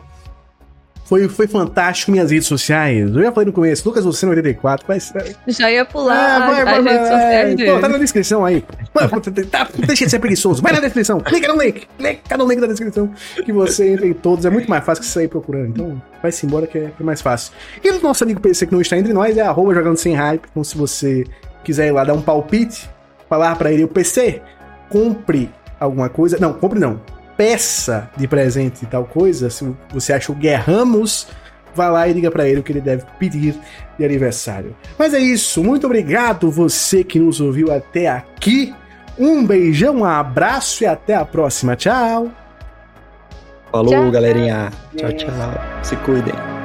Foi, 1.06 1.28
foi 1.28 1.48
fantástico 1.48 2.12
minhas 2.12 2.32
redes 2.32 2.48
sociais. 2.48 3.14
Eu 3.14 3.22
já 3.22 3.32
falei 3.32 3.48
no 3.48 3.54
começo, 3.54 3.88
Lucas 3.88 4.06
Luceno 4.06 4.32
84, 4.32 4.86
mas. 4.88 5.12
Já 5.48 5.70
ia 5.70 5.84
pular 5.86 6.16
Ah, 6.42 6.50
vai, 6.50 6.66
vai, 6.66 6.82
vai. 6.82 7.56
Pô, 7.66 7.80
tá 7.80 7.90
na 7.90 7.98
descrição 7.98 8.46
aí. 8.46 8.64
Mano, 8.94 9.10
pô, 9.10 9.20
tá- 9.20 9.68
deixa 9.86 10.06
de 10.06 10.12
ser 10.12 10.20
preguiçoso. 10.20 10.62
Vai 10.62 10.72
na 10.74 10.80
descrição. 10.80 11.20
Clica 11.20 11.54
no 11.54 11.62
link. 11.62 11.88
Clica 11.98 12.38
no 12.38 12.48
link 12.48 12.62
da 12.62 12.68
descrição. 12.68 13.12
Que 13.44 13.52
você 13.52 13.90
entra 13.92 14.08
em 14.08 14.14
todos. 14.14 14.46
É 14.46 14.50
muito 14.50 14.70
mais 14.70 14.84
fácil 14.84 15.02
que 15.02 15.08
você 15.08 15.14
sair 15.20 15.28
procurando. 15.28 15.68
Então, 15.68 16.02
vai-se 16.22 16.46
embora 16.46 16.66
que 16.66 16.78
é, 16.78 16.82
que 16.96 17.02
é 17.02 17.06
mais 17.06 17.22
fácil. 17.22 17.52
E 17.84 17.90
o 17.90 18.02
nosso 18.02 18.24
amigo 18.24 18.40
PC 18.40 18.66
que 18.68 18.74
não 18.74 18.82
está 18.82 18.98
entre 18.98 19.12
nós 19.14 19.38
é 19.38 19.42
arroba 19.42 19.74
jogando 19.74 19.98
sem 19.98 20.16
hype. 20.16 20.44
Então, 20.52 20.64
se 20.64 20.78
você 20.78 21.26
quiser 21.66 21.88
ir 21.88 21.92
lá 21.92 22.04
dar 22.06 22.14
um 22.14 22.22
palpite, 22.22 22.90
falar 23.30 23.56
pra 23.58 23.72
ele, 23.72 23.84
o 23.84 23.88
PC, 23.90 24.42
compre 24.90 25.50
alguma 25.80 26.08
coisa. 26.10 26.38
Não, 26.40 26.54
compre 26.54 26.80
não. 26.80 27.00
Peça 27.36 28.10
de 28.16 28.28
presente 28.28 28.84
e 28.84 28.86
tal 28.86 29.06
coisa. 29.06 29.50
Se 29.50 29.74
você 29.92 30.14
acha 30.14 30.32
o 30.32 30.36
Guerramos 30.36 31.28
vá 31.76 31.90
lá 31.90 32.08
e 32.08 32.14
diga 32.14 32.32
pra 32.32 32.48
ele 32.48 32.60
o 32.60 32.64
que 32.64 32.72
ele 32.72 32.82
deve 32.82 33.04
pedir 33.20 33.56
de 33.98 34.06
aniversário. 34.06 34.76
Mas 34.98 35.14
é 35.14 35.20
isso, 35.20 35.64
muito 35.64 35.86
obrigado 35.86 36.50
você 36.52 37.04
que 37.04 37.20
nos 37.20 37.42
ouviu 37.42 37.72
até 37.74 38.08
aqui. 38.10 38.74
Um 39.18 39.46
beijão, 39.46 39.98
um 39.98 40.06
abraço 40.06 40.84
e 40.84 40.88
até 40.88 41.16
a 41.16 41.26
próxima. 41.26 41.76
Tchau. 41.76 42.32
Falou, 43.72 43.94
Tchau. 43.94 44.12
galerinha. 44.12 44.72
Tchau, 44.96 45.12
tchau. 45.14 45.32
Se 45.84 45.96
cuidem. 45.98 46.63